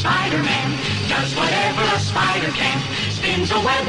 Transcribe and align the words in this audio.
Spider-Man, 0.00 0.68
does 1.12 1.36
whatever 1.36 1.84
a 1.92 2.00
spider 2.00 2.48
can. 2.56 2.80
Spins 3.12 3.52
a 3.52 3.60
web 3.60 3.84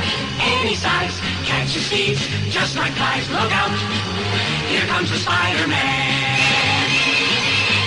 any 0.60 0.76
size, 0.76 1.16
catches 1.48 1.88
thieves 1.88 2.20
just 2.52 2.76
like 2.76 2.92
flies. 3.00 3.32
Look 3.32 3.48
out, 3.48 3.72
here 4.68 4.84
comes 4.92 5.10
the 5.10 5.16
Spider-Man. 5.16 6.52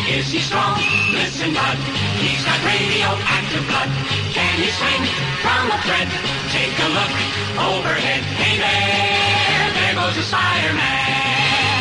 Is 0.08 0.32
he 0.32 0.40
strong? 0.40 0.80
Listen, 1.12 1.52
bud, 1.52 1.76
he's 2.24 2.40
got 2.48 2.56
radioactive 2.64 3.64
blood. 3.68 3.92
Can 4.32 4.56
he 4.56 4.72
swing 4.72 5.04
from 5.44 5.68
a 5.68 5.78
thread? 5.84 6.08
Take 6.48 6.72
a 6.80 6.88
look 6.96 7.12
overhead. 7.60 8.24
Hey 8.40 8.56
there, 8.56 9.68
there 9.76 9.94
goes 10.00 10.16
the 10.16 10.24
Spider-Man. 10.24 11.80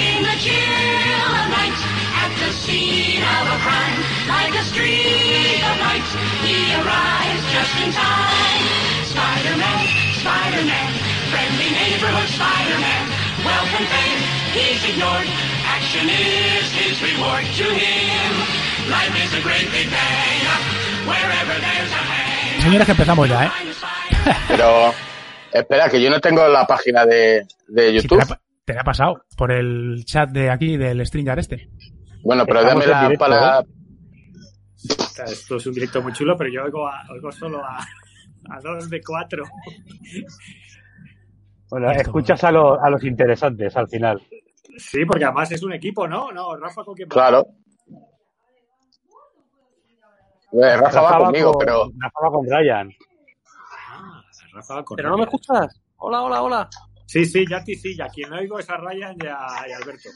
In 0.00 0.24
the 0.24 0.36
chill 0.40 1.32
of 1.36 1.52
night, 1.52 1.95
the 2.46 2.52
scene 2.52 3.22
of 3.22 3.44
a 3.50 3.58
crime, 3.58 3.98
like 4.30 4.54
a 4.54 4.62
streak 4.70 5.58
of 5.66 5.76
light, 5.82 6.06
he 6.46 6.58
arrives 6.78 7.42
just 7.50 7.74
in 7.82 7.90
time. 7.90 8.62
Spider-Man, 9.10 9.82
Spider-Man, 10.22 10.90
friendly 11.32 11.70
neighborhood 11.74 12.28
Spider-Man, 12.38 13.02
wealth 13.42 13.72
and 13.78 13.86
fame 13.90 14.20
he's 14.54 14.82
ignored. 14.94 15.26
Action 15.74 16.06
is 16.08 16.66
his 16.78 16.96
reward 17.02 17.44
to 17.58 17.66
him. 17.66 18.30
Life 18.94 19.14
is 19.24 19.32
a 19.34 19.42
great 19.42 19.66
big 19.74 19.90
bang. 19.90 20.42
Wherever 21.10 21.54
there's 21.60 21.92
a 21.92 22.02
hang. 22.10 22.62
Señores, 22.62 22.86
que 22.86 22.92
empezamos 22.92 23.28
ya, 23.28 23.44
¿eh? 23.46 23.50
Pero, 24.48 24.94
espera, 25.52 25.88
que 25.88 26.00
yo 26.00 26.10
no 26.10 26.20
tengo 26.20 26.46
la 26.48 26.64
página 26.66 27.04
de, 27.04 27.44
de 27.68 28.00
Sí, 28.00 28.08
te, 28.08 28.14
YouTube. 28.14 28.18
la, 28.28 28.40
te 28.64 28.74
la 28.74 28.80
ha 28.80 28.84
pasado 28.84 29.24
por 29.36 29.50
el 29.52 30.04
chat 30.04 30.30
de 30.30 30.50
aquí 30.50 30.76
del 30.76 31.04
Stringer 31.06 31.38
este. 31.38 31.68
Bueno, 32.26 32.44
pero 32.44 32.60
Estamos 32.60 32.84
en 32.84 32.90
dámela 32.90 33.02
directo, 33.04 33.24
para... 33.24 33.60
¿eh? 33.60 33.64
Esto 35.32 35.56
es 35.56 35.66
un 35.66 35.72
directo 35.74 36.02
muy 36.02 36.12
chulo, 36.12 36.36
pero 36.36 36.50
yo 36.50 36.64
oigo, 36.64 36.88
a- 36.88 37.04
oigo 37.12 37.30
solo 37.30 37.64
a, 37.64 37.78
a 37.78 38.60
dos 38.60 38.90
de 38.90 39.00
cuatro. 39.00 39.44
Bueno, 41.70 41.90
escuchas 41.92 42.42
a, 42.42 42.50
los 42.50 42.78
a 42.82 42.90
los 42.90 43.02
interesantes 43.04 43.76
al 43.76 43.88
final. 43.88 44.20
Sí, 44.76 45.04
porque 45.04 45.24
además 45.24 45.52
es 45.52 45.62
un 45.62 45.72
equipo, 45.72 46.08
¿no? 46.08 46.32
No, 46.32 46.56
Rafa 46.56 46.82
con 46.84 46.94
quién 46.94 47.08
va? 47.08 47.12
Claro. 47.14 47.46
Eh, 50.52 50.76
Rafa 50.76 51.00
va 51.02 51.18
conmigo, 51.18 51.52
con, 51.52 51.60
pero... 51.64 51.90
Rafa 51.96 52.18
va 52.24 52.30
con 52.30 52.46
Ryan. 52.46 52.90
Ah, 53.90 54.22
Rafa 54.52 54.74
va 54.74 54.84
con 54.84 54.96
Pero 54.96 55.10
no 55.10 55.16
me 55.18 55.24
escuchas. 55.24 55.80
Hola, 55.98 56.22
hola, 56.22 56.42
hola. 56.42 56.68
Sí, 57.06 57.24
sí, 57.24 57.44
ya 57.48 57.58
a 57.58 57.64
ti 57.64 57.76
sí, 57.76 57.96
ya 57.96 58.08
quien 58.08 58.30
no 58.30 58.36
oigo 58.36 58.58
es 58.58 58.68
a 58.68 58.76
Ryan 58.78 59.16
y 59.22 59.26
a, 59.26 59.36
y 59.68 59.72
a 59.72 59.76
Alberto. 59.76 60.08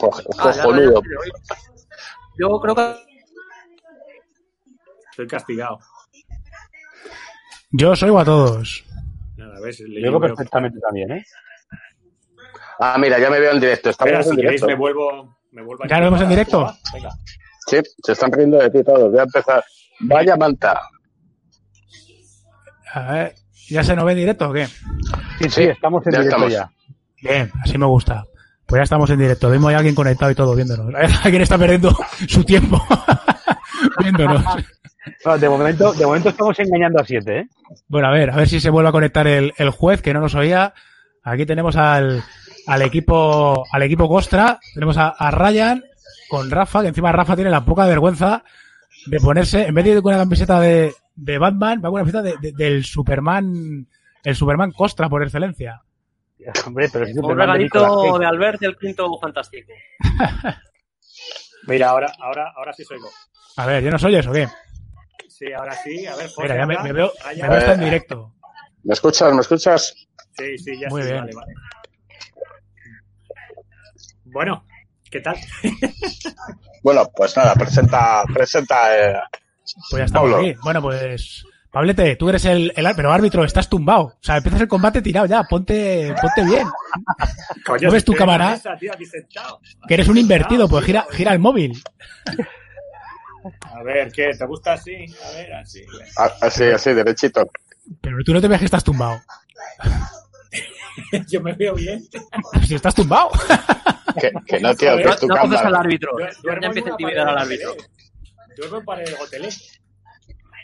Ah, 0.00 0.52
cojonudo. 0.54 1.02
ya. 1.02 1.08
Yo 2.38 2.60
creo 2.60 2.74
que 2.74 2.94
Estoy 5.10 5.26
castigado. 5.26 5.78
Yo 7.72 7.90
os 7.90 8.02
oigo 8.04 8.20
a 8.20 8.24
todos. 8.24 8.84
Nada, 9.36 9.58
ves, 9.60 9.80
le 9.80 10.00
veo- 10.00 10.20
perfectamente 10.20 10.78
también, 10.78 11.10
¿eh? 11.10 11.24
Ah, 12.78 12.96
mira, 12.98 13.18
ya 13.18 13.28
me 13.28 13.40
veo 13.40 13.52
en 13.52 13.60
directo. 13.60 13.90
Estamos 13.90 14.12
Espera, 14.12 14.18
en 14.24 14.30
si 14.30 14.36
queréis 14.36 14.60
directo. 14.60 14.66
me 14.68 14.74
vuelvo, 14.76 15.38
me 15.50 15.62
vuelvo 15.62 15.84
a 15.84 15.88
¿Ya 15.88 15.98
lo 15.98 16.04
vemos 16.04 16.20
en 16.20 16.28
directo? 16.28 16.72
Venga. 16.94 17.10
Sí, 17.66 17.78
se 18.04 18.12
están 18.12 18.30
riendo 18.32 18.58
de 18.58 18.70
ti 18.70 18.84
todos. 18.84 19.10
Voy 19.10 19.18
a 19.18 19.24
empezar. 19.24 19.64
Vaya 20.00 20.36
manta. 20.36 20.80
A 22.94 23.12
ver, 23.12 23.34
¿ya 23.68 23.82
se 23.82 23.96
nos 23.96 24.04
ve 24.04 24.12
en 24.12 24.18
directo 24.18 24.48
o 24.48 24.52
qué? 24.52 24.66
Sí, 24.66 24.74
sí, 25.40 25.50
Sí, 25.50 25.62
estamos 25.64 26.06
en 26.06 26.12
ya 26.12 26.18
directo 26.20 26.46
estamos. 26.46 26.52
ya. 26.52 26.70
Bien, 27.20 27.50
así 27.64 27.76
me 27.76 27.86
gusta. 27.86 28.24
Pues 28.68 28.80
ya 28.80 28.82
estamos 28.84 29.08
en 29.10 29.18
directo. 29.18 29.48
Vemos 29.50 29.72
a 29.72 29.78
alguien 29.78 29.94
conectado 29.94 30.30
y 30.30 30.34
todo 30.34 30.54
viéndonos. 30.54 30.94
Alguien 31.24 31.42
está 31.42 31.56
perdiendo 31.58 31.90
su 32.28 32.44
tiempo 32.44 32.80
viéndonos. 34.00 34.44
No, 35.24 35.38
de, 35.38 35.48
momento, 35.48 35.92
de 35.94 36.04
momento 36.04 36.28
estamos 36.28 36.58
engañando 36.58 37.00
a 37.00 37.04
siete, 37.04 37.38
¿eh? 37.38 37.48
Bueno, 37.88 38.08
a 38.08 38.10
ver, 38.12 38.30
a 38.30 38.36
ver 38.36 38.46
si 38.48 38.60
se 38.60 38.68
vuelve 38.70 38.90
a 38.90 38.92
conectar 38.92 39.26
el, 39.26 39.54
el 39.56 39.70
juez 39.70 40.02
que 40.02 40.12
no 40.12 40.20
nos 40.20 40.34
oía. 40.34 40.74
Aquí 41.24 41.46
tenemos 41.46 41.76
al, 41.76 42.22
al 42.66 42.82
equipo 42.82 43.64
al 43.72 43.82
equipo 43.82 44.06
Costra. 44.08 44.58
Tenemos 44.74 44.98
a, 44.98 45.08
a 45.08 45.30
Ryan 45.30 45.82
con 46.28 46.50
Rafa, 46.50 46.82
que 46.82 46.88
encima 46.88 47.10
Rafa 47.10 47.36
tiene 47.36 47.50
la 47.50 47.64
poca 47.64 47.86
vergüenza 47.86 48.44
de 49.06 49.18
ponerse, 49.18 49.66
en 49.66 49.74
vez 49.74 49.84
de 49.86 49.90
ir 49.92 50.02
con 50.02 50.12
una 50.12 50.22
camiseta 50.24 50.60
de, 50.60 50.92
de 51.16 51.38
Batman, 51.38 51.78
va 51.78 51.88
con 51.90 51.94
una 51.94 52.00
camiseta 52.02 52.22
de- 52.22 52.36
de- 52.38 52.52
del 52.52 52.84
Superman, 52.84 53.86
el 54.24 54.36
Superman 54.36 54.72
Costra 54.72 55.08
por 55.08 55.22
excelencia. 55.22 55.80
Hombre, 56.66 56.88
pero 56.92 57.04
es 57.06 57.16
un 57.16 57.36
regalito 57.36 58.18
de 58.18 58.26
Albert 58.26 58.60
del 58.60 58.76
quinto 58.76 59.08
fantástico. 59.20 59.72
Mira, 61.66 61.90
ahora, 61.90 62.12
ahora, 62.20 62.52
ahora 62.56 62.72
sí 62.72 62.84
soy 62.84 62.98
yo. 62.98 63.06
A 63.56 63.66
ver, 63.66 63.82
¿ya 63.82 63.90
nos 63.90 64.04
oyes 64.04 64.26
o 64.26 64.32
qué? 64.32 64.48
Sí, 65.28 65.52
ahora 65.52 65.72
sí. 65.76 66.06
A 66.06 66.16
ver, 66.16 66.30
Mira, 66.38 66.56
ya 66.56 66.66
me, 66.66 66.76
veo, 66.92 67.12
me 67.36 67.48
veo 67.48 67.52
hasta 67.52 67.72
en 67.74 67.80
directo. 67.80 68.34
¿Me 68.84 68.94
escuchas? 68.94 69.32
¿Me 69.34 69.40
escuchas? 69.40 69.94
Sí, 70.36 70.56
sí, 70.58 70.78
ya 70.80 70.88
Muy 70.88 71.02
bien. 71.02 71.18
vale, 71.18 71.32
vale. 71.34 71.52
Bueno, 74.24 74.64
¿qué 75.10 75.20
tal? 75.20 75.36
Bueno, 76.82 77.10
pues 77.14 77.36
nada, 77.36 77.54
presenta, 77.54 78.22
presenta. 78.32 78.96
eh, 79.10 79.20
Pues 79.90 80.00
ya 80.00 80.04
estamos 80.04 80.30
Pablo. 80.30 80.46
aquí. 80.46 80.54
Bueno, 80.62 80.80
pues, 80.82 81.44
Pablete, 81.70 82.16
tú 82.16 82.28
eres 82.30 82.44
el, 82.46 82.72
el, 82.74 82.86
pero 82.96 83.12
árbitro, 83.12 83.44
estás 83.44 83.68
tumbado. 83.68 84.04
O 84.04 84.18
sea, 84.22 84.38
empiezas 84.38 84.62
el 84.62 84.68
combate 84.68 85.02
tirado 85.02 85.26
ya, 85.26 85.42
ponte, 85.44 86.14
ponte 86.20 86.44
bien. 86.44 86.66
Coño, 87.66 87.88
¿No 87.88 87.92
ves 87.92 88.04
tu 88.04 88.14
cámara? 88.14 88.50
mesa, 88.52 88.74
tío. 88.76 88.92
Que 89.86 89.94
eres 89.94 90.08
un 90.08 90.16
invertido, 90.16 90.68
pues 90.68 90.84
gira, 90.86 91.06
gira 91.12 91.32
el 91.32 91.38
móvil. 91.38 91.80
A 93.62 93.82
ver, 93.82 94.10
¿qué? 94.12 94.30
¿Te 94.36 94.46
gusta 94.46 94.72
así? 94.74 94.94
A 95.26 95.30
ver, 95.36 95.52
así. 95.54 95.82
así, 96.40 96.64
así, 96.64 96.92
derechito. 96.94 97.48
Pero 98.00 98.16
tú 98.24 98.32
no 98.32 98.40
te 98.40 98.48
ves 98.48 98.58
que 98.58 98.64
estás 98.64 98.84
tumbado. 98.84 99.20
Yo 101.28 101.40
me 101.40 101.52
veo 101.52 101.74
bien. 101.74 102.02
Si 102.66 102.74
estás 102.74 102.94
tumbado. 102.94 103.30
Que, 104.20 104.32
que 104.46 104.58
no, 104.60 104.74
tío, 104.74 104.96
que 104.96 105.04
No, 105.04 105.10
es 105.12 105.20
tu 105.20 105.28
no 105.28 105.36
coges 105.36 105.52
al 105.58 105.64
cámara. 105.64 105.80
árbitro. 105.80 106.12
Duer- 106.12 106.32
Ya 106.34 106.40
duermo 106.42 106.58
en 106.58 106.64
empieza 106.64 106.88
a 106.88 106.92
intimidar 106.92 107.28
al 107.28 107.38
árbitro. 107.38 107.70
hotelé. 107.72 107.88
Duermo 108.56 108.84
pared 108.84 109.06
de 109.06 109.14
hotelé. 109.22 109.48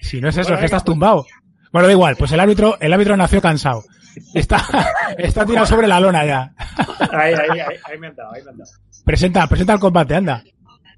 Si 0.04 0.20
no 0.20 0.28
es 0.28 0.36
eso, 0.36 0.48
Bueno, 0.48 0.56
es 0.56 0.60
que 0.60 0.66
estás 0.66 0.82
pues. 0.82 0.92
tumbado. 0.92 1.26
Bueno, 1.72 1.88
da 1.88 1.92
igual, 1.92 2.14
pues 2.16 2.30
el 2.32 2.40
árbitro, 2.40 2.76
el 2.78 2.92
árbitro 2.92 3.16
nació 3.16 3.40
cansado. 3.40 3.82
Está, 4.34 4.64
está 5.18 5.44
tirado 5.44 5.66
sobre 5.66 5.88
la 5.88 5.98
lona 5.98 6.24
ya. 6.24 6.54
Ahí, 7.10 7.34
ahí, 7.34 7.58
ahí, 7.58 7.76
ahí 7.84 7.98
me 7.98 8.08
han 8.08 8.14
dado, 8.14 8.32
ahí 8.32 8.42
me 8.44 8.50
han 8.50 8.58
dado. 8.58 8.70
Presenta, 9.04 9.46
presenta 9.48 9.72
el 9.72 9.80
combate, 9.80 10.14
anda. 10.14 10.44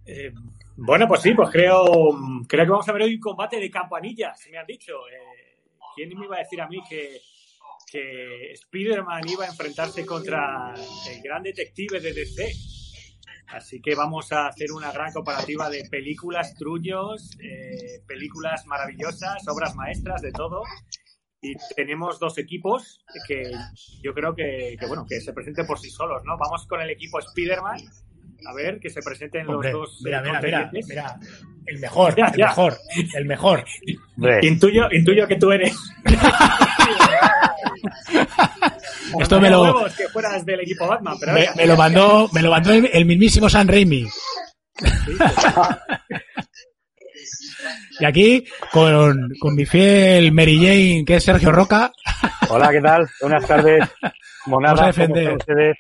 Eh, 0.05 0.33
bueno, 0.77 1.07
pues 1.09 1.23
sí, 1.23 1.33
pues 1.35 1.49
creo, 1.51 1.85
creo 2.47 2.65
que 2.65 2.71
vamos 2.71 2.89
a 2.89 2.93
ver 2.93 3.03
hoy 3.03 3.15
un 3.15 3.21
combate 3.21 3.59
de 3.59 3.71
campanillas, 3.71 4.39
me 4.51 4.59
han 4.59 4.67
dicho. 4.67 4.93
Eh, 4.93 5.63
¿Quién 5.95 6.11
me 6.19 6.27
iba 6.27 6.37
a 6.37 6.41
decir 6.41 6.61
a 6.61 6.69
mí 6.69 6.79
que, 6.89 7.21
que 7.91 8.53
Spider-Man 8.53 9.23
iba 9.29 9.45
a 9.45 9.49
enfrentarse 9.49 10.05
contra 10.05 10.75
el 10.75 11.23
gran 11.23 11.43
detective 11.43 12.01
de 12.01 12.13
DC? 12.13 12.53
Así 13.49 13.81
que 13.81 13.95
vamos 13.95 14.33
a 14.33 14.49
hacer 14.49 14.73
una 14.73 14.91
gran 14.93 15.13
comparativa 15.13 15.71
de 15.71 15.89
películas, 15.89 16.55
truños, 16.55 17.31
eh, 17.41 18.03
películas 18.07 18.67
maravillosas, 18.67 19.47
obras 19.49 19.75
maestras, 19.77 20.23
de 20.23 20.33
todo. 20.33 20.63
Y 21.41 21.55
tenemos 21.77 22.19
dos 22.19 22.39
equipos 22.39 23.05
que 23.29 23.53
yo 24.03 24.15
creo 24.15 24.35
que, 24.35 24.77
que, 24.79 24.87
bueno, 24.87 25.07
que 25.09 25.21
se 25.21 25.33
presenten 25.33 25.67
por 25.67 25.79
sí 25.79 25.91
solos, 25.91 26.23
¿no? 26.25 26.37
Vamos 26.39 26.67
con 26.67 26.81
el 26.81 26.91
equipo 26.91 27.19
Spider-Man. 27.21 27.79
A 28.45 28.55
ver, 28.55 28.79
que 28.79 28.91
se 28.91 29.01
presenten 29.03 29.49
Hombre, 29.49 29.73
los 29.73 29.81
dos. 29.91 30.01
mira, 30.05 30.19
eh, 30.19 30.23
mira, 30.25 30.41
mira, 30.41 30.71
mira. 30.89 31.17
El 31.67 31.79
mejor, 31.79 32.15
Ya, 32.19 32.27
el 32.27 32.37
ya. 32.39 32.47
mejor, 32.49 32.77
el 33.15 33.25
mejor. 33.25 33.65
Intuyo, 34.43 34.89
intuyo 34.93 35.27
que 35.27 35.37
tú 35.37 35.51
eres. 35.53 35.75
Esto 39.21 39.41
me 39.41 39.49
lo, 39.51 39.63
Huevos 39.63 39.95
que 39.95 40.09
fueras 40.09 40.45
del 40.45 40.61
equipo 40.61 40.87
Batman, 40.87 41.17
pero 41.19 41.33
me, 41.33 41.67
lo 41.67 41.77
mandó, 41.77 42.29
me 42.33 42.43
lo 42.43 42.51
mandó 42.51 42.73
el, 42.73 43.05
mismísimo 43.07 43.49
San 43.49 43.69
Raimi. 43.69 44.07
Y 47.99 48.05
aquí, 48.05 48.45
con, 48.71 49.33
con 49.41 49.55
mi 49.55 49.65
fiel 49.65 50.31
Mary 50.31 50.57
Jane, 50.59 51.05
que 51.07 51.17
es 51.17 51.25
Sergio 51.25 51.51
Roca, 51.51 51.91
Hola, 52.51 52.71
¿qué 52.71 52.81
tal? 52.81 53.09
Buenas 53.21 53.47
tardes. 53.47 53.89
Monada, 54.47 54.75
Vamos 54.93 54.99
a 54.99 55.07
¿cómo 55.07 55.17
defender. 55.17 55.77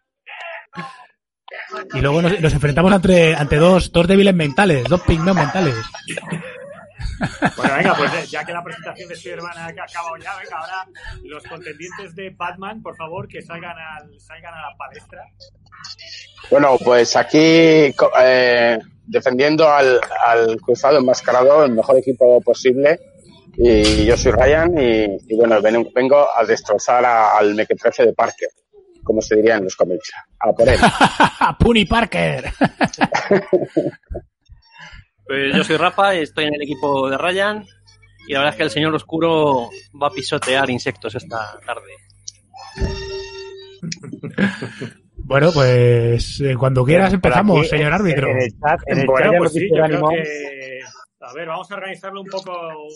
Y 1.94 2.00
luego 2.00 2.22
nos, 2.22 2.40
nos 2.40 2.52
enfrentamos 2.52 2.92
ante, 2.92 3.34
ante 3.34 3.56
dos, 3.56 3.90
dos 3.92 4.06
débiles 4.06 4.34
mentales, 4.34 4.84
dos 4.84 5.00
pigmeos 5.02 5.36
mentales. 5.36 5.74
Bueno, 7.56 7.74
venga, 7.76 7.94
pues 7.96 8.12
eh, 8.14 8.26
ya 8.28 8.44
que 8.44 8.52
la 8.52 8.62
presentación 8.62 9.08
de 9.08 9.14
Spider-Man 9.14 9.56
ha 9.56 9.66
acabado 9.66 10.16
ya, 10.18 10.36
venga, 10.36 10.58
ahora 10.58 10.86
los 11.24 11.42
contendientes 11.44 12.14
de 12.14 12.30
Batman, 12.30 12.82
por 12.82 12.94
favor, 12.96 13.26
que 13.26 13.40
salgan, 13.42 13.76
al, 13.78 14.20
salgan 14.20 14.52
a 14.54 14.62
la 14.70 14.76
palestra. 14.76 15.22
Bueno, 16.50 16.76
pues 16.84 17.16
aquí 17.16 17.38
eh, 18.20 18.78
defendiendo 19.06 19.68
al, 19.70 19.98
al 20.26 20.60
cruzado 20.60 20.98
enmascarado, 20.98 21.64
el 21.64 21.72
mejor 21.72 21.96
equipo 21.98 22.40
posible. 22.42 23.00
Y 23.58 24.04
yo 24.04 24.16
soy 24.18 24.32
Ryan 24.32 24.76
y, 24.78 25.04
y 25.32 25.36
bueno, 25.36 25.62
ven- 25.62 25.88
vengo 25.94 26.26
a 26.36 26.44
destrozar 26.44 27.02
a- 27.06 27.38
al 27.38 27.54
mequetrefe 27.54 28.04
de 28.04 28.12
Parker, 28.12 28.50
como 29.06 29.22
se 29.22 29.36
diría 29.36 29.56
en 29.56 29.64
los 29.64 29.76
cómics. 29.76 30.10
A 30.40 30.52
por 30.52 30.68
él. 30.68 30.78
Puni 31.60 31.84
Parker. 31.84 32.52
Pues 35.26 35.54
yo 35.56 35.64
soy 35.64 35.76
Rafa 35.76 36.14
estoy 36.14 36.44
en 36.46 36.54
el 36.54 36.62
equipo 36.62 37.08
de 37.08 37.16
Ryan. 37.16 37.64
Y 38.28 38.32
la 38.32 38.40
verdad 38.40 38.54
es 38.54 38.56
que 38.58 38.62
el 38.64 38.70
señor 38.70 38.94
oscuro 38.94 39.70
va 40.02 40.08
a 40.08 40.10
pisotear 40.10 40.68
insectos 40.68 41.14
esta 41.14 41.58
tarde. 41.64 41.92
Bueno, 45.18 45.50
pues 45.52 46.40
eh, 46.40 46.54
cuando 46.58 46.84
quieras 46.84 47.12
empezamos, 47.12 47.60
aquí, 47.60 47.68
señor 47.68 47.92
árbitro. 47.92 48.28
En 48.30 48.38
el 48.42 48.50
chat, 48.60 48.80
en 48.86 48.98
el 49.00 49.06
Bueno, 49.06 49.24
chat 49.26 49.32
ya 49.32 49.38
pues 49.38 49.52
sí, 49.52 49.68
yo 49.72 49.84
creo 49.84 50.08
que... 50.08 50.80
A 51.20 51.32
ver, 51.32 51.48
vamos 51.48 51.68
a 51.70 51.74
organizarlo 51.74 52.20
un 52.20 52.28
poco, 52.28 52.52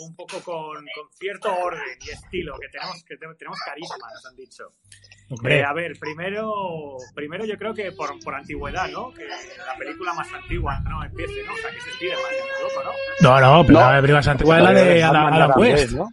un 0.07 0.15
poco 0.15 0.39
con, 0.45 0.77
con 0.77 1.09
cierto 1.19 1.53
orden 1.53 1.81
y 2.07 2.11
estilo, 2.11 2.55
que 2.61 2.69
tenemos, 2.69 3.03
que 3.05 3.17
te- 3.17 3.27
tenemos 3.37 3.59
carisma, 3.65 3.97
nos 4.15 4.27
han 4.27 4.37
dicho. 4.37 4.65
Hombre, 5.31 5.61
Eh, 5.61 5.65
a 5.65 5.73
ver, 5.73 5.93
primero, 5.99 6.97
primero 7.15 7.45
yo 7.45 7.57
creo 7.57 7.73
que 7.73 7.93
por, 7.93 8.19
por 8.21 8.35
antigüedad, 8.35 8.89
¿no? 8.91 9.13
Que 9.15 9.25
la 9.27 9.77
película 9.79 10.13
más 10.13 10.27
antigua, 10.33 10.81
¿no? 10.81 11.05
Empiece, 11.05 11.45
¿no? 11.45 11.55
O 11.55 11.57
sea, 11.57 11.71
que 11.71 11.81
se 11.81 11.91
Spiderman 11.93 12.25
en 12.33 12.63
Europa, 12.63 12.91
¿no? 13.23 13.41
no, 13.41 13.41
no, 13.59 13.67
pero 13.67 13.79
No. 13.81 13.93
la 13.93 14.03
primera 14.03 14.31
antigua 14.33 14.59
es 14.59 14.65
la 14.65 14.73
de 14.73 15.03
Adam, 15.05 15.23
Batman, 15.25 15.43
Adam 15.43 15.61
West. 15.61 15.93
¿no? 15.93 16.09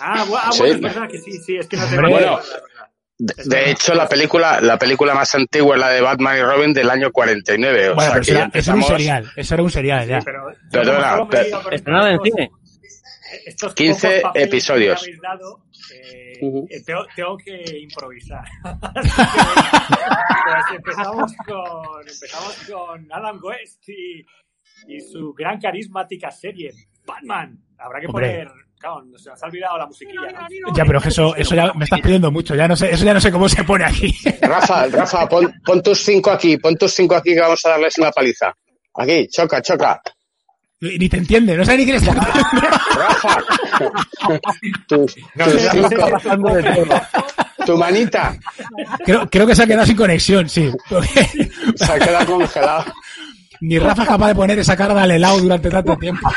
Ah, 0.00 0.24
bu- 0.26 0.38
ah, 0.42 0.52
Sí. 0.52 0.58
bueno, 0.60 0.74
es 0.74 0.80
verdad 0.82 1.08
que 1.08 1.18
sí, 1.18 1.32
sí, 1.44 1.56
es 1.56 1.66
que 1.66 1.76
no 1.78 1.86
te. 1.86 1.96
Bueno, 2.00 2.40
De, 3.18 3.34
de 3.44 3.70
hecho, 3.70 3.94
la 3.94 4.08
película, 4.08 4.60
la 4.60 4.78
película 4.78 5.14
más 5.14 5.34
antigua 5.34 5.76
es 5.76 5.80
la 5.80 5.88
de 5.90 6.00
Batman 6.00 6.38
y 6.38 6.42
Robin 6.42 6.72
del 6.72 6.90
año 6.90 7.10
49. 7.12 7.90
O 7.90 7.94
Bueno, 7.94 8.10
sea 8.10 8.12
pero 8.14 8.24
que 8.24 8.30
eso 8.30 8.32
ya 8.32 8.38
era, 8.44 8.50
eso 8.58 8.70
era 8.70 8.74
un 8.74 8.80
empezamos. 8.82 8.86
serial, 9.00 9.32
eso 9.36 9.54
era 9.54 9.62
un 9.62 9.70
serial 9.70 10.08
ya. 10.08 10.20
Sí, 10.20 10.24
pero 10.26 10.44
Perdona, 10.72 10.98
como 10.98 11.10
solo 11.10 11.24
me 11.26 11.30
per- 11.30 11.44
digo, 11.46 11.62
por 11.62 11.74
ejemplo, 11.74 11.76
Estrenada 11.76 12.08
en 12.08 12.14
estos- 12.16 12.30
cine. 12.32 12.50
estos 13.46 13.74
15 13.74 14.08
pocos 14.08 14.22
papeles 14.22 14.48
episodios. 14.48 15.00
que 15.02 15.10
me 15.10 15.16
habéis 15.16 15.22
dado, 15.22 15.58
eh, 16.42 16.82
tengo, 16.84 17.06
tengo 17.14 17.36
que 17.36 17.78
improvisar. 17.80 18.44
Pues 20.44 20.76
empezamos 20.76 21.32
con, 21.46 22.00
empezamos 22.00 22.68
con 22.68 23.12
Adam 23.12 23.38
West 23.42 23.88
y, 23.88 24.24
y 24.88 25.00
su 25.00 25.32
gran 25.34 25.60
carismática 25.60 26.30
serie, 26.30 26.72
Batman. 27.06 27.56
Habrá 27.78 28.00
que 28.00 28.06
Hombre. 28.06 28.44
poner... 28.44 28.48
Claro, 28.78 29.04
se 29.16 29.30
nos 29.30 29.40
ha 29.40 29.46
olvidado 29.46 29.78
la 29.78 29.86
musiquilla, 29.86 30.20
¿no? 30.32 30.74
Ya, 30.76 30.84
pero 30.84 30.98
eso, 30.98 31.36
eso 31.36 31.54
ya 31.54 31.72
me 31.74 31.84
estás 31.84 32.00
pidiendo 32.00 32.32
mucho, 32.32 32.56
ya 32.56 32.66
no 32.66 32.74
sé, 32.74 32.90
eso 32.90 33.04
ya 33.04 33.14
no 33.14 33.20
sé 33.20 33.30
cómo 33.30 33.48
se 33.48 33.62
pone 33.62 33.84
aquí. 33.84 34.12
Rafa, 34.42 34.88
Rafa, 34.88 35.28
pon, 35.28 35.54
pon 35.64 35.80
tus 35.80 36.00
cinco 36.00 36.32
aquí, 36.32 36.56
pon 36.56 36.74
tus 36.74 36.92
cinco 36.92 37.14
aquí 37.14 37.32
que 37.32 37.40
vamos 37.40 37.64
a 37.64 37.68
darles 37.70 37.96
una 37.98 38.10
paliza. 38.10 38.52
Aquí, 38.96 39.28
choca, 39.28 39.62
choca. 39.62 40.02
Ni 40.82 41.08
te 41.08 41.16
entiende, 41.16 41.56
no 41.56 41.64
sé 41.64 41.76
ni 41.76 41.84
quién 41.84 41.96
está. 41.96 42.12
Rafa. 42.12 43.38
No 45.36 45.46
no 46.36 46.54
de 46.54 46.62
todo. 46.62 47.00
tu 47.64 47.76
manita 47.76 48.36
Creo, 49.04 49.30
creo 49.30 49.46
que 49.46 49.54
se 49.54 49.62
ha 49.62 49.66
quedado 49.68 49.86
sin 49.86 49.96
conexión, 49.96 50.48
sí. 50.48 50.72
Porque 50.88 51.28
se 51.76 51.92
ha 51.92 51.98
quedado 52.00 52.26
congelado. 52.26 52.84
ni 53.60 53.78
Rafa 53.78 54.02
es 54.02 54.08
capaz 54.08 54.26
de 54.26 54.34
poner 54.34 54.58
esa 54.58 54.76
cara 54.76 55.00
al 55.00 55.10
helado 55.12 55.38
durante 55.38 55.70
tanto 55.70 55.96
tiempo. 55.96 56.28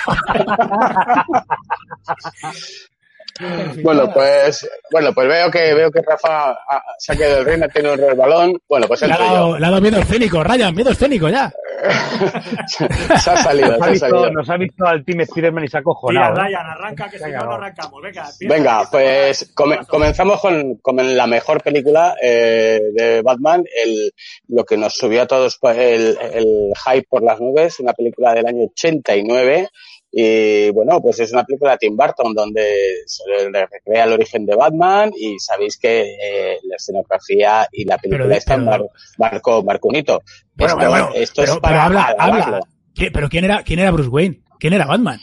Bueno, 3.84 4.10
pues, 4.14 4.70
bueno, 4.92 5.12
pues 5.14 5.28
veo 5.28 5.52
que 5.52 5.74
veo 5.74 5.92
que 5.92 6.02
Rafa 6.02 6.52
ha- 6.52 6.84
se 6.98 7.12
ha 7.12 7.16
quedado 7.18 7.40
el 7.40 7.46
reino, 7.46 7.68
tiene 7.68 7.92
un 7.92 7.98
resbalón. 7.98 8.58
Bueno, 8.70 8.88
pues 8.88 9.02
Le 9.02 9.14
ha, 9.14 9.18
dado, 9.18 9.60
le 9.60 9.66
ha 9.66 9.70
dado 9.70 9.82
miedo 9.82 10.00
escénico, 10.00 10.42
Ryan, 10.44 10.74
miedo 10.74 10.92
escénico 10.92 11.28
ya. 11.28 11.52
Se 12.68 12.86
ha 13.32 13.38
salido, 13.44 13.78
Nos 13.78 13.80
se 13.80 13.84
ha, 13.86 13.90
visto, 13.92 14.08
salido. 14.10 14.32
nos 14.32 14.50
ha 14.50 14.58
visto 14.58 14.86
al 14.86 15.04
Team 15.04 15.20
Spider-Man 15.22 15.64
y 15.66 15.68
se 15.68 15.78
ha 15.78 15.84
cojonado. 15.84 16.34
¿eh? 16.38 16.44
Ryan, 16.46 16.66
arranca, 16.68 17.10
que 17.10 17.18
si 17.18 17.24
no, 17.26 17.30
Venga, 17.30 17.44
no 17.46 17.54
arrancamos. 17.56 18.02
Venga, 18.02 18.26
Venga, 18.40 18.88
pues 18.90 19.52
come- 19.54 19.80
comenzamos 19.88 20.40
con, 20.40 20.76
con 20.78 21.18
la 21.18 21.28
mejor 21.28 21.62
película 21.62 22.16
eh, 22.22 22.80
de 22.94 23.22
Batman, 23.22 23.64
el, 23.84 24.14
lo 24.48 24.64
que 24.64 24.78
nos 24.78 24.94
subió 24.96 25.24
a 25.24 25.28
todos 25.28 25.58
pues, 25.60 25.78
el, 25.78 26.18
el 26.34 26.74
hype 26.86 27.08
por 27.10 27.24
las 27.24 27.40
nubes, 27.40 27.80
una 27.80 27.94
película 27.94 28.34
del 28.34 28.48
año 28.48 28.64
89. 28.72 29.70
Y 30.18 30.70
bueno, 30.70 31.02
pues 31.02 31.20
es 31.20 31.34
una 31.34 31.44
película 31.44 31.72
de 31.72 31.78
Tim 31.80 31.98
Burton 31.98 32.34
donde 32.34 32.64
se 33.06 33.22
le 33.52 33.66
recrea 33.66 34.06
el 34.06 34.14
origen 34.14 34.46
de 34.46 34.56
Batman 34.56 35.12
y 35.14 35.38
sabéis 35.40 35.78
que 35.78 36.04
eh, 36.04 36.58
la 36.64 36.78
escenografía 36.78 37.68
y 37.74 37.84
la 37.84 37.98
película 37.98 38.24
Pero- 38.24 38.38
están 38.38 38.66
pero- 38.66 38.88
marcó, 39.18 39.62
marcó 39.62 39.90
un 39.90 39.96
hito. 39.98 40.22
Bueno, 40.54 40.74
esto 40.74 40.76
bueno, 40.78 40.90
bueno, 40.92 41.10
esto 41.16 41.42
pero, 41.42 41.54
es 41.56 41.60
para 41.60 41.84
habla, 41.86 42.16
habla. 42.18 42.60
¿Qué- 42.96 43.12
Pero 43.12 43.28
¿quién 43.28 43.44
era, 43.44 43.62
quién 43.64 43.80
era 43.80 43.92
Bruce 43.92 44.08
Wayne? 44.10 44.40
¿Quién 44.58 44.72
era 44.72 44.86
Batman? 44.86 45.20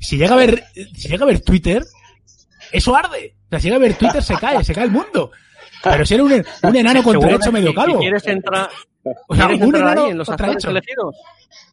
Si 0.00 0.16
llega 0.16 0.32
a 0.32 0.38
ver, 0.38 0.64
si 0.96 1.08
llega 1.08 1.24
a 1.24 1.28
ver 1.28 1.40
Twitter, 1.42 1.84
eso 2.72 2.96
arde. 2.96 3.34
O 3.44 3.50
sea, 3.50 3.60
si 3.60 3.64
llega 3.66 3.76
a 3.76 3.80
ver 3.80 3.94
Twitter 3.98 4.22
se 4.22 4.34
cae, 4.36 4.64
se 4.64 4.72
cae 4.72 4.84
el 4.84 4.90
mundo. 4.92 5.30
Pero 5.84 6.06
si 6.06 6.14
era 6.14 6.22
un, 6.24 6.32
un 6.62 6.76
enano 6.76 7.02
con 7.04 7.20
derecho 7.20 7.52
medio 7.52 7.74
calvo. 7.74 7.96
si 7.98 8.04
¿Quieres 8.04 8.26
entrar, 8.28 8.70
O 9.28 9.36
sea, 9.36 9.48
¿quieres 9.48 9.60
un 9.60 9.74
entrar 9.74 9.82
enano 9.92 10.04
ahí 10.04 10.10
en 10.12 10.16
los 10.18 10.28
actores 10.30 10.64
elegidos? 10.64 11.16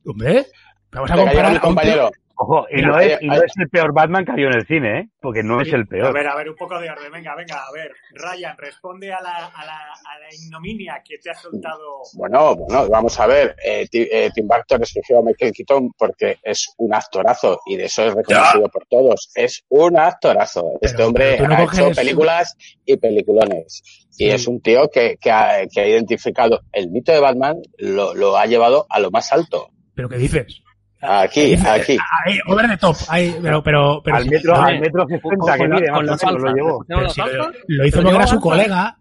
Hombre, 0.06 0.48
vamos 0.92 1.10
a 1.10 1.16
comparar 1.16 1.36
mi 1.36 1.42
a 1.42 1.46
un 1.52 1.54
tío- 1.56 1.62
compañero. 1.62 2.12
Ojo, 2.42 2.66
y 2.72 2.76
Mira, 2.78 2.88
no, 2.88 2.96
hay- 2.96 3.10
es, 3.12 3.22
y 3.22 3.28
no 3.28 3.34
es 3.36 3.52
el 3.58 3.68
peor 3.68 3.94
Batman 3.94 4.24
que 4.24 4.32
ha 4.32 4.34
habido 4.34 4.50
en 4.50 4.56
el 4.56 4.66
cine, 4.66 5.00
¿eh? 5.00 5.10
Porque 5.22 5.44
no 5.44 5.60
es 5.60 5.74
el 5.74 5.82
A 5.82 5.86
peor. 5.86 6.14
ver, 6.14 6.26
a 6.26 6.36
ver, 6.38 6.50
un 6.50 6.56
poco 6.56 6.80
de 6.80 6.90
orden. 6.90 7.12
Venga, 7.12 7.36
venga, 7.36 7.56
a 7.68 7.72
ver. 7.74 7.92
Ryan, 8.14 8.56
responde 8.58 9.12
a 9.12 9.22
la, 9.22 9.48
a 9.48 9.66
la, 9.66 9.76
a 9.78 10.20
la 10.20 10.34
ignominia 10.34 11.02
que 11.04 11.18
te 11.18 11.30
ha 11.30 11.34
soltado. 11.34 12.00
Bueno, 12.14 12.56
bueno, 12.56 12.88
vamos 12.88 13.20
a 13.20 13.28
ver. 13.28 13.58
Eh, 13.62 13.86
eh, 13.92 14.30
Tim 14.34 14.48
Burton 14.48 14.82
escogió 14.84 15.20
a 15.20 15.22
Michael 15.22 15.52
Keaton 15.52 15.92
porque 15.98 16.38
es 16.42 16.74
un 16.78 16.94
actorazo 16.94 17.60
y 17.66 17.76
de 17.76 17.86
eso 17.86 18.06
es 18.06 18.14
reconocido 18.14 18.70
por 18.70 18.86
todos. 18.86 19.32
Es 19.36 19.66
un 19.68 20.00
actorazo. 20.00 20.78
Este 20.80 21.04
hombre 21.04 21.38
no 21.42 21.54
ha 21.54 21.64
hecho 21.64 21.92
películas 21.92 22.56
y 22.86 22.96
peliculones. 22.96 24.08
Y 24.18 24.30
es 24.30 24.48
un 24.48 24.62
tío 24.62 24.90
que, 24.90 25.18
que, 25.20 25.30
ha, 25.30 25.68
que 25.68 25.82
ha 25.82 25.88
identificado 25.88 26.62
el 26.72 26.90
mito 26.90 27.12
de 27.12 27.20
Batman, 27.20 27.58
lo, 27.78 28.14
lo 28.14 28.38
ha 28.38 28.46
llevado 28.46 28.86
a 28.90 29.00
lo 29.02 29.12
más 29.12 29.34
alto. 29.34 29.72
¿Pero 29.94 30.08
qué 30.08 30.18
dices? 30.18 30.62
Aquí, 31.02 31.54
aquí. 31.56 31.98
Ahí, 32.26 32.38
over 32.48 32.68
the 32.70 32.78
top. 32.78 32.96
Ahí, 33.08 33.36
pero, 33.42 33.64
pero, 33.64 34.02
pero 34.04 34.18
al 34.18 34.26
metro, 34.26 34.54
no, 34.56 34.62
al 34.64 34.80
metro 34.82 35.06
60 35.08 35.58
que 35.58 35.68
mide, 35.68 35.88
con 35.90 36.08
salsa. 36.08 36.32
lo 36.32 36.54
llevó. 36.54 36.78
¿Pusieron 36.80 37.04
la 37.04 37.10
pero 37.10 37.10
sí, 37.10 37.22
salsa? 37.38 37.52
lo 37.68 37.86
hizo 37.88 38.02
porque 38.02 38.16
era 38.16 38.28
su 38.28 38.40
colega. 38.40 38.96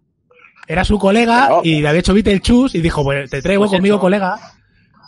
Era 0.69 0.85
su 0.85 0.99
colega 0.99 1.49
No. 1.49 1.61
y 1.65 1.81
le 1.81 1.89
había 1.89 2.01
hecho 2.01 2.13
Beetlejuice 2.15 2.77
y 2.77 2.81
dijo, 2.83 3.03
pues 3.03 3.31
te 3.31 3.41
traigo 3.43 3.63
Pues 3.63 3.73
conmigo, 3.73 3.97
eso. 3.97 4.01
colega. 4.03 4.39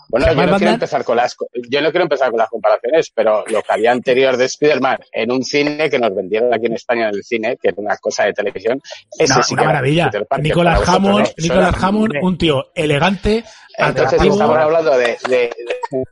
Bueno, 0.09 0.27
¿Se 0.27 0.31
yo 0.33 0.35
no, 0.35 0.41
quiero 0.43 0.53
Batman? 0.55 0.75
empezar 0.75 1.05
con 1.05 1.17
las, 1.17 1.37
yo 1.69 1.81
no 1.83 1.91
quiero 1.91 2.03
empezar 2.03 2.31
con 2.31 2.39
las 2.39 2.49
comparaciones, 2.49 3.13
pero 3.15 3.45
lo 3.47 3.63
que 3.63 3.73
había 3.73 3.93
anterior 3.93 4.37
de 4.37 4.47
Spider-Man 4.47 4.99
en 5.13 5.31
un 5.31 5.45
cine 5.45 5.89
que 5.89 6.01
nos 6.01 6.13
vendieron 6.17 6.53
aquí 6.53 6.67
en 6.67 6.73
España 6.73 7.09
en 7.11 7.15
el 7.15 7.23
cine, 7.23 7.57
que 7.63 7.69
era 7.69 7.77
una 7.79 7.97
cosa 7.99 8.25
de 8.25 8.33
televisión, 8.33 8.81
ese 9.17 9.33
Una, 9.35 9.43
sí 9.45 9.53
una 9.55 9.63
que 9.63 9.65
era 9.67 9.73
maravilla. 9.75 10.11
Parker. 10.29 10.55
Vosotros, 10.57 10.89
Hammond, 10.89 11.29
¿no? 11.47 11.55
Era- 11.55 11.69
Hammond, 11.81 12.13
un 12.23 12.39
tío 12.39 12.65
elegante, 12.75 13.45
Entonces 13.79 14.05
atractivo. 14.07 14.35
estamos 14.35 14.57
hablando 14.57 14.91
de, 14.99 15.07
de- 15.29 15.39
de- 15.39 16.05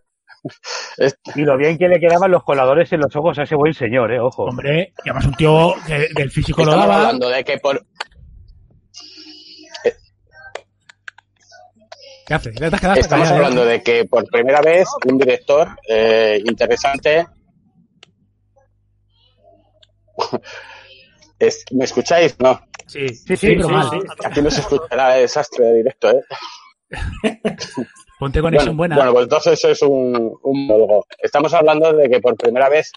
Y 1.35 1.43
lo 1.43 1.57
bien 1.57 1.77
que 1.79 1.89
le 1.89 1.99
quedaban 2.01 2.31
los 2.31 2.43
coladores 2.45 2.93
en 2.93 3.01
los 3.01 3.15
ojos 3.17 3.39
a 3.39 3.43
ese 3.43 3.55
buen 3.55 3.75
señor, 3.75 4.13
¿eh? 4.13 4.21
Ojo. 4.21 4.45
Hombre, 4.45 4.93
y 5.05 5.09
además 5.09 5.27
un 5.27 5.35
tío 5.35 5.75
que 5.87 6.09
del 6.15 6.31
físico 6.31 6.63
lo 6.65 6.71
estamos 6.71 6.89
daba. 6.89 7.01
hablando 7.03 7.29
de 7.29 7.45
que 7.45 7.59
por 7.59 7.85
¿Qué 12.27 12.39
te 12.39 12.67
has 12.67 12.75
hasta 12.75 12.93
estamos 12.95 13.29
callado, 13.29 13.35
¿eh? 13.35 13.37
hablando 13.37 13.65
de 13.65 13.83
que 13.83 14.05
por 14.05 14.25
primera 14.29 14.61
vez 14.61 14.87
un 15.07 15.17
director 15.17 15.69
eh, 15.89 16.43
interesante 16.45 17.27
Es- 21.39 21.65
¿Me 21.73 21.85
escucháis? 21.85 22.37
No. 22.41 22.61
Sí, 22.87 23.09
Sí, 23.09 23.37
sí, 23.37 23.47
pero 23.55 23.69
sí, 23.69 23.73
mal. 23.75 23.89
sí. 23.91 23.99
Aquí 24.25 24.43
no 24.43 24.51
se 24.51 24.61
escuchará 24.61 25.17
el 25.17 25.23
desastre 25.23 25.65
de 25.67 25.75
directo, 25.77 26.11
¿eh? 26.11 26.23
Ponte 28.19 28.41
conexión 28.41 28.77
bueno, 28.77 28.95
buena. 28.95 28.97
Bueno, 28.97 29.13
pues 29.13 29.23
entonces 29.25 29.53
eso 29.55 29.69
es 29.71 29.83
un, 29.83 30.39
un 30.43 30.67
monólogo. 30.67 31.07
Estamos 31.23 31.53
hablando 31.55 31.93
de 31.93 32.09
que 32.11 32.21
por 32.21 32.37
primera 32.37 32.69
vez 32.69 32.91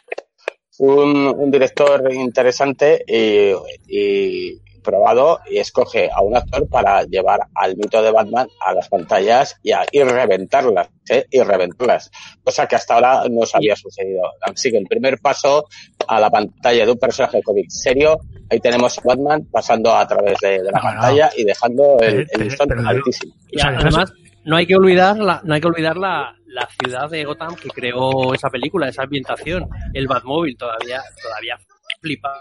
un, 0.79 1.27
un 1.37 1.51
director 1.51 2.11
interesante 2.13 3.03
y, 3.07 3.51
y 3.87 4.59
probado 4.81 5.39
y 5.47 5.59
escoge 5.59 6.09
a 6.11 6.21
un 6.21 6.35
actor 6.35 6.67
para 6.67 7.03
llevar 7.03 7.41
al 7.53 7.77
mito 7.77 8.01
de 8.01 8.09
Batman 8.11 8.47
a 8.65 8.73
las 8.73 8.89
pantallas 8.89 9.55
y, 9.61 9.73
a, 9.73 9.85
y 9.91 10.01
reventarlas, 10.01 10.89
¿eh? 11.07 11.25
y 11.29 11.39
reventarlas, 11.43 12.09
cosa 12.43 12.67
que 12.67 12.77
hasta 12.77 12.95
ahora 12.95 13.23
no 13.29 13.45
se 13.45 13.57
había 13.57 13.75
sucedido. 13.75 14.23
Así 14.41 14.71
que 14.71 14.77
el 14.79 14.87
primer 14.87 15.19
paso 15.19 15.65
a 16.07 16.19
la 16.19 16.31
pantalla 16.31 16.83
de 16.83 16.91
un 16.93 16.97
personaje 16.97 17.43
cómic 17.43 17.67
serio, 17.69 18.17
ahí 18.49 18.59
tenemos 18.59 18.97
a 18.97 19.01
Batman 19.05 19.47
pasando 19.51 19.93
a 19.95 20.07
través 20.07 20.39
de, 20.41 20.63
de 20.63 20.63
la 20.63 20.71
No, 20.71 20.77
no. 20.77 20.81
pantalla 20.99 21.29
y 21.37 21.43
dejando 21.43 21.83
el, 21.99 21.99
Pero- 21.99 22.19
el 22.21 22.27
pero- 22.31 22.43
listón 22.45 22.87
altísimo. 22.87 23.35
Y 23.51 23.57
O 23.57 23.59
sea, 23.59 23.69
además, 23.77 24.11
no 24.45 24.55
hay 24.57 24.65
que 24.65 24.75
olvidar 24.75 25.17
la, 25.17 25.41
no 25.43 25.53
hay 25.53 25.61
que 25.61 25.67
olvidar 25.67 25.97
la, 25.97 26.35
la 26.47 26.67
ciudad 26.79 27.09
de 27.09 27.23
Gotham 27.25 27.55
que 27.55 27.69
creó 27.69 28.33
esa 28.33 28.49
película, 28.49 28.87
esa 28.89 29.03
ambientación, 29.03 29.67
el 29.93 30.07
Batmóvil 30.07 30.57
todavía, 30.57 31.01
todavía 31.21 31.57
flipa. 32.01 32.31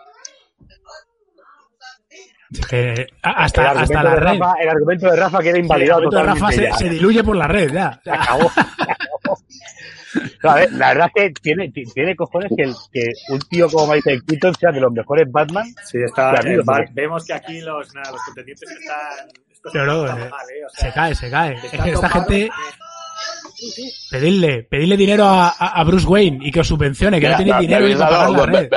Que 2.69 2.93
el, 2.95 3.07
hasta, 3.23 3.71
hasta 3.71 3.71
argumento 3.71 4.03
la 4.03 4.11
de 4.11 4.17
red. 4.17 4.27
Rafa, 4.41 4.55
el 4.61 4.69
argumento 4.69 5.11
de 5.11 5.17
Rafa 5.17 5.39
queda 5.39 5.57
El 5.57 5.61
invalidado 5.63 5.99
argumento 6.01 6.17
de 6.19 6.23
Rafa 6.25 6.51
totalmente 6.51 6.79
se, 6.79 6.89
diluye 6.91 7.23
por 7.23 7.37
la 7.37 7.47
red, 7.47 7.73
ya. 7.73 8.01
Se 8.03 8.11
acabó. 8.11 8.51
se 8.51 8.61
acabó. 8.61 9.39
No, 10.43 10.51
a 10.51 10.55
ver, 10.57 10.73
la 10.73 10.89
verdad 10.89 11.11
es 11.15 11.23
que 11.35 11.41
tiene, 11.41 11.71
ti- 11.71 11.85
tiene 11.95 12.17
cojones 12.17 12.51
que, 12.57 12.65
el- 12.65 12.75
que 12.93 13.13
un 13.33 13.39
tío 13.41 13.69
como 13.69 13.93
Michael 13.93 14.25
Keaton 14.27 14.55
sea 14.57 14.73
de 14.73 14.81
los 14.81 14.91
mejores 14.93 15.31
Batman. 15.31 15.65
Sí, 15.85 15.99
está, 16.05 16.33
Sí, 16.43 16.49
amigo, 16.49 16.63
eh, 16.63 16.65
va- 16.69 16.77
porque- 16.79 16.91
vemos 16.95 17.25
que 17.25 17.33
aquí 17.35 17.61
los, 17.61 17.95
nada, 17.95 18.11
los 18.11 18.21
contendientes 18.25 18.69
están... 18.69 19.29
No, 19.75 19.85
no, 19.85 20.07
eh, 20.07 20.29
mal, 20.31 20.47
¿eh? 20.51 20.65
O 20.67 20.69
sea, 20.71 20.89
Se 20.89 20.95
cae, 20.95 21.15
se 21.15 21.31
cae. 21.31 21.55
Es 21.55 21.71
que 21.83 21.91
esta 21.91 22.09
gente, 22.09 22.45
eh, 22.47 22.51
pedirle, 24.11 24.63
pedirle 24.65 24.97
dinero 24.97 25.25
a, 25.27 25.49
a 25.51 25.85
Bruce 25.85 26.07
Wayne 26.07 26.39
y 26.47 26.51
que 26.51 26.61
os 26.61 26.67
subvencione, 26.69 27.21
que 27.21 27.29
no 27.29 27.37
Mira, 27.39 27.59
tenéis 27.59 27.61
dinero 27.69 27.87
ni 27.89 27.95
para 27.95 28.11
pagar 28.11 28.31
la 28.31 28.47
red. 28.47 28.71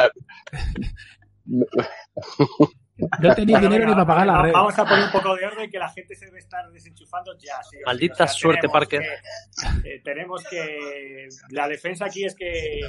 No 3.20 3.34
tenéis 3.36 3.58
Bueno, 3.60 3.70
dinero 3.70 3.86
ni 3.88 3.94
para 3.94 4.06
pagar 4.06 4.28
la 4.28 4.42
red. 4.44 4.52
Vamos 4.54 4.78
a 4.78 4.86
poner 4.86 5.06
un 5.06 5.12
poco 5.12 5.36
de 5.36 5.46
orden 5.46 5.70
que 5.72 5.80
la 5.80 5.90
gente 5.90 6.16
se 6.16 6.26
debe 6.26 6.38
estar 6.40 6.70
desenchufando 6.72 7.36
ya. 7.40 7.62
sí. 7.64 7.78
Maldita 7.86 8.14
O 8.14 8.18
sea, 8.18 8.28
suerte, 8.28 8.70
Parker. 8.70 9.02
que- 9.02 9.96
eh, 9.96 10.02
tenemos 10.04 10.44
que. 10.50 11.28
La 11.50 11.68
defensa 11.68 12.06
aquí 12.06 12.24
es 12.26 12.36
que 12.36 12.82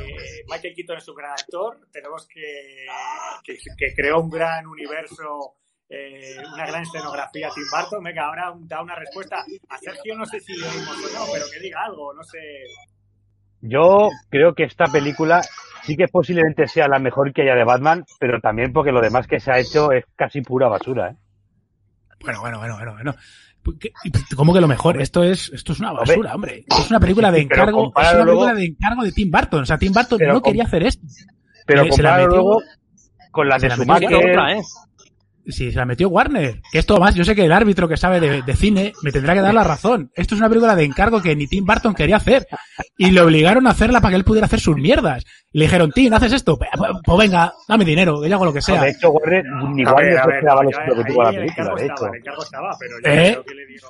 Michael 0.48 0.74
Keaton 0.74 0.98
es 0.98 1.08
un 1.08 1.14
gran 1.14 1.30
actor. 1.32 1.78
Tenemos 1.90 2.26
que. 2.28 2.86
que, 3.44 3.56
que 3.76 3.94
creó 3.94 4.20
un 4.20 4.30
gran 4.30 4.66
universo. 4.66 5.56
Eh, 5.94 6.36
una 6.54 6.66
gran 6.66 6.82
escenografía 6.82 7.48
Tim 7.54 7.64
Burton. 7.70 8.02
Venga, 8.04 8.26
ahora 8.26 8.52
da 8.60 8.82
una 8.82 8.94
respuesta. 8.96 9.44
A 9.68 9.78
Sergio 9.78 10.16
no 10.16 10.26
sé 10.26 10.40
si 10.40 10.56
le 10.56 10.66
oímos 10.66 10.96
o 10.96 11.18
no, 11.18 11.26
pero 11.32 11.44
que 11.52 11.60
diga 11.60 11.84
algo. 11.84 12.12
No 12.14 12.22
sé. 12.22 12.38
Yo 13.60 14.10
creo 14.28 14.54
que 14.54 14.64
esta 14.64 14.84
película 14.86 15.40
sí 15.84 15.96
que 15.96 16.06
posiblemente 16.08 16.66
sea 16.68 16.86
la 16.88 16.98
mejor 16.98 17.32
que 17.32 17.42
haya 17.42 17.54
de 17.54 17.64
Batman, 17.64 18.04
pero 18.20 18.40
también 18.40 18.72
porque 18.72 18.92
lo 18.92 19.00
demás 19.00 19.26
que 19.26 19.40
se 19.40 19.50
ha 19.52 19.58
hecho 19.58 19.90
es 19.92 20.04
casi 20.16 20.42
pura 20.42 20.68
basura. 20.68 21.10
¿eh? 21.10 21.16
Bueno, 22.20 22.40
bueno, 22.40 22.58
bueno, 22.58 22.74
bueno, 22.76 22.92
bueno. 22.92 23.14
¿Qué- 23.80 23.92
¿Cómo 24.36 24.52
que 24.52 24.60
lo 24.60 24.68
mejor? 24.68 25.00
Esto 25.00 25.22
es, 25.22 25.50
esto 25.54 25.72
es 25.72 25.80
una 25.80 25.92
basura, 25.92 26.34
hombre. 26.34 26.64
Esto 26.68 26.82
es 26.82 26.90
una 26.90 27.00
película 27.00 27.32
de 27.32 27.40
encargo, 27.40 27.78
es 27.80 27.84
compáralo 27.84 28.22
una 28.22 28.24
película 28.26 28.54
de 28.54 28.64
encargo 28.66 29.02
de 29.04 29.12
Tim 29.12 29.30
Burton. 29.30 29.62
O 29.62 29.66
sea, 29.66 29.78
Tim 29.78 29.92
Burton 29.92 30.18
Pero 30.18 30.34
no 30.34 30.42
quería 30.42 30.64
hacer 30.64 30.82
esto. 30.82 31.06
Pero 31.66 31.82
Eh, 31.84 31.88
la 32.02 32.16
metió- 32.18 32.28
luego 32.28 32.60
con 33.30 33.48
las 33.48 33.62
se 33.62 33.66
de 33.68 33.70
la 33.70 33.76
su 33.76 33.82
otra, 34.18 34.52
¿eh? 34.52 34.62
Sí, 35.46 35.70
se 35.70 35.76
la 35.78 35.84
metió 35.84 36.08
Warner. 36.08 36.62
Que 36.72 36.78
esto 36.78 36.98
más, 36.98 37.14
yo 37.14 37.22
sé 37.24 37.34
que 37.34 37.44
el 37.44 37.52
árbitro 37.52 37.86
que 37.86 37.96
sabe 37.98 38.18
de, 38.18 38.42
de 38.42 38.56
cine 38.56 38.92
me 39.02 39.12
tendrá 39.12 39.34
que 39.34 39.40
dar 39.42 39.52
la 39.52 39.62
razón. 39.64 40.10
Esto 40.14 40.34
es 40.34 40.40
una 40.40 40.48
película 40.48 40.74
de 40.74 40.84
encargo 40.84 41.20
que 41.20 41.36
ni 41.36 41.46
Tim 41.46 41.64
Burton 41.66 41.94
quería 41.94 42.16
hacer. 42.16 42.46
Y 42.96 43.10
le 43.10 43.20
obligaron 43.20 43.66
a 43.66 43.70
hacerla 43.70 44.00
para 44.00 44.12
que 44.12 44.16
él 44.16 44.24
pudiera 44.24 44.46
hacer 44.46 44.60
sus 44.60 44.76
mierdas. 44.76 45.24
Y 45.52 45.58
le 45.58 45.64
dijeron, 45.66 45.92
Tim, 45.92 46.12
¿haces 46.14 46.32
esto? 46.32 46.56
Pues, 46.56 46.70
pues 47.04 47.18
venga, 47.18 47.52
dame 47.68 47.84
dinero, 47.84 48.20
que 48.22 48.28
yo 48.28 48.34
hago 48.36 48.46
lo 48.46 48.52
que 48.52 48.62
sea. 48.62 48.82
de 48.82 48.90
hecho, 48.90 49.10
Warner 49.10 49.44
ni 49.74 49.84
Warner 49.84 50.14
se 50.14 50.30
esperaba 50.30 50.62
lo 50.62 50.70
que 50.70 51.04
tuvo 51.12 51.22
la 51.22 51.28
el 51.30 51.36
película, 51.36 51.74
de 51.74 51.82
estaba, 51.82 51.94
hecho. 51.94 52.06
el 52.06 52.14
encargo 52.20 52.42
estaba, 52.42 52.76
pero 52.80 52.96
yo 53.02 53.10
¿Eh? 53.10 53.32
creo 53.32 53.44
que 53.44 53.54
le 53.54 53.66
digo. 53.66 53.88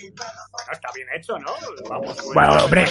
eh, 0.00 0.12
bueno, 0.16 0.72
está 0.72 0.88
bien 0.94 1.08
hecho, 1.16 1.38
¿no? 1.38 1.50
Vamos, 1.90 2.16
Bueno, 2.34 2.52
un 2.54 2.58
hombre. 2.60 2.84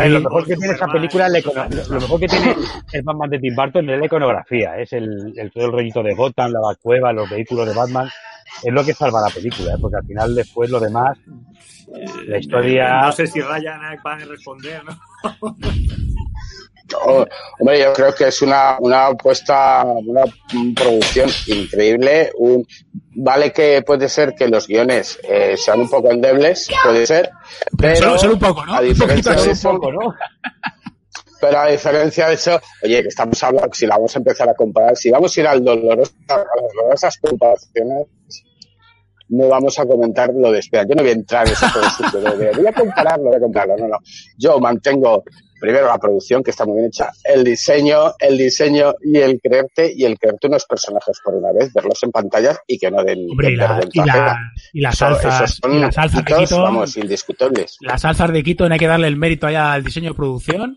Ver, 0.00 0.10
lo 0.10 0.20
mejor 0.20 0.46
que 0.46 0.56
tiene 0.56 0.74
esa 0.74 0.86
Superman. 0.86 0.96
película, 0.96 1.26
es 1.26 1.88
lo 1.88 2.00
mejor 2.00 2.20
que 2.20 2.28
tiene 2.28 2.54
el 2.92 3.02
Batman 3.02 3.30
de 3.30 3.38
Tim 3.38 3.54
Burton 3.54 3.90
es 3.90 3.98
la 4.00 4.06
iconografía, 4.06 4.78
es 4.78 4.92
el, 4.92 5.32
el 5.36 5.50
todo 5.52 5.66
el 5.66 5.72
rollito 5.72 6.02
de 6.02 6.14
Gotham, 6.14 6.52
la 6.52 6.74
cueva, 6.80 7.12
los 7.12 7.28
vehículos 7.28 7.66
de 7.66 7.74
Batman, 7.74 8.08
es 8.62 8.72
lo 8.72 8.84
que 8.84 8.94
salva 8.94 9.20
la 9.20 9.34
película, 9.34 9.72
¿eh? 9.74 9.78
porque 9.80 9.96
al 9.96 10.06
final 10.06 10.34
después 10.34 10.70
lo 10.70 10.80
demás, 10.80 11.18
la 12.26 12.38
historia, 12.38 13.00
No 13.02 13.12
sé 13.12 13.26
si 13.26 13.40
Ryan 13.40 13.80
va 14.04 14.12
a 14.12 14.18
responder, 14.18 14.82
¿no? 14.84 14.98
Oh, 16.94 17.24
hombre, 17.58 17.80
yo 17.80 17.92
creo 17.92 18.14
que 18.14 18.28
es 18.28 18.42
una, 18.42 18.76
una 18.78 19.06
apuesta, 19.06 19.82
una 19.84 20.22
producción 20.74 21.28
increíble. 21.48 22.30
Un, 22.38 22.64
vale 23.16 23.52
que 23.52 23.82
puede 23.82 24.08
ser 24.08 24.34
que 24.34 24.46
los 24.46 24.68
guiones 24.68 25.18
eh, 25.24 25.56
sean 25.56 25.80
un 25.80 25.88
poco 25.90 26.10
endebles, 26.10 26.68
puede 26.84 27.06
ser, 27.06 27.30
pero 27.76 27.96
solo- 27.96 28.18
solo 28.18 28.32
un 28.34 28.38
poco, 28.40 28.64
¿no? 28.66 28.74
a 28.74 28.80
Un 28.80 28.88
diferencia 28.88 29.32
poquito 29.32 29.46
de 29.48 29.52
eso, 29.52 29.70
un 29.70 29.76
poco, 29.80 29.92
¿no? 29.92 30.14
pero 31.40 31.58
a 31.60 31.66
diferencia 31.66 32.28
de 32.28 32.34
eso, 32.34 32.60
oye, 32.82 33.02
que 33.02 33.08
estamos 33.08 33.42
hablando, 33.42 33.68
si 33.74 33.86
la 33.86 33.96
vamos 33.96 34.14
a 34.14 34.18
empezar 34.18 34.48
a 34.48 34.54
comparar, 34.54 34.96
si 34.96 35.10
vamos 35.10 35.36
a 35.36 35.40
ir 35.40 35.46
al 35.46 35.64
doloroso, 35.64 36.12
a 36.28 36.36
las 36.36 36.72
dolorosas 36.74 37.18
comparaciones, 37.18 38.06
no 39.28 39.48
vamos 39.48 39.78
a 39.78 39.86
comentar 39.86 40.30
lo 40.34 40.52
de 40.52 40.60
espera. 40.60 40.84
Yo 40.88 40.94
no 40.94 41.02
voy 41.02 41.10
a 41.10 41.14
entrar 41.14 41.46
en 41.46 41.52
ese 41.52 41.66
voy 42.56 42.66
a 42.66 42.72
compararlo, 42.72 43.24
voy 43.24 43.36
a 43.36 43.40
compararlo. 43.40 43.76
No, 43.76 43.88
no. 43.88 43.98
Yo 44.38 44.58
mantengo 44.58 45.24
primero 45.60 45.86
la 45.86 45.98
producción, 45.98 46.42
que 46.42 46.50
está 46.50 46.64
muy 46.64 46.76
bien 46.76 46.86
hecha, 46.88 47.10
el 47.24 47.42
diseño, 47.42 48.12
el 48.18 48.36
diseño 48.36 48.94
y 49.02 49.18
el 49.18 49.40
creerte, 49.40 49.92
y 49.94 50.04
el 50.04 50.18
creerte 50.18 50.48
unos 50.48 50.64
personajes 50.66 51.18
por 51.24 51.34
una 51.34 51.50
vez, 51.52 51.72
verlos 51.72 52.02
en 52.02 52.10
pantallas 52.10 52.58
y 52.66 52.78
que 52.78 52.90
no 52.90 53.02
den, 53.02 53.26
Hombre, 53.30 53.52
y, 53.52 53.56
la, 53.56 53.80
y, 53.90 53.98
la, 53.98 54.38
y 54.72 54.80
las 54.80 55.00
y 55.00 55.78
las 55.78 55.94
salsas 55.94 56.12
de 56.12 56.24
Keaton, 56.24 56.62
vamos, 56.62 56.96
indiscutibles. 56.96 57.78
las 57.80 58.02
salsas 58.02 58.32
de 58.32 58.42
Keaton 58.42 58.72
hay 58.72 58.78
que 58.78 58.86
darle 58.86 59.08
el 59.08 59.16
mérito 59.16 59.46
allá 59.46 59.72
al 59.72 59.82
diseño 59.82 60.10
de 60.10 60.16
producción 60.16 60.76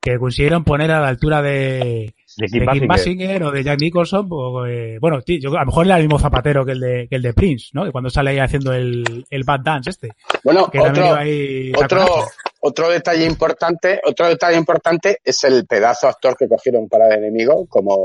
que 0.00 0.18
consiguieron 0.18 0.64
poner 0.64 0.90
a 0.90 1.00
la 1.00 1.08
altura 1.08 1.42
de, 1.42 2.14
De 2.38 2.46
de 2.46 2.46
Kim 2.46 2.60
Kim 2.60 2.86
Basinger. 2.86 2.88
Basinger 2.88 3.42
o 3.42 3.50
de 3.50 3.64
Jack 3.64 3.80
Nicholson, 3.80 4.28
o, 4.30 4.66
eh, 4.66 4.98
bueno, 5.00 5.20
tío, 5.22 5.38
yo, 5.40 5.56
a 5.56 5.60
lo 5.60 5.66
mejor 5.66 5.86
era 5.86 5.96
el 5.96 6.02
mismo 6.04 6.18
zapatero 6.18 6.64
que 6.64 6.72
el 6.72 6.80
de, 6.80 7.08
que 7.08 7.16
el 7.16 7.22
de 7.22 7.34
Prince, 7.34 7.70
¿no? 7.72 7.84
Que 7.84 7.90
cuando 7.90 8.10
sale 8.10 8.30
ahí 8.30 8.38
haciendo 8.38 8.72
el, 8.72 9.26
el 9.28 9.44
Bad 9.44 9.60
Dance 9.60 9.90
este. 9.90 10.10
Bueno, 10.44 10.70
Que 10.70 10.78
otro, 10.78 11.14
ahí 11.14 11.72
otro, 12.60 12.88
detalle 12.90 13.24
importante, 13.24 14.00
otro 14.04 14.28
detalle 14.28 14.56
importante 14.56 15.18
es 15.24 15.42
el 15.44 15.66
pedazo 15.66 16.06
actor 16.08 16.36
que 16.36 16.48
cogieron 16.48 16.88
para 16.88 17.08
el 17.08 17.24
enemigo, 17.24 17.66
como 17.68 17.96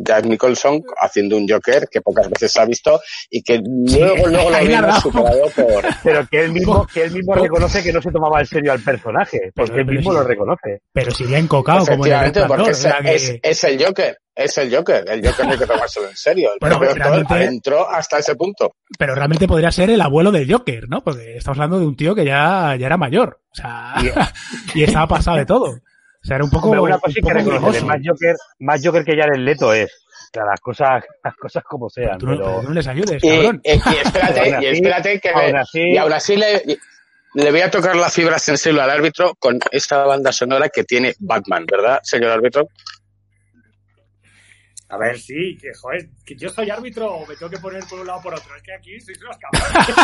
Jack 0.00 0.24
Nicholson 0.26 0.82
haciendo 1.00 1.36
un 1.36 1.48
Joker 1.48 1.88
que 1.90 2.00
pocas 2.00 2.28
veces 2.30 2.52
se 2.52 2.60
ha 2.60 2.64
visto 2.64 3.00
y 3.30 3.42
que 3.42 3.60
luego, 3.64 4.26
luego 4.28 4.50
lo 4.50 4.58
vimos 4.60 5.02
superado 5.02 5.42
por, 5.56 5.84
Pero 6.02 6.26
que 6.28 6.44
él 6.44 6.52
mismo, 6.52 6.86
que 6.86 7.04
él 7.04 7.12
mismo 7.12 7.34
reconoce 7.34 7.82
que 7.82 7.92
no 7.92 8.00
se 8.02 8.10
tomaba 8.10 8.40
en 8.40 8.46
serio 8.46 8.72
al 8.72 8.80
personaje, 8.80 9.52
porque 9.54 9.72
Pero- 9.72 9.90
él 9.90 9.96
mismo 9.96 10.12
lo 10.12 10.22
reconoce. 10.22 10.82
Pero 10.92 11.10
si 11.10 11.24
le 11.24 11.36
ha 11.36 11.38
encocado 11.38 11.86
como 11.86 12.06
en 12.06 12.12
el 12.12 12.18
Efectivamente, 12.18 12.44
porque 12.48 12.70
es, 12.70 12.78
o 12.78 12.82
sea 12.82 12.98
que- 13.02 13.14
es- 13.14 13.34
es 13.42 13.64
el 13.64 13.84
Joker, 13.84 14.18
es 14.34 14.58
el 14.58 14.74
Joker, 14.74 15.04
el 15.08 15.26
Joker 15.26 15.46
no 15.46 15.52
hay 15.52 15.58
que 15.58 15.66
tomárselo 15.66 16.08
en 16.08 16.16
serio. 16.16 16.50
El 16.52 16.58
Bueno, 16.60 16.78
realmente- 16.78 17.44
entró 17.44 17.88
hasta 17.88 18.18
ese 18.18 18.36
punto. 18.36 18.72
pero 18.98 19.14
realmente 19.14 19.46
podría 19.48 19.70
ser 19.70 19.90
el 19.90 20.00
abuelo 20.00 20.30
del 20.30 20.50
Joker, 20.50 20.88
¿no? 20.88 21.02
Porque 21.02 21.36
estamos 21.36 21.58
hablando 21.58 21.80
de 21.80 21.86
un 21.86 21.96
tío 21.96 22.14
que 22.14 22.24
ya, 22.24 22.74
ya 22.78 22.86
era 22.86 22.96
mayor. 22.96 23.40
O 23.50 23.54
sea, 23.54 23.94
y 24.74 24.82
estaba 25.02 25.06
pasado 25.08 25.36
de 25.38 25.46
todo. 25.46 25.78
O 26.22 26.26
sea, 26.26 26.36
era 26.36 26.44
un 26.44 26.50
poco, 26.50 26.68
una 26.70 26.80
un 26.82 26.90
cosa 26.90 27.02
hay 27.06 27.14
que 27.14 27.20
poco 27.22 27.34
reconocer, 27.34 27.84
más 27.84 27.98
Joker, 28.04 28.36
más 28.60 28.80
Joker 28.84 29.04
que 29.04 29.16
ya 29.16 29.24
el 29.32 29.44
Leto 29.44 29.72
es. 29.72 29.90
O 29.90 30.30
sea, 30.34 30.44
las 30.44 30.60
cosas, 30.60 31.04
las 31.24 31.34
cosas 31.36 31.62
como 31.64 31.88
sean, 31.88 32.18
Tú 32.18 32.26
no, 32.26 32.36
pero... 32.36 32.60
tú 32.60 32.68
no 32.68 32.74
les 32.74 32.86
ayudes, 32.86 33.22
Y, 33.24 33.28
cabrón. 33.30 33.60
y- 33.64 33.70
y 33.70 33.96
espérate, 34.04 34.58
y 34.62 34.66
espérate 34.66 35.20
que 35.20 35.28
aún 35.30 35.56
así- 35.56 35.90
y 35.92 35.96
aún 35.96 36.12
así 36.12 36.36
le, 36.36 36.62
le 37.34 37.50
voy 37.50 37.60
a 37.60 37.70
tocar 37.70 37.96
la 37.96 38.10
fibra 38.10 38.38
sensible 38.38 38.82
al 38.82 38.90
árbitro 38.90 39.34
con 39.38 39.58
esta 39.70 40.04
banda 40.04 40.32
sonora 40.32 40.68
que 40.68 40.84
tiene 40.84 41.14
Batman, 41.20 41.64
¿verdad, 41.70 42.00
señor 42.02 42.30
árbitro? 42.32 42.68
A 44.90 44.96
ver, 44.96 45.18
sí, 45.18 45.58
que 45.60 45.68
joder, 45.74 46.08
que 46.24 46.34
yo 46.34 46.48
soy 46.48 46.70
árbitro 46.70 47.12
o 47.12 47.26
me 47.26 47.36
tengo 47.36 47.50
que 47.50 47.58
poner 47.58 47.84
por 47.84 48.00
un 48.00 48.06
lado 48.06 48.20
o 48.20 48.22
por 48.22 48.34
otro. 48.34 48.56
Es 48.56 48.62
que 48.62 48.72
aquí 48.72 48.98
sois 49.00 49.20
unos 49.20 49.36
cabrones. 49.36 49.96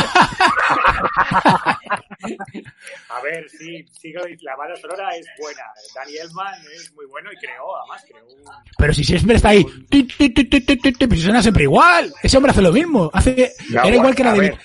A 3.08 3.20
ver, 3.22 3.48
sí, 3.48 3.84
sigo, 3.98 4.20
la 4.42 4.56
banda 4.56 4.76
sonora 4.76 5.08
es 5.16 5.26
buena. 5.38 5.62
Danny 5.94 6.16
Elfman 6.18 6.54
es 6.76 6.92
muy 6.94 7.06
bueno 7.06 7.30
y 7.32 7.36
creó, 7.36 7.76
además, 7.78 8.04
creó 8.06 8.26
un... 8.26 8.44
Pero 8.76 8.92
si 8.92 9.04
siempre 9.04 9.36
está 9.36 9.50
ahí, 9.50 9.64
ti, 9.88 10.04
ti, 10.04 10.30
ti, 10.30 10.44
ti, 10.44 10.60
ti, 10.60 10.76
ti, 10.76 10.92
ti, 10.92 11.06
pero 11.06 11.16
si 11.16 11.22
suena 11.22 11.40
siempre 11.40 11.62
igual. 11.62 12.12
Ese 12.22 12.36
hombre 12.36 12.52
hace 12.52 12.62
lo 12.62 12.72
mismo. 12.72 13.10
Hace, 13.12 13.54
Ya, 13.70 13.82
era 13.82 13.96
igual 13.96 14.14
que 14.14 14.24
la 14.24 14.32
de. 14.34 14.58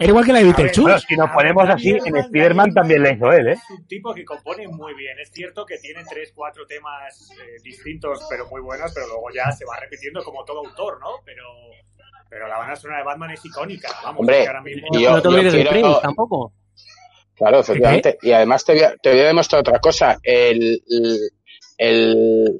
Era 0.00 0.08
igual 0.08 0.24
que 0.24 0.32
la 0.32 0.38
de 0.38 0.44
Beetlejuice. 0.46 0.80
Bueno, 0.80 0.98
si 0.98 1.16
nos 1.16 1.30
a 1.30 1.32
ponemos 1.34 1.68
así, 1.68 1.90
en 1.90 2.16
Spider-Man 2.16 2.74
también 2.74 3.02
lo 3.02 3.10
hizo 3.10 3.30
él, 3.32 3.48
¿eh? 3.48 3.52
Es 3.52 3.70
un 3.70 3.86
tipo 3.86 4.12
que 4.14 4.24
compone 4.24 4.66
muy 4.66 4.94
bien. 4.94 5.18
Es 5.20 5.30
cierto 5.30 5.64
que 5.66 5.78
tiene 5.78 6.02
tres, 6.08 6.32
cuatro 6.34 6.66
temas 6.66 7.30
eh, 7.32 7.60
distintos, 7.62 8.26
pero 8.28 8.48
muy 8.48 8.60
buenos, 8.60 8.90
pero 8.94 9.06
luego 9.06 9.28
ya 9.34 9.52
se 9.52 9.64
va 9.64 9.76
repitiendo 9.78 10.24
como 10.24 10.44
todo 10.44 10.60
autor, 10.66 10.98
¿no? 11.00 11.20
Pero, 11.24 11.44
pero 12.28 12.48
la 12.48 12.58
banda 12.58 12.76
sonora 12.76 12.98
de 13.00 13.04
Batman 13.04 13.30
es 13.30 13.44
icónica. 13.44 13.88
Vamos, 14.02 14.20
Hombre, 14.20 14.46
ahora 14.46 14.62
mismo... 14.62 14.88
yo- 14.98 15.10
no 15.12 15.22
te 15.22 15.28
olvides 15.28 15.52
de 15.52 15.66
Prince 15.66 15.98
tampoco. 16.02 16.52
Claro, 17.36 17.60
efectivamente. 17.60 18.18
Y 18.20 18.32
además 18.32 18.64
te 18.64 18.72
voy, 18.74 18.82
a, 18.82 18.94
te 18.96 19.10
voy 19.12 19.20
a 19.20 19.26
demostrar 19.28 19.60
otra 19.60 19.78
cosa. 19.78 20.18
El, 20.22 20.82
el, 20.88 21.18
el, 21.82 22.58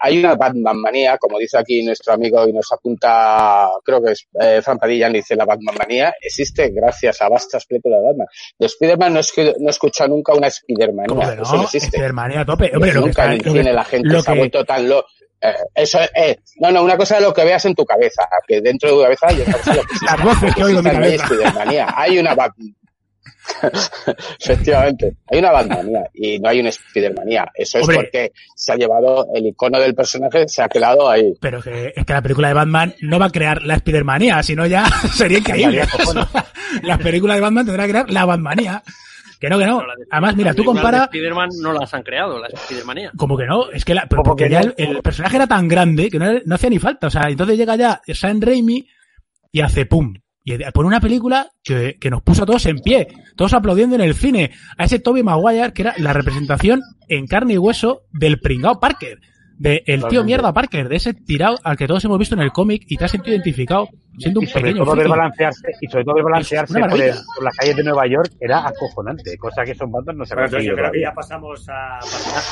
hay 0.00 0.18
una 0.18 0.34
Batman 0.34 0.76
manía, 0.78 1.16
como 1.16 1.38
dice 1.38 1.56
aquí 1.56 1.82
nuestro 1.82 2.12
amigo 2.12 2.46
y 2.46 2.52
nos 2.52 2.70
apunta, 2.70 3.66
creo 3.82 4.02
que 4.02 4.12
es 4.12 4.26
eh, 4.38 4.60
Fran 4.62 4.76
Padilla, 4.78 5.08
dice 5.08 5.34
la 5.36 5.46
Batman 5.46 5.74
manía, 5.78 6.12
existe 6.20 6.68
gracias 6.68 7.22
a 7.22 7.30
vastas 7.30 7.64
películas 7.64 8.00
de 8.02 8.06
Batman. 8.08 8.26
De 8.58 8.66
Spider-Man 8.66 9.14
no, 9.14 9.20
es 9.20 9.32
que, 9.32 9.54
no 9.58 9.68
he 9.68 9.70
escuchado 9.70 10.10
nunca 10.10 10.34
una 10.34 10.48
Spider-Manía, 10.48 11.06
¿Cómo 11.08 11.20
que 11.22 11.36
no? 11.36 11.42
eso 11.44 11.56
no 11.56 11.62
existe. 11.62 11.88
Spidermanía 11.88 12.40
a 12.40 12.44
tope. 12.44 12.70
Hombre, 12.74 12.92
lo 12.92 13.00
que 13.00 13.06
nunca 13.06 13.22
está- 13.22 13.32
en 13.34 13.40
que- 13.40 13.50
cine 13.50 13.72
la 13.72 13.84
gente 13.84 14.08
lo 14.08 14.20
se 14.22 14.30
ha 14.30 14.34
que- 14.34 14.38
vuelto 14.40 14.64
tan 14.66 14.86
lo 14.88 15.04
eh, 15.40 15.54
eso 15.74 16.00
es, 16.00 16.10
eh, 16.16 16.36
no, 16.56 16.70
no, 16.72 16.82
una 16.82 16.96
cosa 16.96 17.16
es 17.16 17.22
lo 17.22 17.32
que 17.32 17.44
veas 17.44 17.64
en 17.64 17.74
tu 17.74 17.84
cabeza, 17.86 18.28
que 18.46 18.60
dentro 18.60 18.90
de 18.90 18.96
tu 18.96 19.02
cabeza 19.02 19.32
y 19.32 19.40
otra 19.40 19.52
cosa 19.54 19.70
es 19.70 19.76
lo 19.76 19.82
que 19.84 19.88
existe. 19.94 20.06
Las 20.16 20.24
voces 20.24 20.54
que 20.54 20.64
oigo 20.64 20.78
en 20.80 20.84
mi 20.84 20.90
cabeza. 20.90 21.26
Spidermanía. 21.26 21.86
Hay 21.96 22.18
una 22.18 22.34
Batman. 22.34 22.74
Efectivamente, 24.40 25.16
hay 25.30 25.38
una 25.38 25.52
Batmanía 25.52 26.04
y 26.14 26.38
no 26.38 26.48
hay 26.48 26.60
una 26.60 26.72
Spidermanía. 26.72 27.50
Eso 27.54 27.78
es 27.78 27.84
Hombre. 27.84 27.96
porque 27.98 28.32
se 28.54 28.72
ha 28.72 28.76
llevado 28.76 29.26
el 29.34 29.46
icono 29.46 29.78
del 29.78 29.94
personaje, 29.94 30.48
se 30.48 30.62
ha 30.62 30.68
quedado 30.68 31.08
ahí. 31.08 31.34
Pero 31.40 31.60
que, 31.60 31.92
es 31.94 32.04
que 32.04 32.12
la 32.12 32.22
película 32.22 32.48
de 32.48 32.54
Batman 32.54 32.94
no 33.00 33.18
va 33.18 33.26
a 33.26 33.30
crear 33.30 33.62
la 33.62 33.78
Spidermanía, 33.78 34.42
sino 34.42 34.66
ya 34.66 34.86
sería 35.14 35.38
increíble. 35.38 35.82
la 36.82 36.98
película 36.98 37.34
de 37.34 37.40
Batman 37.40 37.66
tendrá 37.66 37.84
que 37.84 37.90
crear 37.90 38.10
la 38.10 38.24
Batmanía. 38.24 38.82
Que 39.40 39.48
no, 39.48 39.56
que 39.56 39.66
no. 39.66 39.80
Además, 40.10 40.34
mira, 40.34 40.48
las 40.48 40.56
tú 40.56 40.62
películas 40.62 40.82
compara... 40.82 40.98
de 40.98 41.04
Spider-Man 41.04 41.48
no 41.62 41.72
las 41.72 41.94
han 41.94 42.02
creado, 42.02 42.40
la 42.40 42.48
Spidermanía. 42.48 43.12
Como 43.16 43.36
que 43.36 43.46
no, 43.46 43.70
es 43.70 43.84
que 43.84 43.94
la, 43.94 44.06
pero 44.08 44.22
Como 44.22 44.30
porque 44.30 44.44
que 44.44 44.50
ya 44.50 44.62
no. 44.62 44.74
el, 44.76 44.96
el 44.96 45.02
personaje 45.02 45.36
era 45.36 45.46
tan 45.46 45.68
grande 45.68 46.10
que 46.10 46.18
no, 46.18 46.26
no 46.44 46.54
hacía 46.56 46.70
ni 46.70 46.78
falta. 46.80 47.06
O 47.06 47.10
sea, 47.10 47.28
entonces 47.28 47.56
llega 47.56 47.76
ya 47.76 48.00
Sam 48.12 48.40
Raimi 48.40 48.84
y 49.52 49.60
hace 49.60 49.86
pum. 49.86 50.14
Y 50.44 50.56
pone 50.72 50.88
una 50.88 51.00
película 51.00 51.50
que, 51.62 51.96
que 52.00 52.10
nos 52.10 52.22
puso 52.22 52.44
a 52.44 52.46
todos 52.46 52.64
en 52.66 52.78
pie, 52.78 53.08
todos 53.36 53.52
aplaudiendo 53.52 53.96
en 53.96 54.02
el 54.02 54.14
cine, 54.14 54.52
a 54.78 54.84
ese 54.84 54.98
Toby 54.98 55.22
Maguire 55.22 55.72
que 55.72 55.82
era 55.82 55.94
la 55.98 56.12
representación 56.12 56.80
en 57.08 57.26
carne 57.26 57.54
y 57.54 57.58
hueso 57.58 58.02
del 58.12 58.40
pringao 58.40 58.80
Parker, 58.80 59.20
de 59.58 59.82
el 59.86 60.04
tío 60.06 60.22
mierda 60.24 60.52
Parker, 60.52 60.88
de 60.88 60.96
ese 60.96 61.14
tirado 61.14 61.58
al 61.64 61.76
que 61.76 61.86
todos 61.86 62.04
hemos 62.04 62.18
visto 62.18 62.34
en 62.34 62.42
el 62.42 62.52
cómic 62.52 62.84
y 62.86 62.96
te 62.96 63.04
has 63.04 63.10
sentido 63.10 63.34
identificado 63.34 63.88
siendo 64.16 64.40
un 64.40 64.46
Y 64.46 64.48
sobre 64.48 64.62
pequeño 64.64 64.84
todo 64.84 64.96
ver 64.96 65.08
balancearse, 65.08 65.68
y 65.80 65.86
sobre 65.88 66.04
todo 66.04 66.14
ver 66.16 66.24
balancearse 66.24 66.72
por, 66.74 66.82
el- 66.82 66.90
maravilla. 66.90 67.14
por 67.36 67.44
las 67.44 67.56
calles 67.56 67.76
de 67.76 67.84
Nueva 67.84 68.06
York 68.08 68.32
era 68.40 68.66
acojonante, 68.66 69.36
cosa 69.38 69.62
que 69.64 69.74
son 69.74 69.92
bandas 69.92 70.16
no 70.16 70.24
se 70.24 70.34
Bueno, 70.34 70.48
yo 70.48 70.52
conseguido 70.56 70.76
creo 70.76 70.92
que 70.92 71.00
ya 71.02 71.12
pasamos 71.12 71.68
a... 71.68 71.98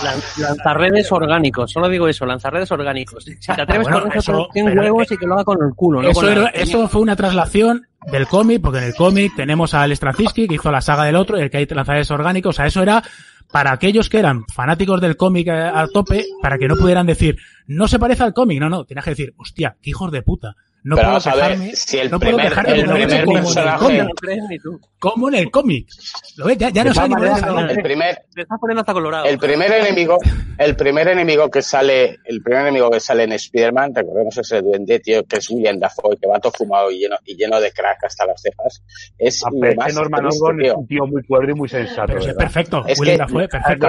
Lan- 0.04 0.40
Lanzarredes 0.42 1.10
orgánicos, 1.12 1.72
solo 1.72 1.88
digo 1.88 2.06
eso, 2.08 2.25
lanzarredes 2.26 2.70
orgánicos. 2.70 3.25
Si 3.25 3.36
te 3.54 3.62
atreves 3.62 3.88
bueno, 3.88 4.02
con 4.02 4.12
eso, 4.12 4.18
eso- 4.32 4.48
ten 4.52 4.78
huevos 4.78 5.10
y 5.10 5.16
que 5.16 5.26
lo 5.26 5.34
haga 5.34 5.44
con 5.44 5.58
el 5.62 5.75
culo, 5.75 6.02
no 6.02 6.08
Eso, 6.10 6.20
con 6.20 6.26
la- 6.26 6.32
era- 6.32 6.48
eso 6.50 6.88
fue 6.88 7.00
una 7.02 7.16
traslación 7.16 7.86
del 8.12 8.26
cómic, 8.28 8.62
porque 8.62 8.78
en 8.78 8.84
el 8.84 8.94
cómic 8.94 9.32
tenemos 9.34 9.75
a 9.75 9.82
Al 9.82 9.94
Straczynski, 9.96 10.46
que 10.46 10.54
hizo 10.54 10.70
la 10.70 10.80
saga 10.80 11.04
del 11.04 11.16
otro, 11.16 11.36
y 11.38 11.42
el 11.42 11.50
que 11.50 11.56
hay 11.58 11.66
lanzadores 11.66 12.10
orgánicos. 12.12 12.54
O 12.54 12.56
sea, 12.56 12.66
eso 12.66 12.80
era 12.82 13.02
para 13.50 13.72
aquellos 13.72 14.08
que 14.08 14.18
eran 14.18 14.44
fanáticos 14.46 15.00
del 15.00 15.16
cómic 15.16 15.48
eh, 15.48 15.52
a 15.52 15.86
tope, 15.92 16.24
para 16.42 16.58
que 16.58 16.68
no 16.68 16.76
pudieran 16.76 17.06
decir, 17.06 17.38
no 17.66 17.88
se 17.88 17.98
parece 17.98 18.22
al 18.22 18.34
cómic. 18.34 18.60
No, 18.60 18.68
no, 18.68 18.84
tenías 18.84 19.04
que 19.04 19.10
decir, 19.10 19.34
hostia, 19.36 19.76
qué 19.80 19.90
hijos 19.90 20.10
de 20.10 20.22
puta. 20.22 20.56
No 20.88 20.95
Pero 20.95 21.09
puedo 21.09 21.19
vamos 21.19 21.26
a 21.26 21.35
ver, 21.35 21.45
quejarme, 21.59 21.75
si 21.75 21.99
el 21.99 22.11
no 22.12 22.21
puedo 22.21 22.37
primer- 22.37 22.49
quejarme 22.49 22.73
el 22.73 22.85
como 22.85 22.97
en 22.97 23.02
el 23.11 23.25
personaje- 23.25 23.78
cómic. 23.85 24.61
No. 24.64 24.81
Como 24.99 25.28
en 25.28 25.35
el 25.35 25.50
cómic. 25.50 25.88
¿Lo 26.37 26.47
ves? 26.47 26.59
Ya, 26.59 26.85
no 26.85 26.95
sabe 26.95 27.09
ni 27.09 27.14
todas 27.16 27.40
por 27.40 27.40
dónde 27.40 27.40
maneras, 27.40 27.40
salir. 27.66 27.71
El 27.78 27.83
primer, 27.83 28.14
Te 28.35 28.43
estás 28.43 28.59
poniendo 28.61 28.81
hasta 28.81 28.93
colorado. 28.93 29.25
el 29.26 29.38
primer 29.38 29.73
enemigo, 29.73 30.19
el 30.59 30.76
primer 30.76 31.09
enemigo 31.09 31.50
que 31.50 31.61
sale, 31.62 32.19
el 32.25 32.40
primer 32.43 32.62
enemigo 32.62 32.88
que 32.90 33.00
sale 33.00 33.25
en 33.25 33.33
Spider-Man, 33.33 33.95
recordemos 33.95 34.38
ese 34.38 34.62
duende, 34.62 35.00
tío, 35.00 35.25
que 35.25 35.37
es 35.38 35.50
William 35.50 35.78
Dafoe, 35.81 36.16
que 36.21 36.26
va 36.28 36.38
todo 36.38 36.52
fumado 36.52 36.90
y 36.90 37.00
lleno, 37.00 37.16
y 37.25 37.37
lleno 37.37 37.61
de 37.61 37.73
crack 37.73 38.05
hasta 38.05 38.25
las 38.26 38.40
cejas. 38.40 38.83
Es 39.19 39.43
Ah, 39.45 39.49
más 39.76 39.88
este 39.88 40.00
Norman 40.00 40.26
Osborn 40.26 40.64
es 40.64 40.73
un 40.73 40.87
tío 40.87 41.05
muy 41.07 41.23
cuerdo 41.25 41.50
y 41.50 41.55
muy 41.55 41.69
sensato. 41.69 42.14
Perfecto. 42.38 42.85
Es 42.87 42.99
William 43.00 43.19
Dafoe, 43.19 43.49
perfecto. 43.49 43.88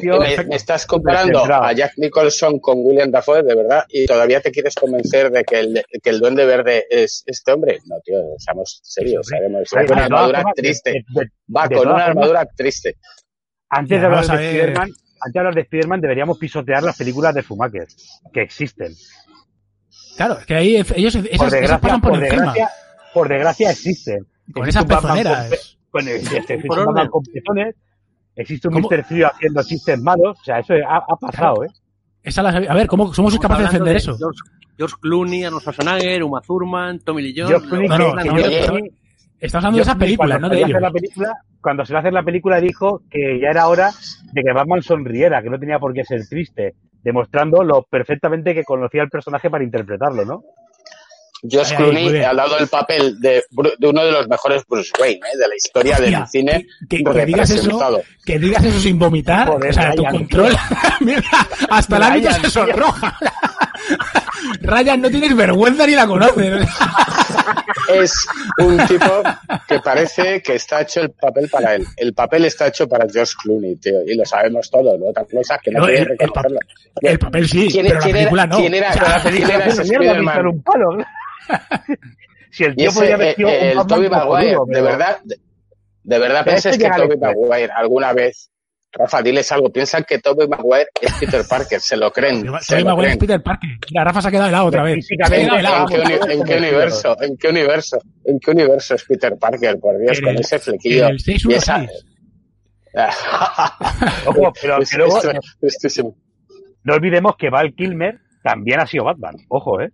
Tío 0.00 0.18
me, 0.20 0.54
estás 0.54 0.86
comparando 0.86 1.42
a 1.44 1.72
Jack 1.72 1.92
Nicholson 1.96 2.60
con 2.60 2.78
William 2.84 3.10
Dafoe, 3.10 3.42
de 3.42 3.54
verdad, 3.54 3.84
y 3.88 4.06
todavía 4.06 4.40
te 4.42 4.50
quieres 4.52 4.74
convencer 4.74 5.30
de 5.30 5.42
que 5.44 5.58
el, 5.60 5.82
que 6.02 6.10
el 6.10 6.17
duende 6.20 6.44
verde 6.46 6.86
es 6.90 7.22
este 7.26 7.52
hombre. 7.52 7.78
No, 7.86 7.96
tío, 8.04 8.18
seamos 8.38 8.80
serios, 8.82 9.26
sabemos. 9.26 9.62
Va 9.76 9.84
con 9.86 9.96
una 9.96 10.04
armadura 10.04 10.44
triste. 10.54 10.90
de- 10.92 11.04
de- 11.08 11.30
Va 11.54 11.68
de 11.68 11.76
con 11.76 11.88
una 11.88 12.04
armadura 12.04 12.46
triste. 12.56 12.96
Antes 13.70 14.00
de 14.00 14.06
hablar 14.06 14.26
de. 14.26 14.46
Spider-Man, 14.46 14.90
antes 15.20 15.32
de 15.32 15.38
hablar 15.38 15.54
de 15.54 15.60
Spider-Man, 15.62 16.00
deberíamos 16.00 16.38
pisotear 16.38 16.82
las 16.82 16.96
películas 16.96 17.34
de 17.34 17.42
Schumacher, 17.42 17.86
que 18.32 18.42
existen. 18.42 18.92
Claro, 20.16 20.38
es 20.38 20.46
que 20.46 20.54
ahí 20.54 20.76
ellos 20.76 20.90
esas, 21.14 21.22
Por 21.22 21.30
esas 21.32 21.50
desgracia, 21.52 21.78
pasan 21.80 22.00
por, 22.00 22.10
por 22.12 22.22
encima. 22.24 22.42
desgracia, 22.42 22.70
por 23.14 23.28
desgracia 23.28 23.70
existen. 23.70 24.26
Con 24.52 24.66
Existe 24.66 24.68
esas 24.94 25.02
pezoneras. 25.02 25.78
con 25.90 26.04
con- 26.04 26.08
existe 26.08 26.56
Batman 26.68 26.88
orden. 26.88 27.08
con 27.08 27.22
pezones, 27.24 27.74
existe 28.36 28.68
un 28.68 28.74
¿Cómo? 28.74 28.88
Mr. 28.90 29.04
Frío 29.04 29.26
haciendo 29.32 29.62
chistes 29.62 30.00
malos, 30.00 30.38
o 30.40 30.44
sea, 30.44 30.58
eso 30.60 30.74
ha, 30.88 30.96
ha 30.98 31.16
pasado, 31.16 31.64
¿eh? 31.64 31.68
Esa 32.28 32.42
la 32.42 32.52
sabía- 32.52 32.70
a 32.70 32.74
ver, 32.74 32.86
¿cómo 32.86 33.12
somos 33.14 33.32
Estamos 33.34 33.56
capaces 33.56 33.72
de 33.72 33.78
defender 33.78 33.96
eso? 33.96 34.16
George, 34.18 34.40
George 34.76 34.94
Clooney, 35.00 35.44
Arnold 35.44 35.62
Schwarzenegger, 35.62 36.22
Uma 36.24 36.40
Thurman, 36.40 36.98
Tommy 37.00 37.22
Lee 37.22 37.34
Jones. 37.36 37.50
George 37.50 37.68
Clooney, 37.68 37.88
No, 37.88 37.98
no, 37.98 38.24
yo- 38.24 38.78
Estás 39.40 39.54
hablando 39.64 39.76
de 39.76 39.82
esas 39.82 39.96
películas, 39.96 40.40
no 40.40 40.48
de 40.48 40.58
ellos. 40.62 40.80
la 40.80 40.90
película, 40.90 41.32
cuando 41.60 41.84
se 41.84 41.92
le 41.92 42.00
hacer 42.00 42.12
la 42.12 42.24
película 42.24 42.60
dijo 42.60 43.02
que 43.08 43.38
ya 43.40 43.50
era 43.50 43.68
hora 43.68 43.90
de 44.32 44.42
que 44.42 44.52
Batman 44.52 44.82
sonriera, 44.82 45.42
que 45.42 45.48
no 45.50 45.58
tenía 45.60 45.78
por 45.78 45.94
qué 45.94 46.04
ser 46.04 46.26
triste, 46.28 46.74
demostrando 47.04 47.62
lo 47.62 47.84
perfectamente 47.84 48.52
que 48.52 48.64
conocía 48.64 49.02
el 49.02 49.08
personaje 49.10 49.48
para 49.48 49.62
interpretarlo, 49.62 50.24
¿no? 50.24 50.42
Josh 51.42 51.70
ahí, 51.70 51.76
Clooney 51.76 52.24
ha 52.24 52.34
dado 52.34 52.58
el 52.58 52.66
papel 52.68 53.20
de, 53.20 53.42
uno 53.82 54.04
de 54.04 54.12
los 54.12 54.28
mejores 54.28 54.64
Bruce 54.68 54.90
Wayne 55.00 55.20
¿eh? 55.32 55.38
de 55.38 55.48
la 55.48 55.54
historia 55.56 55.94
Hostia, 55.94 56.18
del 56.18 56.28
cine 56.28 56.66
que, 56.88 57.04
que 57.04 57.26
digas 57.26 57.50
eso, 57.50 58.02
que 58.24 58.38
digas 58.38 58.64
eso 58.64 58.80
sin 58.80 58.98
vomitar, 58.98 59.46
Joder, 59.48 59.70
o 59.70 59.72
sea, 59.72 59.94
tu 59.94 60.04
control, 60.04 60.56
mira, 61.00 61.22
hasta 61.70 61.96
árbitro 61.96 62.30
Ryan, 62.30 62.42
se 62.42 62.50
sonroja. 62.50 63.18
Ryan, 64.62 65.00
no 65.00 65.10
tienes 65.10 65.36
vergüenza 65.36 65.86
ni 65.86 65.94
la 65.94 66.06
conoces. 66.06 66.68
Es 67.92 68.12
un 68.58 68.76
tipo 68.86 69.22
que 69.66 69.80
parece 69.80 70.42
que 70.42 70.56
está 70.56 70.82
hecho 70.82 71.00
el 71.00 71.10
papel 71.12 71.48
para 71.48 71.74
él. 71.74 71.86
El 71.96 72.12
papel 72.12 72.44
está 72.44 72.66
hecho 72.66 72.86
para 72.86 73.06
Josh 73.12 73.32
Clooney, 73.42 73.76
tío, 73.76 74.02
y 74.06 74.14
lo 74.14 74.24
sabemos 74.26 74.70
todos, 74.70 74.98
¿no? 74.98 75.06
Otra 75.06 75.24
cosa 75.24 75.58
que 75.62 75.70
no, 75.70 75.80
No, 75.80 75.88
el- 75.88 76.06
el 77.00 77.18
papel 77.18 77.48
sí, 77.48 77.68
¿Quién, 77.70 77.86
pero 77.86 77.94
la 77.98 78.04
quién 78.04 78.16
película 78.16 78.42
era, 78.42 78.52
no. 78.52 78.58
¿Quién 78.58 78.74
era, 78.74 78.90
O 78.90 78.92
sea, 78.92 79.20
quién 79.30 79.50
era 79.50 79.66
ese 79.66 79.82
Mierda, 79.84 80.04
Spider-Man? 80.06 80.34
pisar 80.34 80.46
un 80.48 80.62
palo. 80.62 80.90
Si 82.50 82.64
el 82.64 82.76
tío 82.76 82.90
podría 82.92 83.14
haber 83.14 83.28
eh, 83.28 83.34
sido 83.36 83.48
eh, 83.48 83.58
un 83.58 83.64
el 83.68 83.76
Batman 83.76 83.86
Tobey 83.88 84.10
Maguire, 84.10 84.56
de 84.66 84.80
verdad, 84.82 85.18
de, 85.24 85.36
de 86.04 86.18
verdad 86.18 86.44
piensas 86.44 86.72
este 86.72 86.84
que 86.84 86.90
después. 86.90 87.18
Maguire 87.20 87.72
alguna 87.74 88.12
vez, 88.12 88.50
Rafa, 88.90 89.20
diles 89.22 89.52
algo, 89.52 89.70
piensan 89.70 90.04
que 90.08 90.18
Tobey 90.18 90.48
Maguire 90.48 90.86
es 91.00 91.12
Peter 91.20 91.42
Parker, 91.48 91.80
se 91.80 91.96
lo 91.96 92.10
creen, 92.10 92.46
Tobey 92.66 92.84
Maguire 92.84 93.12
es. 93.12 93.16
Peter 93.18 93.42
Parker. 93.42 93.70
Mira, 93.90 94.04
Rafa 94.04 94.22
se 94.22 94.28
ha 94.28 94.30
quedado 94.30 94.48
helado 94.48 94.66
otra 94.66 94.82
vez. 94.82 95.06
Se 95.06 95.14
ha 95.22 95.26
¿En, 95.36 95.86
qué, 95.86 95.98
uni- 96.00 96.32
en 96.32 96.44
qué 96.44 96.56
universo? 96.56 97.16
¿En 97.22 97.36
qué 97.36 97.48
universo? 97.48 97.98
¿En 98.24 98.38
qué 98.40 98.50
universo 98.50 98.94
es 98.94 99.04
Peter 99.04 99.36
Parker? 99.38 99.78
Por 99.78 99.98
Dios, 99.98 100.20
con 100.20 100.30
el- 100.30 100.40
ese 100.40 100.58
flequillo. 100.58 101.08
el 101.08 101.20
616. 101.20 101.44
y 101.44 101.54
esa- 101.54 101.86
Ojo, 104.26 104.52
pero 104.60 104.78
que 104.78 104.96
luego 104.96 105.20
no 106.84 106.94
olvidemos 106.94 107.36
que 107.36 107.50
Val 107.50 107.74
Kilmer 107.74 108.18
también 108.42 108.80
ha 108.80 108.86
sido 108.86 109.04
Batman. 109.04 109.36
Ojo, 109.48 109.80
¿eh? 109.82 109.90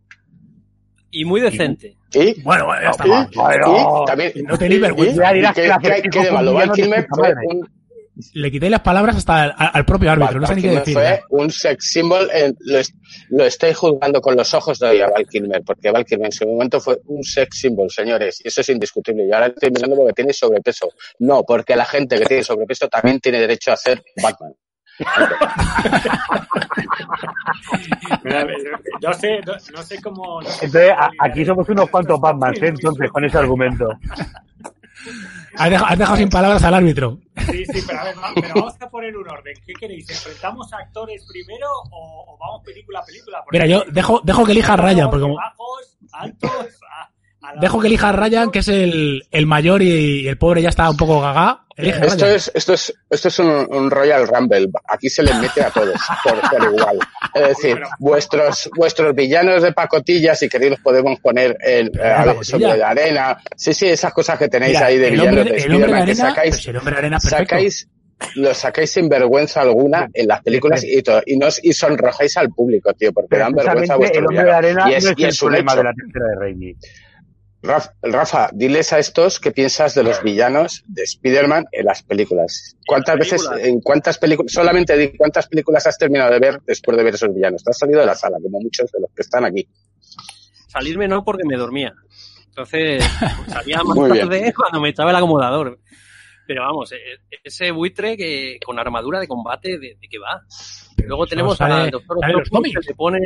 Y 1.16 1.24
muy 1.24 1.40
decente. 1.40 1.96
Y, 2.12 2.40
Bueno, 2.42 2.66
ya 2.83 2.90
está. 2.90 3.05
Bueno, 3.35 4.03
y 4.03 4.07
también, 4.07 4.33
no 4.46 4.59
tenéis 4.59 4.81
vergüenza. 4.81 5.33
qué- 5.33 5.72
que 6.11 6.18
de 6.20 6.70
Kilmer 6.74 7.07
Le 8.35 8.50
quitéis 8.50 8.70
las 8.70 8.81
palabras 8.81 9.16
hasta 9.16 9.42
al, 9.42 9.55
al 9.57 9.85
propio 9.85 10.11
árbitro, 10.11 10.38
no 10.40 10.46
sé 10.46 10.55
ni 10.55 10.62
qué 10.62 10.70
decir. 10.70 10.94
fue 10.94 11.03
ya. 11.03 11.20
un 11.31 11.50
sex 11.50 11.90
symbol, 11.90 12.29
en- 12.33 12.57
lo, 12.61 12.79
est- 12.79 12.94
lo 13.31 13.44
estoy 13.44 13.72
juzgando 13.74 14.20
con 14.20 14.37
los 14.37 14.55
ojos 14.55 14.79
de 14.79 14.88
hoy 14.88 15.00
a 15.00 15.09
Val 15.09 15.27
Kilmer, 15.27 15.62
porque 15.66 15.90
Val 15.90 16.05
Kilmer 16.05 16.27
en 16.27 16.33
su 16.33 16.46
momento 16.46 16.81
fue 16.81 16.98
un 17.07 17.24
sex 17.24 17.59
symbol, 17.59 17.90
señores, 17.90 18.40
y 18.44 18.48
eso 18.48 18.61
es 18.61 18.68
indiscutible. 18.68 19.27
Y 19.27 19.33
ahora 19.33 19.46
estoy 19.48 19.70
mirando 19.70 19.96
porque 19.96 20.12
tiene 20.12 20.33
sobrepeso. 20.33 20.92
No, 21.18 21.42
porque 21.42 21.74
la 21.74 21.85
gente 21.85 22.16
que 22.16 22.27
tiene 22.27 22.44
sobrepeso 22.44 22.88
también 22.88 23.18
tiene 23.18 23.40
derecho 23.40 23.72
a 23.72 23.77
ser 23.77 24.00
Batman. 24.22 24.53
No 29.00 29.12
sé, 29.14 29.40
no, 29.46 29.52
no 29.74 29.83
sé 29.83 30.00
cómo. 30.02 30.40
no 30.40 30.48
sé 30.48 30.66
Entonces, 30.66 30.90
cómo 30.90 31.02
a- 31.02 31.09
lidiar 31.11 31.30
aquí 31.30 31.44
somos 31.44 31.68
unos 31.68 31.90
cuantos 31.90 32.20
Batman, 32.20 32.54
¿eh? 32.54 32.59
Entonces, 32.68 33.11
con 33.11 33.24
ese 33.24 33.38
argumento. 33.38 33.88
Has 35.57 35.70
dejado, 35.70 35.90
has 35.92 35.98
dejado 35.98 36.16
sin 36.16 36.28
palabras 36.30 36.64
al 36.64 36.74
árbitro. 36.74 37.18
Sí, 37.50 37.64
sí, 37.66 37.83
pero 37.87 38.00
a 38.00 38.04
ver, 38.04 38.14
pero 38.35 38.54
vamos 38.54 38.74
a 38.80 38.88
poner 38.90 39.16
un 39.16 39.28
orden. 39.28 39.54
¿Qué 39.66 39.72
queréis? 39.74 40.09
¿Enfrentamos 40.11 40.72
a 40.72 40.78
actores 40.78 41.24
primero 41.30 41.66
o, 41.90 42.24
o 42.35 42.38
vamos 42.38 42.62
película 42.64 43.00
a 43.00 43.04
película? 43.04 43.42
Porque 43.44 43.59
Mira, 43.59 43.66
yo 43.66 43.85
dejo, 43.92 44.20
dejo 44.24 44.44
que 44.44 44.52
elija 44.52 44.76
Ryan, 44.76 45.11
porque 45.11 45.22
como, 45.22 45.37
Bajos, 45.37 45.96
altos, 46.12 46.50
a, 46.90 47.02
a 47.02 47.09
la- 47.09 47.11
dejo 47.61 47.80
que 47.80 47.87
elija 47.88 48.09
a 48.09 48.12
Ryan, 48.12 48.50
que 48.50 48.61
es 48.61 48.68
el, 48.68 49.24
el 49.30 49.46
mayor 49.46 49.83
y 49.83 50.26
el 50.28 50.38
pobre 50.38 50.62
ya 50.62 50.68
está 50.70 50.88
un 50.90 50.96
poco 50.96 51.20
gaga. 51.20 51.61
Elige 51.76 52.02
a 52.02 52.07
Esto 52.07 52.24
Ryan. 52.24 52.37
es, 52.37 52.52
esto 52.54 52.72
es, 52.74 52.94
esto 53.11 53.28
es 53.28 53.38
un, 53.40 53.66
un 53.70 53.90
Royal 53.90 54.28
Rumble. 54.28 54.68
Aquí 54.88 55.09
se 55.11 55.22
les 55.24 55.37
mete 55.40 55.62
a 55.62 55.70
todos 55.70 55.94
por, 56.22 56.40
por 56.50 56.72
igual. 56.72 56.98
Es 57.35 57.48
decir, 57.48 57.80
vuestros, 57.98 58.70
vuestros 58.76 59.14
villanos 59.14 59.62
de 59.62 59.72
pacotilla, 59.72 60.35
si 60.37 60.48
queréis 60.48 60.70
los 60.72 60.80
podemos 60.80 61.18
poner 61.20 61.57
en, 61.61 61.88
eh, 61.88 61.90
a 62.02 62.24
ver, 62.24 62.35
pacotilla. 62.35 62.44
sobre 62.44 62.78
la 62.78 62.88
arena. 62.90 63.38
Sí, 63.57 63.74
sí, 63.74 63.87
esas 63.88 64.12
cosas 64.12 64.38
que 64.38 64.48
tenéis 64.48 64.74
Mira, 64.74 64.87
ahí 64.87 64.98
de 64.98 65.09
el 65.09 65.12
villanos 65.14 65.44
de 65.44 65.50
el 65.50 65.54
hombre 65.54 65.54
de 65.54 65.61
Spiderman 65.61 65.90
que 65.90 66.02
arena, 66.02 66.04
pues 66.04 66.18
sacáis, 66.18 66.57
si 66.57 66.70
el 66.70 66.76
hombre 66.76 66.92
de 66.92 66.98
arena 66.98 67.20
sacáis, 67.20 67.88
lo 68.37 68.54
sacáis 68.54 68.90
sin 68.92 69.09
vergüenza 69.09 69.61
alguna 69.61 70.09
en 70.14 70.28
las 70.28 70.40
películas 70.42 70.85
y, 70.85 71.02
todo, 71.02 71.20
y, 71.26 71.37
nos, 71.37 71.62
y 71.62 71.72
sonrojáis 71.72 72.37
al 72.37 72.50
público, 72.50 72.92
tío, 72.94 73.12
porque 73.12 73.37
dan 73.37 73.52
vergüenza 73.52 73.94
a 73.94 73.96
el 73.96 73.98
vuestro 73.98 74.26
hombre 74.28 74.44
de 74.44 74.52
arena 74.52 74.90
Y 74.90 74.94
es, 74.94 75.04
no 75.04 75.11
y 75.16 75.24
es 75.24 75.28
es 75.35 75.42
el 75.42 75.46
un 75.46 75.50
problema 75.50 75.72
hecho. 75.72 75.78
de 75.78 75.85
la 75.85 75.92
tercera 75.94 76.26
de 76.28 76.37
Raimi. 76.40 76.76
Raf- 77.64 77.92
Rafa, 78.03 78.50
diles 78.53 78.92
a 78.92 78.98
estos 78.98 79.40
qué 79.40 79.50
piensas 79.50 79.94
de 79.94 80.03
los 80.03 80.22
villanos 80.22 80.83
de 80.87 81.03
Spider-Man 81.03 81.64
en 81.72 81.87
las 81.87 82.03
películas. 82.03 82.77
¿Cuántas 82.87 83.18
veces, 83.18 83.48
en 83.59 83.81
cuántas 83.81 84.18
películas, 84.18 84.53
solamente 84.53 84.96
di 84.98 85.16
cuántas 85.16 85.46
películas 85.48 85.87
has 85.87 85.96
terminado 85.96 86.31
de 86.33 86.40
ver 86.40 86.61
después 86.66 86.96
de 86.96 87.03
ver 87.03 87.14
esos 87.14 87.35
villanos? 87.35 87.64
Te 87.64 87.70
has 87.70 87.79
salido 87.79 88.00
de 88.00 88.07
la 88.07 88.14
sala, 88.14 88.37
como 88.42 88.61
muchos 88.61 88.92
de 88.92 89.00
los 89.00 89.11
que 89.16 89.22
están 89.22 89.46
aquí. 89.46 89.66
Salirme 90.68 91.09
no 91.09 91.24
porque 91.24 91.44
me 91.46 91.57
dormía. 91.57 91.94
Entonces, 92.48 93.03
pues, 93.18 93.53
salía 93.53 93.79
más 93.83 93.96
Muy 93.96 94.11
bien. 94.12 94.29
tarde 94.29 94.53
cuando 94.57 94.81
me 94.81 94.90
echaba 94.90 95.11
el 95.11 95.16
acomodador. 95.16 95.79
Pero 96.46 96.61
vamos, 96.62 96.92
eh, 96.92 96.98
ese 97.42 97.70
buitre 97.70 98.18
que 98.18 98.59
con 98.62 98.79
armadura 98.79 99.18
de 99.18 99.27
combate, 99.27 99.79
¿de, 99.79 99.96
de 99.98 100.09
qué 100.11 100.18
va? 100.18 100.42
Luego 101.07 101.27
tenemos 101.27 101.59
al 101.62 101.90
doctor 101.90 102.18
que 102.20 102.87
le 102.87 102.94
pone... 102.94 103.18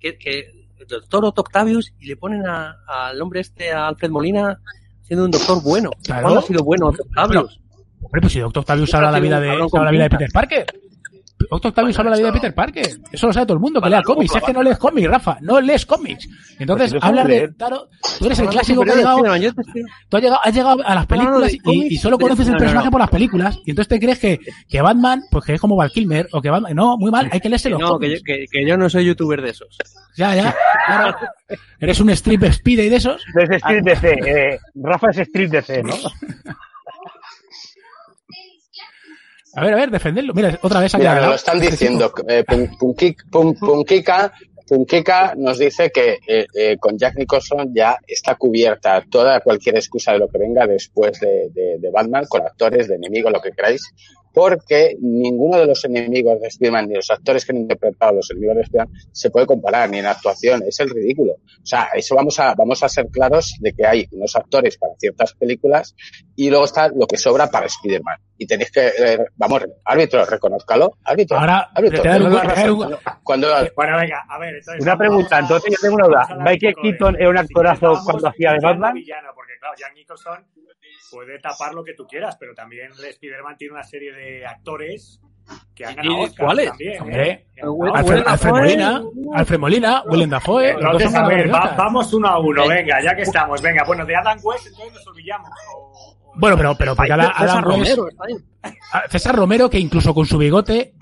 Que, 0.00 0.18
que 0.18 0.63
doctor 0.88 1.24
Octavius 1.24 1.92
y 1.98 2.06
le 2.06 2.16
ponen 2.16 2.46
a- 2.46 2.76
al 2.88 3.20
hombre 3.20 3.40
este, 3.40 3.72
a 3.72 3.88
Alfred 3.88 4.10
Molina, 4.10 4.60
siendo 5.02 5.24
un 5.24 5.30
doctor 5.30 5.62
bueno. 5.62 5.90
Claro. 6.02 6.22
¿Cuándo 6.22 6.40
ha 6.40 6.42
sido 6.42 6.64
bueno 6.64 6.86
Octavius? 6.88 7.60
Hombre, 8.02 8.20
pues 8.20 8.32
si 8.32 8.40
Doctor 8.40 8.60
Octavius 8.62 8.92
habla 8.94 9.10
la 9.10 9.18
vida 9.20 9.40
de, 9.40 9.48
la 9.72 9.90
vida 9.90 10.02
de 10.04 10.10
Peter 10.10 10.28
Parker. 10.32 10.66
Doctor 11.36 11.70
Octavius 11.70 11.98
habla 11.98 12.12
la 12.12 12.16
vida 12.16 12.26
de 12.28 12.32
Peter 12.32 12.54
Parker. 12.54 12.86
Eso 13.12 13.26
lo 13.26 13.32
sabe 13.32 13.46
todo 13.46 13.56
el 13.56 13.60
mundo, 13.60 13.80
que 13.80 13.90
lea 13.90 14.02
cómics. 14.02 14.32
Si 14.32 14.38
es 14.38 14.44
que 14.44 14.52
no 14.52 14.62
lees 14.62 14.78
cómics, 14.78 15.08
Rafa. 15.08 15.36
No 15.40 15.60
lees 15.60 15.84
cómics. 15.84 16.28
Entonces, 16.58 16.94
sabes 17.00 17.26
de... 17.26 17.54
Claro, 17.56 17.88
tú 18.18 18.26
eres 18.26 18.38
el 18.38 18.48
clásico 18.48 18.82
que 18.82 18.92
ha 18.92 18.94
llegado... 18.96 19.18
Tú 20.08 20.16
has 20.16 20.22
llegado, 20.22 20.40
has 20.42 20.54
llegado 20.54 20.76
a 20.84 20.94
las 20.94 21.08
No, 21.10 21.16
no, 21.16 21.22
no, 21.24 21.30
películas 21.40 21.54
y, 21.54 21.58
cómics, 21.58 21.92
y 21.92 21.96
solo 21.96 22.18
conoces 22.18 22.48
el 22.48 22.56
personaje 22.56 22.86
no. 22.86 22.90
por 22.92 23.00
las 23.00 23.10
películas. 23.10 23.58
Y 23.66 23.70
entonces 23.70 23.88
te 23.88 24.00
crees 24.00 24.18
que, 24.18 24.38
que 24.68 24.80
Batman, 24.80 25.22
pues 25.30 25.44
que 25.44 25.54
es 25.54 25.60
como 25.60 25.76
Val 25.76 25.90
Kilmer, 25.90 26.28
o 26.32 26.40
que 26.40 26.50
Batman... 26.50 26.74
No, 26.74 26.96
muy 26.96 27.10
mal, 27.10 27.28
hay 27.30 27.40
que 27.40 27.48
leerse 27.48 27.68
los 27.68 27.80
No, 27.80 27.98
que 27.98 28.10
yo, 28.10 28.16
cómics. 28.18 28.22
que, 28.24 28.44
que 28.50 28.66
yo 28.66 28.76
no 28.76 28.88
soy 28.88 29.04
youtuber 29.06 29.42
de 29.42 29.50
esos. 29.50 29.76
Ya, 30.16 30.34
ya. 30.34 30.54
claro. 30.86 31.16
Eres 31.80 32.00
un 32.00 32.10
strip 32.10 32.44
speed 32.44 32.78
y 32.78 32.88
de 32.88 32.96
esos. 32.96 33.22
No 33.34 33.42
es 33.42 33.50
Street 33.50 33.82
DC. 33.84 34.10
Eh, 34.24 34.58
Rafa 34.76 35.10
es 35.10 35.18
Street 35.18 35.50
DC, 35.50 35.82
¿no? 35.82 35.94
A 39.56 39.64
ver, 39.64 39.74
a 39.74 39.76
ver, 39.76 39.90
defenderlo. 39.90 40.34
Mira, 40.34 40.58
otra 40.62 40.80
vez 40.80 40.94
Mira, 40.96 41.14
nos 41.16 41.26
lo 41.28 41.34
están 41.34 41.60
diciendo. 41.60 42.12
Eh, 42.28 42.44
Pun- 42.46 42.76
Punkik- 42.78 43.24
Pun- 43.30 43.56
Punkika, 44.66 45.34
nos 45.36 45.58
dice 45.58 45.90
que 45.90 46.18
eh, 46.26 46.46
eh, 46.54 46.76
con 46.78 46.96
Jack 46.98 47.16
Nicholson 47.16 47.72
ya 47.74 47.98
está 48.06 48.34
cubierta 48.36 49.04
toda 49.10 49.40
cualquier 49.40 49.76
excusa 49.76 50.12
de 50.12 50.18
lo 50.20 50.28
que 50.28 50.38
venga 50.38 50.66
después 50.66 51.20
de, 51.20 51.50
de- 51.52 51.78
de 51.78 51.90
Batman, 51.90 52.24
con 52.28 52.42
actores, 52.42 52.88
de 52.88 52.94
enemigos, 52.94 53.30
lo 53.30 53.42
que 53.42 53.52
queráis, 53.52 53.82
porque 54.34 54.96
ninguno 55.00 55.58
de 55.58 55.66
los 55.66 55.84
enemigos 55.84 56.40
de 56.40 56.48
Spider-Man 56.48 56.88
ni 56.88 56.94
los 56.96 57.08
actores 57.08 57.44
que 57.44 57.52
han 57.52 57.58
interpretado 57.58 58.14
los 58.14 58.30
enemigos 58.32 58.56
de 58.56 58.62
Spider-Man 58.62 58.94
se 59.12 59.30
puede 59.30 59.46
comparar 59.46 59.88
ni 59.88 59.98
en 59.98 60.06
actuación, 60.06 60.64
es 60.66 60.80
el 60.80 60.90
ridículo. 60.90 61.34
O 61.34 61.66
sea, 61.66 61.88
eso 61.94 62.16
vamos 62.16 62.40
a, 62.40 62.52
vamos 62.54 62.82
a 62.82 62.88
ser 62.88 63.06
claros 63.06 63.54
de 63.60 63.72
que 63.72 63.86
hay 63.86 64.08
unos 64.10 64.34
actores 64.34 64.76
para 64.76 64.94
ciertas 64.98 65.34
películas 65.34 65.94
y 66.34 66.50
luego 66.50 66.64
está 66.64 66.88
lo 66.88 67.06
que 67.06 67.16
sobra 67.16 67.48
para 67.48 67.66
Spider-Man. 67.66 68.18
Y 68.36 68.46
tenéis 68.48 68.72
que, 68.72 68.88
eh, 68.88 69.18
vamos, 69.36 69.62
árbitro, 69.84 70.24
reconózcalo, 70.24 70.98
árbitro. 71.04 71.38
Ahora, 71.38 71.70
árbitro. 71.72 72.02
Cuando, 73.22 73.48
Bueno, 73.76 73.96
venga, 73.96 74.24
a 74.28 74.38
ver. 74.40 74.56
Entonces, 74.56 74.82
Una 74.82 74.98
pregunta, 74.98 75.38
entonces 75.38 75.70
yo 75.70 75.78
tengo 75.80 75.94
una 75.94 76.06
duda. 76.06 76.36
¿Michael 76.40 76.74
Keaton 76.82 77.16
era 77.20 77.30
un 77.30 77.38
actorazo 77.38 78.00
cuando 78.04 78.28
hacía 78.28 78.52
de 78.54 78.58
Batman? 78.60 78.94
villano, 78.94 79.28
porque 79.32 79.52
claro, 79.60 79.74
Jack 79.78 79.94
Nicholson 79.94 80.44
puede 81.14 81.38
tapar 81.38 81.72
lo 81.74 81.84
que 81.84 81.94
tú 81.94 82.06
quieras, 82.06 82.36
pero 82.38 82.54
también 82.54 82.90
Spider-Man 82.92 83.56
tiene 83.56 83.74
una 83.74 83.84
serie 83.84 84.12
de 84.12 84.44
actores 84.46 85.20
que 85.74 85.84
han 85.84 85.92
¿Y 85.92 85.96
ganado 85.96 86.18
Oscar 86.20 86.46
cuáles? 86.46 86.68
también. 86.68 87.00
Hombre, 87.02 87.30
¿eh? 87.30 87.46
Alfred. 87.94 88.50
Molina, 88.50 89.02
Alfred 89.34 89.58
Molina, 89.58 90.02
Willem 90.06 90.30
Dafoe, 90.30 90.70
Entonces, 90.70 91.12
son 91.12 91.24
a 91.24 91.28
ver, 91.28 91.52
va- 91.52 91.74
vamos 91.76 92.12
uno 92.14 92.28
a 92.28 92.38
uno, 92.40 92.66
venga, 92.66 93.02
ya 93.02 93.14
que 93.14 93.22
estamos. 93.22 93.60
Venga, 93.62 93.84
bueno, 93.86 94.04
de 94.06 94.16
Adam 94.16 94.38
West 94.42 94.66
entonces 94.68 94.94
nos 94.94 95.06
olvidamos. 95.06 95.48
Bueno, 96.36 96.56
pero, 96.56 96.74
pero 96.76 96.96
porque 96.96 97.12
Adam, 97.12 97.32
César 97.38 97.62
Romero, 97.62 98.08
está 98.08 98.24
ahí. 98.26 98.74
a 98.92 99.08
César 99.08 99.36
Romero, 99.36 99.70
que 99.70 99.78
incluso 99.78 100.12
con 100.14 100.26
su 100.26 100.36
bigote 100.38 100.94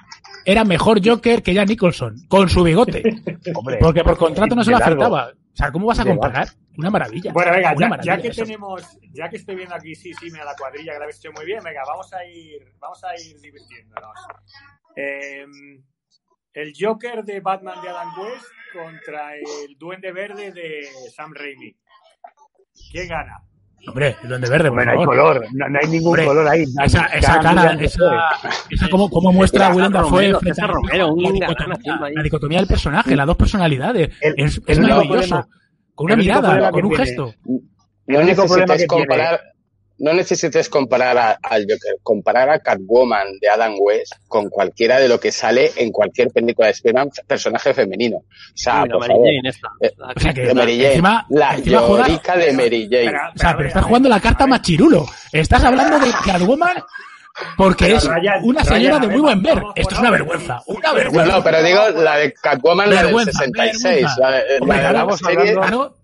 era 0.44 0.64
mejor 0.64 1.00
Joker 1.06 1.42
que 1.42 1.54
Jack 1.54 1.68
Nicholson, 1.68 2.16
con 2.28 2.48
su 2.48 2.62
bigote. 2.64 3.02
Hombre, 3.54 3.78
Porque 3.80 4.02
por 4.02 4.16
contrato 4.18 4.54
no 4.56 4.64
se 4.64 4.72
lo 4.72 4.76
afectaba. 4.78 5.30
O 5.52 5.56
sea, 5.56 5.70
¿cómo 5.70 5.86
vas 5.86 6.00
a 6.00 6.04
comparar? 6.04 6.48
Una 6.78 6.90
maravilla. 6.90 7.32
Bueno, 7.32 7.52
venga, 7.52 7.74
ya, 7.78 7.88
maravilla 7.88 8.16
ya 8.16 8.22
que 8.22 8.28
eso. 8.28 8.42
tenemos, 8.42 8.98
ya 9.12 9.28
que 9.28 9.36
estoy 9.36 9.56
viendo 9.56 9.74
aquí, 9.74 9.94
sí, 9.94 10.12
sí, 10.14 10.30
mira 10.30 10.44
la 10.44 10.56
cuadrilla 10.56 10.92
que 10.92 10.98
la 10.98 11.04
habéis 11.04 11.18
hecho 11.18 11.32
muy 11.32 11.44
bien, 11.44 11.62
venga, 11.62 11.82
vamos 11.86 12.10
a 12.14 12.24
ir, 12.24 12.74
vamos 12.78 13.04
a 13.04 13.14
ir 13.20 13.38
divirtiéndonos. 13.38 14.18
Eh, 14.96 15.44
el 16.54 16.72
Joker 16.78 17.22
de 17.24 17.40
Batman 17.40 17.82
de 17.82 17.88
Adam 17.90 18.18
West 18.20 18.46
contra 18.72 19.36
el 19.36 19.76
Duende 19.78 20.12
Verde 20.12 20.52
de 20.52 20.88
Sam 21.14 21.32
Raimi. 21.34 21.76
¿Quién 22.90 23.08
gana? 23.08 23.42
Hombre, 23.86 24.16
el 24.22 24.28
Duende 24.28 24.48
Verde, 24.48 24.68
por 24.70 24.78
Hombre, 24.78 24.94
no 24.94 25.00
hay 25.00 25.06
color, 25.06 25.44
no, 25.52 25.68
no 25.68 25.78
hay 25.82 25.88
ningún 25.88 26.08
Hombre, 26.08 26.24
color 26.24 26.48
ahí. 26.48 26.64
Esa, 26.84 27.06
esa 27.06 27.40
cara, 27.40 27.76
esa, 27.80 28.04
esa 28.70 28.88
como, 28.88 29.10
como 29.10 29.32
muestra 29.32 29.66
César 29.66 29.74
Willem 29.76 29.92
Dafoe 29.92 30.34
frente 30.38 30.62
a- 30.62 30.66
Romero, 30.68 31.12
un 31.12 31.22
la, 31.22 31.30
gran 31.30 31.70
dicotomía, 31.70 32.10
la 32.14 32.22
dicotomía 32.22 32.58
del 32.58 32.66
personaje, 32.68 33.16
las 33.16 33.26
dos 33.26 33.36
personalidades. 33.36 34.10
El- 34.20 34.34
es 34.36 34.60
es 34.66 34.78
el 34.78 34.82
maravilloso. 34.82 35.08
problema- 35.28 35.48
con 35.94 36.04
una 36.06 36.16
mirada, 36.16 36.70
con 36.70 36.84
un 36.84 36.90
tiene- 36.90 37.04
gesto. 37.06 37.34
El 38.06 38.16
único 38.22 38.46
problema 38.46 38.76
que 38.76 38.86
tiene- 38.86 39.06
comparar, 39.06 39.40
no 40.02 40.12
necesites 40.12 40.68
comparar 40.68 41.16
a- 41.16 41.38
al 41.42 41.62
Joker, 41.62 41.96
comparar 42.02 42.50
a 42.50 42.58
Catwoman 42.58 43.38
de 43.40 43.48
Adam 43.48 43.74
West 43.78 44.14
con 44.28 44.48
cualquiera 44.50 44.98
de 44.98 45.08
lo 45.08 45.18
que 45.20 45.30
sale 45.32 45.70
en 45.76 45.90
cualquier 45.92 46.30
película 46.30 46.66
de 46.66 46.72
Spider-Man, 46.72 47.10
personaje 47.26 47.72
femenino. 47.72 48.16
O 48.18 48.24
sea, 48.54 48.84
por 48.84 48.98
Mary 48.98 49.12
favor. 49.12 49.26
Jane 49.26 49.48
esta. 49.48 49.68
Eh, 49.80 49.92
La 49.96 50.06
o 50.14 50.20
sea 50.20 50.34
que- 50.34 50.40
de 50.42 50.54
Mary 50.54 50.76
Jane, 50.76 50.88
encima- 50.90 51.26
la 51.30 51.54
encima 51.54 51.78
juega- 51.80 52.06
llorica 52.08 52.36
de 52.36 52.52
Mary 52.52 52.88
Jane. 52.90 53.04
Espera, 53.06 53.32
O 53.34 53.38
sea, 53.38 53.56
pero 53.56 53.68
estás 53.68 53.84
jugando 53.84 54.08
la 54.08 54.20
carta 54.20 54.46
machirulo. 54.46 55.06
Estás 55.32 55.64
hablando 55.64 55.98
de 55.98 56.10
Catwoman 56.24 56.82
porque 57.56 57.84
Pero, 57.86 57.96
es 57.98 58.04
Ryan, 58.04 58.40
una 58.44 58.60
Ryan, 58.62 58.74
señora 58.74 58.96
a 58.96 59.00
de 59.00 59.06
muy 59.08 59.20
buen 59.20 59.42
ver. 59.42 59.62
Esto 59.76 59.94
es 59.94 60.00
una 60.00 60.10
vergüenza. 60.10 60.62
Una 60.66 60.88
No, 60.88 60.94
vergüenza. 60.94 61.32
no, 61.36 61.44
pero 61.44 61.62
digo 61.62 61.80
la 62.02 62.16
de 62.16 62.32
Catwoman, 62.34 62.90
la 62.90 62.96
del 62.96 63.04
Vergüenza, 63.06 63.32
66, 63.38 63.82
vergüenza. 63.84 64.20
la 64.20 64.30
de, 64.32 64.42
la 64.42 64.76
de 64.88 65.06
la 65.06 65.16
serie. 65.16 65.50
hablando- 65.54 65.96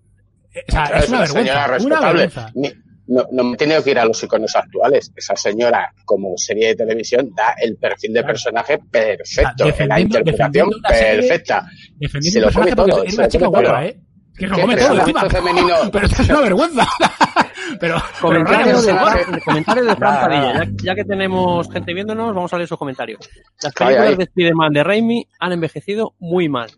Claro, 0.66 0.88
o 0.88 0.88
sea, 0.88 0.98
es 0.98 1.08
una 1.10 1.26
señora 1.26 1.68
vergüenza. 1.68 1.86
Una 1.86 2.00
vergüenza. 2.06 2.50
Ni- 2.54 2.72
no, 3.08 3.24
no 3.32 3.44
me 3.44 3.54
he 3.54 3.56
tenido 3.56 3.82
que 3.82 3.90
ir 3.90 3.98
a 3.98 4.04
los 4.04 4.22
iconos 4.22 4.54
actuales. 4.54 5.10
Esa 5.16 5.34
señora, 5.36 5.92
como 6.04 6.34
serie 6.36 6.68
de 6.68 6.76
televisión, 6.76 7.30
da 7.34 7.54
el 7.60 7.76
perfil 7.76 8.12
de 8.12 8.22
personaje 8.24 8.78
perfecto. 8.90 9.64
defendiendo- 9.64 9.88
la 9.88 10.00
interpretación 10.00 10.70
serie- 10.88 11.16
perfecta. 11.28 11.66
Defendiendo 11.96 12.40
Se 12.40 12.40
lo 12.40 12.52
porque 12.52 12.76
todo, 12.76 13.04
es 13.04 13.14
una 13.18 13.28
chica 13.28 13.46
guapa, 13.46 13.86
¿eh? 13.86 14.00
Que 14.38 14.46
lo 14.46 14.54
¿Qué 14.54 14.60
come 14.62 14.76
todo 14.76 15.30
femenino? 15.30 15.74
Pero 15.92 16.06
esto 16.06 16.22
es 16.22 16.28
una 16.28 16.40
vergüenza. 16.42 16.86
pero, 17.80 17.96
pero 18.20 18.44
Comentario 18.44 18.80
Ryan, 18.80 19.32
de, 19.32 19.40
comentario 19.40 19.84
de 19.84 19.96
Fran 19.96 20.20
Padilla. 20.20 20.64
Ya, 20.64 20.70
ya 20.84 20.94
que 20.94 21.04
tenemos 21.04 21.70
gente 21.72 21.92
viéndonos, 21.92 22.34
vamos 22.34 22.52
a 22.52 22.56
leer 22.56 22.68
sus 22.68 22.78
comentarios. 22.78 23.18
Las 23.62 23.72
Ay, 23.78 23.86
películas 23.86 24.08
ay. 24.10 24.16
de 24.16 24.22
Spider-Man 24.24 24.72
de 24.72 24.84
Raimi 24.84 25.28
han 25.40 25.52
envejecido 25.52 26.14
muy 26.18 26.48
mal. 26.48 26.70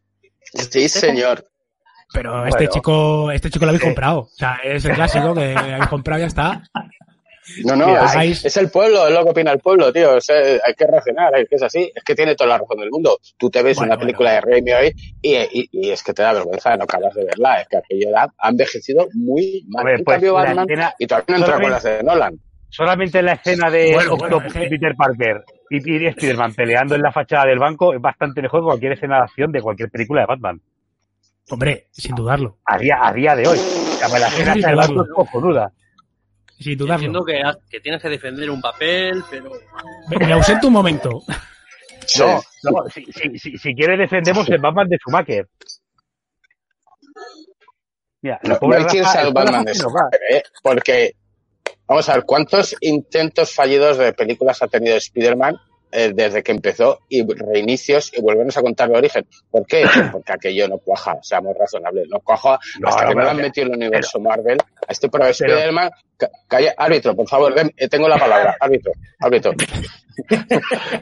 Sí, 0.55 0.89
señor. 0.89 1.47
Pero 2.13 2.47
este 2.47 2.69
chico, 2.69 3.31
este 3.31 3.51
chico 3.51 3.65
lo 3.65 3.71
habéis 3.71 3.83
comprado. 3.85 4.21
O 4.21 4.29
sea, 4.35 4.61
es 4.65 4.85
el 4.85 4.95
clásico 4.95 5.35
que 5.35 5.55
habéis 5.57 5.87
comprado 5.89 6.19
y 6.19 6.23
ya 6.23 6.27
está. 6.27 6.63
No, 7.65 7.75
no, 7.75 7.87
Mira, 7.89 8.25
es, 8.25 8.57
el 8.57 8.71
pueblo, 8.71 9.09
es 9.09 9.13
lo 9.15 9.25
que 9.25 9.31
opina 9.31 9.51
el 9.51 9.59
pueblo, 9.59 9.93
tío. 9.93 10.19
Es, 10.19 10.29
eh, 10.31 10.61
hay 10.65 10.75
que 10.75 10.87
reaccionar, 10.87 11.37
es 11.37 11.49
que 11.49 11.57
es 11.57 11.63
así. 11.63 11.91
Es 11.95 12.05
que 12.05 12.15
tiene 12.15 12.37
toda 12.37 12.51
la 12.51 12.59
razón 12.59 12.79
del 12.79 12.91
mundo. 12.91 13.19
Tú 13.39 13.51
te 13.51 13.63
ves 13.63 13.77
Bueno, 13.77 13.93
una 13.95 14.01
película 14.01 14.31
de 14.33 14.41
Raimi 14.41 14.73
hoy 14.73 14.93
y, 15.21 15.35
y, 15.37 15.69
y 15.73 15.91
es 15.91 16.03
que 16.05 16.13
te 16.13 16.23
da 16.23 16.33
vergüenza, 16.33 16.77
no 16.77 16.85
acabas 16.85 17.13
de 17.15 17.25
verla. 17.25 17.61
Es 17.63 17.69
que 17.69 17.79
aquello 17.79 18.11
da- 18.13 18.33
ha 18.39 18.49
envejecido 18.51 19.09
muy 19.15 19.65
mal. 19.69 19.89
En 19.89 20.05
pues, 20.05 20.15
cambio, 20.17 20.35
Batman, 20.35 20.67
escena- 20.69 20.95
y 20.99 21.07
todavía 21.09 21.39
no 21.39 21.45
entra 21.45 21.61
con 21.61 21.71
las 21.73 21.83
solamente- 21.83 22.05
de 22.05 22.13
Nolan. 22.13 22.41
Solamente 22.69 23.23
la 23.23 23.33
escena 23.33 23.69
de 23.69 23.95
Bueno, 23.95 24.17
bueno, 24.17 24.37
Octopus 24.37 24.63
es 24.63 24.69
Peter 24.71 24.95
Parker 24.97 25.43
y, 25.71 25.93
y 26.05 26.07
Spider-Man 26.07 26.55
peleando 26.55 26.95
en 26.95 27.03
la 27.03 27.11
fachada 27.11 27.47
del 27.47 27.59
banco 27.59 27.93
es 27.95 28.01
bastante 28.01 28.41
mejor 28.43 28.61
que 28.61 28.67
cualquier 28.67 28.93
escena 28.93 29.17
de 29.17 29.23
acción 29.23 29.51
de 29.51 29.61
cualquier 29.61 29.91
película 29.91 30.21
de 30.21 30.27
Batman. 30.29 30.61
Hombre, 31.51 31.89
sin 31.91 32.15
dudarlo. 32.15 32.59
A 32.65 32.79
día, 32.79 32.97
a 33.03 33.13
día 33.13 33.35
de 33.37 33.47
hoy. 33.49 33.59
Sea, 33.59 34.09
la 34.09 34.31
del 34.31 34.55
dudarlo. 34.61 34.77
banco 34.77 35.03
es 35.05 35.11
cojonuda. 35.15 35.73
Sin 36.59 36.73
Entiendo 36.73 36.85
dudarlo. 37.21 37.25
que, 37.25 37.41
has- 37.43 37.59
que 37.71 37.81
tienes 37.81 38.01
que 38.03 38.09
defender 38.09 38.51
un 38.51 38.61
papel, 38.61 39.23
pero 39.31 39.51
Me, 40.09 40.27
me 40.27 40.33
ausento 40.33 40.67
un 40.69 40.73
momento. 40.75 41.23
No, 42.19 42.43
no, 42.65 42.89
si, 42.93 43.05
si, 43.13 43.39
si, 43.39 43.57
si 43.59 43.75
quieres 43.75 43.99
defendemos 43.99 44.49
el 44.49 44.59
Batman 44.59 44.89
de 44.89 44.97
Schumacher. 44.99 45.49
Mira, 48.23 48.39
No, 48.45 48.59
no 48.61 48.75
hay 48.77 48.85
que 48.87 49.03
Rafa- 49.03 49.21
al 49.21 49.27
el 49.29 49.33
Batman 49.33 49.65
de. 49.65 49.75
Schumacher, 49.75 50.21
¿eh? 50.31 50.43
Porque, 50.63 51.15
vamos 51.87 52.09
a 52.09 52.15
ver, 52.15 52.25
¿cuántos 52.25 52.77
intentos 52.81 53.55
fallidos 53.55 53.97
de 53.99 54.13
películas 54.13 54.63
ha 54.63 54.69
tenido 54.69 54.97
Spider-Man 54.97 55.57
eh, 55.93 56.13
desde 56.15 56.43
que 56.43 56.53
empezó 56.53 57.01
y 57.09 57.25
reinicios 57.27 58.13
y 58.17 58.21
volvernos 58.21 58.57
a 58.57 58.63
contar 58.63 58.89
el 58.91 58.97
origen. 58.97 59.27
¿Por 59.51 59.67
qué? 59.67 59.85
Porque 60.13 60.33
aquello 60.33 60.69
no 60.69 60.79
cuaja, 60.79 61.19
seamos 61.23 61.57
razonables, 61.57 62.09
no 62.09 62.21
cuaja 62.21 62.59
No, 62.81 62.89
hasta 62.89 63.03
no, 63.05 63.09
que 63.11 63.15
no 63.15 63.21
pero- 63.21 63.25
lo 63.25 63.31
han 63.31 63.37
metido 63.37 63.67
en 63.69 63.73
el 63.75 63.79
universo 63.79 64.21
Marvel. 64.21 64.59
A 64.87 64.93
este 64.93 65.09
pro 65.09 65.27
Spider-Man, 65.27 65.91
ca- 66.17 66.31
calla, 66.49 66.75
árbitro, 66.77 67.15
por 67.15 67.29
favor, 67.29 67.55
ven, 67.55 67.73
eh, 67.77 67.89
tengo 67.89 68.09
la 68.09 68.19
palabra, 68.19 68.57
árbitro, 68.61 68.93
árbitro. 69.21 69.53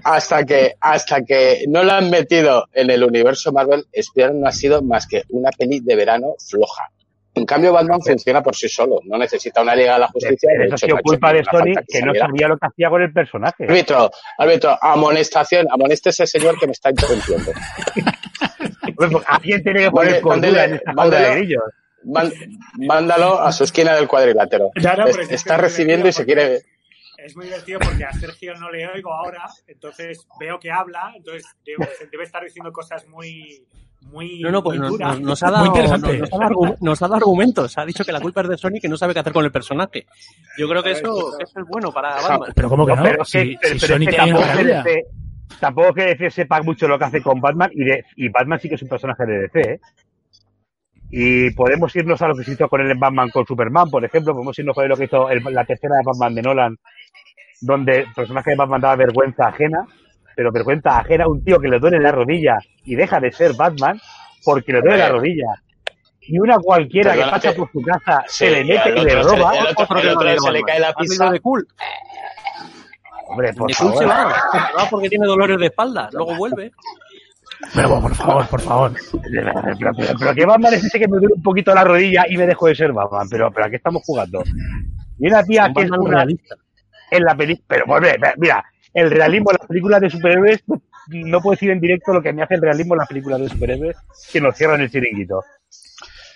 hasta 0.04 0.44
que, 0.44 0.74
hasta 0.80 1.22
que 1.24 1.64
no 1.68 1.82
lo 1.82 1.92
han 1.92 2.10
metido 2.10 2.66
en 2.72 2.90
el 2.90 3.02
universo 3.04 3.52
Marvel, 3.52 3.86
Spider-Man 3.92 4.40
no 4.40 4.48
ha 4.48 4.52
sido 4.52 4.82
más 4.82 5.06
que 5.06 5.22
una 5.30 5.50
peli 5.50 5.80
de 5.80 5.96
verano 5.96 6.34
floja. 6.38 6.90
En 7.38 7.46
cambio, 7.46 7.72
Batman 7.72 8.00
funciona 8.02 8.42
por 8.42 8.54
sí 8.54 8.68
solo, 8.68 9.00
no 9.04 9.16
necesita 9.18 9.62
una 9.62 9.74
Liga 9.74 9.94
de 9.94 10.00
la 10.00 10.08
Justicia. 10.08 10.50
Pero 10.52 10.64
eso 10.64 10.74
ha 10.74 10.78
sido 10.78 10.96
no 10.96 11.02
culpa 11.02 11.32
de 11.32 11.44
Sony 11.44 11.74
que 11.86 12.02
no 12.02 12.14
sabía 12.14 12.48
lo 12.48 12.58
que 12.58 12.66
hacía 12.66 12.90
con 12.90 13.02
el 13.02 13.12
personaje. 13.12 13.64
Árbitro, 13.64 14.10
árbitro, 14.38 14.78
amonestación, 14.80 15.66
amoneste 15.70 16.10
ese 16.10 16.26
señor 16.26 16.58
que 16.58 16.66
me 16.66 16.72
está 16.72 16.90
interrumpiendo. 16.90 17.52
Hombre, 18.98 19.08
pues, 19.16 19.24
Alguien 19.26 19.62
tiene 19.62 19.80
que 19.84 19.90
poner 19.90 20.20
cordura 20.20 20.64
en 20.64 20.74
esta 20.74 21.08
de 21.08 21.34
grillos. 21.36 21.62
Mándalo 22.76 23.40
a 23.40 23.52
su 23.52 23.64
esquina 23.64 23.94
del 23.94 24.08
cuadrilátero. 24.08 24.70
No, 24.74 25.06
es 25.06 25.28
que 25.28 25.34
está 25.34 25.56
recibiendo 25.56 26.08
y 26.08 26.12
se 26.12 26.24
quiere. 26.24 26.62
Es 27.18 27.36
muy 27.36 27.46
divertido 27.46 27.80
porque 27.80 28.04
a 28.04 28.12
Sergio 28.12 28.54
no 28.54 28.70
le 28.70 28.86
oigo 28.86 29.12
ahora, 29.12 29.44
entonces 29.66 30.24
veo 30.38 30.58
que 30.60 30.70
habla, 30.70 31.12
entonces 31.16 31.44
debe, 31.66 31.88
debe 32.12 32.22
estar 32.24 32.42
diciendo 32.44 32.72
cosas 32.72 33.06
muy, 33.08 33.64
muy, 34.02 34.40
No, 34.40 34.52
no, 34.52 34.62
pues 34.62 34.78
muy 34.78 34.86
nos, 34.88 34.92
duras. 34.98 35.10
nos- 35.18 35.20
nos 35.28 35.42
ha 35.42 35.50
dado, 35.50 35.64
Muy 35.66 35.68
interesante. 35.68 36.18
nos, 36.18 36.30
nos 36.30 36.32
ha 36.32 36.38
dado 36.38 36.50
argu- 36.54 36.76
nos 36.80 37.02
ha 37.02 37.06
dado 37.06 37.14
argumentos. 37.16 37.76
Ha 37.78 37.84
dicho 37.84 38.04
que 38.04 38.12
la 38.12 38.20
culpa 38.20 38.42
es 38.42 38.48
de 38.50 38.56
Sony 38.56 38.78
que 38.80 38.88
no 38.88 38.96
sabe 38.96 39.14
qué 39.14 39.20
hacer 39.20 39.32
con 39.32 39.44
el 39.44 39.50
personaje. 39.50 40.06
Yo 40.56 40.68
creo 40.68 40.82
que 40.82 40.92
eso, 40.92 41.38
eso 41.40 41.58
es 41.60 41.66
bueno 41.68 41.90
para 41.92 42.14
Batman. 42.22 42.52
Pero 42.54 42.68
¿cómo 42.68 42.86
que 42.86 42.94
no? 42.94 43.02
pero 43.02 43.22
es 43.22 43.28
Si, 43.28 43.38
que- 43.58 43.68
si 43.68 43.78
pero 43.80 43.94
Sony 43.94 44.02
es 44.02 44.08
que 44.08 44.16
tiene 44.16 44.32
una 44.32 44.40
tampoco 44.46 44.56
que. 44.56 44.64
DC 44.64 45.04
tampoco 45.60 45.94
que 45.94 46.02
DC 46.04 46.30
sepa 46.30 46.62
mucho 46.62 46.86
lo 46.86 46.98
que 46.98 47.04
hace 47.04 47.20
con 47.22 47.40
Batman 47.40 47.70
y, 47.74 47.82
de- 47.84 48.04
y 48.14 48.28
Batman 48.28 48.60
sí 48.60 48.68
que 48.68 48.76
es 48.76 48.82
un 48.82 48.88
personaje 48.88 49.26
de 49.26 49.38
DC, 49.40 49.60
¿eh? 49.72 49.80
Y 51.10 51.50
podemos 51.52 51.94
irnos 51.96 52.20
a 52.20 52.28
lo 52.28 52.36
que 52.36 52.44
se 52.44 52.52
hizo 52.52 52.68
con 52.68 52.82
el 52.82 52.94
Batman 52.98 53.30
con 53.30 53.46
Superman, 53.46 53.88
por 53.90 54.04
ejemplo, 54.04 54.34
podemos 54.34 54.58
irnos 54.58 54.76
a 54.76 54.82
lo 54.84 54.94
que 54.96 55.04
hizo 55.04 55.30
el- 55.30 55.42
la 55.54 55.64
tercera 55.64 55.96
de 55.96 56.02
Batman 56.04 56.34
de 56.34 56.42
Nolan, 56.42 56.76
donde 57.60 58.00
el 58.00 58.12
personaje 58.12 58.50
de 58.50 58.56
Batman 58.56 58.80
daba 58.80 58.96
vergüenza 58.96 59.48
ajena, 59.48 59.86
pero 60.36 60.52
vergüenza 60.52 60.98
ajena 60.98 61.24
a 61.24 61.28
un 61.28 61.42
tío 61.44 61.58
que 61.58 61.68
le 61.68 61.78
duele 61.78 61.98
la 62.00 62.12
rodilla 62.12 62.58
y 62.84 62.94
deja 62.94 63.18
de 63.20 63.32
ser 63.32 63.54
Batman 63.54 63.98
porque 64.44 64.72
le 64.72 64.80
duele 64.80 64.98
la 64.98 65.08
rodilla. 65.08 65.46
Y 66.20 66.38
una 66.38 66.58
cualquiera 66.58 67.14
que 67.14 67.22
pasa 67.22 67.52
por 67.54 67.70
su 67.72 67.80
casa 67.80 68.22
Sí, 68.26 68.44
se 68.44 68.50
le 68.50 68.64
mete 68.64 68.90
y 68.90 69.02
le 69.04 69.10
se 69.10 69.22
roba. 69.22 69.52
el 69.56 69.66
otro- 69.68 69.84
Otro 69.84 69.96
que 69.96 70.02
el 70.02 70.08
no 70.08 70.12
otro 70.14 70.28
ha 70.28 70.30
se 70.30 70.36
leído 70.36 70.50
le 70.52 70.62
cae 70.62 70.80
la 70.80 70.86
Batman. 70.88 71.04
¿Has 71.04 71.08
pizza. 71.10 71.30
de 71.30 71.40
cool? 71.40 71.68
Hombre, 73.28 73.52
por 73.54 73.68
De 73.68 73.74
cool 73.74 73.88
favor. 73.94 73.98
se 73.98 74.06
va. 74.06 74.34
Se 74.52 74.58
va 74.76 74.88
porque 74.90 75.08
tiene 75.08 75.26
dolores 75.26 75.58
de 75.58 75.66
espalda. 75.66 76.08
Luego 76.12 76.36
vuelve. 76.36 76.70
Pero 77.74 78.00
por 78.00 78.14
favor, 78.14 78.46
por 78.48 78.60
favor. 78.60 78.92
Pero, 79.30 79.52
pero, 79.78 79.92
pero 80.18 80.34
que 80.34 80.46
Batman 80.46 80.74
es 80.74 80.84
ese 80.84 80.98
que 80.98 81.08
me 81.08 81.18
duele 81.18 81.34
un 81.34 81.42
poquito 81.42 81.74
la 81.74 81.84
rodilla 81.84 82.24
y 82.28 82.36
me 82.36 82.46
dejo 82.46 82.66
de 82.68 82.74
ser 82.74 82.92
Batman. 82.92 83.26
Pero, 83.30 83.50
pero 83.50 83.66
¿a 83.66 83.70
qué 83.70 83.76
estamos 83.76 84.02
jugando? 84.04 84.42
Y 85.18 85.26
una 85.28 85.42
tía 85.42 85.66
Un 85.66 85.74
que 85.74 85.82
es 85.82 85.90
una, 85.90 86.10
realista. 86.10 86.54
En 87.10 87.22
la 87.24 87.34
película. 87.34 87.64
Pero, 87.68 87.84
hombre, 87.86 88.18
mira, 88.36 88.64
el 88.94 89.10
realismo 89.10 89.50
en 89.50 89.56
las 89.60 89.66
películas 89.66 90.00
de 90.00 90.10
superhéroes, 90.10 90.62
no 91.08 91.40
puedo 91.40 91.54
decir 91.54 91.70
en 91.70 91.80
directo 91.80 92.12
lo 92.12 92.22
que 92.22 92.32
me 92.32 92.42
hace 92.42 92.54
el 92.54 92.62
realismo 92.62 92.94
en 92.94 92.98
las 92.98 93.08
películas 93.08 93.40
de 93.40 93.48
superhéroes 93.48 93.96
que 94.32 94.40
nos 94.40 94.56
cierran 94.56 94.80
el 94.80 94.90
chiringuito. 94.90 95.42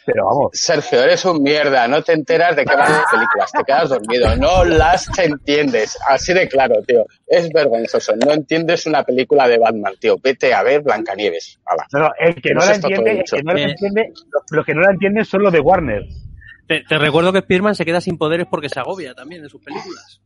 Pero 0.04 0.24
vamos, 0.26 0.50
Sergio, 0.54 1.00
eres 1.00 1.24
un 1.24 1.42
mierda, 1.42 1.86
no 1.86 2.02
te 2.02 2.12
enteras 2.12 2.56
de 2.56 2.64
qué 2.64 2.74
van 2.74 2.90
las 2.90 3.04
películas, 3.10 3.52
te 3.52 3.62
quedas 3.62 3.88
dormido, 3.88 4.34
no 4.36 4.64
las 4.64 5.08
entiendes, 5.16 5.96
así 6.08 6.32
de 6.32 6.48
claro, 6.48 6.82
tío. 6.86 7.06
Es 7.26 7.48
vergonzoso, 7.52 8.14
no 8.16 8.32
entiendes 8.32 8.86
una 8.86 9.04
película 9.04 9.46
de 9.46 9.58
Batman, 9.58 9.94
tío. 10.00 10.16
Vete 10.20 10.52
a 10.54 10.62
ver 10.64 10.82
Blancanieves. 10.82 11.60
Hala. 11.66 11.86
no, 11.92 11.98
no, 12.00 12.10
el 12.18 12.34
que 12.34 12.52
no 12.52 12.60
Pues 12.60 12.68
la 12.68 12.74
entiende, 12.74 13.10
el 13.12 13.24
que 13.24 13.42
no 13.42 13.54
la 13.54 13.62
entiende, 13.62 14.12
los 14.50 14.66
que 14.66 14.74
no 14.74 14.80
la 14.80 14.90
entienden 14.90 15.24
son 15.24 15.42
los 15.42 15.52
de 15.52 15.60
Warner. 15.60 16.02
Te, 16.66 16.82
te 16.82 16.98
recuerdo 16.98 17.32
que 17.32 17.40
Spearman 17.40 17.74
se 17.76 17.84
queda 17.84 18.00
sin 18.00 18.18
poderes 18.18 18.46
porque 18.50 18.68
se 18.68 18.80
agobia 18.80 19.14
también 19.14 19.44
en 19.44 19.50
sus 19.50 19.62
películas. 19.62 20.21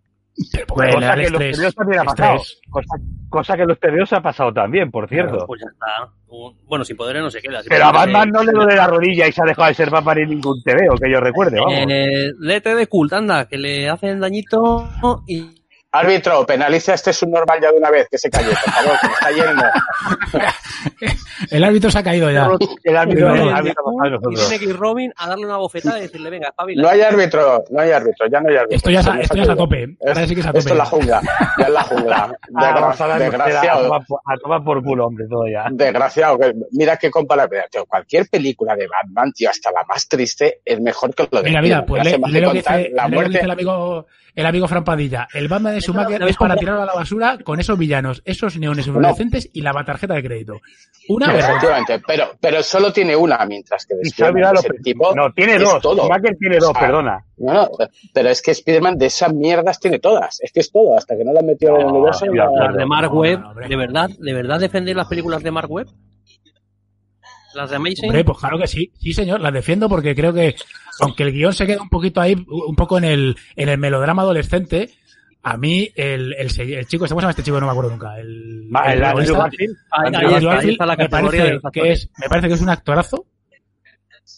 Pero 0.53 0.66
porque 0.66 0.90
Cosa 0.92 1.14
que 1.14 1.25
en 1.27 1.33
los 1.33 1.42
estrés. 1.42 1.75
También 1.75 2.01
ha 2.01 2.05
pasado. 2.05 2.42
Cosa, 2.70 2.94
cosa 3.31 3.57
que 3.57 3.62
en 3.62 3.68
los 3.68 3.81
TVOs 3.81 4.12
ha 4.12 4.20
pasado 4.20 4.53
también, 4.53 4.90
por 4.90 5.09
cierto. 5.09 5.46
Pues 5.46 5.62
ya 5.62 5.68
está. 5.72 6.12
Un- 6.29 6.57
Bueno, 6.66 6.85
sin 6.85 6.96
poderes 6.96 7.22
no 7.22 7.31
se 7.31 7.40
queda. 7.40 7.61
Pero 7.68 7.85
a 7.87 7.92
Batman 7.92 8.31
no 8.31 8.42
le 8.42 8.53
duele 8.53 8.77
la 8.77 8.87
rodilla 8.87 9.27
y 9.29 9.33
se 9.33 9.42
ha 9.42 9.46
dejado 9.46 9.68
de 9.68 9.75
ser 9.75 9.90
Batman 9.90 10.18
en 10.18 10.31
ningún 10.31 10.62
TV, 10.62 10.88
o 10.90 10.96
que 10.96 11.11
yo 11.11 11.20
recuerde, 11.20 11.59
vamos. 11.59 11.75
Eh, 11.88 12.33
léete 12.38 12.75
de 12.75 12.87
cult, 12.87 13.12
anda, 13.12 13.46
que 13.49 13.57
le 13.57 13.88
hacen 13.88 14.20
dañito 14.20 14.88
y 15.27 15.65
Árbitro, 15.92 16.44
penaliza 16.44 16.92
a 16.92 16.94
este 16.96 17.12
subnormal 17.12 17.59
ya 17.61 17.70
de 17.72 17.79
una 17.79 17.90
vez, 17.90 18.07
que 18.11 18.18
se 18.18 18.29
calle, 18.29 18.51
por 18.51 18.72
favor, 18.75 18.92
que 19.01 19.07
me 19.07 19.12
está 19.14 19.31
yendo. 19.31 19.62
El 21.51 21.64
árbitro 21.64 21.90
se 21.90 21.99
ha 21.99 22.03
caído 22.03 22.31
ya. 22.31 22.49
El 22.85 22.96
árbitro, 22.96 23.35
el 23.35 23.49
árbitro 23.55 23.83
y 24.05 24.11
nosotros. 24.11 24.49
tiene 24.49 24.59
que 24.59 24.70
ir 24.70 24.77
Robin 24.77 25.12
a 25.16 25.29
darle 25.29 25.46
una 25.46 25.57
bofetada 25.57 25.99
y 25.99 26.03
decirle, 26.03 26.29
venga, 26.31 26.49
espabila. 26.49 26.83
No 26.83 26.88
hay 26.88 27.01
árbitro, 27.01 27.64
no 27.70 27.81
hay 27.81 27.90
árbitro, 27.92 28.27
ya 28.31 28.40
no 28.40 28.49
hay 28.49 28.57
árbitro. 28.57 28.77
Esto 28.77 28.90
ya, 28.90 29.01
es 29.01 29.07
a- 29.07 29.20
esto 29.20 29.37
ya 29.37 29.57
tope. 29.57 29.96
Ahora 30.07 30.27
sí 30.27 30.35
que 30.35 30.40
es 30.40 30.46
a 30.46 30.51
Esto 30.51 30.70
es 30.72 30.77
la 30.77 30.85
jungla, 30.85 31.22
ya 31.59 31.64
es 31.64 31.70
la 31.72 31.83
jungla. 31.83 32.38
Ah, 32.57 33.18
desgraciado. 33.18 33.94
a 33.94 34.37
tomar 34.42 34.64
por 34.64 34.83
culo, 34.83 35.07
hombre, 35.07 35.27
todo 35.31 35.46
ya. 35.49 35.66
Desgraciado, 35.70 36.38
que- 36.38 36.53
mira 36.72 36.96
qué 36.96 37.11
comparación. 37.11 37.62
Tío, 37.70 37.87
cualquier 37.87 38.29
película 38.29 38.75
de 38.77 38.87
Batman, 38.87 39.33
tío, 39.33 39.49
hasta 39.51 39.70
la 39.70 39.85
más 39.88 40.07
triste, 40.09 40.61
es 40.64 40.81
mejor 40.81 41.14
que 41.14 41.29
lo 41.31 41.42
de 41.42 41.49
Mira, 41.49 41.62
mira, 41.62 41.87
pues 41.87 42.05
lo 42.05 42.11
que 42.31 42.42
contar 42.44 42.79
dice, 42.79 42.90
la 42.92 43.09
muerte. 43.09 43.40
el 43.40 43.51
amigo, 43.51 44.07
el 44.35 44.46
amigo 44.46 44.68
Fran 44.68 44.85
Padilla. 44.85 45.29
El 45.33 45.49
Batman 45.49 45.75
de 45.76 45.82
Schumacher 45.82 46.22
es 46.24 46.36
para 46.36 46.56
tirarlo 46.56 46.82
a 46.82 46.86
la 46.86 46.94
basura 46.94 47.38
con 47.42 47.60
esos 47.60 47.78
villanos, 47.78 48.22
esos 48.24 48.56
neones 48.58 48.86
fluorescentes 48.86 49.48
y 49.52 49.62
la 49.62 49.72
tarjeta 49.84 50.14
de 50.14 50.22
crédito. 50.22 50.60
Una. 51.08 51.36
Efectivamente, 51.36 52.02
pero, 52.06 52.32
pero 52.40 52.62
solo 52.62 52.92
tiene 52.92 53.14
una, 53.14 53.44
mientras 53.46 53.86
que 53.86 53.94
Spiderman, 54.08 54.54
tipo 54.82 55.14
No, 55.14 55.32
tiene 55.32 55.56
es 55.56 55.62
dos. 55.62 55.80
todo. 55.80 56.02
Schumacher 56.02 56.36
tiene 56.38 56.56
dos, 56.58 56.70
O 56.70 56.72
sea, 56.72 56.80
perdona. 56.80 57.24
No, 57.38 57.52
no, 57.52 57.68
pero 58.12 58.28
es 58.30 58.42
que 58.42 58.54
Spiderman 58.54 58.98
de 58.98 59.06
esas 59.06 59.32
mierdas 59.32 59.78
tiene 59.78 59.98
todas. 59.98 60.40
Es 60.40 60.50
que 60.52 60.60
es 60.60 60.72
todo, 60.72 60.96
hasta 60.96 61.16
que 61.16 61.24
no 61.24 61.32
lo 61.32 61.40
han 61.40 61.46
metido 61.46 61.76
en 61.76 61.82
el 61.82 61.86
universo. 61.86 62.26
Las 62.26 62.74
de 62.74 62.86
Mark 62.86 63.12
no, 63.12 63.20
Webb. 63.20 63.68
¿de 63.68 63.76
verdad, 63.76 64.10
¿de 64.18 64.32
verdad 64.32 64.58
defender 64.60 64.96
las 64.96 65.06
películas 65.08 65.42
de 65.42 65.50
Mark 65.50 65.70
Webb? 65.70 65.88
Las 67.54 67.70
de 67.70 67.76
Amazing. 67.76 68.04
Hombre, 68.06 68.24
pues 68.24 68.38
claro 68.38 68.58
que 68.58 68.66
sí, 68.66 68.92
sí 68.98 69.12
señor, 69.14 69.40
las 69.40 69.52
defiendo 69.52 69.88
porque 69.88 70.14
creo 70.14 70.32
que, 70.32 70.54
aunque 71.00 71.22
el 71.22 71.32
guion 71.32 71.54
se 71.54 71.66
queda 71.66 71.80
un 71.80 71.88
poquito 71.88 72.20
ahí, 72.20 72.34
un 72.48 72.76
poco 72.76 72.98
en 72.98 73.04
el, 73.04 73.36
en 73.56 73.68
el 73.70 73.78
melodrama 73.78 74.22
adolescente, 74.22 74.90
a 75.48 75.56
mí 75.56 75.88
el, 75.94 76.32
el, 76.32 76.61
el 76.61 76.87
chico, 76.87 77.06
¿cómo 77.06 77.20
se 77.20 77.22
llama 77.22 77.30
este 77.30 77.44
chico? 77.44 77.61
No 77.61 77.66
me 77.66 77.70
acuerdo 77.70 77.90
nunca. 77.90 78.18
El, 78.18 78.68
Va, 78.74 78.92
el 78.92 78.98
el 78.98 79.04
Garfield, 79.04 79.76
Ahí- 80.64 80.70
está, 80.72 80.87
la 80.87 80.96
me 80.96 81.09
parece 81.09 81.61
que 81.72 81.92
es, 81.92 82.11
me 82.18 82.28
parece 82.28 82.48
que 82.48 82.54
es 82.54 82.61
un 82.61 82.68
actorazo 82.68 83.26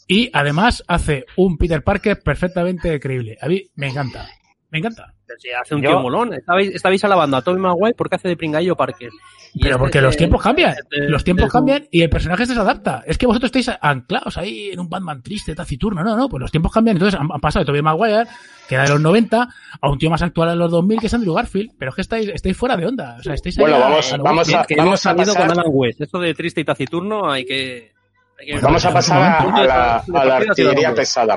y 0.07 0.31
además 0.35 0.85
hace 0.87 1.25
un 1.37 1.57
Peter 1.57 1.83
Parker 1.83 2.21
perfectamente 2.23 3.01
creíble. 3.01 3.39
A 3.41 3.49
mí 3.49 3.71
me 3.75 3.89
encanta, 3.89 4.29
me 4.71 4.81
encanta. 4.81 5.15
Hace 5.61 5.75
un 5.75 5.83
Yo- 5.83 5.91
tío 5.91 6.01
molón. 6.01 6.35
Estabais, 6.35 6.75
estabais 6.75 7.03
alabando 7.05 7.37
a 7.37 7.43
Tobey 7.43 7.61
Maguire 7.61 7.95
porque 7.97 8.17
hace 8.17 8.29
de 8.29 8.37
pringallo 8.37 8.77
Parker. 8.77 9.11
Y 9.55 9.61
Pero 9.61 9.71
este 9.77 9.79
porque 9.79 10.01
los 10.03 10.17
tiempos 10.17 10.43
cambian, 10.43 10.75
de- 10.91 11.09
los 11.09 11.25
tiempos 11.25 11.51
cambian 11.51 11.87
y 11.91 12.03
el 12.03 12.11
personaje 12.11 12.45
se 12.45 12.53
desadapta. 12.53 13.03
Es 13.07 13.17
que 13.19 13.27
vosotros 13.27 13.49
estáis 13.55 13.71
anclados 13.81 14.37
ahí 14.37 14.71
en 14.73 14.81
un 14.81 14.89
Batman 14.91 15.23
triste, 15.23 15.55
taciturno. 15.55 16.03
No, 16.05 16.17
no, 16.17 16.29
pues 16.29 16.41
los 16.41 16.51
tiempos 16.51 16.73
cambian. 16.73 16.97
Entonces 16.97 17.19
han, 17.19 17.29
han 17.33 17.41
pasado 17.41 17.63
de 17.65 17.67
Tobey 17.67 17.83
Maguire, 17.83 18.25
que 18.69 18.75
era 18.75 18.85
de 18.85 18.91
los 18.91 19.01
90, 19.01 19.49
a 19.81 19.91
un 19.91 19.99
tío 19.99 20.11
más 20.11 20.21
actual 20.23 20.51
de 20.51 20.57
los 20.57 20.71
2000, 20.71 21.01
que 21.01 21.07
es 21.07 21.15
Andrew 21.15 21.33
Garfield. 21.35 21.71
Pero 21.79 21.89
es 21.91 21.95
que 21.95 22.03
estáis, 22.03 22.29
estáis 22.29 22.57
fuera 22.57 22.77
de 22.77 22.87
onda. 22.87 23.17
O 23.19 23.23
sea, 23.23 23.35
estáis 23.35 23.57
ahí 23.59 23.63
Bueno, 23.63 23.79
vamos- 23.81 24.17
lo 24.17 24.23
vamos 24.23 24.55
a- 24.55 24.65
que 24.65 24.77
vamos 24.77 24.89
hemos 24.89 25.01
salido 25.01 25.35
pasar- 25.35 25.49
con 25.49 25.59
Alan 25.59 25.73
West. 25.73 26.01
Esto 26.03 26.19
de 26.19 26.35
triste 26.35 26.61
y 26.61 26.65
taciturno 26.65 27.31
hay 27.31 27.45
que... 27.47 27.93
que- 28.39 28.59
Vamos 28.61 28.85
a 28.85 28.93
pasar 28.93 29.23
a, 29.23 29.39
a 29.39 29.65
la, 29.65 29.97
a 30.15 30.25
la 30.25 30.37
artillería 30.37 30.95
pesada. 30.95 31.37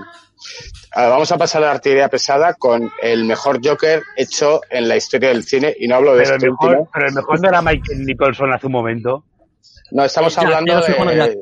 Ah, 0.94 1.08
Vamos 1.08 1.32
a 1.32 1.38
pasar 1.38 1.64
a 1.64 1.68
la 1.68 1.72
artillería 1.74 2.10
pesada 2.10 2.54
con 2.56 2.92
el 3.02 3.26
mejor 3.26 3.60
Joker 3.64 4.02
hecho 4.18 4.62
en 4.70 4.88
la 4.88 4.96
historia 4.98 5.30
del 5.30 5.44
cine. 5.44 5.76
Y 5.80 5.88
no 5.88 5.96
hablo 5.96 6.16
de 6.16 6.24
Pero 6.24 6.30
el, 6.30 6.36
este 6.38 6.50
mejor, 6.50 6.70
último. 6.70 6.90
pero 6.94 7.08
el 7.08 7.14
mejor 7.14 7.42
no 7.42 7.50
era 7.50 7.62
Michael 7.62 8.06
Nicholson 8.06 8.54
hace 8.54 8.66
un 8.68 8.72
momento. 8.74 9.24
No, 9.92 10.04
estamos 10.06 10.38
hablando 10.38 10.82
de. 10.82 11.38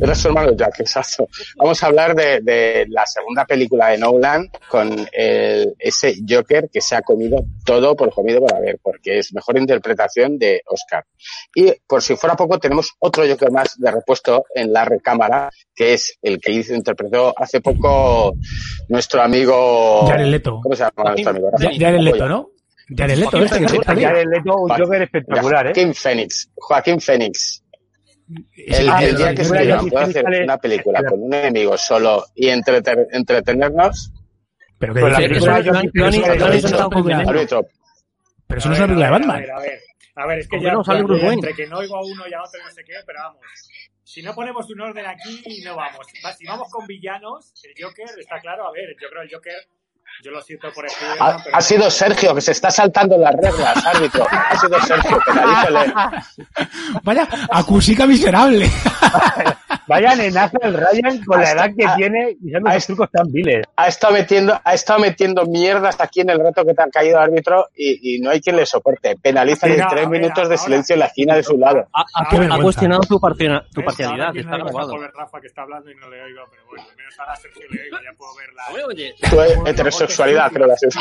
Era 0.00 0.14
su 0.14 0.28
hermano 0.28 0.52
Jack, 0.56 0.80
exacto. 0.80 1.28
Vamos 1.56 1.82
a 1.82 1.86
hablar 1.86 2.14
de, 2.14 2.40
de 2.40 2.86
la 2.88 3.06
segunda 3.06 3.44
película 3.44 3.88
de 3.88 3.98
Nolan 3.98 4.48
con 4.68 5.06
el, 5.12 5.74
ese 5.78 6.16
Joker 6.28 6.68
que 6.72 6.80
se 6.80 6.96
ha 6.96 7.02
comido 7.02 7.44
todo 7.64 7.94
por 7.96 8.12
comido 8.12 8.40
por 8.40 8.54
haber, 8.54 8.78
porque 8.82 9.18
es 9.18 9.32
mejor 9.32 9.58
interpretación 9.58 10.38
de 10.38 10.62
Oscar. 10.66 11.04
Y 11.54 11.72
por 11.86 12.02
si 12.02 12.16
fuera 12.16 12.36
poco, 12.36 12.58
tenemos 12.58 12.92
otro 12.98 13.26
Joker 13.26 13.50
más 13.50 13.78
de 13.78 13.90
repuesto 13.90 14.44
en 14.54 14.72
la 14.72 14.84
recámara, 14.84 15.50
que 15.74 15.94
es 15.94 16.18
el 16.22 16.40
que 16.40 16.52
hizo, 16.52 16.74
interpretó 16.74 17.34
hace 17.36 17.60
poco 17.60 18.34
nuestro 18.88 19.22
amigo. 19.22 20.06
Jared 20.06 20.26
Leto. 20.26 20.60
¿Cómo 20.62 20.74
se 20.74 20.84
llama 20.84 21.10
nuestro 21.10 21.30
amigo? 21.30 21.50
Jared 21.58 22.00
Leto, 22.00 22.28
¿no? 22.28 22.50
Jared 22.88 23.16
Leto, 23.16 23.30
Joaquín 23.30 23.64
este 23.64 24.20
el 24.20 24.28
Leto, 24.28 24.56
un. 24.56 24.68
Joker 24.68 25.02
espectacular, 25.02 25.66
¿eh? 25.66 25.72
Joaquín 25.74 25.94
Phoenix. 25.94 26.50
Joaquín 26.54 27.00
Phoenix. 27.00 27.63
El, 28.56 28.88
el 28.88 29.16
día 29.16 29.34
que 29.34 29.44
se 29.44 29.50
pero- 29.54 29.78
puede 29.86 30.04
hacer 30.04 30.24
una 30.44 30.56
película 30.58 31.02
con 31.04 31.22
un 31.22 31.34
enemigo 31.34 31.76
solo 31.76 32.24
y 32.34 32.48
entreter- 32.48 33.06
entretenernos, 33.12 34.12
Pero 34.78 34.92
que 34.94 35.00
Pues 35.00 35.12
la 35.12 35.18
dice- 35.18 35.28
película 35.28 35.58
eso- 35.58 35.70
eso- 35.70 35.90
pero 35.92 36.06
eso 36.08 36.20
no 36.20 36.54
es 36.54 36.72
una 36.80 36.88
película- 36.90 37.18
árbitro, 37.18 37.68
pero 38.46 38.58
eso 38.58 38.68
no 38.68 38.74
es 38.74 38.80
una 38.80 38.86
película 38.88 39.06
de 39.06 39.14
A 39.14 39.18
ver, 39.18 39.20
Batman. 39.20 39.36
A 39.36 39.40
ver, 39.40 39.50
a 39.52 39.60
ver. 39.60 39.80
A 40.16 40.26
ver, 40.26 40.38
es 40.38 40.48
que 40.48 40.60
ya, 40.62 40.72
no 40.72 40.84
sale 40.84 41.00
entre 41.32 41.54
que 41.54 41.66
no 41.66 41.78
oigo 41.78 41.96
a 41.96 42.02
uno 42.04 42.22
y 42.28 42.34
a 42.34 42.42
otro 42.42 42.60
y 42.60 42.64
no 42.64 42.70
sé 42.70 42.84
qué, 42.84 42.92
pero 43.06 43.18
vamos. 43.20 43.40
Si 44.04 44.22
no 44.22 44.34
ponemos 44.34 44.70
un 44.70 44.80
orden 44.80 45.06
aquí, 45.06 45.42
no 45.64 45.74
vamos. 45.76 46.06
Va- 46.24 46.32
Si 46.32 46.44
vamos 46.46 46.70
con 46.70 46.86
villanos, 46.86 47.52
el 47.64 47.72
Joker 47.84 48.06
está 48.18 48.38
claro. 48.40 48.68
A 48.68 48.72
ver, 48.72 48.94
yo 49.00 49.08
creo 49.08 49.22
el 49.22 49.30
Joker, 49.32 49.54
yo 50.22 50.30
lo 50.30 50.40
siento 50.42 50.72
por 50.72 50.88
Spiderman, 50.88 51.18
Ha, 51.20 51.42
pero 51.42 51.56
ha 51.56 51.60
sido 51.60 51.90
Sergio 51.90 52.34
que 52.34 52.40
se 52.40 52.52
está 52.52 52.70
saltando 52.70 53.18
las 53.18 53.34
reglas, 53.34 53.84
árbitro. 53.86 54.26
Ha 54.30 54.56
sido 54.58 54.80
Sergio, 54.82 55.18
penalízale. 55.26 55.94
Vaya, 57.02 57.28
acusica 57.50 58.06
miserable. 58.06 58.70
Vaya 59.86 60.14
nenazo 60.16 60.58
el 60.62 60.74
Ryan 60.74 61.24
con 61.24 61.40
la 61.40 61.50
edad 61.52 61.70
que 61.76 61.84
a- 61.86 61.94
tiene 61.96 62.36
y 62.42 62.54
a- 62.54 62.58
esos 62.74 62.86
trucos 62.86 63.10
tan 63.10 63.30
viles. 63.30 63.64
Ha 63.76 63.88
estado 63.88 64.12
metiendo, 64.14 64.60
ha 64.64 64.74
estado 64.74 65.00
metiendo 65.00 65.44
mierdas 65.46 65.96
aquí 66.00 66.20
en 66.20 66.30
el 66.30 66.38
rato 66.40 66.64
que 66.64 66.74
te 66.74 66.82
ha 66.82 66.88
caído 66.88 67.18
árbitro 67.20 67.68
y, 67.74 68.16
y 68.16 68.20
no 68.20 68.30
hay 68.30 68.40
quien 68.40 68.56
le 68.56 68.66
soporte. 68.66 69.16
Penalízale 69.20 69.74
Sí, 69.76 69.80
no, 69.80 69.88
tres 69.88 70.08
minutos 70.08 70.48
de 70.48 70.54
ahora- 70.54 70.56
silencio 70.58 70.94
en 70.94 71.00
la 71.00 71.06
esquina 71.06 71.34
de 71.36 71.42
su 71.42 71.56
lado. 71.58 71.88
Ha, 71.92 72.60
cuestionado 72.60 73.00
tu, 73.02 73.18
parcialidad, 73.20 74.36
está 74.36 74.56
grabado. 74.58 74.96
Rafa 75.14 75.40
que 75.40 75.46
está 75.46 75.62
hablando 75.62 75.90
y 75.90 75.94
no 75.96 76.08
le 76.10 76.22
oigo, 76.22 76.42
pero 76.50 76.62
bueno, 76.66 76.84
al 76.90 76.96
menos 76.96 77.18
ahora 77.18 77.36
Sergio 77.36 77.62
le 77.70 77.82
oigo, 77.82 77.96
ya 78.04 78.12
puedo 78.16 78.34
ver 78.36 78.52
la... 78.52 78.64
Oye, 78.72 78.84
oye, 78.84 79.14
Tu 79.30 79.68
heterosexualidad, 79.68 80.50
creo 80.52 80.66
que 80.66 80.72
ha 80.72 80.76
sido. 80.76 80.92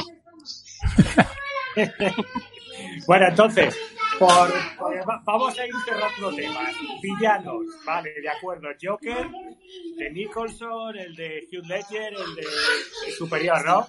Bueno, 3.08 3.28
entonces, 3.30 3.78
por, 4.20 4.54
por- 4.78 5.10
va- 5.10 5.22
vamos 5.26 5.58
a 5.60 5.66
ir 5.66 5.74
cerrando 5.86 6.36
temas. 6.36 6.74
Villanos, 7.02 7.66
vale, 7.86 8.14
de 8.22 8.30
acuerdo. 8.30 8.68
Joker, 8.82 9.28
de 9.98 10.12
Nicholson, 10.12 10.98
el 10.98 11.16
de 11.16 11.48
Hugh 11.52 11.66
Ledger, 11.68 12.14
el 12.14 12.36
de 12.36 12.42
el 13.08 13.14
Superior, 13.18 13.66
¿no? 13.66 13.88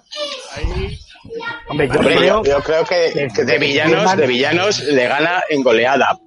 Ahí, 0.55 0.97
Hombre, 1.67 1.87
yo 1.87 1.93
Hombre, 1.99 2.15
creo 2.15 2.43
yo, 2.43 2.43
yo 2.43 2.59
creo 2.63 2.85
que, 2.85 3.27
que 3.35 3.43
de 3.45 3.57
villanos, 3.57 4.15
de 4.15 4.27
villanos 4.27 4.79
le 4.83 5.07
gana 5.07 5.43
en 5.49 5.63
goleada. 5.63 6.19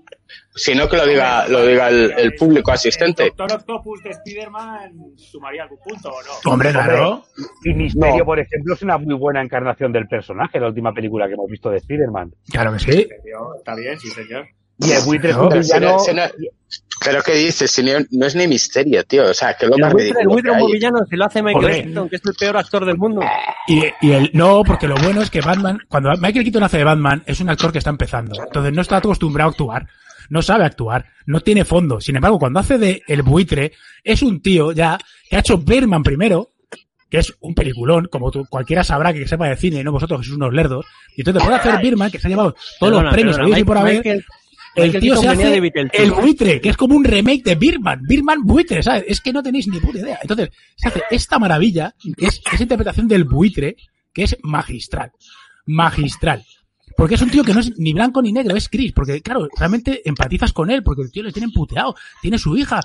Si 0.54 0.74
no 0.74 0.88
que 0.88 0.96
lo 0.96 1.06
diga, 1.06 1.46
lo 1.48 1.64
diga 1.66 1.88
el, 1.88 2.12
el 2.16 2.34
público 2.34 2.72
asistente. 2.72 3.24
El 3.24 3.28
Doctor 3.30 3.58
Octopus 3.60 4.02
de 4.02 4.10
Spider-Man 4.10 4.92
sumaría 5.16 5.62
algún 5.62 5.78
punto, 5.78 6.08
¿o 6.10 6.22
no? 6.22 6.52
Hombre, 6.52 6.70
claro. 6.72 7.24
y 7.64 7.74
Misterio, 7.74 8.18
No. 8.18 8.24
por 8.24 8.38
ejemplo, 8.40 8.74
es 8.74 8.82
una 8.82 8.98
muy 8.98 9.14
buena 9.14 9.42
encarnación 9.42 9.92
del 9.92 10.06
personaje, 10.08 10.58
la 10.60 10.68
última 10.68 10.92
película 10.92 11.26
que 11.28 11.34
hemos 11.34 11.50
visto 11.50 11.70
de 11.70 11.78
Spider-Man. 11.78 12.32
Claro 12.50 12.72
que 12.72 12.78
sí. 12.80 13.08
Está 13.58 13.74
bien, 13.74 13.98
sí, 13.98 14.08
señor. 14.10 14.46
Y 14.80 14.92
el 14.92 15.02
buitre 15.04 15.30
es 15.30 15.36
un 15.36 15.48
villano... 15.48 15.96
pero 17.04 17.22
¿qué 17.22 17.32
dices? 17.34 17.68
Si 17.70 17.82
no, 17.82 17.92
no 18.12 18.26
es 18.26 18.36
ni 18.36 18.46
misterio, 18.46 19.02
tío. 19.04 19.24
O 19.24 19.34
sea, 19.34 19.54
que 19.54 19.66
lo 19.66 19.74
el 19.74 19.82
más 19.82 19.92
buitre, 19.92 20.20
el 20.20 20.28
buitre 20.28 20.52
es 20.52 20.56
hay. 20.56 20.72
villano, 20.72 20.98
si 21.10 21.16
lo 21.16 21.24
hace 21.24 21.42
Michael. 21.42 21.84
Keaton, 21.84 22.08
que 22.08 22.16
es 22.16 22.22
el 22.24 22.34
peor 22.34 22.56
actor 22.56 22.84
del 22.84 22.96
mundo. 22.96 23.20
Y, 23.66 23.82
y 24.00 24.12
el, 24.12 24.30
no, 24.34 24.62
porque 24.64 24.86
lo 24.86 24.94
bueno 24.96 25.20
es 25.22 25.30
que 25.30 25.40
Batman, 25.40 25.80
cuando 25.88 26.10
Michael 26.20 26.44
Keaton 26.44 26.62
hace 26.62 26.78
de 26.78 26.84
Batman, 26.84 27.22
es 27.26 27.40
un 27.40 27.50
actor 27.50 27.72
que 27.72 27.78
está 27.78 27.90
empezando. 27.90 28.40
Entonces 28.40 28.72
no 28.72 28.82
está 28.82 28.98
acostumbrado 28.98 29.48
a 29.48 29.52
actuar. 29.52 29.86
No 30.28 30.42
sabe 30.42 30.64
actuar. 30.64 31.06
No 31.26 31.40
tiene 31.40 31.64
fondo. 31.64 32.00
Sin 32.00 32.16
embargo, 32.16 32.38
cuando 32.38 32.60
hace 32.60 32.78
de 32.78 33.02
el 33.06 33.22
buitre, 33.22 33.72
es 34.04 34.22
un 34.22 34.40
tío 34.40 34.72
ya 34.72 34.98
que 35.28 35.36
ha 35.36 35.40
hecho 35.40 35.58
Birdman 35.58 36.02
primero, 36.02 36.50
que 37.10 37.18
es 37.18 37.34
un 37.40 37.54
peliculón, 37.54 38.08
como 38.10 38.30
tú, 38.30 38.44
cualquiera 38.50 38.84
sabrá 38.84 39.12
que 39.14 39.26
sepa 39.26 39.48
de 39.48 39.56
cine, 39.56 39.82
no 39.82 39.92
vosotros 39.92 40.20
que 40.20 40.26
sois 40.26 40.36
unos 40.36 40.52
lerdos. 40.52 40.84
Y 41.16 41.22
entonces 41.22 41.42
puede 41.42 41.56
hacer 41.56 41.80
Birdman, 41.80 42.10
que 42.10 42.18
se 42.18 42.26
ha 42.26 42.30
llevado 42.30 42.52
todos 42.52 42.62
Perdona, 42.80 43.02
los 43.04 43.12
premios 43.14 43.36
perdona, 43.36 43.58
y 43.58 43.64
por 43.64 43.78
haber. 43.78 43.94
Michael- 43.96 44.24
el 44.74 44.84
Michael 44.84 45.02
tío 45.02 45.16
se 45.16 45.28
hace 45.28 45.60
de 45.60 45.88
el 45.94 46.10
buitre, 46.12 46.60
que 46.60 46.68
es 46.68 46.76
como 46.76 46.94
un 46.94 47.02
remake 47.04 47.42
de 47.42 47.54
Birdman. 47.56 48.00
Birdman 48.02 48.42
buitre, 48.44 48.82
¿sabes? 48.82 49.04
Es 49.08 49.20
que 49.20 49.32
no 49.32 49.42
tenéis 49.42 49.66
ni 49.66 49.80
puta 49.80 49.98
idea. 49.98 50.18
Entonces, 50.22 50.50
se 50.76 50.88
hace 50.88 51.02
esta 51.10 51.38
maravilla, 51.38 51.94
que 52.16 52.26
es 52.26 52.40
esa 52.52 52.62
interpretación 52.62 53.08
del 53.08 53.24
buitre, 53.24 53.76
que 54.12 54.24
es 54.24 54.36
magistral. 54.42 55.10
Magistral. 55.66 56.44
Porque 56.98 57.14
es 57.14 57.22
un 57.22 57.30
tío 57.30 57.44
que 57.44 57.54
no 57.54 57.60
es 57.60 57.78
ni 57.78 57.92
blanco 57.92 58.20
ni 58.20 58.32
negro, 58.32 58.56
es 58.56 58.68
gris. 58.68 58.92
Porque, 58.92 59.22
claro, 59.22 59.46
realmente 59.56 60.02
empatizas 60.04 60.52
con 60.52 60.68
él, 60.68 60.82
porque 60.82 61.02
el 61.02 61.12
tío 61.12 61.22
le 61.22 61.30
tiene 61.32 61.48
puteado. 61.54 61.94
Tiene 62.20 62.38
su 62.38 62.56
hija, 62.56 62.80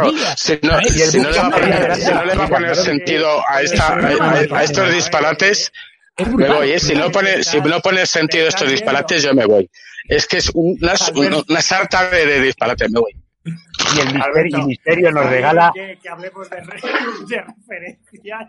familia. 0.00 0.34
si 0.36 0.58
no, 0.62 0.70
¿sabes? 0.70 1.10
si 1.10 1.18
no 1.20 1.30
le 1.30 1.38
va 1.38 1.46
a 1.46 1.50
poner, 1.50 1.94
si 1.96 2.10
no 2.14 2.24
le 2.24 2.34
va 2.34 2.44
a 2.44 2.48
poner 2.48 2.72
claro, 2.72 2.82
sentido 2.82 3.28
a, 3.46 3.60
esta, 3.60 3.88
a, 3.88 3.96
a- 3.98 4.58
a 4.58 4.64
estos 4.64 4.90
disparates, 4.94 5.70
Es 6.16 6.28
me 6.34 6.48
voy. 6.48 6.70
¿eh? 6.72 6.80
Si 6.80 6.94
no 6.94 7.10
pone, 7.10 7.44
si 7.44 7.60
no 7.60 7.78
pone 7.80 8.06
sentido 8.06 8.46
a 8.46 8.48
estos 8.48 8.70
disparates, 8.70 9.22
yo 9.22 9.34
me 9.34 9.44
voy. 9.44 9.70
Es 10.08 10.26
que 10.26 10.38
es 10.38 10.50
una, 10.54 10.94
una, 11.48 11.60
sarta 11.60 12.08
de, 12.08 12.24
de 12.24 12.40
disparates, 12.40 12.90
me 12.90 13.00
voy. 13.00 13.12
Y 13.44 14.00
el 14.00 14.06
misterio, 14.06 14.24
Alberto, 14.24 14.58
y 14.58 14.64
misterio 14.64 15.10
nos 15.12 15.26
regala... 15.26 15.72
Que, 15.74 15.98
que 16.02 16.08
hablemos 16.08 16.48
de, 16.50 16.56
re- 16.60 16.80
de 17.28 17.42
referencias. 17.42 18.48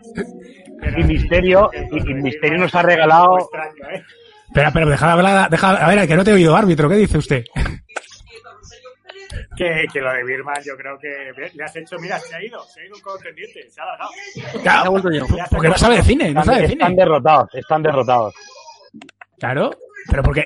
pero 0.80 1.00
Y 1.00 1.04
Misterio- 1.04 1.70
y- 1.92 2.10
y 2.10 2.14
Misterio 2.14 2.58
nos 2.58 2.74
ha 2.74 2.82
regalado- 2.82 3.38
extraño, 3.38 3.90
¿eh? 3.94 4.02
Espera, 4.50 4.72
pero 4.72 4.88
dejad 4.90 5.10
hablar, 5.12 5.48
deja, 5.48 5.70
a 5.70 5.88
ver, 5.94 6.08
que 6.08 6.16
no 6.16 6.24
te 6.24 6.30
he 6.30 6.34
oído, 6.34 6.56
árbitro, 6.56 6.88
¿qué 6.88 6.96
dice 6.96 7.18
usted? 7.18 7.44
Que, 9.56 9.84
que 9.92 10.00
lo 10.00 10.12
de 10.12 10.24
Birman 10.24 10.56
yo 10.66 10.76
creo 10.76 10.98
que 10.98 11.08
le 11.54 11.64
has 11.64 11.76
hecho, 11.76 11.96
mira, 12.00 12.18
se 12.18 12.34
ha 12.34 12.42
ido, 12.42 12.62
se 12.64 12.80
ha 12.80 12.84
ido 12.86 12.96
un 12.96 13.00
contendiente, 13.02 13.68
se 13.70 13.80
ha 13.80 13.84
alargado. 13.84 14.10
Claro, 14.62 14.94
porque 15.50 15.68
no 15.68 15.78
sabe 15.78 15.96
de 15.96 16.02
cine, 16.02 16.24
no 16.32 16.40
Están, 16.40 16.44
sabe 16.46 16.66
de 16.66 16.72
están 16.72 16.88
cine. 16.90 17.02
derrotados, 17.04 17.48
están 17.54 17.82
derrotados. 17.82 18.34
Claro, 19.38 19.70
pero 20.08 20.22
porque 20.22 20.44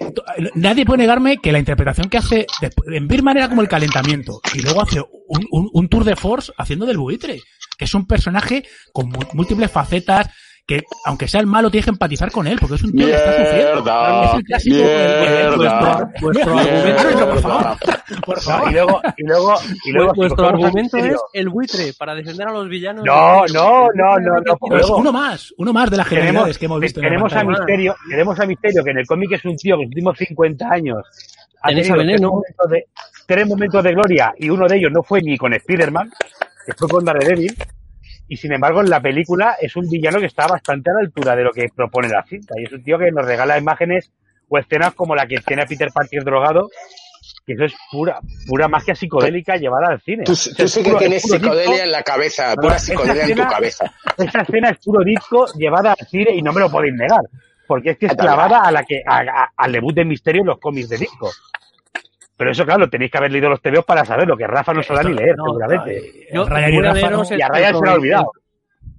nadie 0.57 0.85
puede 0.85 0.99
negarme 0.99 1.39
que 1.39 1.53
la 1.53 1.59
interpretación 1.61 2.09
que 2.11 2.19
hace 2.19 2.47
después- 2.61 2.89
en 2.95 3.09
Birman 3.09 3.37
era 3.39 3.49
como 3.49 3.63
el 3.63 3.69
calentamiento 3.69 4.41
y 4.53 4.61
luego 4.63 4.83
hace 4.83 5.01
un, 5.01 5.47
un- 5.51 5.71
un 5.73 5.89
tour 5.89 6.05
de 6.05 6.17
force 6.17 6.53
haciendo 6.59 6.85
del 6.85 6.99
buitre, 6.99 7.41
que 7.79 7.85
es 7.87 7.95
un 7.95 8.07
personaje 8.07 8.65
con 8.93 9.11
múltiples 9.33 9.71
facetas 9.71 10.29
que 10.67 10.83
aunque 11.05 11.29
sea 11.29 11.41
el 11.41 11.47
malo 11.47 11.71
tienes 11.71 11.85
que 11.85 11.91
empatizar 11.91 12.31
con 12.31 12.47
él 12.47 12.57
porque 12.59 12.77
es 12.77 12.85
un 12.85 12.93
tío 12.93 13.07
que 13.07 13.15
está 13.15 13.33
sufriendo. 13.33 13.83
Mierda, 13.83 14.25
Es 14.25 14.35
el 14.35 14.43
clásico 14.45 14.77
mierda, 14.77 15.57
vuestro, 15.57 16.11
vuestro 16.23 16.59
argumento, 16.59 17.01
árbitro, 17.01 17.29
por 17.31 17.41
favor. 17.41 17.77
Por 18.25 18.37
No, 18.37 18.43
favor. 18.43 18.71
y 18.71 18.73
luego, 18.75 19.01
y 19.17 19.27
luego, 19.27 19.55
y 19.85 19.93
luego 19.93 20.13
si 20.15 20.17
Vuestro 20.21 20.49
argumento 20.49 20.97
es 20.97 21.17
el 21.35 21.49
buitre 21.51 21.93
para 21.99 22.15
defender 22.15 22.49
a 22.49 22.53
los 22.53 22.69
villanos. 22.69 23.05
No, 23.05 23.45
no, 23.53 23.89
no, 23.95 24.19
no, 24.19 24.41
no. 24.45 24.57
Pues 24.57 24.89
uno 24.89 25.13
más, 25.13 25.53
uno 25.59 25.73
más 25.73 25.91
de 25.91 25.97
las 25.99 26.07
generalidades 26.07 26.59
que 26.59 26.65
hemos 26.65 26.81
visto. 26.81 27.01
tenemos 27.01 27.33
a. 27.35 27.45
Misterio, 27.45 27.95
tenemos 28.09 28.41
a 28.41 28.47
Misterio 28.47 28.83
que 28.83 28.91
en 28.91 28.99
el 28.99 29.07
cómic 29.07 29.33
es 29.33 29.45
un 29.45 29.57
tío 29.57 29.77
que 29.77 29.83
en 29.83 29.89
los 29.89 29.95
últimos 29.95 30.17
50 30.19 30.67
años 30.71 30.99
ha 31.61 31.69
tenido 31.69 31.95
tres 31.97 32.21
momentos, 32.23 32.71
de, 32.71 32.87
tres 33.27 33.47
momentos 33.49 33.85
de 33.85 33.93
gloria 33.93 34.35
y 34.39 34.49
uno 34.49 34.67
de 34.67 34.77
ellos 34.77 34.93
no 34.93 35.03
fue 35.03 35.21
ni 35.21 35.37
con 35.37 35.53
Spider-Man, 35.53 36.11
que 36.67 36.73
fue 36.75 36.89
con 36.89 37.05
Daredevil, 37.05 37.55
y 38.29 38.37
sin 38.37 38.53
embargo 38.53 38.81
en 38.81 38.91
la 38.91 39.01
película 39.01 39.57
es 39.61 39.77
un 39.77 39.89
villano 39.89 40.19
que 40.21 40.27
está 40.27 40.47
bastante 40.47 40.91
a 40.91 40.95
la 40.95 41.01
altura 41.01 41.37
de 41.37 41.45
lo 41.45 41.53
que 41.53 41.67
propone 41.75 42.09
la 42.09 42.25
cinta, 42.25 42.55
y 42.59 42.65
es 42.65 42.73
un 42.73 42.83
tío 42.83 42.99
que 42.99 43.11
nos 43.11 43.25
regala 43.27 43.59
imágenes 43.59 44.11
o 44.49 44.59
escenas 44.59 44.95
como 44.95 45.15
la 45.15 45.27
que 45.27 45.39
tiene 45.41 45.63
a 45.63 45.67
Peter 45.67 45.89
Parker 45.93 46.23
drogado, 46.25 46.69
que 47.47 47.53
eso 47.55 47.65
es 47.65 47.75
pura, 47.91 48.21
pura 48.47 48.69
magia 48.69 48.95
psicodélica 48.95 49.57
llevada 49.57 49.89
al 49.93 50.01
cine. 50.01 50.25
Tú, 50.25 50.33
O 50.33 50.35
sea, 50.35 50.55
tú 50.57 50.69
sí 50.69 50.83
que 50.83 50.89
puro- 50.91 50.99
tienes 50.99 51.23
disco. 51.23 51.39
psicodelia 51.39 51.85
en 51.85 51.93
la 51.93 52.03
cabeza, 52.03 52.55
pura 52.55 52.79
psicodelia 52.79 53.25
en 53.25 53.35
tu 53.37 53.43
cabeza. 53.47 53.93
Esta 54.19 54.41
escena 54.43 54.71
es 54.71 54.79
puro 54.85 55.03
disco 55.05 55.47
llevada 55.57 55.93
al 55.99 56.07
cine 56.07 56.35
y 56.35 56.43
no 56.43 56.53
me 56.53 56.61
lo 56.61 56.71
podéis 56.71 56.95
negar. 56.95 57.21
Porque 57.67 57.91
es 57.91 57.99
que 57.99 58.07
es 58.07 58.15
clavada 58.15 58.61
a 58.61 58.71
la 58.71 58.83
que, 58.85 59.01
a- 59.07 59.21
a- 59.21 59.53
al 59.57 59.73
debut 59.73 59.95
de 59.95 60.05
Misterio 60.05 60.43
en 60.43 60.49
los 60.49 60.59
cómics 60.61 60.89
de 60.91 60.99
disco. 60.99 61.31
Pero 62.37 62.51
eso, 62.51 62.65
claro, 62.65 62.89
tenéis 62.91 63.11
que 63.13 63.19
haber 63.19 63.31
leído 63.33 63.49
los 63.49 63.63
TVOs 63.63 63.85
para 63.85 64.05
saberlo, 64.05 64.37
que 64.37 64.47
Rafa 64.47 64.73
no 64.75 64.83
sabrá 64.83 65.03
ni 65.05 65.15
leer, 65.15 65.37
No, 65.37 65.45
seguramente. 65.47 65.99
eh, 65.99 66.29
Yo 66.35 66.45
Ryan 66.45 66.73
y 66.75 66.81
Rafa, 66.81 67.11
¿no? 67.11 67.23
Y 67.31 67.43
a 67.43 67.49
Ryan 67.49 67.75
se 67.77 67.85
lo 67.85 67.91
ha 67.91 67.95
olvidado. 67.95 68.33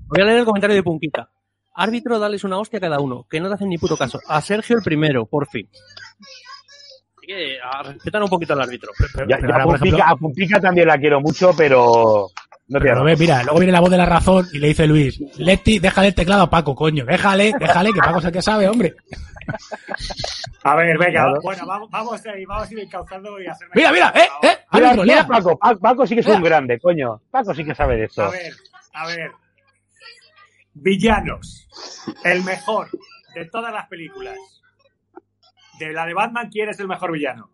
Voy 0.08 0.22
a 0.22 0.26
leer 0.26 0.40
el 0.40 0.46
comentario 0.46 0.76
de 0.76 0.84
Punquita. 0.84 1.30
Árbitro, 1.78 2.18
dales 2.20 2.44
una 2.46 2.58
hostia 2.58 2.78
a 2.78 2.80
cada 2.82 3.00
uno, 3.02 3.26
que 3.30 3.40
no 3.42 3.50
te 3.50 3.56
hacen 3.56 3.68
ni 3.68 3.78
puto 3.78 3.98
caso. 3.98 4.20
A 4.30 4.40
Sergio 4.42 4.78
el 4.78 4.84
primero, 4.84 5.26
por 5.26 5.48
fin. 5.50 5.68
Así 7.18 7.28
que 7.28 7.58
a 7.62 7.84
respetar 7.84 8.24
un 8.24 8.30
poquito 8.30 8.54
al 8.54 8.62
árbitro. 8.62 8.92
Pero- 8.98 9.28
Ya, 9.28 9.36
pero 9.38 9.50
ya 9.50 9.54
ahora, 9.56 9.64
a, 9.64 9.68
por 9.68 9.80
Pumpica, 9.80 9.98
ejemplo- 9.98 10.14
a 10.14 10.18
Pumpica 10.18 10.60
también 10.62 10.88
la 10.88 10.98
quiero 10.98 11.20
mucho, 11.20 11.52
pero 11.58 12.28
no 12.68 12.80
Pero 12.80 12.96
tiene 12.96 13.04
ve, 13.12 13.18
mira, 13.18 13.44
luego 13.44 13.60
viene 13.60 13.72
la 13.72 13.80
voz 13.80 13.92
de 13.92 13.98
la 13.98 14.06
razón 14.06 14.48
y 14.52 14.58
le 14.60 14.68
dice 14.70 14.88
Luis, 14.88 15.20
Leti, 15.38 15.80
déjale 15.80 16.08
el 16.08 16.16
teclado 16.16 16.44
a 16.44 16.50
Paco, 16.50 16.74
coño, 16.76 17.06
déjale, 17.06 17.54
déjale, 17.60 17.94
que 17.94 18.00
Paco 18.00 18.20
es 18.20 18.26
el 18.26 18.32
que 18.32 18.42
sabe, 18.42 18.68
hombre. 18.68 18.96
A 20.64 20.76
ver, 20.76 20.98
venga, 20.98 21.12
Claro. 21.26 21.42
bueno, 21.44 21.66
vamos, 21.68 21.90
vamos, 21.92 22.26
a 22.26 22.38
ir, 22.38 22.48
vamos 22.48 22.68
a 22.68 22.74
ir 22.74 22.80
encauzando 22.80 23.40
y 23.40 23.46
hacerme. 23.46 23.74
Mira, 23.76 23.92
mira, 23.92 24.12
eh, 24.16 24.28
eh, 24.42 24.58
Mira, 24.72 24.90
árbitro, 24.90 25.04
mira. 25.04 25.28
Paco, 25.28 25.58
Pa- 25.60 25.76
Paco 25.76 26.08
sí 26.08 26.16
que 26.16 26.22
es 26.22 26.26
Mira. 26.26 26.38
un 26.40 26.44
grande, 26.44 26.80
coño. 26.80 27.22
Paco 27.30 27.54
sí 27.54 27.64
que 27.64 27.76
sabe 27.76 27.98
de 27.98 28.06
esto. 28.06 28.24
A 28.24 28.30
ver, 28.32 28.54
a 28.94 29.06
ver. 29.08 29.32
Villanos. 30.74 31.68
El 32.24 32.44
mejor 32.44 32.90
de 33.36 33.46
todas 33.46 33.72
las 33.72 33.88
películas. 33.88 34.36
De 35.80 35.92
la 35.94 36.06
de 36.06 36.14
Batman, 36.14 36.50
¿quién 36.52 36.70
es 36.70 36.80
el 36.80 36.88
mejor 36.88 37.12
villano? 37.12 37.50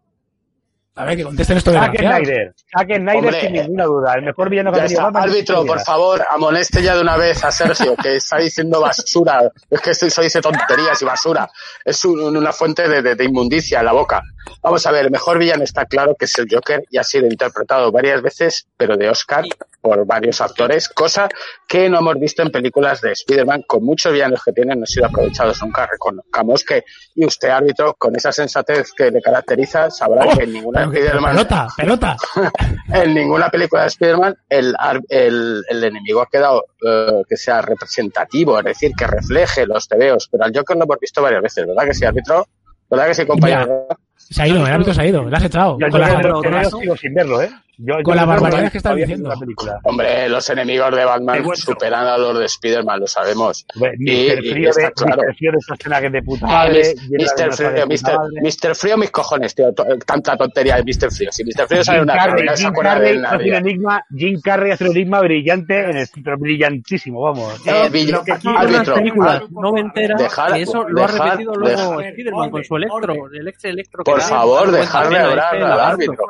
A 0.96 1.06
ver, 1.06 1.16
que 1.18 1.24
contesten 1.24 1.58
esto 1.58 1.72
de 1.72 1.78
Zack. 1.80 1.98
Snyder. 1.98 2.54
Zack 2.78 2.88
Snyder 2.98 3.16
Hombre. 3.16 3.42
sin 3.42 3.54
ninguna 3.54 3.86
duda. 3.86 4.14
El 4.16 4.24
mejor 4.24 4.50
villano 4.50 4.72
que 4.74 4.80
ha 4.82 4.86
tenido 4.86 5.08
árbitro, 5.08 5.66
por 5.66 5.80
favor, 5.82 6.22
amoneste 6.30 6.84
ya 6.84 6.96
de 6.96 7.02
una 7.02 7.16
vez 7.16 7.44
a 7.46 7.52
Sergio, 7.52 7.96
que 7.96 8.18
está 8.18 8.38
diciendo 8.38 8.82
basura. 8.82 9.50
Es 9.70 9.80
que 9.82 9.92
eso 9.92 10.22
dice 10.22 10.42
tonterías 10.42 11.02
y 11.02 11.06
basura. 11.06 11.50
Es 11.86 12.04
un- 12.04 12.36
una 12.36 12.52
fuente 12.52 12.90
de, 12.90 13.02
de- 13.02 13.16
de 13.16 13.24
inmundicia 13.24 13.80
en 13.80 13.86
la 13.86 13.94
boca. 13.94 14.22
Vamos 14.62 14.86
a 14.86 14.92
ver, 14.92 15.06
el 15.06 15.12
mejor 15.12 15.40
villano 15.40 15.64
está 15.64 15.86
claro 15.86 16.16
que 16.16 16.26
es 16.26 16.38
el 16.38 16.48
Joker 16.50 16.84
y 16.90 16.98
ha 16.98 17.04
sido 17.04 17.26
interpretado 17.26 17.92
varias 17.92 18.22
veces, 18.22 18.68
pero 18.78 18.98
de 18.98 19.10
Oscar 19.10 19.44
por 19.82 20.06
varios 20.06 20.40
actores, 20.42 20.88
cosa 20.90 21.28
que 21.68 21.90
no 21.90 22.00
hemos 22.00 22.20
visto 22.20 22.44
en 22.44 22.52
películas 22.52 23.02
de 23.02 23.12
Spider-Man, 23.14 23.64
con 23.68 23.84
muchos 23.84 24.14
villanos 24.14 24.44
que 24.44 24.52
tienen, 24.52 24.80
no 24.80 24.84
han 24.84 24.88
sido 24.88 25.08
aprovechados 25.08 25.62
nunca. 25.64 25.88
Reconozcamos 25.88 26.64
que, 26.64 26.84
y 27.16 27.26
usted, 27.26 27.50
árbitro, 27.50 27.96
con 27.96 28.16
esa 28.16 28.32
sensatez 28.32 28.92
que 28.96 29.10
le 29.10 29.22
caracteriza, 29.22 29.90
sabrá 29.90 30.28
que 30.36 30.44
en 30.44 30.54
ninguna 30.54 30.84
Spider-Man 30.84 31.32
pelota, 31.32 31.68
pelota. 31.76 32.18
en 32.94 33.14
ninguna 33.14 33.50
película 33.50 33.82
de 33.82 33.88
Spider-Man 33.88 34.36
el, 34.50 34.76
el, 35.10 35.64
el 35.68 35.84
enemigo 35.84 36.22
ha 36.22 36.28
quedado 36.28 36.66
eh, 36.86 37.24
que 37.28 37.38
sea 37.38 37.62
representativo, 37.62 38.60
es 38.60 38.66
decir, 38.66 38.92
que 38.96 39.08
refleje 39.08 39.66
los 39.66 39.88
tebeos, 39.88 40.28
pero 40.32 40.44
al 40.44 40.56
Joker 40.56 40.78
lo 40.78 40.84
hemos 40.84 41.00
visto 41.00 41.22
varias 41.22 41.42
veces, 41.42 41.66
¿verdad 41.66 41.86
que 41.86 41.94
sí, 41.94 42.06
árbitro? 42.06 42.48
¿Verdad 42.90 43.08
que 43.08 43.16
sí, 43.16 43.26
compañero? 43.26 43.88
Se 44.32 44.42
ha 44.42 44.48
ido, 44.48 44.66
el 44.66 44.72
árbitro 44.72 44.94
se 44.94 45.02
ha 45.02 45.06
ido, 45.06 45.24
lo 45.24 45.36
has 45.36 45.44
echado. 45.44 45.78
Yo, 45.78 45.88
yo, 45.90 46.42
yo, 46.42 46.62
yo 46.64 46.80
sigo 46.80 46.98
sin 46.98 47.14
verlo, 47.14 47.42
¿eh? 47.42 47.50
Yo, 47.78 47.98
yo 47.98 48.04
Con 48.04 48.16
las 48.16 48.26
no 48.26 48.32
barbaridades 48.32 48.72
que 48.72 48.80
todavía 48.80 49.06
diciendo. 49.06 49.30
la 49.30 49.36
película. 49.38 49.80
Hombre, 49.84 50.30
los 50.30 50.50
enemigos 50.50 50.96
de 50.96 51.06
Batman 51.06 51.44
superan 51.56 52.06
a 52.06 52.18
los 52.18 52.38
de 52.38 52.46
Spider-Man, 52.46 53.00
lo 53.00 53.08
sabemos. 53.08 53.66
Y- 54.00 54.30
Mr. 54.30 54.46
y 54.46 54.50
Frío, 54.52 54.70
está 54.70 54.82
de, 54.88 54.92
claro. 54.94 55.22
Mr. 55.24 55.36
Frío 55.36 55.52
de 55.52 55.58
esos 55.58 55.78
personajes 55.78 56.12
de 56.12 56.22
puta 56.24 56.46
Ah, 56.48 56.66
madre. 56.68 56.94
Mr. 57.10 57.54
Frío, 57.54 57.88
Mr. 57.88 58.18
Mr. 58.44 58.76
Frío, 58.76 58.98
mis 58.98 59.12
cojones, 59.12 59.56
tío. 59.56 59.74
Tanta 60.06 60.38
tontería 60.38 60.76
de 60.76 60.84
Mr. 60.84 61.12
Frío. 61.12 61.32
Si 61.32 61.44
Mr. 61.44 61.68
Frío 61.68 61.84
sale 61.84 61.98
Jim 62.00 62.04
una 62.04 62.14
Carrey, 62.14 62.34
carrera, 62.46 62.56
se 62.58 62.64
Jim 62.64 62.74
Carrey 62.74 63.18
hace 63.24 63.36
un 63.50 63.54
enigma, 63.56 64.06
Jim 64.16 64.42
Carrey 64.44 64.72
hace 64.72 64.84
un 64.84 64.92
enigma 64.92 65.22
brillante, 65.22 65.80
en 65.90 65.98
el, 65.98 66.08
pero 66.24 66.38
brillantísimo, 66.38 67.22
vamos. 67.22 67.62
Eh, 67.66 67.90
Lo 68.12 68.24
que 68.24 68.32
aquí- 68.34 68.48
árbitro, 68.56 68.94
películas 68.96 69.42
ah, 69.44 69.48
noventeras 69.50 70.22
dejar- 70.22 70.54
que 70.54 70.62
eso 70.62 70.84
lo 70.88 71.04
ha 71.04 71.08
dejar- 71.08 71.26
repetido 71.30 71.54
luego 71.56 72.02
Spiderman 72.02 72.50
con 72.52 72.64
su 72.64 72.76
electro, 72.76 73.14
orden. 73.14 73.42
el 73.42 73.48
ex 73.48 73.64
electro 73.66 74.04
que 74.04 74.12
Por 74.12 74.22
favor, 74.22 74.72
dejarle 74.72 75.18
hablar 75.20 75.56
al 75.56 75.80
árbitro. 75.80 76.26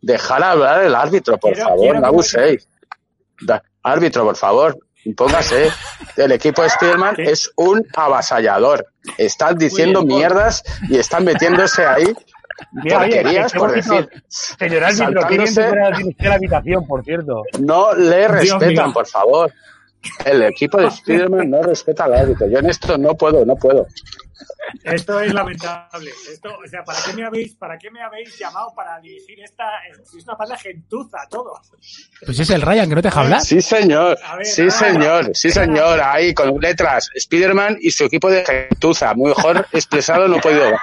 Dejar 0.00 0.42
hablar 0.64 0.84
el 0.84 0.94
árbitro, 0.94 1.38
por 1.38 1.52
Quiero- 1.52 1.68
favor, 1.68 1.80
quiero 1.84 2.00
no 2.00 2.06
abuséis. 2.06 2.68
Da- 3.40 3.62
árbitro, 3.82 4.24
por 4.24 4.36
favor, 4.36 4.78
póngase. 5.16 5.70
El 6.16 6.32
equipo 6.32 6.62
de 6.62 6.70
Spiderman 6.70 7.14
¿Qué? 7.16 7.22
es 7.30 7.50
un 7.56 7.86
avasallador. 7.94 8.86
Están 9.16 9.56
diciendo 9.56 10.02
bien, 10.04 10.18
mierdas 10.18 10.62
y 10.88 10.98
están 10.98 11.24
metiéndose 11.24 11.86
ahí 11.86 12.12
Mira, 12.72 12.98
oye, 12.98 13.14
porquerías, 13.16 13.52
por 13.52 13.72
decir. 13.72 14.08
Señor 14.26 14.82
árbitro, 14.84 15.22
saltándose- 15.22 16.16
la 16.18 16.34
habitación, 16.34 16.86
por 16.88 17.04
cierto. 17.04 17.42
No 17.60 17.94
le 17.94 18.26
respetan, 18.26 18.68
mío. 18.86 18.92
por 18.92 19.06
favor. 19.06 19.52
El 20.24 20.42
equipo 20.42 20.78
de 20.78 20.90
Spiderman 20.90 21.50
no 21.50 21.62
respeta 21.62 22.04
al 22.04 22.14
árbitro. 22.14 22.48
Yo 22.48 22.58
en 22.58 22.70
esto 22.70 22.98
no 22.98 23.14
puedo, 23.14 23.44
no 23.44 23.56
puedo. 23.56 23.86
Esto 24.84 25.20
es 25.20 25.32
lamentable. 25.32 26.10
Esto, 26.30 26.50
o 26.64 26.68
sea, 26.68 26.84
¿para 26.84 26.98
qué 27.04 27.12
me 27.14 27.24
habéis, 27.24 27.54
para 27.54 27.78
qué 27.78 27.90
me 27.90 28.02
habéis 28.02 28.38
llamado 28.38 28.72
para 28.74 29.00
dirigir 29.00 29.40
esta? 29.42 29.64
Es 29.90 30.24
una 30.24 30.36
panda 30.36 30.56
gentuza, 30.56 31.18
todo. 31.30 31.60
Pues 32.24 32.38
es 32.38 32.50
el 32.50 32.62
Ryan 32.62 32.88
que 32.88 32.94
no 32.94 33.02
te 33.02 33.08
deja 33.08 33.20
hablar. 33.20 33.40
Sí, 33.40 33.60
señor. 33.60 34.18
Ver, 34.36 34.46
Sí, 34.46 34.70
señor. 34.70 35.30
Sí, 35.34 35.50
señor. 35.50 36.00
Ahí, 36.00 36.34
con 36.34 36.54
letras. 36.60 37.10
Spiderman 37.18 37.78
y 37.80 37.90
su 37.90 38.04
equipo 38.04 38.30
de 38.30 38.44
gentuza. 38.44 39.14
Mejor 39.14 39.66
expresado 39.72 40.28
no 40.28 40.36
he 40.36 40.40
podido. 40.40 40.76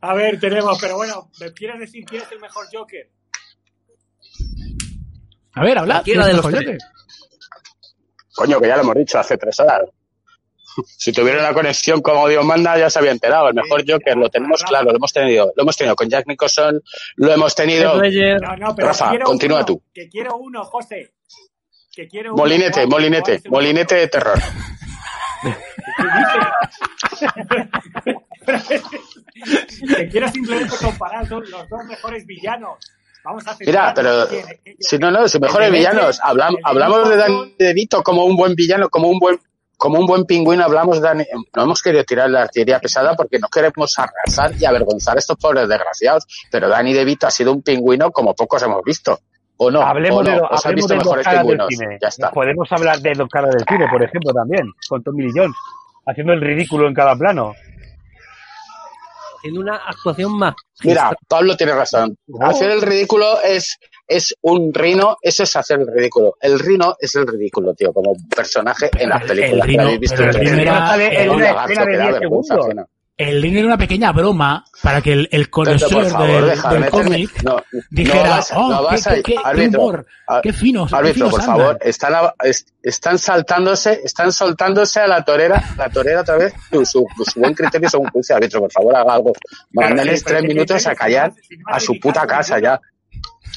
A 0.00 0.14
ver, 0.14 0.38
tenemos, 0.38 0.78
pero 0.80 0.96
bueno, 0.96 1.30
¿me 1.40 1.52
quieres 1.52 1.80
decir 1.80 2.04
quién 2.04 2.22
es 2.22 2.30
el 2.30 2.40
mejor 2.40 2.66
Joker? 2.72 3.10
A 5.58 5.62
ver, 5.64 5.78
habla. 5.78 5.94
Cualquiera 5.96 6.24
¿quién 6.24 6.36
es 6.36 6.42
de 6.42 6.50
los 6.52 6.64
tres. 6.64 6.84
Coño, 8.34 8.60
que 8.60 8.68
ya 8.68 8.76
lo 8.76 8.82
hemos 8.82 8.94
dicho 8.96 9.18
hace 9.18 9.36
tres 9.36 9.58
horas. 9.60 9.82
Si 10.96 11.12
tuviera 11.12 11.40
una 11.40 11.52
conexión 11.52 12.00
como 12.00 12.28
Dios 12.28 12.44
manda, 12.44 12.78
ya 12.78 12.88
se 12.88 13.00
había 13.00 13.10
enterado. 13.10 13.48
El 13.48 13.54
mejor 13.54 13.82
Joker 13.88 14.16
lo 14.16 14.30
tenemos 14.30 14.62
claro, 14.62 14.90
lo 14.90 14.96
hemos 14.96 15.12
tenido. 15.12 15.52
Lo 15.56 15.62
hemos 15.64 15.76
tenido 15.76 15.96
con 15.96 16.08
Jack 16.08 16.26
Nicholson, 16.28 16.80
lo 17.16 17.32
hemos 17.32 17.54
tenido. 17.56 17.94
Heath 17.94 18.02
Ledger, 18.12 18.40
No, 18.40 18.56
no, 18.56 18.74
pero 18.76 18.88
Rafa, 18.88 19.12
continúa 19.24 19.58
uno, 19.58 19.66
tú. 19.66 19.82
Que 19.92 20.08
quiero 20.08 20.36
uno, 20.36 20.64
José. 20.64 21.14
Que 21.92 22.06
quiero 22.06 22.34
uno. 22.34 22.42
Molinete, 22.44 22.72
¿Cuál- 22.72 22.88
cuál 22.88 23.02
molinete, 23.02 23.42
molinete 23.50 23.94
de 23.96 24.08
terror. 24.08 24.38
que 29.96 30.08
quiero 30.08 30.28
simplemente 30.28 30.74
comparar 30.80 31.28
los 31.28 31.50
dos 31.50 31.84
mejores 31.88 32.24
villanos. 32.26 32.78
Vamos 33.28 33.46
a 33.46 33.54
Mira, 33.60 33.92
pero 33.94 34.26
si 34.80 34.96
no, 34.96 35.10
no, 35.10 35.28
si 35.28 35.38
mejores 35.38 35.70
villanos, 35.70 36.18
hablamos, 36.22 36.58
hablamos 36.64 37.10
de 37.10 37.16
Danny 37.18 37.54
DeVito 37.58 38.02
como 38.02 38.24
un 38.24 38.34
buen 38.38 38.54
villano, 38.54 38.88
como 38.88 39.08
un 39.08 39.18
buen 39.18 39.38
como 39.76 39.98
un 39.98 40.06
buen 40.06 40.24
pingüino, 40.24 40.64
hablamos 40.64 41.02
de 41.02 41.26
no 41.54 41.62
hemos 41.62 41.82
querido 41.82 42.04
tirar 42.04 42.30
la 42.30 42.44
artillería 42.44 42.80
pesada 42.80 43.14
porque 43.14 43.38
no 43.38 43.48
queremos 43.48 43.94
arrasar 43.98 44.54
y 44.58 44.64
avergonzar 44.64 45.16
a 45.16 45.18
estos 45.18 45.36
pobres 45.36 45.68
desgraciados, 45.68 46.24
pero 46.50 46.70
Danny 46.70 46.94
DeVito 46.94 47.26
ha 47.26 47.30
sido 47.30 47.52
un 47.52 47.60
pingüino 47.60 48.10
como 48.12 48.34
pocos 48.34 48.62
hemos 48.62 48.82
visto. 48.82 49.18
¿O 49.58 49.70
no? 49.70 49.82
hablemos 49.82 50.20
¿O 50.20 50.22
no? 50.22 50.30
de, 50.30 50.40
¿Os 50.40 50.50
has 50.50 50.64
hablemos 50.64 50.88
visto 50.88 50.94
de 50.94 50.96
dos 50.96 51.04
mejores 51.04 51.26
caras 51.26 51.46
del 51.46 51.60
cine. 51.68 51.98
Ya 52.00 52.08
está. 52.08 52.30
Podemos 52.30 52.72
hablar 52.72 52.98
de 52.98 53.12
dos 53.12 53.28
caras 53.28 53.54
del 53.54 53.64
cine, 53.68 53.86
por 53.92 54.02
ejemplo, 54.02 54.32
también, 54.32 54.72
con 54.88 55.02
Tommy 55.02 55.24
Lee 55.24 55.32
Jones, 55.34 55.56
haciendo 56.06 56.32
el 56.32 56.40
ridículo 56.40 56.88
en 56.88 56.94
cada 56.94 57.14
plano. 57.14 57.52
Haciendo 59.38 59.60
una 59.60 59.76
actuación 59.76 60.36
más. 60.38 60.54
Mira, 60.84 61.16
Pablo 61.26 61.56
tiene 61.56 61.72
razón. 61.74 62.16
Hacer 62.40 62.70
el 62.70 62.82
ridículo 62.82 63.40
es, 63.42 63.78
es 64.06 64.34
un 64.42 64.72
rino, 64.74 65.16
eso 65.22 65.42
es 65.44 65.56
hacer 65.56 65.80
el 65.80 65.86
ridículo. 65.86 66.34
El 66.40 66.58
rino 66.58 66.94
es 67.00 67.14
el 67.14 67.26
ridículo, 67.26 67.74
tío, 67.74 67.92
como 67.92 68.12
personaje 68.34 68.90
en 68.98 69.08
las 69.08 69.22
El- 69.22 69.28
películas 69.28 69.52
el 69.52 69.60
que 69.60 69.66
rino- 69.66 69.82
habéis 69.84 70.00
visto. 70.00 70.22
el 70.22 70.36
en 70.36 70.58
rino 70.58 70.72
Sale 73.18 73.18
en 73.18 73.18
era 73.18 73.18
un 73.18 73.18
una 73.18 73.18
lagarto 73.18 73.18
escena 73.18 73.18
que 73.18 73.18
de 73.18 73.18
da 73.18 73.18
10 73.18 73.18
vergüenza 73.18 73.18
segundos. 73.18 73.18
ajena. 73.18 73.20
El 73.20 73.42
Rino 73.42 73.58
era 73.58 73.66
una 73.66 73.78
pequeña 73.78 74.12
broma 74.12 74.64
para 74.82 75.02
que 75.02 75.12
el, 75.12 75.28
el 75.32 75.50
favor, 76.12 76.44
del, 76.46 76.62
del 76.82 76.90
cómic 76.90 77.42
No, 77.42 77.56
dijera, 77.90 78.24
no 78.24 78.30
vas, 78.30 78.52
oh, 78.54 78.68
no 78.70 78.78
qué, 78.78 78.84
vas 78.84 79.04
qué, 79.04 79.10
a 79.10 79.14
qué, 79.14 79.22
qué 79.22 79.36
árbitro, 79.44 79.80
humor, 79.80 80.06
á- 80.28 80.40
qué 80.42 80.52
finos, 80.52 80.90
qué 80.90 80.96
árbitro, 80.96 81.14
finos 81.14 81.30
por 81.32 81.40
andan". 81.40 81.56
favor, 81.58 81.78
están, 81.82 82.14
a- 82.14 82.34
es- 82.44 82.66
están 82.82 83.18
saltándose, 83.18 84.00
están 84.04 84.32
soltándose 84.32 85.00
a 85.00 85.06
la 85.08 85.24
torera, 85.24 85.62
la 85.76 85.90
torera 85.90 86.20
otra 86.20 86.36
vez, 86.36 86.54
su, 86.70 86.84
su, 86.86 87.06
su 87.24 87.40
buen 87.40 87.54
criterio 87.54 87.90
según 87.90 88.08
juicio, 88.10 88.36
árbitro, 88.36 88.60
por 88.60 88.70
favor, 88.72 88.94
haga 88.96 89.14
algo. 89.14 89.32
Mándales 89.72 90.22
pero 90.22 90.38
tres 90.38 90.42
¿qué 90.48 90.54
minutos 90.54 90.86
a 90.86 90.94
callar 90.94 91.32
a 91.66 91.80
su 91.80 91.98
puta 91.98 92.24
casa 92.26 92.54
un 92.56 92.62
ya. 92.62 92.80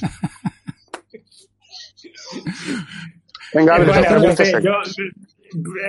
Venga, 3.53 3.75
árbitro, 3.75 3.93
Bueno, 3.93 4.59
yo 4.59 4.71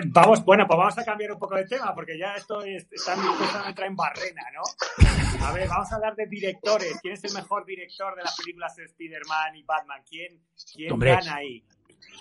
vamos, 0.07 0.45
bueno, 0.45 0.67
pues 0.67 0.77
vamos 0.79 0.99
a 0.99 1.05
cambiar 1.05 1.33
un 1.33 1.39
poco 1.39 1.55
de 1.57 1.67
tema, 1.67 1.95
porque 1.95 2.19
ya 2.19 2.35
esto 2.35 2.63
es, 2.63 2.87
está, 2.91 3.15
esto 3.15 3.63
me 3.67 3.73
trae 3.75 3.89
en 3.89 3.97
barrena, 3.97 4.43
¿no? 4.55 5.45
A 5.47 5.53
ver, 5.53 5.69
vamos 5.69 5.91
a 5.93 5.97
hablar 5.97 6.15
de 6.17 6.27
directores. 6.27 6.99
¿Quién 7.01 7.15
es 7.15 7.25
el 7.25 7.33
mejor 7.35 7.65
director 7.65 8.15
de 8.17 8.23
las 8.23 8.37
películas 8.37 8.75
de 8.77 8.85
Spider-Man 8.85 9.57
y 9.57 9.63
Batman? 9.65 10.01
¿Quién, 10.09 10.39
quién 10.75 10.93
Hombre. 10.93 11.11
gana 11.13 11.35
ahí? 11.37 11.63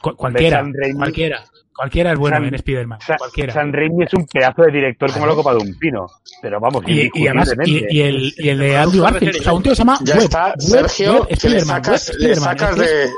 Cu- 0.02 0.16
cualquiera, 0.16 0.64
cualquiera, 0.96 1.44
cualquiera 1.76 2.12
es 2.14 2.18
bueno 2.20 2.38
Sam- 2.38 2.48
en 2.48 2.56
Spider-Man, 2.56 3.00
Sa- 3.02 3.18
cualquiera. 3.18 3.54
San 3.54 3.74
Raimi 3.74 4.04
es 4.06 4.14
un 4.14 4.26
pedazo 4.26 4.64
de 4.64 4.72
director 4.72 5.12
como 5.12 5.28
la 5.28 5.36
copa 5.36 5.52
de 5.54 5.58
un 5.60 5.78
pino. 5.78 6.08
Pero 6.42 6.60
vamos, 6.60 6.84
y, 6.88 7.10
y 7.14 7.28
además, 7.28 7.54
y, 7.66 7.86
y 7.98 8.02
el, 8.02 8.34
y 8.38 8.50
el 8.50 8.58
de 8.60 8.78
Andrew 8.78 9.04
Garfield, 9.04 9.38
o 9.40 9.44
sea, 9.44 9.54
un 9.54 9.64
tío 9.64 9.76
se 9.76 9.80
llama 9.80 10.00
Ya 10.04 10.16
Web, 10.16 10.24
está, 10.24 10.46
Web, 10.48 10.60
Sergio, 10.60 11.14
Web 11.24 11.28
le 11.44 11.62
sacas, 11.62 12.10
Web 12.10 12.20
le 12.20 12.36
sacas 12.36 12.76
de... 12.78 13.10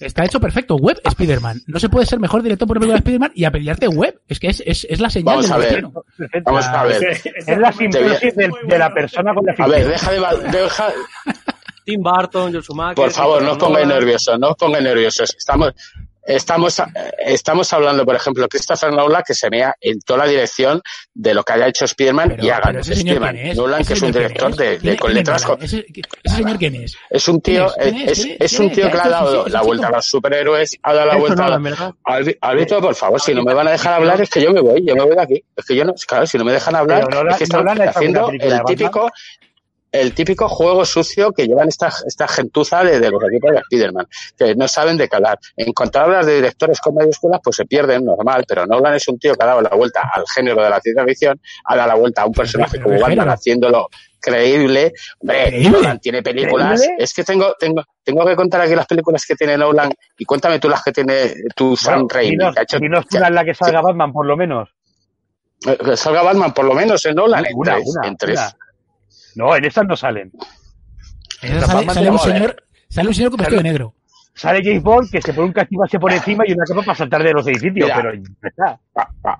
es- 0.00 0.06
Está 0.08 0.24
hecho 0.24 0.40
perfecto, 0.40 0.76
Web 0.76 1.00
Spider-Man. 1.04 1.60
No 1.66 1.78
se 1.78 1.88
puede 1.88 2.06
ser 2.06 2.18
mejor 2.18 2.42
director 2.42 2.66
por 2.66 2.76
película 2.78 2.94
de 2.94 2.98
Spider-Man 3.00 3.32
y 3.34 3.44
apellidarte 3.44 3.88
Web. 3.88 4.20
Es 4.28 4.40
que 4.40 4.48
es, 4.48 4.62
es, 4.66 4.86
es 4.88 5.00
la 5.00 5.10
señal 5.10 5.36
Vamos 5.36 5.44
del 5.44 5.52
a 5.52 5.58
ver. 5.58 5.84
Vamos 6.44 6.64
a 6.66 6.84
ver. 6.84 7.02
Es 7.46 7.58
la 7.58 7.72
simbiosis 7.72 8.34
de, 8.36 8.78
la 8.78 8.92
persona 8.92 9.34
con 9.34 9.44
la 9.46 9.52
A 9.52 9.56
ficción. 9.56 9.70
ver, 9.70 9.88
deja 9.88 10.10
de... 10.12 10.48
deja- 10.58 10.92
Tim 11.84 12.02
Burton, 12.02 12.52
Joe 12.52 12.62
Schumacher. 12.62 12.94
Por 12.96 13.10
favor, 13.10 13.42
no 13.42 13.52
os 13.52 13.58
pongáis 13.58 13.86
nerviosos, 13.86 14.38
no 14.38 14.48
os 14.50 14.56
pongáis 14.56 14.84
nerviosos. 14.84 15.34
Estamos, 15.36 15.72
estamos, 16.24 16.82
estamos 17.18 17.72
hablando, 17.72 18.04
por 18.04 18.14
ejemplo, 18.16 18.48
Christopher 18.48 18.92
Nolan, 18.92 19.22
que 19.26 19.34
se 19.34 19.48
vea 19.48 19.74
en 19.80 20.00
toda 20.00 20.20
la 20.24 20.26
dirección 20.30 20.80
de 21.14 21.34
lo 21.34 21.42
que 21.42 21.52
haya 21.52 21.66
hecho 21.68 21.84
Spider-Man 21.84 22.36
y 22.40 22.50
haga 22.50 22.78
ese 22.80 22.92
Spider-Man. 22.94 23.36
es? 23.36 23.56
Nolan, 23.56 23.80
¿Ese 23.80 23.88
que 23.88 23.94
es 23.94 24.02
un 24.02 24.12
director 24.12 24.56
de, 24.56 24.70
de- 24.70 24.78
¿Quién- 24.78 24.96
con 24.96 25.14
letras... 25.14 25.44
Con- 25.44 25.62
¿Ese, 25.62 25.84
ese 26.24 26.36
señor 26.36 26.58
quién 26.58 26.74
es? 26.76 26.96
Es 27.08 27.28
un 27.28 27.40
tío, 27.40 27.72
¿Quién 27.80 27.96
es? 28.08 28.18
un 28.58 28.68
¿Quién 28.68 28.72
tío 28.72 28.90
que 28.90 28.98
ha 28.98 29.02
¿Quién 29.02 29.04
es? 29.04 29.10
dado 29.10 29.40
¿Ese 29.46 29.50
la 29.50 29.62
vuelta 29.62 29.86
a 29.88 29.90
los 29.92 30.04
superhéroes, 30.06 30.76
ha 30.82 30.92
dado 30.94 31.06
la 31.06 31.16
vuelta 31.16 31.44
a... 31.46 31.58
Álvi- 31.58 32.38
Árbitro, 32.40 32.80
por 32.80 32.94
favor, 32.94 33.20
si 33.20 33.34
no 33.34 33.42
me 33.42 33.54
van 33.54 33.68
a 33.68 33.72
dejar 33.72 33.94
hablar, 33.94 34.20
es 34.20 34.30
que 34.30 34.42
yo 34.42 34.52
me 34.52 34.60
voy, 34.60 34.84
yo 34.86 34.94
me 34.94 35.02
voy 35.02 35.14
de 35.16 35.22
aquí. 35.22 35.44
Es 35.56 35.64
que 35.64 35.76
yo 35.76 35.84
no, 35.84 35.94
claro, 36.06 36.26
si 36.26 36.38
no 36.38 36.44
me 36.44 36.52
dejan 36.52 36.74
hablar, 36.76 37.06
es 37.30 37.36
que 37.38 37.44
están 37.44 37.68
ha 37.68 37.84
haciendo 37.90 38.30
el 38.30 38.60
típico, 38.66 39.10
el 39.92 40.14
típico 40.14 40.48
juego 40.48 40.84
sucio 40.84 41.32
que 41.32 41.46
llevan 41.46 41.68
esta, 41.68 41.92
esta 42.06 42.28
gentuza 42.28 42.84
de, 42.84 43.00
de 43.00 43.10
los 43.10 43.22
equipos 43.24 43.50
de 43.50 43.58
Spider-Man, 43.58 44.06
que 44.38 44.54
no 44.54 44.68
saben 44.68 44.96
de 44.96 45.08
hablar. 45.10 45.38
En 45.56 45.72
cuanto 45.72 45.98
hablas 46.00 46.26
de 46.26 46.36
directores 46.36 46.80
con 46.80 46.94
mayúsculas, 46.94 47.40
pues 47.42 47.56
se 47.56 47.64
pierden, 47.64 48.04
normal, 48.04 48.44
pero 48.46 48.66
Nolan 48.66 48.94
es 48.94 49.08
un 49.08 49.18
tío 49.18 49.34
que 49.34 49.42
ha 49.42 49.46
dado 49.46 49.62
la 49.62 49.70
vuelta 49.70 50.08
al 50.12 50.24
género 50.34 50.62
de 50.62 50.70
la 50.70 50.80
ciencia 50.80 51.04
ficción, 51.04 51.40
ha 51.64 51.76
dado 51.76 51.88
la 51.88 51.94
vuelta 51.96 52.22
a 52.22 52.26
un 52.26 52.32
personaje 52.32 52.80
como 52.80 52.96
¿qué 52.96 53.02
Batman 53.02 53.30
haciéndolo 53.30 53.88
creíble. 54.20 54.92
Hombre, 55.18 55.44
¿Creíble? 55.48 55.70
Nolan 55.70 55.98
tiene 55.98 56.22
películas. 56.22 56.80
¿Creíble? 56.80 57.02
Es 57.02 57.14
que 57.14 57.24
tengo, 57.24 57.54
tengo, 57.58 57.82
tengo 58.04 58.24
que 58.26 58.36
contar 58.36 58.60
aquí 58.60 58.74
las 58.74 58.86
películas 58.86 59.24
que 59.26 59.34
tiene 59.34 59.56
Nolan 59.56 59.90
y 60.18 60.24
cuéntame 60.24 60.58
tú 60.58 60.68
las 60.68 60.82
que 60.82 60.92
tiene 60.92 61.34
tu 61.56 61.76
Sam 61.76 62.06
Raimi, 62.08 62.32
dinos, 62.32 62.54
la 63.10 63.44
que 63.44 63.54
salga 63.54 63.80
Batman, 63.80 64.12
por 64.12 64.26
lo 64.26 64.36
menos. 64.36 64.68
Eh, 65.66 65.76
Que 65.84 65.96
salga 65.96 66.22
Batman, 66.22 66.54
por 66.54 66.64
lo 66.64 66.74
menos 66.74 67.04
en 67.06 67.14
Nolan, 67.14 67.44
en 67.46 67.52
Una, 67.54 67.74
tres. 67.74 67.84
una, 67.86 68.08
en 68.08 68.16
tres. 68.16 68.38
una. 68.38 68.56
No, 69.34 69.54
en 69.54 69.64
estas 69.64 69.86
no 69.86 69.96
salen. 69.96 70.32
En 71.42 71.56
esa 71.56 71.66
Pero 71.66 71.66
sale, 71.66 71.94
sale 71.94 72.10
un 72.10 72.18
señor, 72.18 72.64
sale 72.88 73.08
un 73.08 73.14
señor 73.14 73.30
con 73.30 73.38
vestido 73.38 73.58
de 73.62 73.68
negro. 73.68 73.94
Sale 74.40 74.60
James 74.64 74.82
Bond 74.82 75.10
que 75.10 75.20
se 75.20 75.34
pone 75.34 75.52
un 75.54 75.82
hacia 75.84 76.00
por 76.00 76.10
encima 76.12 76.44
y 76.46 76.52
una 76.52 76.64
capa 76.64 76.82
para 76.82 76.96
saltar 76.96 77.22
de 77.22 77.32
los 77.32 77.46
edificios, 77.46 77.74
Mira. 77.74 77.96
pero 77.96 78.12
está. 78.42 78.80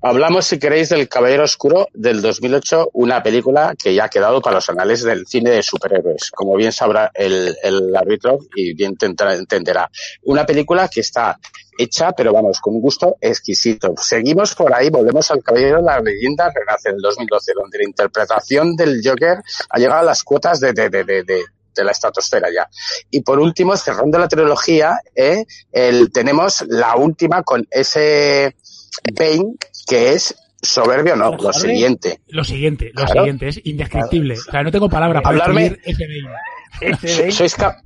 Hablamos, 0.02 0.44
si 0.46 0.58
queréis, 0.58 0.90
del 0.90 1.08
Caballero 1.08 1.44
Oscuro 1.44 1.88
del 1.94 2.20
2008, 2.20 2.90
una 2.92 3.22
película 3.22 3.74
que 3.82 3.94
ya 3.94 4.04
ha 4.04 4.08
quedado 4.10 4.42
para 4.42 4.56
los 4.56 4.68
anales 4.68 5.02
del 5.02 5.26
cine 5.26 5.50
de 5.50 5.62
superhéroes, 5.62 6.30
como 6.32 6.54
bien 6.56 6.70
sabrá 6.72 7.10
el, 7.14 7.56
el 7.62 7.96
árbitro 7.96 8.38
y 8.54 8.74
bien 8.74 8.96
tendrá- 8.96 9.34
entenderá. 9.36 9.90
Una 10.24 10.44
película 10.44 10.86
que 10.88 11.00
está 11.00 11.38
hecha, 11.78 12.12
pero 12.12 12.32
vamos, 12.34 12.60
con 12.60 12.74
un 12.74 12.82
gusto 12.82 13.16
exquisito. 13.22 13.94
Seguimos 13.96 14.54
por 14.54 14.74
ahí, 14.74 14.90
volvemos 14.90 15.30
al 15.30 15.42
Caballero 15.42 15.78
de 15.78 15.82
la 15.84 16.00
Leyenda 16.00 16.52
Renace 16.54 16.90
del 16.92 17.00
2012, 17.00 17.52
donde 17.54 17.78
la 17.78 17.84
interpretación 17.84 18.76
del 18.76 19.00
Joker 19.02 19.38
ha 19.70 19.78
llegado 19.78 20.00
a 20.00 20.04
las 20.04 20.22
cuotas 20.22 20.60
de, 20.60 20.74
de, 20.74 20.90
de, 20.90 21.04
de, 21.04 21.42
de- 21.74 21.84
la 21.84 21.92
estratosfera 21.92 22.48
ya. 22.54 22.68
Y 23.10 23.22
por 23.22 23.38
último, 23.38 23.76
cerrando 23.76 24.18
la 24.18 24.28
trilogía, 24.28 24.98
eh, 25.14 25.44
el, 25.72 26.12
tenemos 26.12 26.64
la 26.68 26.96
última 26.96 27.42
con 27.42 27.66
ese 27.70 28.56
Bane 29.14 29.54
que 29.86 30.12
es 30.12 30.34
soberbio, 30.62 31.16
no, 31.16 31.36
lo 31.36 31.52
siguiente. 31.52 32.20
Lo 32.28 32.44
siguiente, 32.44 32.90
lo 32.94 33.04
Claro. 33.04 33.20
siguiente, 33.22 33.48
es 33.48 33.60
indescriptible. 33.64 34.34
O 34.38 34.42
sea, 34.50 34.62
no 34.62 34.70
tengo 34.70 34.88
palabras 34.90 35.22
para 35.22 35.38
Hablarme- 35.38 35.78
ese 35.84 36.04
Bane. 36.06 36.36
Ese 37.02 37.22
de- 37.24 37.32
¿Sois, 37.32 37.54
cap- 37.54 37.78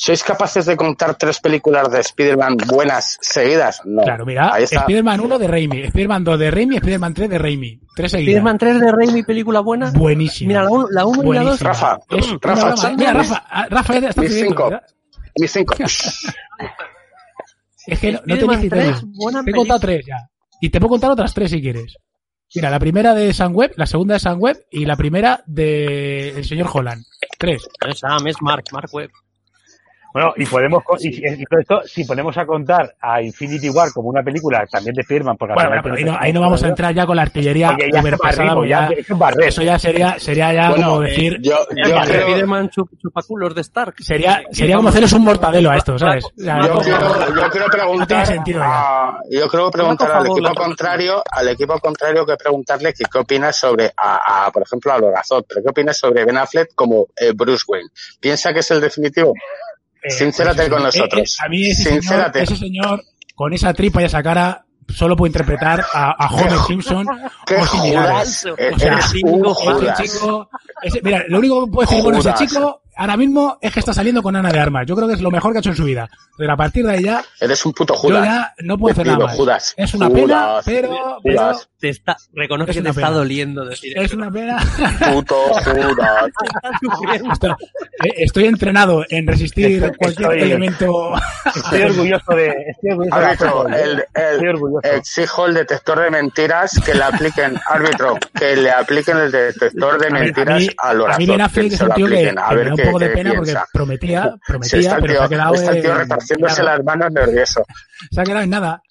¿Sois 0.00 0.22
capaces 0.22 0.64
de 0.64 0.76
contar 0.76 1.16
tres 1.16 1.40
películas 1.40 1.90
de 1.90 1.98
Spider-Man 1.98 2.56
buenas 2.68 3.18
seguidas? 3.20 3.80
No. 3.84 4.02
Claro, 4.02 4.24
mira, 4.24 4.54
Ahí 4.54 4.62
está. 4.62 4.80
Spider-Man 4.82 5.18
1 5.20 5.38
de 5.40 5.48
Raimi, 5.48 5.80
Spider-Man 5.82 6.22
2 6.22 6.38
de 6.38 6.50
Raimi, 6.52 6.76
Spider-Man 6.76 7.14
3 7.14 7.30
de 7.30 7.38
Raimi. 7.38 7.80
Tres 7.96 8.10
seguidas. 8.12 8.28
Spider-Man 8.28 8.58
3 8.58 8.80
de 8.80 8.92
Raimi, 8.92 9.22
película 9.24 9.58
buena. 9.58 9.90
Buenísimo. 9.90 10.48
Mira, 10.48 10.62
la 10.62 10.70
1 10.70 10.86
la 10.92 11.04
uno 11.04 11.32
y 11.32 11.34
la 11.34 11.42
2. 11.42 11.58
Buenísimo. 11.60 11.68
Rafa, 11.68 11.98
Es 12.10 12.30
Rafa, 12.40 12.60
broma. 12.62 12.76
son- 12.76 12.96
Mira, 12.96 13.12
Rafa, 13.12 13.44
ah, 13.50 13.66
Rafa 13.68 13.98
ya 13.98 14.08
está 14.10 14.20
Mis 14.22 14.30
pidiendo, 14.30 14.50
cinco. 14.52 14.70
¿verdad? 14.70 14.86
Mis 15.36 15.52
cinco. 15.52 15.74
Es 17.86 17.98
que 18.00 18.12
no, 18.12 18.20
no 18.26 18.36
tenéis 18.38 18.60
3, 18.60 18.70
criterio. 18.70 19.00
buena 19.14 19.42
Te 19.42 19.50
he 19.50 19.54
contado 19.54 19.80
tres 19.80 20.06
ya. 20.06 20.28
Y 20.60 20.68
te 20.70 20.78
puedo 20.78 20.90
contar 20.90 21.10
otras 21.10 21.32
tres 21.32 21.50
si 21.50 21.60
quieres. 21.62 21.96
Mira, 22.54 22.70
la 22.70 22.78
primera 22.78 23.14
de 23.14 23.32
Sunweb, 23.32 23.72
la 23.76 23.86
segunda 23.86 24.14
de 24.14 24.20
Sunweb 24.20 24.58
y 24.70 24.84
la 24.84 24.94
primera 24.96 25.42
de 25.46 26.30
el 26.36 26.44
señor 26.44 26.68
Holland. 26.72 27.02
Tres. 27.38 27.66
No 27.84 27.90
es 27.90 27.98
Sam, 27.98 28.26
es 28.26 28.36
Mark, 28.42 28.64
Mark 28.72 28.90
Webb. 28.92 29.10
Bueno, 30.18 30.34
y 30.36 30.46
podemos, 30.46 30.82
y, 31.00 31.08
y 31.24 31.44
todo 31.44 31.60
esto, 31.60 31.80
si 31.86 32.04
ponemos 32.04 32.36
a 32.38 32.44
contar 32.44 32.94
a 33.00 33.22
Infinity 33.22 33.70
War 33.70 33.92
como 33.92 34.08
una 34.08 34.22
película 34.22 34.66
también 34.70 34.94
de 34.94 35.02
Spiderman, 35.04 35.36
porque 35.36 35.54
Bueno, 35.54 35.68
bueno, 35.70 35.82
pero 35.84 35.94
ahí 35.94 36.04
no, 36.04 36.16
ahí 36.18 36.32
no 36.32 36.40
vamos 36.40 36.62
a 36.64 36.68
entrar 36.68 36.92
ya 36.94 37.06
con 37.06 37.14
la 37.16 37.22
artillería 37.22 37.68
Porque 37.68 37.90
ya 37.92 38.02
ya, 38.66 38.88
ya- 38.90 39.46
eso 39.46 39.62
ya 39.62 39.78
sería, 39.78 40.18
sería 40.18 40.52
ya 40.52 40.70
Bueno, 40.70 40.88
como 40.88 41.02
eh, 41.04 41.10
decir, 41.10 41.38
Yo, 41.40 41.56
yo 41.76 42.00
creo, 42.02 42.28
chup- 42.68 42.88
chupaculos 43.00 43.54
de 43.54 43.60
Stark. 43.60 43.94
sería, 44.00 44.42
sería 44.50 44.76
como 44.76 44.88
hacerles 44.88 45.12
un 45.12 45.22
mortadelo 45.24 45.70
a 45.70 45.76
esto, 45.76 45.98
¿sabes? 45.98 46.24
O 46.24 46.30
sea, 46.42 46.60
yo 46.62 46.74
no- 46.74 46.80
quiero, 46.80 46.98
yo 47.34 47.50
quiero 47.50 47.66
No 47.66 47.72
preguntar, 47.72 48.26
ya. 48.44 48.62
a- 48.64 49.20
yo 49.30 49.48
creo 49.48 49.70
preguntar 49.70 50.10
al 50.10 50.26
equipo 50.26 50.54
contrario, 50.54 51.22
al 51.30 51.48
equipo 51.48 51.78
contrario 51.78 52.26
que 52.26 52.36
preguntarle 52.36 52.92
que 52.92 53.04
qué 53.10 53.18
opinas 53.18 53.56
sobre, 53.56 53.92
a, 53.96 54.46
a, 54.46 54.50
por 54.50 54.62
ejemplo, 54.62 54.92
a 54.92 54.98
Lorazot, 54.98 55.46
pero 55.48 55.62
qué 55.62 55.68
opinas 55.70 55.96
sobre 55.96 56.24
Ben 56.24 56.36
Affleck 56.36 56.74
como 56.74 57.06
eh, 57.16 57.32
Bruce 57.34 57.64
Wayne. 57.68 57.88
¿Piensa 58.20 58.52
que 58.52 58.60
es 58.60 58.70
el 58.70 58.80
definitivo? 58.80 59.32
Eh, 60.02 60.10
Sincérate 60.10 60.68
pues, 60.68 60.70
con 60.70 60.80
eh, 60.80 60.84
nosotros. 60.84 61.38
eh, 61.40 61.44
a 61.44 61.48
mí 61.48 61.66
ese 61.70 62.00
señor, 62.00 62.30
ese 62.34 62.56
señor, 62.56 63.04
con 63.34 63.52
esa 63.52 63.74
tripa 63.74 64.02
y 64.02 64.04
esa 64.04 64.22
cara, 64.22 64.64
solo 64.88 65.16
puede 65.16 65.30
interpretar 65.30 65.84
a, 65.92 66.10
a 66.24 66.34
Homer 66.34 66.58
Simpson 66.66 67.06
¿Qué 67.46 67.56
o 67.56 67.66
similares. 67.66 68.46
O 68.46 68.56
sea. 68.78 68.98
Ese 68.98 70.02
chico, 70.08 70.48
ese- 70.82 71.00
mira, 71.02 71.24
lo 71.28 71.38
único 71.38 71.64
que 71.66 71.72
puede 71.72 71.88
decir 71.88 72.02
bueno 72.02 72.18
ese 72.20 72.34
chico 72.34 72.82
ahora 72.98 73.16
mismo 73.16 73.56
es 73.62 73.72
que 73.72 73.80
está 73.80 73.94
saliendo 73.94 74.22
con 74.22 74.36
Ana 74.36 74.50
de 74.52 74.60
Armas. 74.60 74.84
Yo 74.86 74.94
creo 74.94 75.08
que 75.08 75.14
es 75.14 75.20
lo 75.20 75.30
mejor 75.30 75.52
que 75.52 75.58
ha 75.58 75.60
hecho 75.60 75.70
en 75.70 75.76
su 75.76 75.84
vida. 75.84 76.08
Pero 76.36 76.52
a 76.52 76.56
partir 76.56 76.84
de 76.86 76.92
ahí 76.92 77.02
ya, 77.04 77.24
Eres 77.40 77.64
un 77.66 77.72
puto 77.72 77.94
yo 77.94 78.00
Judas. 78.00 78.24
ya 78.24 78.54
no 78.60 78.78
puedo 78.78 78.92
hacer 78.92 79.06
nada 79.06 79.26
más. 79.26 79.36
Judas. 79.36 79.74
Es 79.76 79.94
una 79.94 80.06
Judas. 80.08 80.22
pena, 80.22 80.60
pero, 80.64 81.18
pero 81.22 81.40
Judas. 81.40 81.68
Te 81.80 81.88
está, 81.90 82.16
reconoce 82.32 82.72
Es 82.72 82.76
que 82.76 82.82
te 82.82 82.88
está 82.90 83.10
doliendo 83.10 83.64
decir 83.64 83.96
es 83.96 84.12
una 84.12 84.30
pena. 84.30 84.58
Puto 85.12 85.34
Judas. 85.64 86.30
Estoy, 87.32 87.50
eh, 87.50 88.14
estoy 88.18 88.44
entrenado 88.46 89.04
en 89.08 89.26
resistir 89.26 89.80
cualquier 89.96 90.30
Estoy- 90.32 90.42
elemento. 90.42 91.12
Estoy 91.54 91.82
orgulloso 91.82 92.34
de, 92.34 92.48
estoy 92.68 92.90
orgulloso 92.90 93.18
de 93.18 93.24
Árbitro, 93.26 93.46
hacerlo, 93.68 93.68
¿eh? 93.76 93.82
el, 93.82 93.98
Estoy 94.00 94.48
el, 94.48 94.54
orgulloso. 94.54 94.88
exijo 94.96 95.46
el 95.46 95.54
detector 95.54 96.00
de 96.00 96.10
mentiras 96.10 96.80
que 96.84 96.94
le 96.94 97.02
apliquen, 97.04 97.60
árbitro, 97.68 98.18
que 98.34 98.56
le 98.56 98.70
apliquen 98.70 99.16
el 99.18 99.30
detector 99.32 99.98
de 100.00 100.10
mentiras 100.10 100.54
a 100.56 100.58
mí, 100.58 100.68
a, 100.78 101.14
a 101.14 101.18
mí 101.18 101.40
Affleck 101.40 101.68
que 101.68 101.74
es 101.74 101.80
un 101.80 101.90
tío 101.94 102.06
que, 102.06 102.34
que 102.48 102.54
ver 102.54 102.72
qué, 102.74 102.87
poco 102.92 102.98
de 102.98 103.08
pena 103.10 103.32
porque 103.34 103.54
prometía, 103.72 104.34
prometía, 104.46 104.98
pero 105.00 105.14
se 105.14 105.22
ha 105.22 105.28
quedado 105.28 105.54
está 105.54 105.70
el 105.72 105.82
tío 105.82 105.92
en- 105.92 105.98
retorciéndose 105.98 106.62
las 106.62 106.84
manos 106.84 107.12
nervioso. 107.12 107.64
Se 108.10 108.20
ha 108.20 108.24
quedado 108.24 108.42
en 108.42 108.50
nada. 108.50 108.82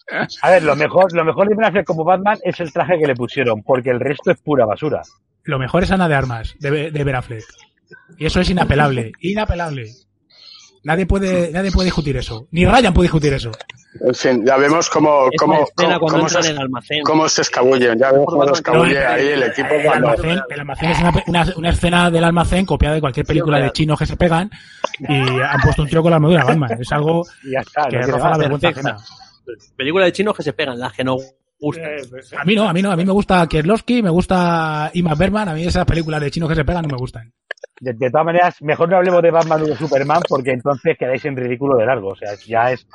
A 0.42 0.50
ver, 0.52 0.64
lo 0.64 0.76
mejor, 0.76 1.14
lo 1.14 1.26
mejor 1.26 1.50
de 1.50 1.56
Ben 1.56 1.66
Affleck 1.66 1.86
como 1.86 2.04
Batman 2.04 2.38
es 2.44 2.60
el 2.60 2.72
traje 2.72 2.98
que 3.00 3.08
le 3.08 3.16
pusieron, 3.16 3.62
porque 3.64 3.90
el 3.90 4.00
resto 4.00 4.32
es 4.32 4.38
pura 4.40 4.66
basura. 4.66 5.02
Lo 5.44 5.60
mejor 5.60 5.84
es 5.84 5.92
Ana 5.92 6.08
de 6.08 6.16
Armas, 6.16 6.56
de, 6.60 6.92
de 6.92 7.04
Ben 7.04 7.16
Affleck. 7.16 7.44
Y 8.18 8.26
eso 8.26 8.40
es 8.42 8.50
inapelable. 8.50 9.12
Inapelable. 9.22 9.92
Nadie 10.84 11.06
puede, 11.06 11.52
nadie 11.52 11.72
puede 11.72 11.86
discutir 11.86 12.16
eso. 12.18 12.48
Ni 12.52 12.66
Ryan 12.66 12.94
puede 12.94 13.06
discutir 13.06 13.34
eso. 13.34 13.52
En 14.00 14.14
fin, 14.14 14.46
ya 14.46 14.58
vemos 14.58 14.90
cómo, 14.90 15.28
cómo, 15.38 15.68
cómo, 16.00 16.30
se, 16.30 16.40
en 16.40 16.46
el 16.46 16.60
almacén. 16.60 17.02
cómo 17.04 17.28
se 17.28 17.42
escabullen, 17.42 17.98
ya 17.98 18.12
vemos 18.12 18.28
cómo 18.28 18.46
se 18.46 18.52
escabulle 18.54 19.00
No, 19.04 19.10
ahí 19.10 19.28
el 19.30 19.44
equipo 19.44 19.74
El 19.74 19.84
cuando... 19.86 20.10
almacén, 20.10 20.40
el 20.50 20.60
almacén 20.60 20.90
es 20.92 21.00
una, 21.00 21.24
una, 21.26 21.46
una 21.56 21.70
escena 21.70 22.12
del 22.12 22.24
almacén 22.24 22.66
copiada 22.66 22.96
de 22.96 23.02
cualquier 23.02 23.26
película 23.26 23.60
de 23.60 23.72
chinos 23.72 23.98
que 23.98 24.06
se 24.06 24.16
pegan 24.16 24.52
y 25.00 25.14
han 25.14 25.62
puesto 25.64 25.82
un 25.82 25.88
tío 25.90 26.02
con 26.04 26.12
la 26.12 26.18
armadura 26.18 26.44
Batman. 26.44 26.78
Es 26.80 26.92
algo 26.92 27.26
Y 27.44 27.52
ya 27.54 27.60
está. 27.62 27.88
que 27.90 28.02
roza 28.02 28.30
la 28.30 28.38
vergüenza 28.38 28.70
ajena. 28.70 28.98
Película 29.76 30.06
de 30.06 30.12
chinos 30.12 30.36
que 30.36 30.44
se 30.44 30.54
pegan, 30.54 30.78
las 30.78 30.94
que 30.94 31.04
no 31.04 31.18
gustan. 31.60 31.86
Eh, 31.86 32.04
pues, 32.10 32.34
A 32.34 32.44
mí 32.44 32.54
no, 32.56 32.70
a 32.70 32.74
mí 32.74 32.82
no. 32.82 32.92
A 32.92 32.96
mí 32.96 33.06
me 33.06 33.14
gusta 33.14 33.48
Kierlowski, 33.48 34.04
me 34.04 34.10
gusta 34.12 34.92
Ima 34.94 35.16
Berman. 35.16 35.50
A 35.50 35.54
mí 35.54 35.66
esas 35.66 35.86
películas 35.86 36.22
de 36.22 36.30
chinos 36.30 36.50
que 36.50 36.56
se 36.56 36.66
pegan 36.66 36.84
no 36.84 36.90
me 36.90 36.98
gustan. 36.98 37.34
De, 37.80 37.94
de 37.94 38.10
todas 38.10 38.26
maneras, 38.26 38.56
mejor 38.62 38.90
no 38.90 38.98
hablemos 38.98 39.22
de 39.22 39.30
Batman 39.30 39.62
o 39.62 39.66
de 39.66 39.76
Superman, 39.78 40.20
porque 40.28 40.52
entonces 40.52 40.96
quedáis 40.98 41.24
en 41.26 41.36
ridículo 41.38 41.78
de 41.78 41.86
largo. 41.86 42.10
O 42.10 42.16
sea, 42.16 42.34
ya 42.48 42.72
es 42.72 42.88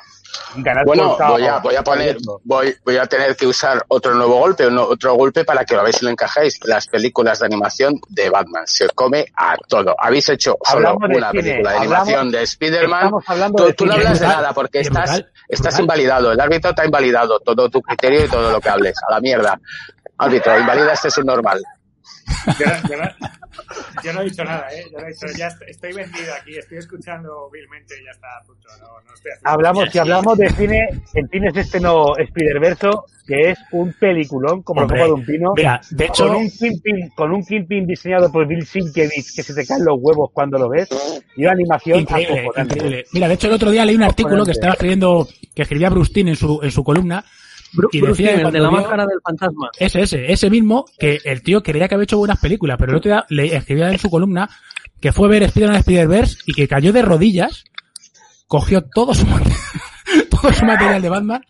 un 0.57 0.61
canal 0.63 0.83
Bueno, 0.85 1.15
voy 1.17 1.45
a, 1.45 1.59
voy 1.59 1.75
a 1.75 1.83
poner, 1.83 2.17
voy, 2.43 2.75
voy 2.83 2.97
a 2.97 3.05
tener 3.05 3.33
que 3.37 3.47
usar 3.47 3.81
otro 3.87 4.13
nuevo 4.13 4.39
golpe, 4.39 4.67
uno- 4.67 4.83
otro 4.83 5.13
golpe 5.15 5.45
para 5.45 5.63
que 5.63 5.75
lo 5.75 5.83
veáis 5.83 6.01
y 6.01 6.05
lo 6.05 6.11
encajéis. 6.11 6.59
Las 6.65 6.87
películas 6.87 7.39
de 7.39 7.45
animación 7.45 7.97
de 8.09 8.29
Batman. 8.29 8.67
Se 8.67 8.89
come 8.89 9.25
a 9.37 9.55
todo. 9.69 9.95
Habéis 9.97 10.27
hecho 10.29 10.57
solo 10.69 10.97
una 10.97 11.31
cine, 11.31 11.43
película 11.43 11.71
de 11.71 11.77
hablamos- 11.77 11.95
animación 12.09 12.31
de 12.31 12.43
Spider-Man. 12.43 13.11
Tú, 13.55 13.63
de 13.63 13.73
tú 13.73 13.85
no 13.85 13.93
hablas 13.93 14.19
de 14.19 14.27
nada 14.27 14.53
porque 14.53 14.79
es 14.81 14.87
estás, 14.87 15.11
brutal, 15.11 15.31
estás 15.47 15.73
brutal. 15.77 15.81
invalidado. 15.83 16.31
El 16.33 16.39
árbitro 16.41 16.73
te 16.75 16.81
ha 16.81 16.85
invalidado 16.85 17.39
todo 17.39 17.69
tu 17.69 17.81
criterio 17.81 18.25
y 18.25 18.27
todo 18.27 18.51
lo 18.51 18.59
que 18.59 18.67
hables. 18.69 18.95
A 19.07 19.13
la 19.13 19.21
mierda. 19.21 19.57
Árbitro, 20.17 20.59
invalida 20.59 20.91
este 20.91 21.09
subnormal. 21.09 21.61
Yo 22.59 22.65
no, 22.65 22.89
yo 22.89 22.97
no- 22.97 23.42
yo 24.03 24.13
no 24.13 24.21
he 24.21 24.25
dicho 24.25 24.43
nada, 24.43 24.67
¿eh? 24.73 24.83
Yo 24.91 24.99
no 24.99 25.05
he 25.05 25.09
dicho, 25.11 25.27
ya 25.37 25.47
est- 25.47 25.61
estoy 25.67 25.93
vendido 25.93 26.33
aquí, 26.39 26.57
estoy 26.57 26.77
escuchando 26.77 27.49
vilmente 27.51 27.95
y 27.99 28.05
ya 28.05 28.11
está 28.11 28.27
a 28.37 28.43
punto. 28.45 28.67
No, 28.79 28.87
no 29.07 29.13
estoy 29.13 29.31
haciendo 29.31 29.49
Hablamos, 29.49 29.89
si 29.91 29.97
hablamos 29.99 30.37
de 30.37 30.49
cine, 30.51 30.87
en 31.13 31.27
cine 31.29 31.47
es 31.49 31.57
este 31.57 31.79
no 31.79 32.15
Spider-Verso, 32.17 33.05
que 33.25 33.51
es 33.51 33.59
un 33.71 33.93
peliculón 33.93 34.61
como 34.63 34.81
Hombre, 34.81 34.97
la 34.97 35.03
copa 35.05 35.15
de 35.15 35.21
un 35.21 35.25
pino. 35.25 35.53
Mira, 35.55 35.81
de 35.89 36.05
hecho, 36.05 36.27
con 36.27 36.35
un 36.37 36.49
Kingpin, 36.49 37.09
con 37.15 37.31
un 37.33 37.43
Kingpin 37.45 37.85
diseñado 37.87 38.31
por 38.31 38.47
Bill 38.47 38.65
Sienkiewicz 38.65 39.33
que 39.35 39.43
se 39.43 39.53
te 39.53 39.65
caen 39.65 39.85
los 39.85 39.97
huevos 39.99 40.29
cuando 40.33 40.57
lo 40.57 40.69
ves 40.69 40.89
y 41.35 41.43
una 41.43 41.51
animación 41.53 41.99
increíble, 42.01 42.49
increíble. 42.57 43.05
Mira, 43.13 43.27
de 43.27 43.33
hecho 43.35 43.47
el 43.47 43.53
otro 43.53 43.71
día 43.71 43.85
leí 43.85 43.95
un 43.95 44.03
artículo 44.03 44.43
que 44.45 44.51
estaba 44.51 44.73
escribiendo, 44.73 45.27
que 45.55 45.61
escribía 45.63 45.89
Bruce 45.89 46.11
Timm 46.13 46.27
en 46.29 46.35
su, 46.35 46.59
en 46.61 46.71
su 46.71 46.83
columna. 46.83 47.23
Bru- 47.73 47.89
Y 47.91 48.01
Bruce 48.01 48.23
decía 48.23 48.41
el 48.41 48.51
de 48.51 48.59
la 48.59 48.69
vio- 48.69 48.77
máscara 48.79 49.05
del 49.05 49.19
fantasma. 49.23 49.69
Ese, 49.79 50.01
ese, 50.01 50.31
ese 50.31 50.49
mismo, 50.49 50.85
que 50.99 51.19
el 51.23 51.41
tío 51.41 51.61
creía 51.63 51.87
que 51.87 51.95
había 51.95 52.03
hecho 52.03 52.17
buenas 52.17 52.39
películas, 52.39 52.77
pero 52.79 52.91
el 52.91 52.97
otro 52.97 53.11
día 53.11 53.25
le 53.29 53.55
escribía 53.55 53.89
en 53.91 53.97
su 53.99 54.09
columna 54.09 54.49
que 55.01 55.11
fue 55.11 55.27
a 55.27 55.31
ver 55.31 55.43
Spider-Man 55.43 55.77
Spider-Verse 55.79 56.37
y 56.45 56.53
que 56.53 56.67
cayó 56.67 56.93
de 56.93 57.01
rodillas, 57.01 57.63
cogió 58.47 58.81
todo 58.83 59.13
su, 59.13 59.25
todo 60.29 60.53
su 60.53 60.65
material 60.65 61.01
de 61.01 61.09
Batman 61.09 61.43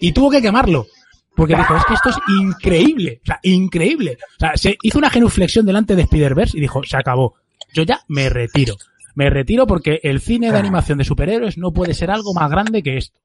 y 0.00 0.12
tuvo 0.12 0.30
que 0.30 0.42
quemarlo. 0.42 0.86
Porque 1.34 1.54
dijo, 1.54 1.76
es 1.76 1.84
que 1.84 1.92
esto 1.94 2.08
es 2.08 2.16
increíble, 2.40 3.20
o 3.22 3.26
sea, 3.26 3.38
increíble. 3.42 4.16
O 4.36 4.40
sea, 4.40 4.56
se 4.56 4.78
hizo 4.82 4.96
una 4.98 5.10
genuflexión 5.10 5.66
delante 5.66 5.94
de 5.94 6.02
Spider-Verse 6.02 6.56
y 6.56 6.62
dijo, 6.62 6.82
se 6.82 6.96
acabó. 6.96 7.34
Yo 7.74 7.82
ya 7.82 8.00
me 8.08 8.30
retiro. 8.30 8.74
Me 9.14 9.28
retiro 9.28 9.66
porque 9.66 10.00
el 10.02 10.20
cine 10.20 10.50
de 10.50 10.58
animación 10.58 10.96
de 10.96 11.04
superhéroes 11.04 11.58
no 11.58 11.72
puede 11.72 11.92
ser 11.92 12.10
algo 12.10 12.32
más 12.32 12.50
grande 12.50 12.82
que 12.82 12.96
esto. 12.96 13.20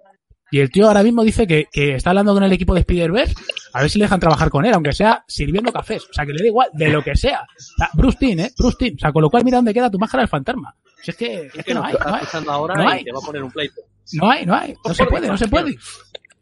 Y 0.51 0.59
el 0.59 0.69
tío 0.69 0.87
ahora 0.87 1.01
mismo 1.01 1.23
dice 1.23 1.47
que, 1.47 1.67
que 1.71 1.95
está 1.95 2.09
hablando 2.09 2.33
con 2.33 2.43
el 2.43 2.51
equipo 2.51 2.73
de 2.73 2.81
Spider-Verse 2.81 3.35
a 3.73 3.81
ver 3.81 3.89
si 3.89 3.99
le 3.99 4.05
dejan 4.05 4.19
trabajar 4.19 4.49
con 4.49 4.65
él, 4.65 4.73
aunque 4.73 4.91
sea 4.91 5.23
sirviendo 5.27 5.71
cafés. 5.71 6.03
O 6.09 6.13
sea, 6.13 6.25
que 6.25 6.33
le 6.33 6.41
da 6.41 6.47
igual, 6.47 6.69
de 6.73 6.89
lo 6.89 7.01
que 7.01 7.15
sea. 7.15 7.41
O 7.41 7.77
sea, 7.77 7.89
Bruce 7.93 8.17
Timm, 8.19 8.39
¿eh? 8.39 8.51
Bruce 8.57 8.77
Timm. 8.77 8.95
O 8.95 8.99
sea, 8.99 9.11
con 9.11 9.21
lo 9.21 9.29
cual 9.29 9.45
mira 9.45 9.57
dónde 9.57 9.73
queda 9.73 9.89
tu 9.89 9.97
máscara 9.97 10.23
del 10.23 10.29
fantasma. 10.29 10.75
Si 11.01 11.11
es 11.11 11.17
que, 11.17 11.49
es 11.53 11.65
que 11.65 11.73
no 11.73 11.83
hay, 11.83 11.93
no 11.93 12.13
hay. 12.13 12.23
ahora 12.47 12.75
No 12.75 12.83
y 12.83 12.87
hay. 12.87 13.03
te 13.03 13.11
va 13.11 13.19
a 13.19 13.25
poner 13.25 13.43
un 13.43 13.51
pleito. 13.51 13.81
No 14.13 14.29
hay, 14.29 14.45
no 14.45 14.55
hay. 14.55 14.75
No 14.85 14.93
se 14.93 15.05
puede, 15.05 15.27
no 15.27 15.37
se 15.37 15.47
puede. 15.47 15.75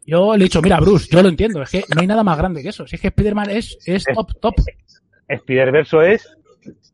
Yo 0.06 0.36
le 0.36 0.42
he 0.42 0.44
dicho, 0.46 0.60
mira, 0.60 0.80
Bruce, 0.80 1.08
yo 1.10 1.22
lo 1.22 1.28
entiendo, 1.28 1.62
es 1.62 1.70
que 1.70 1.84
no 1.94 2.00
hay 2.00 2.06
nada 2.06 2.24
más 2.24 2.36
grande 2.36 2.62
que 2.62 2.70
eso. 2.70 2.86
Si 2.86 2.96
es 2.96 3.00
que 3.00 3.08
Spider-Man 3.08 3.50
es, 3.50 3.78
es 3.86 4.04
top, 4.12 4.32
top. 4.40 4.54
Spider-Verso 5.28 6.02
es, 6.02 6.28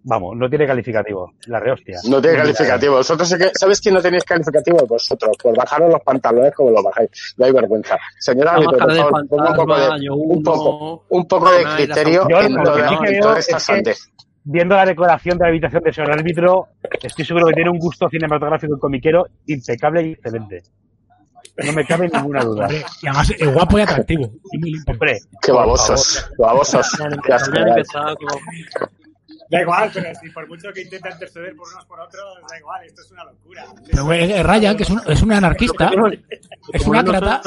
vamos, 0.09 0.37
no 0.37 0.49
tiene 0.49 0.67
calificativo, 0.67 1.33
la 1.47 1.59
rehostia. 1.61 1.99
No 2.09 2.23
tiene 2.23 2.39
calificativo. 2.39 2.95
Vosotros, 2.97 3.29
sé 3.29 3.37
que- 3.37 3.51
¿sabes 3.55 3.81
quién 3.81 3.95
no 3.95 4.01
tenéis 4.01 4.25
calificativo? 4.25 4.79
Vosotros, 4.87 5.37
por 5.43 5.57
bajaros 5.57 5.93
los 5.93 6.01
pantalones 6.03 6.55
como 6.55 6.71
los 6.71 6.83
bajáis. 6.83 7.35
No 7.37 7.45
hay 7.47 7.53
vergüenza. 7.53 7.99
Señora 8.19 8.53
árbitro, 8.53 8.79
por 8.79 8.95
favor, 8.97 9.13
un 9.31 9.55
poco 9.57 9.77
de, 9.77 10.11
un 10.11 10.43
poco, 10.43 11.05
un 11.11 11.27
poco 11.29 11.51
de 11.51 11.65
criterio 11.77 12.27
Yo 12.29 12.41
en 12.41 12.55
lo 12.55 12.63
toda, 12.63 12.77
que 12.77 12.89
sí 12.89 12.95
que 13.03 13.07
en 13.09 13.13
veo 13.13 13.23
toda 13.23 13.39
esta 13.39 13.57
es 13.57 13.67
que- 13.67 13.73
sandez. 13.75 13.99
Viendo 14.49 14.77
la 14.77 14.85
decoración 14.87 15.37
de 15.39 15.43
la 15.43 15.49
habitación 15.49 15.83
de 15.83 15.93
señor 15.93 16.13
árbitro, 16.13 16.69
estoy 17.03 17.25
seguro 17.25 17.47
que 17.49 17.55
tiene 17.55 17.69
un 17.71 17.79
gusto 17.81 18.09
cinematográfico 18.09 18.77
y 18.77 18.79
comiquero 18.79 19.27
impecable 19.47 20.03
y 20.07 20.13
excelente. 20.13 20.63
No 21.65 21.73
me 21.73 21.85
cabe 21.85 22.09
ninguna 22.09 22.45
duda. 22.45 22.69
Y 23.03 23.09
además 23.09 23.31
es 23.37 23.53
guapo 23.53 23.77
y 23.79 23.83
atractivo. 23.83 24.31
Y 24.53 24.59
muy 24.59 24.71
limpio. 24.73 24.93
Hombre, 24.93 25.19
Qué 25.43 25.51
babosos, 25.51 26.31
babosos. 26.39 26.87
Da 29.49 29.61
igual, 29.61 29.91
pero 29.95 30.07
si 30.21 30.29
por 30.31 30.49
mucho 30.49 30.69
que 30.75 30.83
intenten 30.83 31.13
interceder 31.13 31.55
por 31.55 31.69
unos 31.73 31.85
por 31.85 32.01
otros, 32.01 32.23
da 32.51 32.59
igual, 32.59 32.85
esto 32.85 33.03
es 33.03 33.11
una 33.13 33.25
locura. 33.25 33.65
Pero 33.89 34.05
güey, 34.05 34.33
eh, 34.33 34.43
Ryan, 34.43 34.77
que 34.77 34.83
es 34.83 34.91
un, 34.91 35.01
es 35.07 35.23
un 35.23 35.33
anarquista, 35.33 35.91
es 36.73 36.87
un 36.87 36.97
ácrata. 36.97 37.41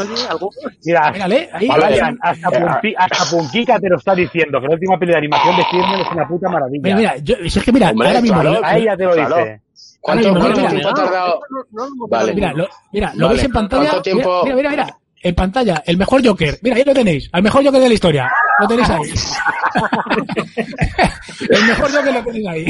mira, 0.86 1.12
Mírale, 1.12 1.50
ahí. 1.52 1.68
Vale. 1.68 1.88
Ryan, 1.88 2.18
hasta, 2.22 2.50
Punki- 2.50 2.96
hasta 2.98 3.26
Punquica 3.36 3.80
te 3.80 3.90
lo 3.90 3.98
está 3.98 4.16
diciendo, 4.16 4.62
que 4.62 4.68
la 4.68 4.74
última 4.76 4.98
peli 4.98 5.12
de 5.12 5.18
animación 5.18 5.58
de 5.58 5.64
Spiderman 5.64 6.00
es 6.02 6.12
una 6.12 6.28
puta 6.28 6.50
maravilla. 6.50 6.82
Mira, 6.84 6.96
mira, 6.96 7.18
yo, 7.18 7.36
si 7.48 7.60
es 7.60 7.66
que 7.66 7.72
mira, 7.72 7.90
Hombre, 7.90 8.08
ahora 8.08 8.22
mismo. 8.22 8.42
claro, 8.42 8.62
A 8.64 8.78
ella 8.78 8.96
te 8.98 9.04
lo 9.06 9.12
Claro. 9.14 9.36
dice. 9.38 9.62
¿Cuánto, 10.02 10.30
cuánto 10.34 10.68
tiempo 10.70 10.88
ha 10.90 10.94
tardado? 10.94 11.42
No, 11.50 11.60
no, 11.72 11.90
no, 11.96 12.08
Vale. 12.08 12.34
Mira, 12.34 12.54
lo, 12.54 12.68
mira, 12.94 13.12
lo 13.16 13.26
Vale. 13.26 13.36
veis 13.36 13.46
en 13.46 13.52
pantalla. 13.52 13.84
¿Cuánto 13.90 14.02
tiempo- 14.02 14.42
Mira, 14.46 14.56
mira, 14.56 14.70
mira, 14.70 14.84
mira. 14.86 14.99
En 15.22 15.36
pantalla, 15.36 15.84
el 15.86 15.98
mejor 15.98 16.26
Joker. 16.26 16.58
Mira, 16.62 16.78
ahí 16.78 16.84
lo 16.86 16.94
tenéis. 16.94 17.30
Al 17.34 17.44
mejor 17.44 17.64
Joker 17.66 17.82
de 17.82 17.88
la 17.90 17.94
historia. 17.94 18.32
Lo 18.60 18.68
tenéis 18.68 18.90
ahí. 18.90 19.02
el 21.50 21.64
mejor 21.66 21.92
Joker 21.92 22.14
lo 22.14 22.24
tenéis 22.24 22.48
ahí. 22.48 22.66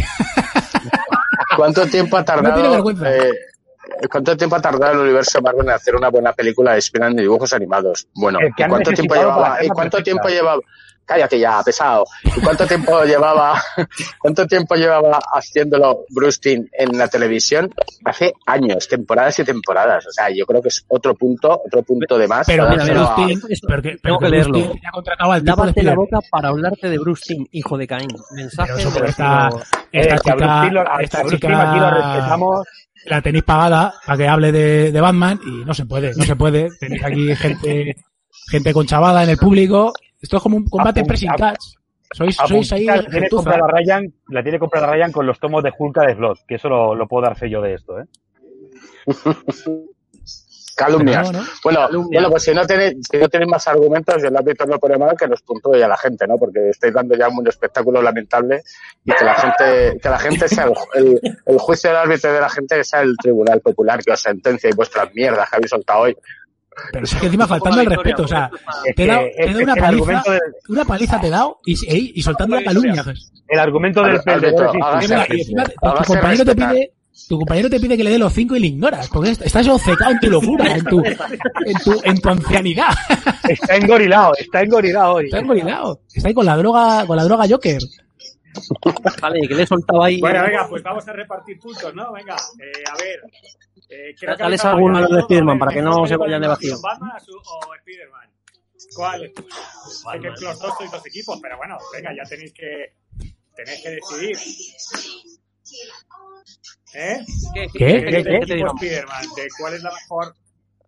¿Cuánto 1.55 1.85
tiempo 1.87 2.17
ha 2.17 2.25
tardado? 2.25 2.53
tiene 2.55 2.69
vergüenza. 2.69 3.15
eh, 3.15 3.31
¿Cuánto 4.09 4.37
tiempo 4.37 4.55
ha 4.55 4.61
tardado 4.61 4.93
el 4.93 4.99
universo 4.99 5.41
Marvel 5.41 5.65
en 5.65 5.71
hacer 5.71 5.95
una 5.95 6.09
buena 6.09 6.31
película 6.33 6.73
de 6.73 6.79
Spider-Man 6.79 7.15
de 7.17 7.21
dibujos 7.23 7.51
animados? 7.53 8.07
Bueno, 8.13 8.39
El 8.39 8.53
que 8.55 8.61
¿y 8.61 8.63
han 8.63 8.69
cuánto 8.69 8.91
tiempo 8.91 9.15
llevaba? 9.15 9.63
¿Y 9.63 9.67
cuánto 9.69 10.03
tiempo 10.03 10.27
llevaba? 10.29 10.61
Cállate 11.09 11.39
ya, 11.39 11.59
pesado. 11.63 12.05
¿Y 12.23 12.39
cuánto 12.39 12.67
tiempo 12.67 13.03
llevaba? 13.03 13.59
¿Cuánto 14.19 14.45
tiempo 14.45 14.75
llevaba 14.75 15.19
haciéndolo 15.33 16.05
Bruce 16.09 16.37
Timm 16.39 16.67
en 16.71 16.95
la 16.99 17.07
televisión? 17.07 17.67
Hace 18.05 18.31
años, 18.45 18.87
temporadas 18.87 19.39
y 19.39 19.43
temporadas. 19.43 20.05
O 20.05 20.11
sea, 20.11 20.29
yo 20.29 20.45
creo 20.45 20.61
que 20.61 20.67
es 20.67 20.85
otro 20.87 21.15
punto, 21.15 21.61
otro 21.65 21.81
punto 21.81 22.15
de 22.19 22.27
más. 22.27 22.45
Pero 22.45 22.69
mira, 22.69 22.83
Bruce 22.83 23.01
a- 23.01 23.15
pero 23.67 23.81
que, 23.81 23.97
tengo 23.97 24.19
que 24.19 24.25
que 24.29 24.31
Bruce 24.43 24.51
leerlo. 24.51 24.75
Lávate 25.43 25.81
la 25.83 25.95
boca 25.95 26.19
para 26.29 26.49
hablarte 26.49 26.89
de 26.89 26.99
Bruce 26.99 27.23
Timm, 27.27 27.45
hijo 27.53 27.75
de 27.75 27.87
Caín. 27.87 28.09
Mensaje 28.35 28.73
Pero 28.75 28.79
eso 28.79 28.89
de 28.89 28.99
porque 28.99 29.23
nuestro- 29.23 29.59
está, 29.59 29.79
Eh, 29.91 30.07
esta 30.13 30.35
Bruce 30.35 30.45
lo- 30.45 30.83
chica, 30.83 30.95
a 30.95 31.01
esta 31.01 31.19
Bruce 31.23 31.37
Timm 31.39 31.51
aquí 31.55 31.79
lo 31.79 31.85
chica 31.87 31.91
respetamos. 32.13 32.67
la 33.05 33.21
tenéis 33.23 33.43
pagada 33.45 33.93
para 34.05 34.17
que 34.19 34.27
hable 34.27 34.51
de, 34.51 34.91
de 34.91 35.01
Batman 35.01 35.39
y 35.43 35.65
no 35.65 35.73
se 35.73 35.85
puede, 35.87 36.13
no 36.15 36.23
se 36.23 36.35
puede. 36.35 36.69
Tenéis 36.79 37.03
aquí 37.03 37.35
gente, 37.35 37.95
gente 38.51 38.73
con 38.73 38.85
chavada 38.85 39.23
en 39.23 39.29
el 39.31 39.37
público. 39.37 39.91
Esto 40.21 40.37
es 40.37 40.43
como 40.43 40.57
un 40.57 40.67
combate 40.67 41.03
pressing 41.03 41.31
catch. 41.37 41.75
Sois, 42.11 42.35
sois 42.35 42.71
ahí 42.73 42.85
la 42.85 43.03
tiene 43.03 43.29
comprada 43.29 43.67
Ryan, 43.67 44.11
la 44.29 44.41
tiene 44.41 44.57
comprada 44.57 44.87
Ryan 44.87 45.11
con 45.11 45.27
los 45.27 45.39
tomos 45.39 45.63
de 45.63 45.71
Hulka 45.77 46.07
de 46.07 46.15
Slot, 46.15 46.39
que 46.47 46.55
eso 46.55 46.67
lo, 46.67 46.95
lo 46.95 47.07
puedo 47.07 47.23
dar 47.23 47.37
fe 47.37 47.49
yo 47.49 47.61
de 47.61 47.75
esto, 47.75 47.99
¿eh? 47.99 48.05
Calumnias. 50.79 51.27
Pero 51.27 51.39
no, 51.39 51.45
no. 51.45 51.51
Bueno, 51.63 51.79
Calumnias. 51.79 52.09
bueno, 52.21 52.29
pues 52.31 52.43
si 52.43 52.53
no 52.53 52.65
tenéis, 52.65 52.95
si 53.11 53.17
no 53.17 53.27
tenéis 53.27 53.51
más 53.51 53.67
argumentos, 53.67 54.21
yo 54.21 54.29
el 54.29 54.37
árbitro 54.37 54.65
no 54.65 54.79
pone 54.79 54.97
mal 54.97 55.15
que 55.17 55.27
los 55.27 55.41
puntúe 55.41 55.75
a 55.75 55.87
la 55.87 55.97
gente, 55.97 56.25
¿no? 56.25 56.37
Porque 56.37 56.69
estáis 56.69 56.93
dando 56.93 57.17
ya 57.17 57.27
un 57.27 57.45
espectáculo 57.47 58.01
lamentable 58.01 58.61
y 59.03 59.11
que 59.11 59.25
la 59.25 59.35
gente, 59.35 59.99
que 60.01 60.09
la 60.09 60.19
gente 60.19 60.47
sea 60.47 60.63
el, 60.63 60.73
el, 60.95 61.37
el 61.45 61.57
juicio 61.59 61.89
del 61.89 61.99
árbitro 61.99 62.31
de 62.31 62.39
la 62.39 62.49
gente 62.49 62.77
que 62.77 62.83
sea 62.85 63.01
el 63.01 63.15
tribunal 63.21 63.59
popular 63.59 64.01
que 64.01 64.13
os 64.13 64.21
sentencia 64.21 64.69
y 64.69 64.75
vuestras 64.75 65.13
mierdas 65.13 65.49
que 65.49 65.55
habéis 65.57 65.69
soltado 65.69 65.99
hoy. 65.99 66.17
Pero 66.93 67.03
es 67.05 67.13
que 67.15 67.25
encima 67.25 67.47
faltando 67.47 67.81
el 67.81 67.87
respeto, 67.87 68.23
o 68.23 68.27
sea, 68.27 68.49
te 68.83 68.89
he 68.91 68.93
que- 68.95 69.05
dado, 69.07 69.21
es 69.25 69.35
te 69.35 69.43
he 69.43 69.45
dado 69.47 69.57
que 69.57 69.63
una 69.63 69.73
el 69.73 69.79
paliza, 69.79 70.03
argumento 70.03 70.31
del, 70.31 70.41
una 70.69 70.85
paliza 70.85 71.19
te 71.21 71.27
he 71.27 71.29
dado 71.29 71.59
y, 71.65 71.73
y, 71.73 72.11
y 72.15 72.21
soltando 72.21 72.55
la 72.55 72.63
calumnia. 72.63 73.03
el 73.47 73.59
argumento 73.59 74.03
del 74.03 74.21
tu 74.21 76.03
compañero 76.05 76.45
te 76.45 76.55
pide, 76.55 76.91
tu 77.27 77.37
compañero 77.37 77.69
te 77.69 77.79
pide 77.79 77.97
que 77.97 78.03
le 78.03 78.11
dé 78.11 78.19
los 78.19 78.31
cinco 78.33 78.55
y 78.55 78.59
le 78.59 78.67
ignoras, 78.67 79.09
porque 79.09 79.31
est- 79.31 79.41
estás 79.45 79.67
obcecado 79.67 80.11
en 80.11 80.19
tu 80.19 80.29
locura, 80.29 80.75
en 80.75 80.85
tu, 80.85 81.03
en 81.03 81.77
tu, 81.83 82.01
en 82.03 82.21
tu 82.21 82.29
ancianidad. 82.29 82.93
Está 83.47 83.75
engorilado, 83.75 84.33
está 84.37 84.61
engorilado 84.61 85.13
hoy. 85.15 85.25
Estás 85.25 85.41
engorilado. 85.41 85.99
Está 86.13 86.27
ahí 86.29 86.33
con 86.33 86.45
la 86.45 86.55
droga, 86.57 87.05
con 87.05 87.17
la 87.17 87.23
droga 87.25 87.45
Joker. 87.49 87.81
Vale, 89.21 89.47
que 89.47 89.53
le 89.55 89.63
he 89.63 89.67
soltado 89.67 90.03
ahí. 90.03 90.19
Bueno, 90.19 90.41
venga, 90.43 90.67
pues 90.69 90.81
vamos 90.81 91.07
a 91.07 91.13
repartir 91.13 91.59
puntos, 91.59 91.93
¿no? 91.93 92.11
Venga, 92.13 92.35
eh, 92.35 92.83
a 92.91 92.97
ver. 92.97 93.19
Eh, 93.89 94.13
creo 94.19 94.37
que 94.37 94.43
Dales 94.43 94.63
alguno 94.65 94.99
a 94.99 95.01
los 95.01 95.09
de 95.11 95.21
Spiderman 95.23 95.55
ver, 95.55 95.59
para 95.59 95.71
que 95.73 95.81
no 95.81 95.89
¿mejor 95.89 96.07
se 96.07 96.15
vayan 96.15 96.41
de 96.41 96.47
vacío. 96.47 96.79
¿Batman 96.81 97.11
o 97.11 97.75
Spiderman? 97.81 98.29
¿Cuál? 98.95 99.33
Hay 100.07 100.19
que 100.19 100.29
los 100.29 100.59
dos 100.59 100.73
sois 100.77 100.91
dos 100.91 101.05
equipos, 101.05 101.39
pero 101.41 101.57
bueno, 101.57 101.77
venga, 101.91 102.11
ya 102.15 102.23
tenéis 102.29 102.53
que 102.53 102.93
tenéis 103.55 103.83
que 103.83 103.89
decidir. 103.89 104.37
¿Eh? 106.93 107.25
¿Qué? 107.53 107.67
¿Qué? 107.73 108.03
¿Qué? 108.03 108.23
¿Qué, 108.23 108.45
¿Qué? 108.45 108.67
Spiderman? 108.77 109.23
¿De 109.35 109.47
cuál 109.59 109.73
es 109.73 109.83
la 109.83 109.91
mejor 109.91 110.35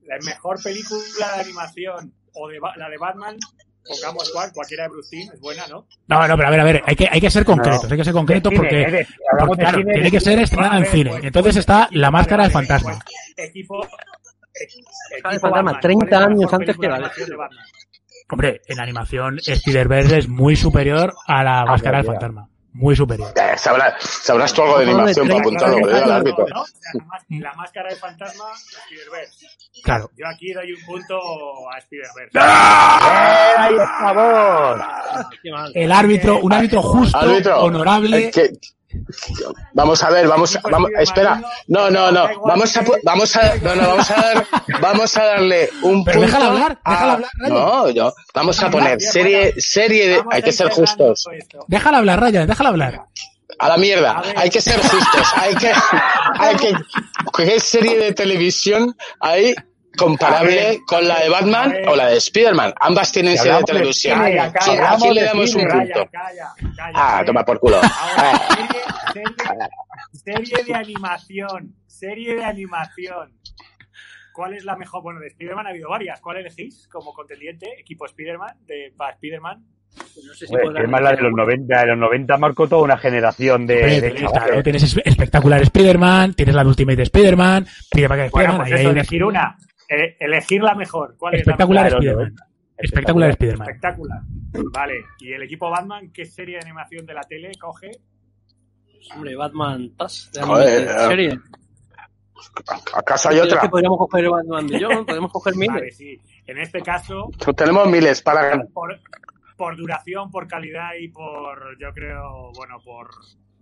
la 0.03 0.17
mejor 0.25 0.61
película 0.61 1.35
de 1.35 1.41
animación 1.41 2.13
o 2.33 2.47
de 2.49 2.59
la 2.75 2.89
de 2.89 2.97
Batman? 2.97 3.37
Pongamos 3.87 4.29
cuál, 4.31 4.51
cualquiera 4.53 4.83
de 4.83 4.89
Bruce 4.89 5.09
Timm, 5.09 5.31
es 5.33 5.39
buena, 5.39 5.67
¿no? 5.67 5.87
No, 6.07 6.27
no, 6.27 6.35
pero 6.35 6.47
a 6.47 6.51
ver, 6.51 6.59
a 6.59 6.63
ver, 6.63 6.83
hay 6.85 6.95
que, 6.95 7.07
hay 7.11 7.19
que 7.19 7.31
ser 7.31 7.43
concretos, 7.43 7.91
hay 7.91 7.97
que 7.97 8.03
ser 8.03 8.13
concretos 8.13 8.51
De 8.51 8.57
cine, 8.57 8.69
porque, 8.69 9.07
porque, 9.39 9.61
claro, 9.61 9.77
cine, 9.79 9.93
tiene 9.93 10.11
que 10.11 10.19
ser 10.19 10.39
estrenada 10.39 10.77
en 10.77 10.85
cine. 10.85 11.09
pues, 11.09 11.23
Entonces 11.23 11.53
pues, 11.53 11.57
está 11.57 11.87
La 11.91 12.11
Máscara 12.11 12.43
del 12.43 12.51
Fantasma. 12.51 12.99
pues, 13.35 13.49
equipo, 13.49 13.87
equipo 14.53 14.89
del 15.09 15.21
Fantasma, 15.21 15.49
Batman, 15.49 15.79
30 15.81 16.05
¿cuál 16.05 16.13
es 16.13 16.19
la 16.19 16.25
años 16.27 16.53
antes 16.53 16.77
que 16.77 16.87
la? 16.87 17.11
Hombre, 18.29 18.61
en 18.67 18.79
animación 18.79 19.39
Spider-Verse 19.45 20.17
es 20.19 20.27
muy 20.29 20.55
superior 20.55 21.13
a 21.27 21.43
La 21.43 21.65
Máscara 21.65 21.97
del. 21.97 22.05
Fantasma. 22.05 22.50
Muy 22.73 22.95
superior. 22.95 23.33
Eh, 23.35 23.57
sabrá- 23.57 23.95
sabrás 23.99 24.53
tú 24.53 24.61
algo 24.61 24.77
de 24.79 24.85
animación 24.85 25.27
para 25.27 25.41
30 25.41 25.65
apuntarlo, 25.65 25.75
que 25.75 25.81
le 25.81 25.87
diga 25.93 26.03
al 26.03 26.09
No, 26.09 26.15
árbitro. 26.15 26.45
no, 26.53 26.61
o 26.61 26.65
sea, 26.65 26.91
la, 26.93 27.03
más- 27.05 27.25
la 27.29 27.53
máscara 27.53 27.89
de 27.89 27.95
fantasma. 27.97 28.45
Claro. 29.83 30.09
Yo 30.17 30.25
aquí 30.27 30.53
doy 30.53 30.71
un 30.73 30.85
punto 30.85 31.15
a 31.73 31.77
Spider-Verse. 31.79 32.37
¡Eh, 32.37 33.53
ahí 33.57 33.75
por 33.75 33.87
favor! 33.99 34.85
Qué. 35.41 35.49
El 35.83 35.91
árbitro, 35.91 36.39
un 36.39 36.53
árbitro 36.53 36.81
justo, 36.81 37.17
Árbitro, 37.17 37.61
honorable. 37.61 38.27
eh, 38.27 38.31
que- 38.31 38.51
Vamos 39.73 40.03
a 40.03 40.09
ver, 40.09 40.27
vamos, 40.27 40.57
vamos, 40.69 40.89
espera, 40.99 41.41
no, 41.67 41.89
no, 41.89 42.11
no, 42.11 42.27
vamos 42.45 42.75
a, 42.77 42.83
vamos 43.03 43.35
a, 43.35 43.55
no, 43.57 43.75
no, 43.75 43.87
vamos 43.87 44.11
a 44.11 44.15
dar, 44.15 44.47
vamos 44.79 45.17
a 45.17 45.23
darle 45.23 45.69
un 45.81 46.03
punto. 46.03 46.21
déjala 46.21 46.47
hablar, 46.47 46.79
déjala 46.85 47.13
hablar. 47.13 47.31
No, 47.37 47.89
yo, 47.89 48.13
vamos 48.33 48.61
a 48.61 48.69
poner 48.69 49.01
serie, 49.01 49.53
serie 49.57 50.09
de, 50.09 50.23
hay 50.31 50.41
que 50.41 50.51
ser 50.51 50.69
justos. 50.69 51.25
Déjala 51.67 51.99
hablar, 51.99 52.21
Ryan, 52.21 52.47
déjala 52.47 52.69
hablar. 52.69 53.05
A 53.59 53.67
la 53.67 53.77
mierda, 53.77 54.23
hay 54.35 54.49
que 54.49 54.61
ser 54.61 54.79
justos, 54.79 55.27
hay 55.35 55.55
que, 55.55 55.71
hay 56.39 56.55
que, 56.55 56.73
¿qué 57.35 57.59
serie 57.59 57.97
de 57.97 58.13
televisión 58.13 58.95
hay 59.19 59.53
comparable 59.97 60.79
con 60.85 61.07
la 61.07 61.19
de 61.21 61.29
Batman 61.29 61.73
o 61.87 61.95
la 61.95 62.07
de 62.07 62.17
Spider-Man? 62.17 62.73
Ambas 62.79 63.11
tienen 63.11 63.37
serie 63.37 63.57
de 63.57 63.63
televisión. 63.63 64.17
cine, 64.17 64.35
Calla, 64.37 64.51
¿Quién- 64.53 64.77
calla, 64.77 64.91
¿A 64.91 64.97
quién 64.97 65.13
le 65.13 65.23
damos 65.23 65.55
un 65.55 65.61
punto? 65.67 66.07
Calla, 66.11 66.11
calla, 66.11 66.53
calla. 66.75 66.91
Ah, 66.95 67.23
toma 67.25 67.43
por 67.45 67.59
culo. 67.59 67.77
Ahora, 67.77 67.91
Ah. 68.17 69.13
serie, 69.13 69.25
serie, 70.13 70.45
serie 70.55 70.63
de 70.65 70.73
animación. 70.75 71.75
Serie 71.87 72.35
de 72.35 72.43
animación. 72.45 73.33
¿Cuál 74.33 74.53
es 74.53 74.63
la 74.63 74.75
mejor? 74.77 75.03
Bueno, 75.03 75.19
de 75.19 75.27
Spider-Man 75.27 75.67
ha 75.67 75.69
habido 75.71 75.89
varias. 75.89 76.21
¿Cuál 76.21 76.37
elegís 76.37 76.87
como 76.87 77.13
contendiente? 77.13 77.67
Equipo 77.79 78.05
Spider-Man, 78.05 78.55
de 78.65 78.93
para 78.95 79.11
Spider-Man. 79.13 79.61
No 79.97 80.33
sé 80.33 80.47
si 80.47 80.53
Hombre, 80.53 80.63
podrán- 80.67 80.75
que 80.77 80.83
es 80.85 80.89
más 80.89 81.01
la 81.01 81.11
de 81.11 81.21
los 81.21 81.33
90, 81.33 81.79
de 81.81 81.87
los 81.87 81.97
90 81.97 82.37
marcó 82.37 82.65
toda 82.69 82.81
una 82.83 82.97
generación 82.97 83.67
de, 83.67 83.75
Hombre, 83.75 84.01
de 84.01 84.13
claro, 84.13 84.63
tienes 84.63 84.83
es- 84.83 85.01
espectacular 85.03 85.61
Spider-Man, 85.63 86.33
tienes 86.33 86.55
la 86.55 86.63
de 86.63 86.69
Ultimate 86.69 87.01
Spider-Man, 87.01 87.65
Parker 87.91 88.07
Bueno, 88.07 88.25
Spider-Man, 88.27 88.57
pues 88.69 88.79
eso, 88.79 88.89
elegir 88.89 89.23
una. 89.25 89.57
Eh, 89.93 90.15
elegir 90.19 90.61
la 90.63 90.73
mejor. 90.75 91.15
¿Cuál 91.17 91.33
es 91.35 91.39
la 91.45 91.51
espectacular 91.51 91.87
Claro, 91.89 91.97
Spider-Man. 91.99 92.33
no, 92.35 92.45
Espectacular 92.77 93.29
Spider-Man. 93.31 93.67
Espectacular. 93.69 94.21
Vale. 94.73 94.93
¿Y 95.19 95.33
el 95.33 95.43
equipo 95.43 95.69
Batman 95.69 96.11
qué 96.13 96.25
serie 96.25 96.55
de 96.55 96.61
animación 96.61 97.05
de 97.05 97.13
la 97.13 97.21
tele 97.23 97.51
coge? 97.59 97.91
Hombre, 99.15 99.35
Batman 99.35 99.89
de 99.97 100.41
Joder, 100.41 100.77
animación, 100.89 101.09
serie. 101.09 101.39
¿Acaso 102.93 103.29
hay 103.29 103.39
otra? 103.39 103.59
que 103.61 103.69
podríamos 103.69 103.97
coger 103.99 104.29
Batman 104.29 104.67
de 104.67 104.83
John, 104.83 105.05
podemos 105.05 105.31
coger 105.31 105.53
Vale, 105.55 105.71
miles. 105.73 105.97
sí. 105.97 106.19
En 106.47 106.57
este 106.57 106.81
caso, 106.81 107.29
Tenemos 107.55 107.87
miles 107.89 108.21
para 108.21 108.63
por, 108.73 108.99
por 109.57 109.75
duración, 109.77 110.31
por 110.31 110.47
calidad 110.47 110.91
y 110.99 111.09
por, 111.09 111.77
yo 111.79 111.93
creo, 111.93 112.51
bueno, 112.55 112.79
por, 112.83 113.09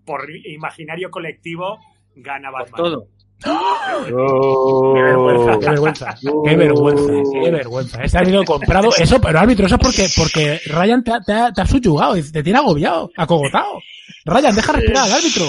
por 0.06 0.30
imaginario 0.46 1.10
colectivo, 1.12 1.78
gana 2.16 2.52
Por 2.52 2.62
Batman. 2.62 2.78
todo. 2.78 3.08
Oh. 3.46 4.94
Qué 4.96 5.02
vergüenza, 5.02 5.60
qué 5.60 5.70
vergüenza, 5.70 6.16
qué 6.44 6.56
vergüenza, 6.56 7.14
qué 7.32 7.52
vergüenza. 7.52 8.04
Este 8.04 8.18
ha 8.18 8.26
sido 8.26 8.44
comprado. 8.44 8.90
Eso, 8.98 9.22
pero 9.22 9.40
árbitro, 9.40 9.66
eso 9.66 9.76
es 9.76 9.82
porque, 9.82 10.08
porque 10.16 10.60
Ryan 10.66 11.04
te 11.04 11.12
ha, 11.14 11.22
te 11.22 11.34
ha, 11.34 11.52
te 11.52 11.62
ha 11.62 11.66
subyugado, 11.66 12.16
te 12.16 12.44
tiene 12.44 12.60
agobiado, 12.60 13.10
acogotado. 13.16 13.80
Ryan, 14.26 14.56
deja 14.56 14.74
respirar 14.74 15.04
al 15.06 15.14
árbitro. 15.14 15.46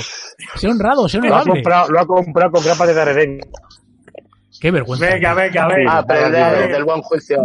Sea 0.56 0.70
honrado, 0.70 1.08
sea 1.08 1.20
Lo 1.20 1.34
ha 1.36 1.44
comprado, 1.44 1.90
lo 1.90 2.00
ha 2.00 2.06
comprado 2.06 2.52
con 2.52 2.64
grapas 2.64 2.88
de 2.88 2.94
Daredevil. 2.94 3.40
Qué 4.60 4.70
vergüenza. 4.70 5.06
Venga, 5.06 5.34
venga, 5.34 5.68
venga. 5.68 5.98
Aprender 5.98 6.72
del 6.72 6.84
buen 6.84 7.02
juicio. 7.02 7.38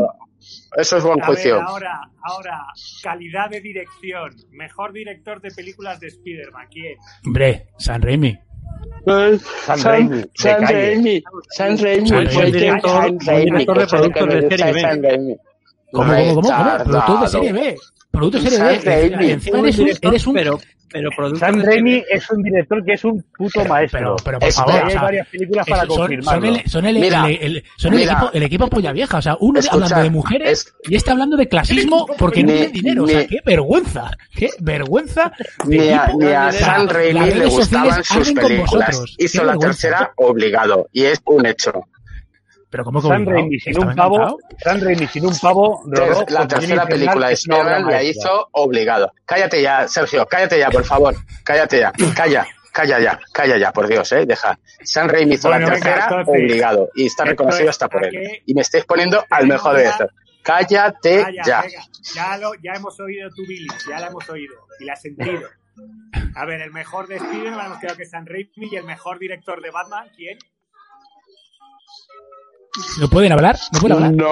Eso 0.78 0.98
es 0.98 1.04
buen 1.04 1.22
A 1.24 1.28
ver, 1.28 1.36
juicio. 1.36 1.62
ahora, 1.62 2.02
ahora, 2.22 2.66
calidad 3.02 3.50
de 3.50 3.62
dirección. 3.62 4.36
Mejor 4.52 4.93
director 4.93 5.41
de 5.41 5.50
películas 5.52 6.00
de 6.00 6.08
Spider-Man. 6.08 6.68
¿Quién? 6.70 6.98
Hombre, 7.26 7.68
San 7.80 8.02
Raimi. 8.02 8.38
San 9.06 9.80
Raimi, 9.80 10.26
San. 10.34 10.62
Raimi. 10.64 11.24
San 11.50 11.78
Raimi. 11.78 12.10
San 12.10 12.28
Raimi. 12.28 12.32
San 12.34 12.52
Director- 12.52 13.78
de 13.80 13.88
productos 13.88 14.28
de 14.30 14.58
serie 14.58 14.74
B. 14.74 15.38
¿Cómo, 15.92 16.14
cómo, 16.14 16.36
cómo? 16.36 16.42
cómo? 16.42 16.84
Producto 16.84 17.18
de 17.22 17.28
serie 17.28 17.54
B. 17.54 17.78
Producto 18.16 18.39
serie 18.39 18.57
San 18.57 18.68
B. 18.68 19.09
Raimi. 19.09 19.32
Encima 19.32 19.59
eres 19.59 19.78
un, 19.80 19.89
eres 20.01 20.28
un, 20.28 20.34
pero, 20.34 20.59
pero 21.18 21.30
de- 21.32 21.61
Raimi 21.63 22.03
es 22.09 22.30
un 22.32 22.41
director 22.41 22.86
que 22.86 22.93
es 22.93 23.03
un 23.03 23.24
puto 23.38 23.66
maestro. 23.66 23.99
pero, 23.99 24.16
pero 24.24 24.39
por 24.39 24.47
Es- 24.47 24.55
favor, 24.55 24.74
Hay 24.76 24.84
o 24.84 24.89
sea, 24.91 25.01
varias 25.01 25.28
películas 25.28 25.68
para 25.68 25.82
son, 25.82 25.89
son 25.89 25.97
confirmarlo. 25.97 26.45
el, 26.47 26.70
son 26.70 26.86
el, 26.86 26.99
Mira, 26.99 27.28
el- 27.30 27.38
el- 27.41 27.63
son 27.76 27.93
el 27.93 27.99
mira. 27.99 28.13
equipo, 28.13 28.30
el 28.34 28.43
equipo 28.43 28.68
polla 28.70 28.91
vieja. 28.93 29.18
O 29.18 29.22
sea, 29.22 29.36
uno 29.41 29.59
Escucha, 29.59 29.74
hablando 29.84 30.03
de 30.03 30.09
mujeres 30.09 30.49
es- 30.51 30.74
y 30.89 30.95
este 30.95 31.11
hablando 31.11 31.36
de 31.38 31.47
clasismo 31.49 32.05
porque 32.18 32.43
no 32.43 32.51
Ni- 32.53 32.57
tiene 32.59 32.72
dinero. 32.72 33.03
O 33.03 33.07
sea, 33.07 33.28
qué 33.28 33.39
vergüenza. 33.45 34.11
Qué 34.36 34.49
vergüenza. 34.59 35.32
Ni 35.68 35.89
a, 35.89 36.11
ni 36.18 36.26
a 36.28 36.45
las 36.51 36.88
Raimi 36.93 37.32
le 37.34 37.45
gustaban 37.47 38.03
sus 38.03 38.32
películas. 38.32 39.01
Hizo 39.18 39.43
la 39.43 39.57
tercera 39.57 40.13
obligado. 40.16 40.88
Y 40.93 41.03
es 41.05 41.20
un 41.26 41.45
hecho. 41.45 41.74
Pero 42.76 42.84
¿cómo 42.84 43.02
que 43.02 43.08
San? 43.08 43.26
Raimi 43.26 43.58
sin 43.58 43.72
¿Estaba 43.72 43.90
un 43.90 43.96
pavo? 43.96 44.40
San 44.58 44.82
Raimi 44.82 45.08
sin 45.08 45.26
un 45.26 45.40
pavo, 45.40 45.82
la 46.28 46.46
tercera 46.46 46.86
película 46.86 47.30
de 47.30 47.34
Spider-Man 47.36 47.86
la 47.86 48.04
hizo 48.04 48.50
obligado. 48.52 49.14
Cállate 49.26 49.62
ya, 49.62 49.88
Sergio, 49.88 50.26
cállate 50.26 50.60
ya, 50.60 50.70
por 50.70 50.84
favor. 50.84 51.16
Cállate 51.46 51.80
ya, 51.80 51.94
calla, 52.14 52.46
calla 52.74 53.00
ya, 53.00 53.18
calla 53.32 53.58
ya, 53.58 53.72
por 53.72 53.88
Dios, 53.88 54.12
eh, 54.12 54.26
deja. 54.26 54.60
San 54.84 55.08
Raimi 55.08 55.36
hizo 55.36 55.48
Bueno, 55.48 55.68
la 55.68 55.74
venga, 55.76 55.86
tercera 55.86 56.06
entonces, 56.20 56.44
obligado 56.44 56.90
y 56.96 57.06
está 57.06 57.24
reconocido 57.24 57.70
hasta 57.70 57.88
por 57.88 58.04
él. 58.06 58.42
Y 58.46 58.54
me 58.54 58.60
estáis 58.60 58.84
poniendo 58.84 59.24
al 59.30 59.48
mejor 59.48 59.78
director. 59.78 60.12
Cállate 60.44 61.24
Vaya, 61.24 61.44
ya. 61.46 61.62
venga, 61.62 61.82
ya, 62.14 62.38
lo, 62.40 62.52
ya 62.56 62.74
hemos 62.76 63.00
oído 63.00 63.30
tu 63.30 63.44
Billy, 63.48 63.70
ya 63.90 64.02
la 64.02 64.08
hemos 64.08 64.30
oído 64.30 64.54
y 64.82 64.84
la 64.84 64.94
has 64.94 65.02
sentido. 65.02 65.48
A 66.36 66.46
ver, 66.46 66.60
el 66.60 66.72
mejor 66.72 67.08
de 67.08 67.16
Spider-Man 67.16 67.68
hemos 67.68 67.80
quedado 67.80 67.96
que 67.96 68.04
es 68.04 68.10
San 68.10 68.26
Raimi 68.26 68.68
y 68.70 68.76
el 68.76 68.84
mejor 68.84 69.18
director 69.18 69.62
de 69.62 69.72
Batman, 69.72 70.10
¿quién? 70.14 70.38
¿No 73.00 73.10
pueden 73.10 73.32
hablar? 73.32 73.58
¿No 73.74 73.80
pueden 73.80 73.96
hablar? 74.04 74.12
Chris 74.12 74.28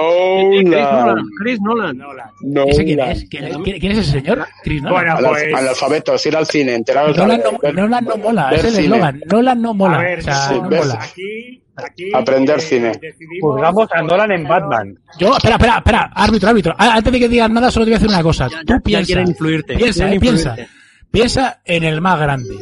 Nolan. 0.80 1.16
No, 1.16 1.28
Chris 1.40 1.60
Nolan. 1.60 1.98
Nolan. 1.98 2.30
no. 2.42 2.64
¿Ese 2.64 2.84
quién 2.84 3.00
es? 3.00 3.26
¿Quién, 3.30 3.44
es- 3.44 3.56
quién- 3.58 3.80
quién 3.80 3.92
es 3.92 3.98
ese 3.98 4.10
señor? 4.20 4.46
Chris 4.62 4.82
Nolan. 4.82 4.94
Bueno, 5.04 5.16
Al, 5.16 5.24
pues... 5.34 5.54
analfabetos, 5.54 6.26
ir 6.26 6.36
al 6.36 6.46
cine, 6.46 6.74
enteraros 6.74 7.16
Nolan 7.16 7.40
de- 7.40 7.72
no, 7.72 7.82
Nolan 7.82 8.04
no 8.04 8.16
mola, 8.18 8.50
es 8.52 8.64
el 8.64 8.70
cine. 8.70 8.82
eslogan. 8.84 9.20
Nolan 9.30 9.62
no 9.62 9.74
mola. 9.74 9.98
a 9.98 10.02
ver, 10.02 10.18
o 10.18 10.22
sea, 10.22 10.34
sí, 10.48 10.54
no 10.54 10.62
mola. 10.70 10.98
aquí, 11.00 11.62
aquí... 11.76 12.10
Aprender 12.14 12.58
eh, 12.58 12.60
cine. 12.60 12.92
Juzgamos 13.40 13.88
a 13.92 14.02
Nolan 14.02 14.32
en 14.32 14.44
Batman. 14.44 14.98
Yo, 15.18 15.36
espera, 15.36 15.54
espera, 15.56 15.76
espera, 15.78 16.10
árbitro, 16.14 16.48
árbitro. 16.50 16.74
Antes 16.78 17.12
de 17.12 17.18
que 17.20 17.28
digas 17.28 17.50
nada, 17.50 17.70
solo 17.70 17.86
te 17.86 17.90
voy 17.92 17.96
a 17.96 17.98
decir 17.98 18.10
una 18.14 18.22
cosa. 18.22 18.48
Ya, 18.48 18.58
Tú 18.60 18.64
ya, 18.74 18.80
piensa, 18.80 19.06
quieren 19.06 19.28
influirte. 19.28 19.76
piensa, 19.76 20.00
quieren 20.00 20.14
eh, 20.16 20.20
piensa, 20.20 20.48
influirte. 20.50 20.74
piensa 21.10 21.60
en 21.64 21.84
el 21.84 22.00
más 22.00 22.20
grande, 22.20 22.54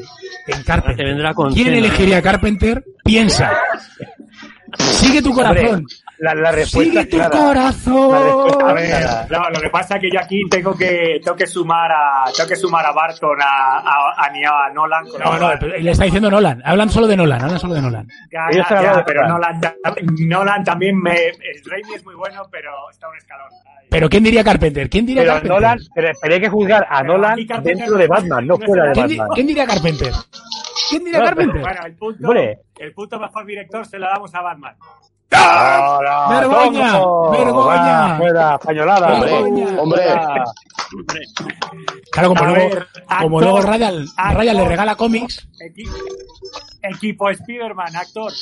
en 0.47 0.63
Carpenter. 0.63 0.97
Te 0.97 1.05
vendrá 1.11 1.35
con 1.35 1.53
¿Quién 1.53 1.67
cena. 1.67 1.79
elegiría 1.79 2.19
a 2.19 2.23
Carpenter? 2.23 2.85
Piensa. 3.05 3.53
Sigue 4.79 5.23
tu 5.23 5.33
corazón. 5.35 5.87
La, 6.19 6.35
la 6.35 6.53
respuesta 6.53 7.01
Sigue 7.03 7.05
tu 7.07 7.17
clara. 7.17 7.35
La 7.37 7.45
corazón. 7.45 8.25
respuesta 8.25 8.67
A 8.67 8.71
es 8.71 8.75
ver, 8.77 8.89
clara. 9.01 9.27
no, 9.31 9.51
lo 9.51 9.61
que 9.61 9.71
pasa 9.71 9.95
es 9.97 10.01
que 10.03 10.11
yo 10.13 10.21
aquí 10.21 10.43
tengo 10.49 10.77
que, 10.77 11.21
tengo 11.25 11.37
que 11.37 11.47
sumar 11.49 11.91
a, 11.91 12.25
tengo 12.37 12.49
que 12.49 12.57
sumar 12.57 12.87
a 12.87 12.93
Barton, 12.93 13.37
a, 13.43 13.79
a, 13.79 14.15
a, 14.27 14.31
ni 14.31 14.45
a 14.45 14.73
Nolan. 14.73 15.05
con 15.09 15.21
No, 15.21 15.39
no, 15.39 15.55
le 15.55 15.91
está 15.91 16.05
diciendo 16.05 16.31
Nolan. 16.31 16.63
Hablan 16.65 16.91
solo 16.91 17.07
de 17.09 17.17
Nolan, 17.17 17.43
hablan 17.43 17.59
solo 17.59 17.75
de 17.75 17.83
Nolan. 17.83 18.07
Ya, 18.31 18.47
ya, 18.53 18.83
ya, 18.83 19.05
pero 19.05 19.27
Nolan. 19.27 19.59
Nolan, 19.59 19.61
ta- 19.61 19.75
Nolan 20.29 20.65
también 20.65 20.97
me, 21.01 21.13
el 21.29 21.37
Raimi 21.67 21.95
es 21.95 22.05
muy 22.05 22.15
bueno, 22.15 22.43
pero 22.51 22.71
está 22.91 23.09
un 23.09 23.17
escalón. 23.17 23.49
Ay. 23.67 23.87
Pero 23.91 24.09
¿quién 24.09 24.23
diría 24.23 24.45
Carpenter? 24.45 24.89
¿Quién 24.89 25.05
diría 25.05 25.23
Pero 25.23 25.33
Carpenter? 25.35 25.55
Nolan, 25.61 25.79
pero, 25.95 26.35
hay 26.35 26.41
que 26.41 26.49
juzgar 26.49 26.87
a 26.89 27.03
Nolan 27.03 27.37
dentro 27.65 27.97
de 27.99 28.07
Batman, 28.07 28.47
no 28.47 28.57
fuera 28.59 28.85
de 28.87 28.93
¿Quién, 28.93 29.07
di- 29.09 29.17
Batman. 29.19 29.35
quién 29.35 29.47
diría 29.49 29.67
Carpenter? 29.67 30.13
¿Quién 30.89 31.05
diría 31.05 31.21
No, 31.21 31.25
Carpenter? 31.27 31.61
Bueno, 31.61 31.81
el 31.87 31.97
punto, 31.97 32.33
el 32.79 32.93
punto 32.95 33.19
mejor 33.21 33.47
director 33.47 33.87
se 33.87 33.99
lo 33.99 34.07
damos 34.07 34.35
a 34.35 34.41
Batman. 34.43 34.75
¡Ahora! 35.35 36.29
¡Vergoña! 36.29 36.93
¡Vergoña! 37.31 38.17
Fuera, 38.19 38.59
pañolada. 38.59 39.15
Hombre. 39.81 40.05
Claro, 42.11 42.29
como 42.29 42.43
A 42.45 42.47
luego, 42.49 42.69
ver, 42.75 42.87
como 43.21 43.39
actor, 43.39 43.43
luego 43.43 43.63
Ryan, 43.63 44.07
actor. 44.17 44.37
Ryan 44.41 44.57
le 44.57 44.69
regala 44.69 44.95
cómics, 44.97 45.49
Equipo, 45.61 45.93
equipo 46.83 47.31
Spider-Man, 47.31 47.97
actor. 47.97 48.33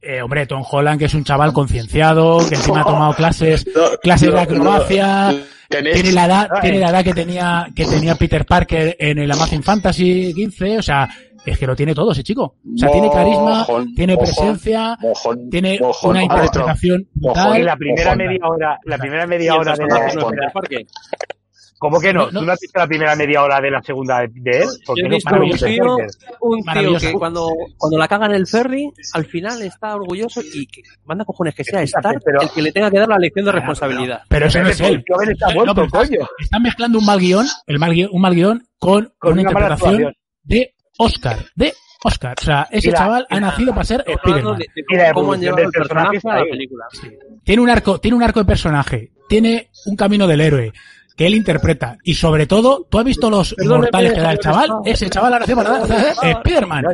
eh, 0.00 0.22
hombre, 0.22 0.46
Tom 0.46 0.62
Holland, 0.70 0.98
que 1.00 1.06
es 1.06 1.14
un 1.14 1.24
chaval 1.24 1.52
concienciado, 1.52 2.38
que 2.48 2.54
encima 2.54 2.82
ha 2.82 2.84
tomado 2.84 3.14
clases, 3.14 3.66
clases 4.02 4.32
de 4.32 4.40
acrobacia, 4.40 5.34
tenéis- 5.68 5.94
tiene 5.94 6.12
la 6.12 6.26
edad, 6.26 6.48
Ay. 6.54 6.60
tiene 6.62 6.78
la 6.80 6.90
edad 6.90 7.04
que 7.04 7.14
tenía, 7.14 7.66
que 7.74 7.84
tenía 7.86 8.14
Peter 8.16 8.44
Parker 8.44 8.96
en 8.98 9.18
el 9.18 9.30
Amazing 9.30 9.62
Fantasy 9.62 10.32
15, 10.34 10.78
o 10.78 10.82
sea, 10.82 11.08
es 11.44 11.58
que 11.58 11.66
lo 11.66 11.76
tiene 11.76 11.94
todo 11.94 12.12
ese 12.12 12.22
chico. 12.22 12.56
O 12.74 12.78
sea, 12.78 12.90
tiene 12.90 13.10
carisma, 13.10 13.58
Mojón, 13.58 13.94
tiene 13.94 14.16
presencia, 14.16 14.96
mojón, 15.00 15.50
tiene 15.50 15.78
mojón, 15.80 16.10
una 16.12 16.22
interpretación 16.22 17.06
Mojón. 17.16 17.42
brutal. 17.42 17.60
Y 17.60 17.64
la 17.64 17.76
primera 17.76 18.08
Ojo. 18.10 18.16
media 18.18 18.46
hora, 18.48 18.78
la 18.84 18.98
primera 18.98 19.26
media 19.26 19.54
hora 19.54 19.72
de 19.72 19.78
personaje 19.78 20.14
la, 20.16 20.22
no 20.22 20.28
es 20.28 20.34
Peter 20.34 20.52
Parker. 20.52 20.86
¿Cómo 21.84 22.00
que 22.00 22.14
no? 22.14 22.26
No, 22.26 22.32
no. 22.32 22.40
¿Tú 22.40 22.46
no 22.46 22.52
has 22.52 22.60
visto 22.60 22.78
la 22.78 22.86
primera 22.86 23.14
media 23.14 23.42
hora 23.42 23.60
de 23.60 23.70
la 23.70 23.82
segunda 23.82 24.20
de 24.20 24.28
de 24.32 24.50
él? 24.58 24.62
Yo 24.64 24.78
Porque 24.86 25.00
he 25.02 25.04
no 25.04 25.14
visto 25.16 25.30
para 25.30 25.42
un 25.42 25.50
tío, 25.50 25.96
un 26.40 26.98
que 26.98 27.12
cuando, 27.12 27.48
cuando 27.76 27.98
la 27.98 28.08
caga 28.08 28.24
en 28.24 28.32
el 28.32 28.46
ferry, 28.46 28.90
al 29.12 29.26
final 29.26 29.60
está 29.60 29.94
orgulloso 29.94 30.40
y 30.42 30.66
que 30.66 30.80
manda 31.04 31.26
cojones 31.26 31.54
que 31.54 31.62
sea 31.62 31.82
Stark 31.82 32.22
pero- 32.24 32.40
el 32.40 32.48
que 32.50 32.62
le 32.62 32.72
tenga 32.72 32.90
que 32.90 32.98
dar 33.00 33.08
la 33.08 33.18
lección 33.18 33.44
de 33.44 33.52
responsabilidad. 33.52 34.22
Pero 34.28 34.46
eso 34.46 34.62
no 34.62 34.68
es 34.70 34.80
él. 34.80 35.04
Joven 35.06 35.30
está 35.32 35.48
No, 35.48 35.54
muerto, 35.54 35.74
pero 35.74 35.88
coño. 35.90 36.28
Están 36.38 36.62
mezclando 36.62 36.98
un 36.98 37.04
mal 37.04 37.18
guion, 37.20 37.46
el 37.66 37.78
mal 37.78 37.92
guion, 37.92 38.08
un 38.12 38.22
mal 38.22 38.34
guion 38.34 38.62
con, 38.78 39.12
Con 39.18 39.32
una, 39.34 39.42
una 39.42 39.50
interpretación 39.50 40.14
de 40.42 40.74
Oscar, 40.96 41.36
de 41.54 41.74
Oscar. 42.02 42.34
O 42.40 42.44
sea, 42.44 42.66
ese 42.70 42.90
la- 42.92 42.98
chaval 42.98 43.26
ha 43.28 43.34
la- 43.34 43.40
nacido 43.42 43.72
para 43.72 43.84
ser 43.84 44.04
Spider-Man. 44.06 44.58
de, 44.58 44.66
de 44.74 44.84
Y 44.88 44.96
la 44.96 45.12
cómo, 45.12 45.32
han 45.34 45.40
llevado 45.40 45.62
el 45.64 45.70
personaje 45.70 46.10
personaje 46.12 46.40
a 46.40 46.44
la 46.44 46.50
película. 46.50 46.84
Tiene 47.44 47.62
un 47.62 47.68
arco, 47.70 48.00
tiene 48.00 48.16
un 48.16 48.22
arco 48.22 48.40
de 48.40 48.46
personaje, 48.46 49.12
tiene 49.28 49.68
un 49.86 49.96
camino 49.96 50.26
del 50.26 50.40
héroe 50.40 50.72
que 51.16 51.26
él 51.26 51.34
interpreta 51.34 51.96
y 52.02 52.14
sobre 52.14 52.46
todo, 52.46 52.86
¿tú 52.88 52.98
has 52.98 53.04
visto 53.04 53.30
los 53.30 53.54
mortales 53.58 54.12
que 54.12 54.20
da 54.20 54.32
el 54.32 54.38
chaval? 54.38 54.70
Ese 54.84 55.08
chaval 55.08 55.34
ha 55.34 55.38
nacido 55.38 55.56
para 55.62 55.86
ser 55.86 56.14
Spider-Man. 56.22 56.84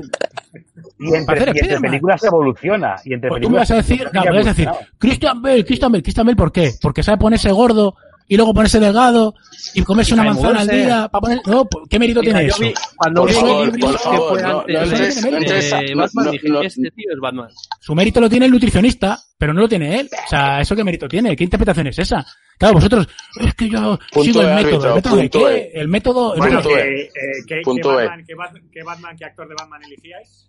Y 0.98 1.14
entre, 1.14 1.44
y 1.44 1.58
entre 1.58 1.80
películas 1.80 2.22
evoluciona. 2.24 2.96
Y 3.04 3.14
entre 3.14 3.30
Pues 3.30 3.42
tú 3.42 3.48
me 3.48 3.58
vas 3.58 3.70
a 3.70 3.76
películas 3.76 3.76
decir, 3.76 4.10
me 4.12 4.30
vas 4.30 4.46
a 4.46 4.50
decir. 4.50 4.68
Christian 4.98 5.40
Bale, 5.40 5.64
Christian 5.64 5.92
Bale, 5.92 6.02
Christian 6.02 6.26
Bale, 6.26 6.36
¿por 6.36 6.52
qué? 6.52 6.72
Porque 6.80 7.02
sabe 7.02 7.16
ponerse 7.16 7.50
gordo 7.50 7.96
y 8.30 8.36
luego 8.36 8.54
ponerse 8.54 8.78
delgado 8.78 9.34
y 9.74 9.82
comerse 9.82 10.12
Y 10.12 10.14
una 10.14 10.22
manzana 10.24 10.60
al 10.60 10.68
día 10.68 11.08
para 11.08 11.20
poner, 11.20 11.40
no, 11.46 11.68
¿qué 11.88 11.98
mérito 11.98 12.20
Mira, 12.20 12.32
tiene 12.38 12.46
eso? 12.48 12.60
vi- 12.62 12.72
cuando 12.96 13.22
Por 13.22 13.32
favor, 13.32 13.78
por 13.80 13.98
favor, 13.98 14.42
no, 14.42 14.60
antes 14.60 15.20
no 15.20 15.76
a- 15.76 15.82
no, 15.82 15.96
Batman, 15.96 16.24
no, 16.26 16.30
dije, 16.30 16.48
no. 16.48 16.62
este 16.62 16.90
tío 16.92 17.12
es 17.12 17.18
Batman. 17.20 17.48
Su 17.80 17.94
mérito 17.94 18.20
lo 18.20 18.30
tiene 18.30 18.46
el 18.46 18.52
nutricionista, 18.52 19.18
pero 19.36 19.52
no 19.52 19.62
lo 19.62 19.68
tiene 19.68 19.98
él. 20.00 20.08
O 20.12 20.28
sea, 20.28 20.60
¿eso 20.60 20.76
qué 20.76 20.84
mérito 20.84 21.08
tiene? 21.08 21.34
¿Qué 21.36 21.42
interpretación 21.42 21.88
es 21.88 21.98
esa? 21.98 22.24
Claro, 22.56 22.74
vosotros, 22.74 23.08
es 23.40 23.54
que 23.54 23.68
yo 23.68 23.98
Punto 24.12 24.24
sigo 24.24 24.42
el 24.42 24.54
método. 24.54 24.74
árbitro, 24.74 24.88
¿El 24.90 24.94
método 24.94 25.16
de 25.16 25.30
qué? 25.30 25.56
E. 25.56 25.80
El 25.80 25.88
método... 25.88 26.36
Bueno, 26.36 26.62
que, 26.62 26.74
eh, 27.02 27.10
¿qué, 27.48 27.54
qué 27.56 27.60
Punto 27.64 28.00
E. 28.00 28.04
Batman, 28.04 28.24
qué, 28.26 28.34
Bat- 28.36 28.70
qué 28.72 28.82
Batman, 28.84 29.16
qué 29.18 29.24
actor 29.24 29.48
de 29.48 29.54
Batman 29.58 29.80
elegíais? 29.82 30.46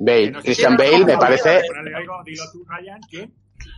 Bale, 0.00 0.32
Christian 0.42 0.76
Bale 0.76 1.04
me 1.04 1.16
parece 1.16 1.60
dilo 2.24 2.42
tú, 2.52 2.64
Ryan, 2.66 2.98
¿quién? 3.08 3.32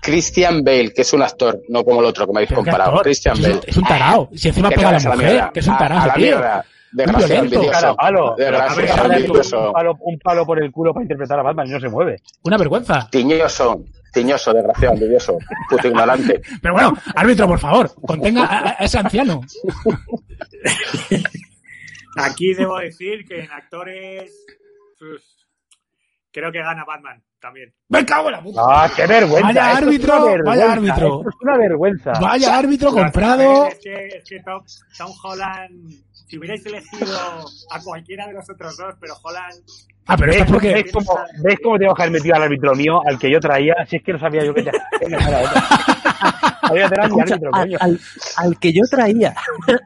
Christian 0.05 0.63
Bale, 0.63 0.93
que 0.93 1.03
es 1.03 1.13
un 1.13 1.23
actor, 1.23 1.63
no 1.69 1.83
como 1.85 2.01
el 2.01 2.07
otro 2.07 2.27
que 2.27 2.33
me 2.33 2.41
habéis 2.41 2.53
comparado. 2.53 2.91
actor, 2.91 3.03
Christian 3.05 3.41
Bale. 3.41 3.61
Es 3.67 3.77
un 3.77 3.85
tarao. 3.85 4.29
Si 4.37 4.49
encima 4.49 4.69
pega 4.71 4.91
a 4.91 4.93
la 4.93 4.99
mujer, 5.01 5.17
mierda. 5.33 5.51
que 5.53 5.61
es 5.61 5.67
un 5.67 5.77
tarao, 5.79 5.99
A 6.01 6.07
la 6.07 6.15
tío. 6.15 6.23
mierda. 6.27 6.65
Desgraciado, 6.93 7.45
envidioso. 7.45 7.97
Palo. 7.97 8.37
Un 8.37 9.73
palo, 9.73 9.97
un 10.01 10.19
palo 10.21 10.47
por 10.47 10.63
el 10.63 10.71
culo 10.71 10.93
para 10.95 11.03
interpretar 11.03 11.41
a 11.41 11.43
Batman 11.43 11.67
y 11.67 11.71
no 11.71 11.81
se 11.81 11.89
mueve. 11.89 12.23
Una 12.45 12.57
vergüenza. 12.57 13.09
Tiñoso, 13.11 13.83
tiñoso, 14.13 14.53
desgraciado, 14.53 14.95
envidioso, 14.95 15.39
puto 15.69 15.89
ignorante. 15.89 16.41
Pero 16.63 16.75
bueno, 16.75 16.97
árbitro, 17.17 17.49
por 17.49 17.59
favor, 17.59 17.91
contenga 18.07 18.45
a, 18.45 18.69
a 18.79 18.85
ese 18.85 18.99
anciano. 18.99 19.41
Aquí 22.17 22.55
debo 22.55 22.79
decir 22.79 23.25
que 23.27 23.41
en 23.41 23.51
actores 23.51 24.33
uf, 25.01 25.21
creo 26.31 26.53
que 26.53 26.59
gana 26.61 26.85
Batman 26.85 27.21
también. 27.45 27.74
¡Me 27.90 28.07
cago 28.07 28.28
en 28.28 28.32
la 28.32 28.42
puta! 28.42 28.62
¡Ah, 28.64 28.90
qué 28.97 29.07
vergüenza! 29.07 29.47
Vaya 29.49 29.61
Esto 29.61 29.76
es 29.76 29.82
árbitro, 29.82 30.14
una 30.14 30.24
vergüenza, 30.24 30.51
vaya 30.51 30.72
árbitro. 30.72 31.18
Esto 31.18 31.28
es 31.28 31.36
una 31.42 31.59
vergüenza. 31.59 32.12
Vaya 32.20 32.59
árbitro 32.59 32.92
comprado. 32.92 33.66
Es 33.66 33.78
que, 33.80 34.07
es 34.07 34.24
que 34.24 34.40
Tom, 34.40 34.64
Tom 34.97 35.12
Holland, 35.22 35.90
si 36.26 36.38
hubierais 36.38 36.64
elegido 36.64 37.18
a 37.70 37.82
cualquiera 37.82 38.26
de 38.28 38.32
los 38.32 38.49
otros 38.49 38.76
dos, 38.78 38.95
pero 38.99 39.14
Holland 39.22 39.62
Ah, 40.07 40.17
pero 40.19 40.33
esto 40.33 40.45
¿Ves, 40.45 40.49
es 40.49 40.53
porque... 40.53 40.75
ves 40.75 40.93
cómo, 40.93 41.19
¿Ves 41.43 41.59
cómo 41.63 41.79
tengo 41.79 41.95
que 41.95 42.03
haber 42.03 42.13
metido 42.13 42.35
al 42.37 42.43
árbitro 42.43 42.75
mío, 42.75 43.01
al 43.07 43.19
que 43.19 43.31
yo 43.31 43.41
traía? 43.41 43.75
Si 43.89 43.97
es 43.97 44.03
que 44.03 44.13
no 44.13 44.19
sabía 44.19 44.45
yo 44.45 44.53
que 44.55 44.63
mi 44.65 44.71
Escucha, 47.05 47.35
árbitro, 47.35 47.51
al, 47.53 47.63
coño. 47.63 47.79
al- 47.81 48.01
al 48.37 48.59
que 48.59 48.73
yo 48.73 48.83
traía. 48.91 49.35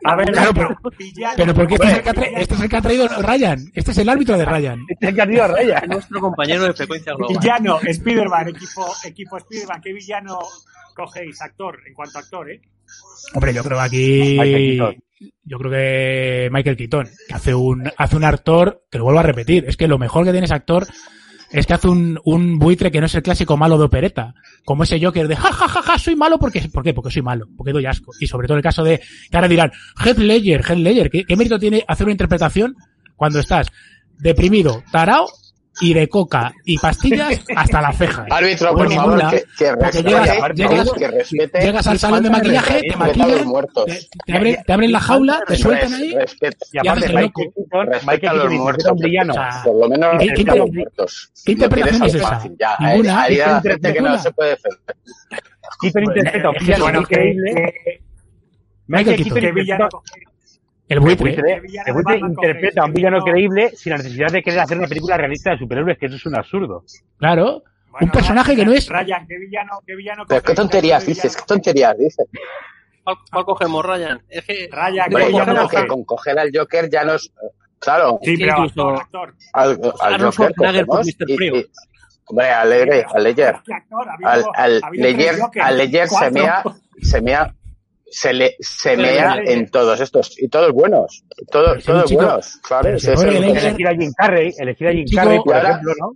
A 0.04 0.16
ver, 0.16 0.30
Claro, 0.32 0.50
pero- 0.54 0.76
villano. 0.98 1.34
Pero 1.36 1.54
porque 1.54 1.74
este 1.74 1.86
es, 1.86 1.92
el 1.96 2.02
que 2.02 2.10
ha 2.10 2.14
tra- 2.14 2.32
este 2.36 2.54
es 2.54 2.60
el 2.60 2.68
que 2.68 2.76
ha 2.76 2.82
traído 2.82 3.08
Ryan. 3.08 3.58
Este 3.74 3.90
es 3.90 3.98
el 3.98 4.08
árbitro 4.08 4.38
de 4.38 4.44
Ryan. 4.44 4.80
Este 4.88 5.04
es 5.06 5.08
el 5.10 5.14
que 5.14 5.22
ha 5.22 5.26
tenido 5.26 5.44
a 5.44 5.48
raya. 5.48 5.82
Nuestro 5.86 6.20
compañero 6.20 6.62
de 6.64 6.72
frecuencia 6.74 7.12
global. 7.16 7.36
Villano, 7.40 7.80
Spider-Man, 7.80 8.48
equipo, 8.48 8.86
equipo 9.04 9.36
Spider-Man. 9.38 9.80
¿Qué 9.82 9.92
villano 9.92 10.38
cogéis? 10.94 11.40
Actor, 11.42 11.80
en 11.86 11.94
cuanto 11.94 12.18
a 12.18 12.20
actor, 12.22 12.50
¿eh? 12.50 12.60
Hombre, 13.34 13.54
yo 13.54 13.62
creo 13.62 13.80
aquí... 13.80 14.78
Yo 15.42 15.58
creo 15.58 15.70
que 15.70 16.48
Michael 16.52 16.76
Keaton, 16.76 17.08
que 17.26 17.34
hace 17.34 17.54
un, 17.54 17.90
hace 17.96 18.16
un 18.16 18.24
actor, 18.24 18.84
que 18.90 18.98
lo 18.98 19.04
vuelvo 19.04 19.20
a 19.20 19.24
repetir, 19.24 19.64
es 19.66 19.76
que 19.76 19.88
lo 19.88 19.98
mejor 19.98 20.24
que 20.24 20.30
tiene 20.30 20.44
ese 20.44 20.54
actor 20.54 20.86
es 21.50 21.66
que 21.66 21.74
hace 21.74 21.88
un, 21.88 22.20
un 22.24 22.58
buitre 22.58 22.90
que 22.90 23.00
no 23.00 23.06
es 23.06 23.14
el 23.14 23.22
clásico 23.22 23.56
malo 23.56 23.78
de 23.78 23.84
opereta, 23.84 24.34
como 24.64 24.82
ese 24.82 25.02
Joker 25.02 25.26
de 25.26 25.36
ja, 25.36 25.50
ja, 25.52 25.66
ja, 25.66 25.82
ja, 25.82 25.98
soy 25.98 26.14
malo 26.14 26.38
porque, 26.38 26.60
¿por 26.72 26.84
qué? 26.84 26.92
Porque 26.92 27.10
soy 27.10 27.22
malo, 27.22 27.46
porque 27.56 27.72
doy 27.72 27.86
asco. 27.86 28.12
Y 28.20 28.26
sobre 28.26 28.46
todo 28.46 28.58
el 28.58 28.62
caso 28.62 28.84
de, 28.84 28.98
que 28.98 29.36
ahora 29.36 29.48
dirán, 29.48 29.72
Heath 30.04 30.18
Ledger, 30.18 30.60
Heath 30.60 30.78
Ledger, 30.78 31.10
¿qué, 31.10 31.24
qué 31.24 31.36
mérito 31.36 31.58
tiene 31.58 31.84
hacer 31.88 32.04
una 32.04 32.12
interpretación 32.12 32.76
cuando 33.16 33.40
estás 33.40 33.68
deprimido, 34.18 34.84
tarao 34.92 35.26
y 35.80 35.94
de 35.94 36.08
coca 36.08 36.52
y 36.64 36.76
pastillas 36.78 37.40
hasta 37.56 37.80
las 37.80 37.96
cejas? 37.96 38.26
Árbitro, 38.30 38.72
Pues 38.74 38.86
por 38.88 38.94
favor, 38.94 39.12
ninguna, 39.14 39.30
que, 39.30 39.36
que 39.56 39.66
porque 39.68 39.84
respete, 39.84 40.08
llegas- 40.08 40.54
llegas- 40.54 40.92
que 40.92 41.08
respete, 41.08 41.60
Llegas 41.60 41.86
al 41.86 41.98
salón 41.98 42.22
de 42.22 42.30
maquillaje, 42.30 42.80
te 42.80 42.88
respeta 42.88 43.04
a 43.04 43.06
los 43.08 43.16
maquillan, 43.18 43.48
muertos. 43.48 43.84
te, 43.86 44.08
te 44.26 44.32
abren, 44.36 44.56
te 44.66 44.72
abren 44.72 44.92
la 44.92 45.00
jaula, 45.00 45.42
te 45.46 45.56
sueltan 45.56 45.94
ahí, 45.94 46.14
Y 46.72 46.78
aparte, 46.78 47.08
loco. 47.12 47.42
Respeta 47.86 48.30
a 48.30 48.34
los 48.34 48.52
muertos. 48.52 48.86
O 48.92 49.32
sea, 49.32 49.62
por 49.64 49.76
lo 49.80 49.88
menos 49.88 50.14
¿qué- 50.18 50.44
qué 50.44 50.50
a 50.50 50.54
los 50.54 50.70
muertos. 50.72 51.32
qué 51.44 51.52
interpretación 51.52 52.00
No 52.00 52.06
es 52.06 52.14
esa? 52.14 52.28
fácil, 52.28 52.56
ya. 52.58 52.76
Ninguna. 52.80 53.22
Hay, 53.22 53.30
hay 53.32 53.36
¿Qué 53.36 53.42
a 53.42 53.52
la 53.52 53.60
gente 53.62 53.92
que 53.94 54.00
no 54.00 54.18
se 54.18 54.30
puede 54.32 54.50
defender. 54.50 54.80
Keaton 55.80 56.02
interpreta 56.04 56.46
a 56.46 56.50
un 56.50 56.56
es 56.56 56.60
que 56.60 56.64
villano 56.66 56.84
Bueno, 56.84 57.04
que, 57.06 57.14
increíble. 57.14 57.74
Michael 58.86 59.16
Keaton 59.22 59.78
El 60.88 61.00
buitre. 61.00 61.24
buitre, 61.32 61.54
¿Qué 61.54 61.60
villano 61.60 61.80
el 61.80 61.84
de 61.86 61.92
buitre 61.92 62.12
Batman 62.14 62.30
interpreta 62.30 62.82
a 62.82 62.84
un 62.86 62.92
villano 62.94 63.24
creíble 63.24 63.70
sin 63.76 63.90
la 63.92 63.96
necesidad 63.98 64.28
de 64.32 64.42
querer 64.42 64.60
hacer 64.60 64.78
una 64.78 64.88
película 64.88 65.16
realista 65.16 65.50
de 65.50 65.58
superhéroes, 65.58 65.98
que 65.98 66.06
eso 66.06 66.16
es 66.16 66.26
un 66.26 66.36
absurdo. 66.36 66.84
Claro. 67.18 67.62
Bueno, 67.90 68.06
un 68.06 68.10
personaje 68.10 68.54
que 68.56 68.64
no 68.64 68.72
es. 68.72 68.88
Ryan, 68.88 69.26
¿qué 69.26 69.38
villano, 69.38 69.80
qué 69.86 69.96
villano 69.96 70.24
Pero 70.28 70.42
qué 70.42 70.54
tonterías 70.54 71.02
¿Qué 71.04 71.10
dices, 71.10 71.36
qué 71.36 71.42
tonterías 71.46 71.96
dices. 71.98 72.26
¿Cuál, 73.04 73.16
cuál 73.32 73.44
cogemos, 73.44 73.84
Ryan? 73.84 74.22
Es 74.28 74.44
que. 74.44 74.68
Ryan, 74.70 75.06
Hombre, 75.06 75.24
¿qué 75.26 75.32
yo 75.32 75.38
villano 75.38 75.68
creo 75.68 75.82
que 75.82 75.88
con 75.88 76.04
coger 76.04 76.38
al 76.38 76.50
Joker 76.54 76.90
ya 76.90 77.04
nos... 77.04 77.32
Claro, 77.78 78.18
Sí, 78.22 78.36
pero 78.36 78.52
incluso- 78.64 78.88
actor, 78.90 79.02
actor. 79.02 79.34
al, 79.52 79.80
al 80.00 80.14
Arnold 80.14 80.34
Joker 80.34 80.54
cogemos 80.56 81.06
Mr. 81.06 81.30
y- 81.30 81.58
y- 81.58 81.66
Hombre, 82.30 82.50
al 82.50 82.68
Ledger, 82.70 83.06
al 83.14 83.26
habido- 83.26 84.22
Al, 84.28 84.44
al 84.54 84.80
Jokers, 85.40 85.64
al 85.66 85.76
Ledger 85.78 86.08
se 86.08 86.30
mea, 86.30 86.62
se 87.00 87.22
mea, 87.22 87.54
se 88.10 88.32
le, 88.32 88.56
se 88.60 88.90
Pero 88.90 89.02
mea 89.02 89.36
en 89.44 89.70
todos 89.70 90.00
estos, 90.00 90.34
y 90.38 90.48
todos 90.48 90.72
buenos, 90.72 91.24
todos, 91.50 91.82
todos 91.84 92.04
chico- 92.06 92.22
buenos, 92.22 92.56
claro, 92.62 92.96
es 92.96 93.04
el- 93.06 93.36
Elegir 93.36 93.86
a 93.88 93.94
Jim 93.94 94.12
Carrey, 94.16 94.52
elegir 94.58 94.88
a 94.88 94.92
Jim 94.92 95.04
Chico, 95.04 95.22
Carrey, 95.22 95.38
por 95.44 95.54
ahora- 95.54 95.70
ejemplo, 95.70 95.92
¿no? 96.00 96.12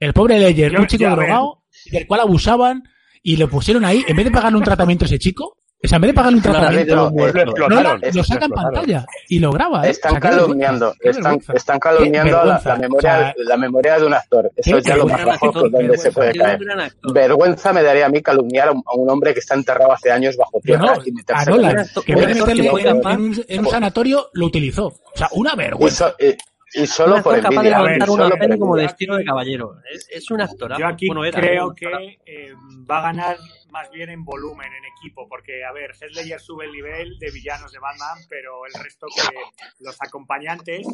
El 0.00 0.12
pobre 0.12 0.38
Ledger, 0.38 0.78
un 0.78 0.86
chico 0.86 1.04
drogado, 1.10 1.62
del 1.90 2.06
cual 2.06 2.20
abusaban 2.20 2.82
y 3.22 3.36
le 3.36 3.46
pusieron 3.46 3.84
ahí, 3.84 4.04
en 4.06 4.16
vez 4.16 4.24
de 4.24 4.30
pagarle 4.32 4.58
un 4.58 4.64
tratamiento 4.64 5.04
a 5.04 5.06
ese 5.06 5.18
chico, 5.18 5.56
o 5.84 5.88
sea, 5.88 5.96
en 5.96 6.02
vez 6.02 6.08
de 6.10 6.14
pagarle 6.14 6.36
un 6.36 6.42
tratamiento, 6.42 6.94
no, 6.96 7.02
Lo 7.02 7.08
eh, 7.08 7.12
no, 7.12 7.26
explotaron. 7.42 8.00
lo, 8.00 8.10
lo 8.12 8.24
saca 8.24 8.44
en 8.44 8.50
Lo 8.50 8.56
explotaron. 8.56 8.72
pantalla 8.74 9.06
y 9.28 9.38
lo 9.40 9.50
graba. 9.50 9.86
¿eh? 9.86 9.90
Están 9.90 10.20
calumniando, 10.20 10.94
están, 11.00 11.40
están 11.54 11.78
calumniando 11.80 12.44
la, 12.44 12.62
la 12.64 12.76
memoria, 12.76 12.96
o 12.96 13.00
sea, 13.00 13.34
la 13.36 13.56
memoria 13.56 13.98
de 13.98 14.06
un 14.06 14.14
actor. 14.14 14.50
Eso 14.56 14.76
es 14.78 14.84
ya 14.84 14.96
lo 14.96 15.06
más 15.06 15.24
bajo 15.24 15.52
por 15.52 15.70
donde 15.70 15.98
se 15.98 16.12
puede 16.12 16.32
caer. 16.34 16.60
actor. 16.78 17.12
Vergüenza 17.12 17.72
me 17.72 17.82
daría 17.82 18.06
a 18.06 18.08
mí 18.08 18.22
calumniar 18.22 18.68
a 18.68 18.72
un, 18.72 18.82
a 18.86 18.94
un 18.96 19.10
hombre 19.10 19.32
que 19.34 19.40
está 19.40 19.54
enterrado 19.54 19.92
hace 19.92 20.10
años 20.10 20.36
bajo 20.36 20.52
No, 20.58 20.60
tierra 20.60 20.80
no, 20.94 21.02
y 21.04 21.10
a 21.10 21.14
meterse 21.14 21.82
esto- 21.82 22.02
que 22.02 22.12
en 22.12 22.18
vez 22.18 22.26
de 22.28 22.42
un 22.42 22.50
actor 22.50 23.12
en, 23.12 23.20
un, 23.20 23.44
en 23.48 23.60
un 23.60 23.66
sanatorio, 23.70 24.28
lo 24.34 24.46
utilizó. 24.46 24.86
O 24.86 25.00
sea, 25.16 25.28
una 25.32 25.52
y, 25.54 25.56
vergüenza. 25.56 26.10
so- 26.10 26.16
y- 26.24 26.36
y 26.74 26.86
solo 26.86 27.16
un 27.16 27.22
por 27.22 27.34
actor 27.34 27.50
capaz 27.50 27.62
de 27.64 27.68
envidia. 27.68 27.84
levantar 27.92 28.10
una 28.10 28.30
peli 28.36 28.58
como 28.58 28.72
envidia. 28.76 28.88
destino 28.88 29.16
de 29.16 29.24
caballero. 29.26 29.74
Es, 29.92 30.08
es 30.10 30.30
un 30.30 30.40
actorazo. 30.40 30.80
Yo 30.80 30.86
aquí 30.86 31.06
Bueno, 31.08 31.24
era, 31.26 31.38
creo 31.38 31.74
que 31.74 31.86
eh, 32.24 32.52
va 32.90 33.00
a 33.00 33.02
ganar 33.02 33.36
más 33.72 33.90
bien 33.90 34.10
en 34.10 34.22
volumen, 34.22 34.72
en 34.72 34.84
equipo, 34.84 35.26
porque, 35.28 35.64
a 35.64 35.72
ver, 35.72 35.92
Heath 35.98 36.12
Ledger 36.12 36.40
sube 36.40 36.66
el 36.66 36.72
nivel 36.72 37.18
de 37.18 37.30
villanos 37.30 37.72
de 37.72 37.78
Batman, 37.78 38.18
pero 38.28 38.66
el 38.66 38.74
resto 38.74 39.06
que 39.06 39.22
los 39.80 39.96
acompañantes, 40.00 40.86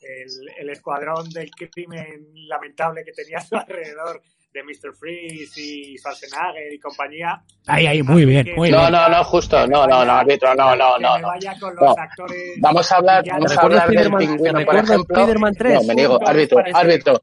el, 0.00 0.48
el 0.56 0.70
escuadrón 0.70 1.28
del 1.30 1.50
crimen 1.50 2.28
lamentable 2.46 3.04
que 3.04 3.12
tenía 3.12 3.38
a 3.38 3.40
su 3.44 3.56
alrededor 3.56 4.22
de 4.52 4.62
Mr. 4.62 4.92
Freeze 4.94 5.58
y 5.60 5.96
Schwarzenegger 5.98 6.72
y 6.74 6.78
compañía. 6.78 7.42
Ahí, 7.66 7.86
ahí, 7.86 8.02
muy 8.02 8.24
bien, 8.26 8.46
muy 8.54 8.70
No, 8.70 8.80
bien. 8.80 8.92
no, 8.92 9.08
no, 9.08 9.24
justo, 9.24 9.66
no, 9.66 9.86
no, 9.86 10.04
no, 10.04 10.12
árbitro, 10.12 10.54
no, 10.54 10.76
no, 10.76 10.98
no, 10.98 11.14
me 11.14 11.20
no. 11.22 11.28
vaya 11.28 11.54
con 11.58 11.74
No. 11.74 11.80
los 11.86 11.98
actores 11.98 12.54
Vamos 12.58 12.92
a 12.92 12.96
hablar, 12.96 13.24
vamos 13.30 13.50
a 13.50 13.54
¿Recuerdas 13.54 13.82
hablar 13.84 14.04
del 14.04 14.14
pingüino, 14.28 14.64
por 14.64 14.74
ejemplo. 14.76 15.16
Spider-Man 15.20 15.54
3? 15.56 15.74
No, 15.74 15.82
me 15.84 15.94
digo, 15.94 16.12
Puntos 16.18 16.28
árbitro, 16.28 16.58
árbitro, 16.74 17.22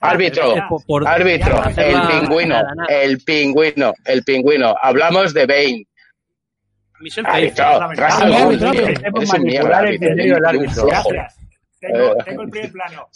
árbitro, 0.00 0.54
árbitro, 1.06 1.62
el 1.76 2.00
pingüino, 2.08 2.62
el 2.88 3.18
pingüino, 3.24 3.94
el 4.04 4.22
pingüino. 4.24 4.74
Hablamos 4.80 5.34
de 5.34 5.46
Bane. 5.46 5.84
Michelle 7.00 7.28
Árbitro, 7.28 7.64
Árbitro, 7.64 8.04
árbitro. 8.06 8.68
árbitro, 8.68 10.48
árbitro. 10.48 10.72
flojo. 10.74 11.08
Gracias. 11.10 11.36
Tengo, 11.80 12.14
tengo 12.24 12.42
el 12.42 12.50
primer 12.50 12.72
plano. 12.72 13.08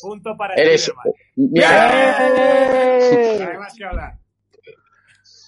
Punto 0.00 0.36
para 0.36 0.54
Eres... 0.54 0.82
Spiderman. 0.82 1.12
Mierda. 1.36 2.18
No 3.44 3.50
hay 3.50 3.58
más 3.58 3.74
que 3.74 3.84
hablar. 3.84 4.18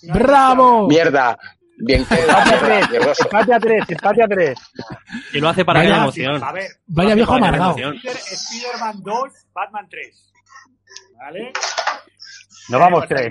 No 0.03 0.15
¡Bravo! 0.15 0.89
Mierda. 0.89 1.39
Bien 1.77 2.05
que 2.05 2.15
Empate 2.15 2.55
a 2.55 2.61
tres, 2.61 3.19
empate 3.21 3.55
a 3.55 3.59
tres, 3.59 3.85
empate 3.89 4.23
a 4.23 4.29
tres. 4.29 4.59
Y 5.33 5.41
lo 5.41 5.49
hace 5.49 5.65
para 5.65 5.81
Vaya, 5.81 5.91
la 5.91 6.03
emoción. 6.03 6.43
A 6.43 6.53
ver, 6.53 6.71
Vaya 6.87 7.15
viejo 7.15 7.33
Vaya 7.33 7.49
amargado. 7.49 7.77
Spider-Man 7.77 9.03
2, 9.03 9.33
Batman 9.53 9.89
3. 9.89 10.33
¿Vale? 11.19 11.53
No 12.69 12.79
vamos 12.79 13.07
tres. 13.09 13.31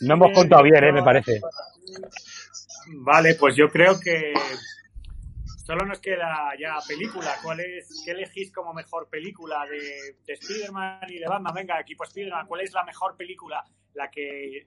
No 0.00 0.14
hemos 0.14 0.32
contado 0.32 0.62
bien, 0.62 0.82
eh, 0.84 0.92
me 0.92 1.02
parece. 1.02 1.40
Vale, 3.04 3.34
pues 3.34 3.56
yo 3.56 3.68
creo 3.68 3.98
que 3.98 4.32
solo 5.64 5.86
nos 5.86 6.00
queda 6.00 6.50
ya 6.60 6.74
película. 6.86 7.34
¿Cuál 7.42 7.60
es, 7.60 8.02
¿Qué 8.04 8.12
elegís 8.12 8.52
como 8.52 8.72
mejor 8.74 9.08
película 9.08 9.64
de, 9.70 10.16
de 10.26 10.32
Spider-Man 10.34 11.00
y 11.08 11.18
de 11.18 11.26
Batman? 11.28 11.54
Venga, 11.54 11.80
equipo 11.80 12.04
Spider-Man, 12.04 12.46
¿cuál 12.46 12.60
es 12.62 12.72
la 12.72 12.84
mejor 12.84 13.16
película? 13.16 13.62
La 13.94 14.10
que 14.10 14.66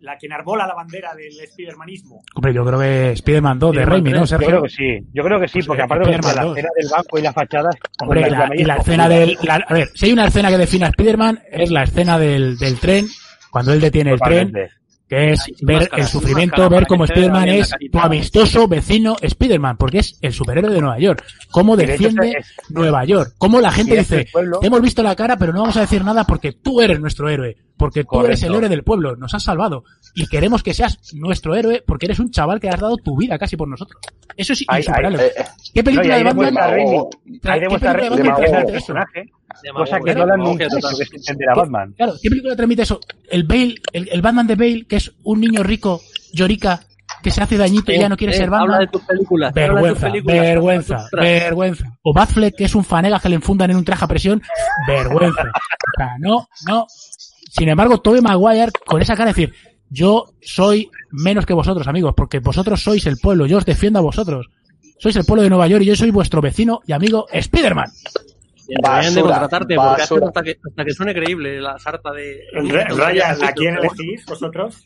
la 0.00 0.18
que 0.18 0.26
enarbola 0.26 0.66
la 0.66 0.74
bandera 0.74 1.14
del 1.14 1.30
Spidermanismo. 1.46 2.22
Hombre, 2.34 2.52
yo 2.52 2.64
creo 2.64 2.80
que 2.80 3.12
Spider-Man 3.12 3.56
2 3.60 3.76
de 3.76 3.84
Raimi, 3.84 4.10
¿no, 4.10 4.26
3, 4.26 4.30
Yo 4.30 4.46
creo 4.48 4.62
que 4.64 4.68
sí, 4.68 4.98
yo 5.12 5.22
creo 5.22 5.38
que 5.40 5.46
sí, 5.46 5.58
Pues, 5.58 5.66
porque 5.68 5.82
eh, 5.82 5.84
aparte 5.84 6.10
de 6.10 6.18
la 6.18 6.18
escena 6.42 6.68
del 6.76 6.88
banco 6.90 7.18
y 7.18 7.22
las 7.22 7.34
fachadas. 7.34 7.76
Hombre, 8.00 8.20
y 8.26 8.30
la, 8.30 8.50
y 8.56 8.64
la 8.64 8.74
es 8.74 8.80
escena 8.80 9.08
del... 9.08 9.38
la- 9.44 9.64
a 9.64 9.72
ver, 9.74 9.88
si 9.94 10.06
hay 10.06 10.12
una 10.12 10.26
escena 10.26 10.48
que 10.48 10.58
define 10.58 10.86
a 10.86 10.88
Spider-Man, 10.88 11.42
es 11.52 11.70
la 11.70 11.84
escena 11.84 12.18
del, 12.18 12.58
del 12.58 12.80
tren, 12.80 13.06
cuando 13.52 13.72
él 13.72 13.80
detiene 13.80 14.10
el 14.14 14.20
tren. 14.20 14.52
Que 15.12 15.32
es 15.32 15.44
ver 15.60 15.90
el 15.94 16.06
sufrimiento, 16.06 16.66
ver 16.70 16.86
cómo 16.86 17.04
Spider-Man 17.04 17.48
es 17.50 17.70
tu 17.90 17.98
amistoso 17.98 18.66
vecino 18.66 19.14
Spider-Man, 19.20 19.76
porque 19.76 19.98
es 19.98 20.16
el 20.22 20.32
superhéroe 20.32 20.72
de 20.72 20.80
Nueva 20.80 20.98
York. 20.98 21.22
Cómo 21.50 21.76
defiende 21.76 22.42
Nueva 22.70 23.04
York. 23.04 23.34
Cómo 23.36 23.60
la 23.60 23.70
gente 23.70 23.98
dice, 23.98 24.26
te 24.60 24.66
hemos 24.66 24.80
visto 24.80 25.02
la 25.02 25.14
cara, 25.14 25.36
pero 25.36 25.52
no 25.52 25.60
vamos 25.60 25.76
a 25.76 25.82
decir 25.82 26.02
nada 26.02 26.24
porque 26.24 26.52
tú 26.52 26.80
eres 26.80 26.98
nuestro 26.98 27.28
héroe. 27.28 27.58
Porque 27.82 28.04
tú 28.04 28.24
eres 28.24 28.42
el 28.44 28.54
héroe 28.54 28.68
del 28.68 28.84
pueblo, 28.84 29.16
nos 29.16 29.34
has 29.34 29.42
salvado. 29.42 29.84
Y 30.14 30.26
queremos 30.28 30.62
que 30.62 30.72
seas 30.72 30.98
nuestro 31.14 31.54
héroe 31.56 31.82
porque 31.86 32.06
eres 32.06 32.18
un 32.20 32.30
chaval 32.30 32.60
que 32.60 32.68
has 32.68 32.78
dado 32.80 32.96
tu 32.96 33.16
vida 33.16 33.38
casi 33.38 33.56
por 33.56 33.66
nosotros. 33.68 34.00
Eso 34.36 34.52
es 34.52 34.62
insuperable. 34.62 35.26
Eh, 35.26 35.32
eh, 35.36 35.44
¿Qué 35.74 35.80
No, 35.82 35.84
película 35.84 36.14
ahí 36.14 36.20
de 36.20 36.24
Batman? 36.24 36.46
demuestra 36.46 36.70
Raimi, 36.70 36.96
Tra- 36.96 37.50
ahí 37.52 37.58
¿qué 37.58 37.64
demuestra 37.64 37.92
película 37.94 38.16
Raimi 38.16 38.28
de 38.28 38.50
transmite 38.50 38.76
eso? 38.78 38.94
cosa 39.74 40.00
que 40.00 40.14
Nolan 40.14 40.40
nunca 40.40 40.66
Batman. 41.56 41.94
Claro, 41.96 42.12
¿qué 42.22 42.28
película 42.30 42.56
transmite 42.56 42.82
eso? 42.82 43.00
El 43.30 43.44
Bale, 43.44 43.74
el, 43.92 44.08
el 44.10 44.22
Batman 44.22 44.46
de 44.46 44.54
Bale, 44.54 44.84
que 44.88 44.96
es 44.96 45.12
un 45.24 45.40
niño 45.40 45.62
rico, 45.62 46.00
llorica, 46.32 46.80
que 47.22 47.30
se 47.30 47.42
hace 47.42 47.56
dañito 47.58 47.92
y 47.92 47.98
ya 47.98 48.08
no 48.08 48.16
quiere 48.16 48.32
Eh, 48.32 48.36
ser 48.36 48.46
Habla 48.46 48.58
de 48.60 48.68
Batman. 48.68 48.90
tus 48.90 49.02
películas. 49.02 49.48
habla 49.50 49.62
de 49.62 49.68
tus 49.68 49.74
Vergüenza, 50.00 50.06
películas. 50.06 50.40
vergüenza, 50.40 50.96
Ostras. 50.96 51.24
vergüenza. 51.24 51.98
O 52.02 52.14
Batfleck, 52.14 52.56
que 52.56 52.64
es 52.64 52.74
un 52.74 52.84
fanegas 52.84 53.22
que 53.22 53.28
le 53.28 53.34
enfundan 53.36 53.70
en 53.70 53.76
un 53.76 53.84
traje 53.84 54.04
a 54.04 54.08
presión. 54.08 54.42
Vergüenza. 54.86 55.42
O 55.42 55.96
sea, 55.98 56.08
no, 56.18 56.48
no. 56.66 56.86
Sin 57.54 57.68
embargo, 57.68 58.00
Tobey 58.00 58.22
Maguire, 58.22 58.72
con 58.86 59.02
esa 59.02 59.14
cara, 59.14 59.26
de 59.32 59.34
decir, 59.34 59.54
yo 59.90 60.24
soy 60.40 60.88
menos 61.10 61.44
que 61.44 61.52
vosotros, 61.52 61.86
amigos, 61.86 62.14
porque 62.16 62.38
vosotros 62.38 62.82
sois 62.82 63.04
el 63.06 63.18
pueblo, 63.18 63.44
yo 63.46 63.58
os 63.58 63.66
defiendo 63.66 63.98
a 63.98 64.02
vosotros. 64.02 64.48
Sois 64.98 65.14
el 65.16 65.24
pueblo 65.26 65.42
de 65.42 65.50
Nueva 65.50 65.66
York 65.66 65.82
y 65.82 65.86
yo 65.86 65.96
soy 65.96 66.10
vuestro 66.10 66.40
vecino 66.40 66.80
y 66.86 66.92
amigo 66.92 67.26
Spider-Man. 67.30 67.90
Deberían 68.68 69.14
de 69.14 69.20
Basura, 69.22 69.22
contratarte 69.22 69.74
porque 69.74 70.02
hasta 70.02 70.42
que, 70.42 70.56
hasta 70.66 70.84
que 70.84 70.92
suene 70.94 71.12
creíble 71.12 71.60
la 71.60 71.78
sarta 71.78 72.10
de. 72.12 72.40
Ryan, 72.54 73.44
¿a 73.44 73.52
quién 73.52 73.76
elegís 73.76 74.24
vosotros? 74.24 74.76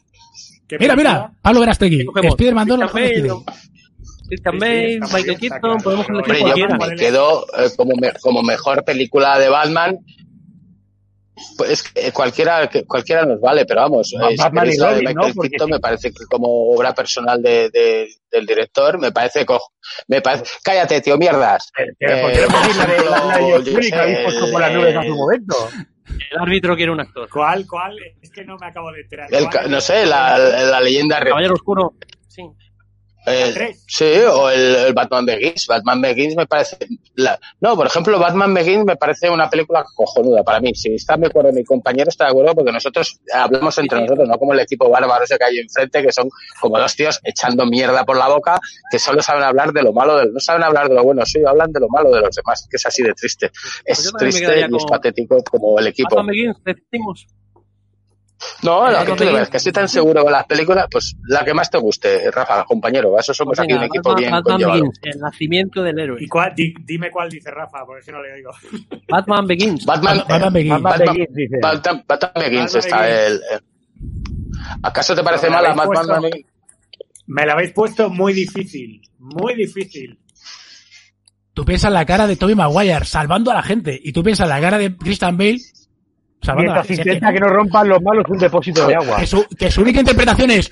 ¿Qué 0.67 0.77
Mira, 0.81 0.97
mira, 0.97 1.31
Pablo 1.41 1.61
Verastegui, 1.61 2.05
Spider-Man 2.25 2.67
2 2.67 2.79
lo 2.81 2.89
Christian 4.29 4.59
Bale, 4.59 4.99
Michael 5.15 5.39
Keaton, 5.39 5.79
podemos 5.79 6.09
elegir 6.09 6.33
Hombre, 6.33 6.39
yo 6.41 6.45
cualquiera. 6.45 6.77
¿cuál 6.79 6.91
me 6.91 6.97
quedo 6.97 7.47
eh, 7.59 7.71
como, 7.77 7.93
me- 7.95 8.13
como 8.21 8.43
mejor 8.43 8.85
película 8.85 9.39
de 9.39 9.49
Batman. 9.49 9.99
Pues 11.59 11.71
es 11.71 11.83
que 11.83 12.13
cualquiera, 12.13 12.67
que- 12.69 12.85
cualquiera 12.87 13.25
nos 13.27 13.41
vale, 13.41 13.67
pero 13.67 13.83
vamos, 13.83 14.13
eh, 14.15 14.37
de 14.97 15.03
Michael 15.03 15.15
¿no? 15.37 15.43
Keaton 15.43 15.67
sí. 15.67 15.73
me 15.73 15.81
parece 15.81 16.11
que 16.11 16.25
como 16.31 16.71
obra 16.71 16.95
personal 16.95 17.43
de, 17.43 17.69
de- 17.71 18.09
del 18.31 18.47
director, 18.47 18.99
me 18.99 19.13
parece 19.13 19.45
cojo. 19.45 19.73
Me 20.09 20.23
parece, 20.23 20.45
cállate, 20.65 21.01
tío, 21.03 21.19
mierdas. 21.19 21.71
Eh, 21.79 21.85
eh, 22.01 22.21
¿Por 22.23 22.33
qué 22.33 22.41
no 22.41 22.59
decir 22.61 22.77
la 22.77 22.87
de 22.87 23.05
la, 23.11 23.25
la 23.27 23.37
de 23.39 23.51
yo 23.51 23.57
Joe 23.57 23.65
Fury 23.73 23.83
sé, 23.85 23.91
que 23.91 23.97
habéis 23.97 24.19
puesto 24.21 24.51
por 24.51 24.61
las 24.61 24.71
el- 24.71 24.77
nubes 24.79 24.97
hace 24.97 25.11
un 25.11 25.19
momento? 25.19 25.57
El 26.31 26.39
árbitro 26.39 26.77
quiere 26.77 26.93
un 26.93 27.01
actor. 27.01 27.29
¿Cuál, 27.29 27.67
cuál? 27.67 27.97
Es 28.23 28.31
que 28.31 28.45
no 28.45 28.57
me 28.57 28.67
acabo 28.67 28.91
de 28.93 29.01
enterar. 29.03 29.29
no 29.69 29.81
sé, 29.81 30.07
la, 30.07 30.39
la 30.39 30.81
leyenda 30.81 31.21
Caballero 31.23 31.55
Oscuro. 31.55 31.95
Sí. 32.29 32.43
Eh, 33.29 33.75
sí, 33.89 34.05
o 34.31 34.49
el, 34.51 34.77
el 34.77 34.95
Batman 34.95 35.27
Begins. 35.27 35.67
Batman 35.67 36.01
Begins 36.01 36.37
me 36.37 36.47
parece. 36.47 36.77
la- 37.17 37.39
no, 37.61 37.75
por 37.75 37.87
ejemplo, 37.89 38.19
Batman 38.21 38.55
Begins 38.55 38.85
me 38.85 38.97
parece 38.97 39.29
una 39.29 39.51
película 39.51 39.85
cojonuda 39.97 40.45
para 40.45 40.61
mí. 40.61 40.73
Si 40.77 40.95
está 40.95 41.17
de 41.17 41.27
acuerdo 41.27 41.53
mi 41.53 41.65
compañero, 41.65 42.09
está 42.09 42.27
de 42.27 42.31
acuerdo 42.31 42.55
porque 42.55 42.71
nosotros 42.71 43.19
hablamos 43.33 43.77
entre 43.79 44.01
nosotros, 44.01 44.29
no 44.29 44.39
como 44.39 44.53
el 44.53 44.61
equipo 44.61 44.89
bárbaro 44.89 45.25
ese 45.25 45.37
que 45.39 45.45
hay 45.45 45.59
enfrente, 45.59 46.03
que 46.03 46.13
son 46.13 46.29
como 46.61 46.79
dos 46.79 46.95
tíos 46.95 47.21
echando 47.25 47.67
mierda 47.67 48.05
por 48.05 48.17
la 48.17 48.29
boca, 48.29 48.61
que 48.91 48.99
solo 49.01 49.21
saben 49.23 49.43
hablar 49.43 49.73
de 49.73 49.83
lo 49.83 49.93
malo, 49.93 50.19
de, 50.19 50.27
no 50.31 50.39
saben 50.39 50.63
hablar 50.63 50.89
de 50.89 50.95
lo 50.95 51.03
bueno, 51.03 51.27
sí, 51.27 51.41
hablan 51.45 51.73
de 51.73 51.81
lo 51.81 51.89
malo 51.89 52.11
de 52.11 52.21
los 52.21 52.35
demás, 52.35 52.69
que 52.71 52.77
es 52.77 52.87
así 52.87 53.03
de 53.03 53.13
triste. 53.13 53.47
Es 53.85 54.11
Pues 54.11 54.13
me 54.13 54.19
triste 54.21 54.61
y 54.71 54.77
es 54.77 54.85
patético 54.85 55.43
como 55.43 55.79
el 55.81 55.89
equipo. 55.89 56.15
Batman 56.15 56.27
Begins, 56.29 56.57
decimos. 56.65 57.27
No, 58.63 58.85
la 58.91 58.99
Batman 58.99 59.17
que 59.17 59.25
tú 59.45 59.51
que 59.51 59.57
estoy 59.57 59.73
tan 59.73 59.89
seguro 59.89 60.23
con 60.23 60.31
las 60.33 60.45
películas, 60.47 60.87
pues 60.91 61.17
la 61.29 61.45
que 61.45 61.55
más 61.55 61.71
te 61.71 61.79
guste, 61.79 62.31
Rafa, 62.31 62.65
compañero. 62.65 63.19
Eso 63.19 63.33
somos 63.33 63.53
Pues 63.57 63.61
aquí 63.61 63.73
un 63.73 63.81
venga, 63.81 63.87
equipo 63.87 64.11
Batman, 64.11 64.21
bien 64.21 64.31
Batman 64.33 64.53
conllevado. 64.53 64.81
Begins, 64.81 65.01
el 65.03 65.21
nacimiento 65.21 65.83
del 65.83 65.99
héroe. 65.99 66.19
¿Y 66.23 66.27
cuál? 66.29 66.55
Di- 66.55 66.75
dime 66.85 67.11
cuál 67.11 67.31
dice 67.31 67.51
Rafa, 67.51 67.85
porque 67.87 68.03
si 68.03 68.13
no 68.13 68.23
le 68.23 68.35
digo. 68.37 68.51
Batman 69.09 69.47
Begins. 69.47 69.85
Batman, 69.87 70.23
Batman 70.29 70.53
Begins. 70.53 70.83
Batman 70.83 70.99
Batman- 70.99 71.15
Begins, 71.15 71.35
dice. 71.35 71.59
Batman, 71.63 72.05
Batman 72.07 72.33
Begins 72.35 72.75
está 72.75 73.01
Begins. 73.03 73.21
el, 73.27 73.33
el- 73.53 73.65
¿Acaso 74.83 75.15
te 75.15 75.23
parece 75.23 75.49
mala 75.51 75.75
Batman 75.75 76.23
Begins? 76.23 76.47
Me 77.29 77.45
la 77.47 77.55
habéis 77.55 77.73
puesto 77.73 78.11
muy 78.11 78.33
difícil. 78.35 79.01
Muy 79.19 79.55
difícil. 79.55 80.19
Tú 81.55 81.65
piensas 81.65 81.89
en 81.89 81.95
la 81.95 82.05
cara 82.05 82.27
de 82.27 82.37
Tobey 82.37 82.55
Maguire 82.55 83.05
salvando 83.07 83.51
a 83.51 83.55
la 83.55 83.63
gente 83.63 83.99
y 84.03 84.13
tú 84.13 84.23
piensas 84.23 84.45
en 84.45 84.51
la 84.51 84.61
cara 84.61 84.77
de 84.79 84.95
Christian 84.95 85.37
Bale 85.39 85.59
Mientras 86.57 86.91
intenta 86.91 87.33
que 87.33 87.41
no 87.41 87.49
rompan 87.49 87.89
los 87.89 88.03
malos 88.03 88.25
un 88.29 88.39
depósito 88.39 88.87
de 88.87 88.95
agua. 88.95 89.19
Que 89.19 89.27
su, 89.27 89.45
que 89.59 89.71
su 89.71 89.81
única 89.83 90.01
interpretación 90.01 90.51
es 90.53 90.71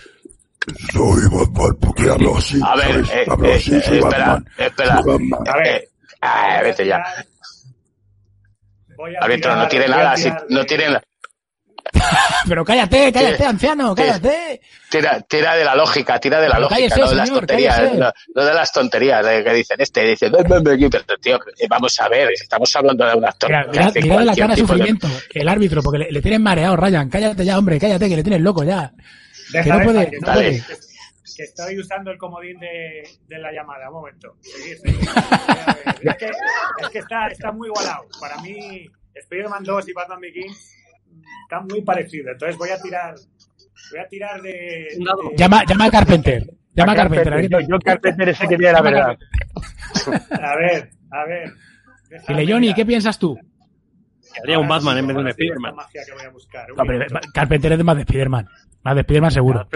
Soy 0.93 1.23
Batman 1.31 1.77
porque 1.81 2.09
hablo 2.11 2.37
así. 2.37 2.61
A 2.65 2.77
ver, 2.77 3.05
eh, 3.13 3.25
hablo 3.29 3.49
eh, 3.49 3.55
así, 3.55 3.75
eh, 3.75 3.83
soy 3.83 3.99
espera, 3.99 4.19
Batman. 4.27 4.49
espera. 4.59 5.03
Soy 5.03 5.13
Batman. 5.13 5.49
A 5.49 5.57
ver. 5.59 5.67
Eh, 5.67 5.89
ah, 6.23 6.61
vete 6.63 6.87
ya. 6.87 6.97
tirar- 6.97 7.27
voy 8.97 9.15
a 9.15 9.19
Árbitro, 9.21 9.57
no 9.57 9.69
tiene 9.69 9.89
nada, 9.89 10.17
si, 10.17 10.31
no 10.49 10.61
de- 10.61 10.65
tiene 10.65 10.87
nada. 10.87 11.03
pero 12.49 12.65
cállate, 12.65 13.13
cállate, 13.13 13.45
anciano, 13.45 13.95
cállate. 13.95 14.61
Tira, 14.91 15.21
tira 15.23 15.57
de 15.57 15.65
la 15.65 15.75
lógica, 15.75 16.19
tira 16.21 16.41
de 16.41 16.49
la 16.49 16.55
Pero 16.57 16.69
lógica, 16.69 16.89
cállese, 16.89 17.01
no 17.01 17.09
de 17.09 17.15
las 17.17 17.29
señor, 17.29 17.41
tonterías, 17.47 17.93
no, 17.95 18.13
no 18.35 18.45
de 18.45 18.55
las 18.55 18.73
tonterías 18.73 19.27
de 19.27 19.45
que 19.45 19.53
dicen 19.55 19.81
este, 19.81 20.05
dice, 20.05 20.29
Batman 20.29 20.63
Begins, 20.63 20.91
pero 21.07 21.19
tío, 21.21 21.37
eh, 21.59 21.67
vamos 21.69 22.01
a 22.01 22.09
ver, 22.09 22.31
estamos 22.33 22.75
hablando 22.77 23.07
de 23.07 23.15
un 23.15 23.25
actor. 23.25 23.51
Mira, 23.51 23.93
que 23.93 24.01
mira, 24.03 24.25
la 24.25 24.35
cara 24.37 24.55
de 24.55 24.61
sufrimiento, 24.61 25.09
el 25.33 25.49
árbitro, 25.49 25.83
porque 25.83 25.99
le, 25.99 26.13
le 26.13 26.23
tienen 26.23 26.43
mareado, 26.43 26.77
Ryan. 26.77 27.09
Cállate 27.09 27.45
ya, 27.45 27.59
hombre, 27.59 27.79
cállate, 27.81 28.09
que 28.09 28.17
le 28.17 28.23
tienes 28.23 28.41
loco 28.41 28.63
ya. 28.65 28.93
Deja, 29.53 29.65
que 29.65 29.71
no 29.71 29.79
deja, 29.79 29.85
puede, 29.93 30.11
que 30.11 30.19
no 30.21 30.27
no- 30.29 30.33
puede. 30.35 30.51
que- 30.63 30.85
que 31.37 31.43
estoy 31.43 31.77
usando 31.81 32.13
el 32.13 32.19
comodín 32.19 32.61
de, 32.61 33.03
de 33.27 33.39
la 33.41 33.51
llamada. 33.51 33.89
Un 33.89 33.95
momento. 33.95 34.37
Que, 36.19 36.27
es 36.27 36.89
que 36.91 36.99
está, 36.99 37.29
está 37.29 37.51
muy 37.51 37.69
igualado. 37.69 38.07
Para 38.21 38.37
mí, 38.39 38.87
Spider-Man 39.15 39.65
2 39.65 39.89
y 39.89 39.93
Batman 39.93 40.21
Begins 40.21 40.74
están 41.55 41.67
muy 41.69 41.83
parecidos. 41.83 42.33
Entonces 42.33 42.57
voy 42.59 42.71
a 42.71 42.79
tirar. 42.81 43.15
Voy 43.91 44.01
a 44.01 44.09
tirar 44.09 44.41
de. 44.43 44.89
Un 44.99 45.05
dado. 45.05 45.23
de- 45.31 45.37
Llama, 45.37 45.65
llama 45.65 45.85
a 45.87 45.91
Carpenter. 45.91 46.51
Llama 46.75 46.93
a 46.93 46.97
Carpenter. 46.97 47.49
Yo, 47.49 47.61
yo 47.61 47.79
Carpenter 47.79 48.29
ese 48.29 48.49
que 48.49 48.57
tiene 48.57 48.73
la 48.73 48.83
verdad. 48.83 49.17
A 50.31 50.57
ver, 50.57 50.91
a 51.11 51.25
ver. 51.27 51.53
Dile, 52.29 52.53
Johnny. 52.53 52.75
¿qué 52.75 52.85
piensas 52.85 53.19
tú? 53.19 53.37
Haría 54.43 54.59
un 54.59 54.67
Batman 54.69 54.99
en 54.99 55.07
vez 55.07 55.17
de 55.17 55.23
un 55.23 55.29
Spider-Man. 55.29 55.75
que 55.93 56.01
No. 56.77 57.21
Carpenter 57.33 57.73
es 57.73 57.79
de 57.79 57.85
más 57.85 57.97
de 57.97 58.03
Spider-Man. 58.03 58.49
Más 58.85 58.95
de 58.95 59.01
Spider-man 59.01 59.31
seguro. 59.31 59.67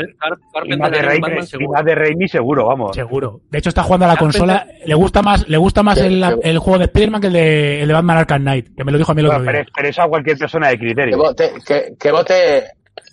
Y 0.65 0.77
más 0.77 0.91
de 0.91 1.01
Raimi, 1.03 1.43
seguro. 1.47 1.73
más 1.73 1.85
de 1.85 1.95
Raimi 1.95 2.29
seguro, 2.29 2.67
vamos. 2.67 2.95
Seguro. 2.95 3.41
De 3.51 3.59
hecho, 3.59 3.71
está 3.71 3.83
jugando 3.83 4.05
a 4.05 4.09
la 4.09 4.15
Carpenter- 4.17 4.41
consola. 4.41 4.67
Le 4.85 4.95
gusta 4.95 5.23
más, 5.23 5.49
le 5.49 5.57
gusta 5.57 5.83
más 5.83 5.97
el, 5.99 6.59
juego 6.59 6.79
de 6.79 6.85
Spider-Man 6.85 7.21
que 7.23 7.27
el 7.29 7.33
de, 7.33 7.81
el 7.83 7.89
de 7.89 7.95
Batman 7.95 8.19
Arkham 8.19 8.43
Knight, 8.43 8.77
que 8.77 8.85
me 8.85 8.93
lo 8.93 8.99
dijo 8.99 9.13
a 9.13 9.15
mí 9.15 9.21
el 9.23 9.27
otro 9.29 9.39
Bueno, 9.39 9.51
pero, 9.53 9.65
día. 9.65 9.73
pero 9.75 9.89
eso 9.89 10.03
a 10.03 10.09
cualquier 10.09 10.37
persona 10.39 10.69
de 10.69 10.75
Que 10.75 10.85
criterio. 10.85 11.17
vote, 11.17 11.53
que, 11.67 11.95
que 11.99 12.13
vote, 12.13 12.65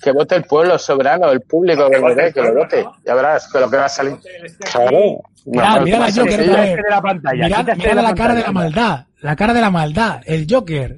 que 0.04 0.12
vote 0.12 0.36
el 0.36 0.43
pueblo 0.43 0.78
soberano, 0.78 1.32
el 1.32 1.39
público 1.41 1.89
que 1.89 1.96
lo 1.98 2.02
vote 2.10 2.34
que 2.34 2.41
lo 2.41 2.54
vote. 2.56 2.86
Ya 3.06 3.16
verás 3.16 3.50
que 3.52 3.60
lo 3.62 3.70
que 3.70 3.78
va 3.78 3.86
a 3.86 3.89
salir. 3.89 4.18
Este 4.43 4.68
Claro. 4.70 5.22
Mirad, 5.46 5.82
mirad 5.82 6.10
Joker, 6.14 6.82
la 6.89 7.02
pantalla. 7.02 7.46
Mirad, 7.48 7.78
mirad 7.78 8.04
la 8.04 8.16
cara 8.16 8.34
de 8.36 8.41
la 8.41 8.52
maldad. 8.52 9.06
La 9.22 9.36
cara 9.38 9.54
de 9.54 9.62
la 9.62 9.70
maldad. 9.72 10.22
El 10.26 10.46
Joker. 10.50 10.96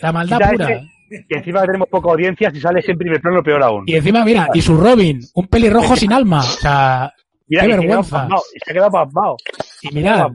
La 0.00 0.10
maldad 0.10 0.38
pura. 0.50 0.80
Que 1.28 1.36
encima 1.38 1.62
tenemos 1.64 1.88
poca 1.88 2.10
audiencia, 2.10 2.50
si 2.50 2.60
sales 2.60 2.88
en 2.88 2.96
primer 2.98 3.20
plano, 3.20 3.42
peor 3.42 3.62
aún. 3.62 3.84
Y 3.86 3.96
encima, 3.96 4.24
mira, 4.24 4.48
y 4.54 4.62
su 4.62 4.76
Robin, 4.76 5.20
un 5.34 5.46
pelirrojo 5.48 5.94
sin 5.96 6.12
alma. 6.12 6.40
O 6.40 6.42
sea, 6.42 7.12
Mira, 7.48 7.62
qué 7.64 7.68
y 7.68 7.72
vergüenza. 7.76 8.28
y 8.54 8.58
se 8.64 8.70
ha 8.70 8.74
quedado 8.74 8.90
pasmado. 8.90 9.36
Y 9.82 9.94
mirad, 9.94 10.28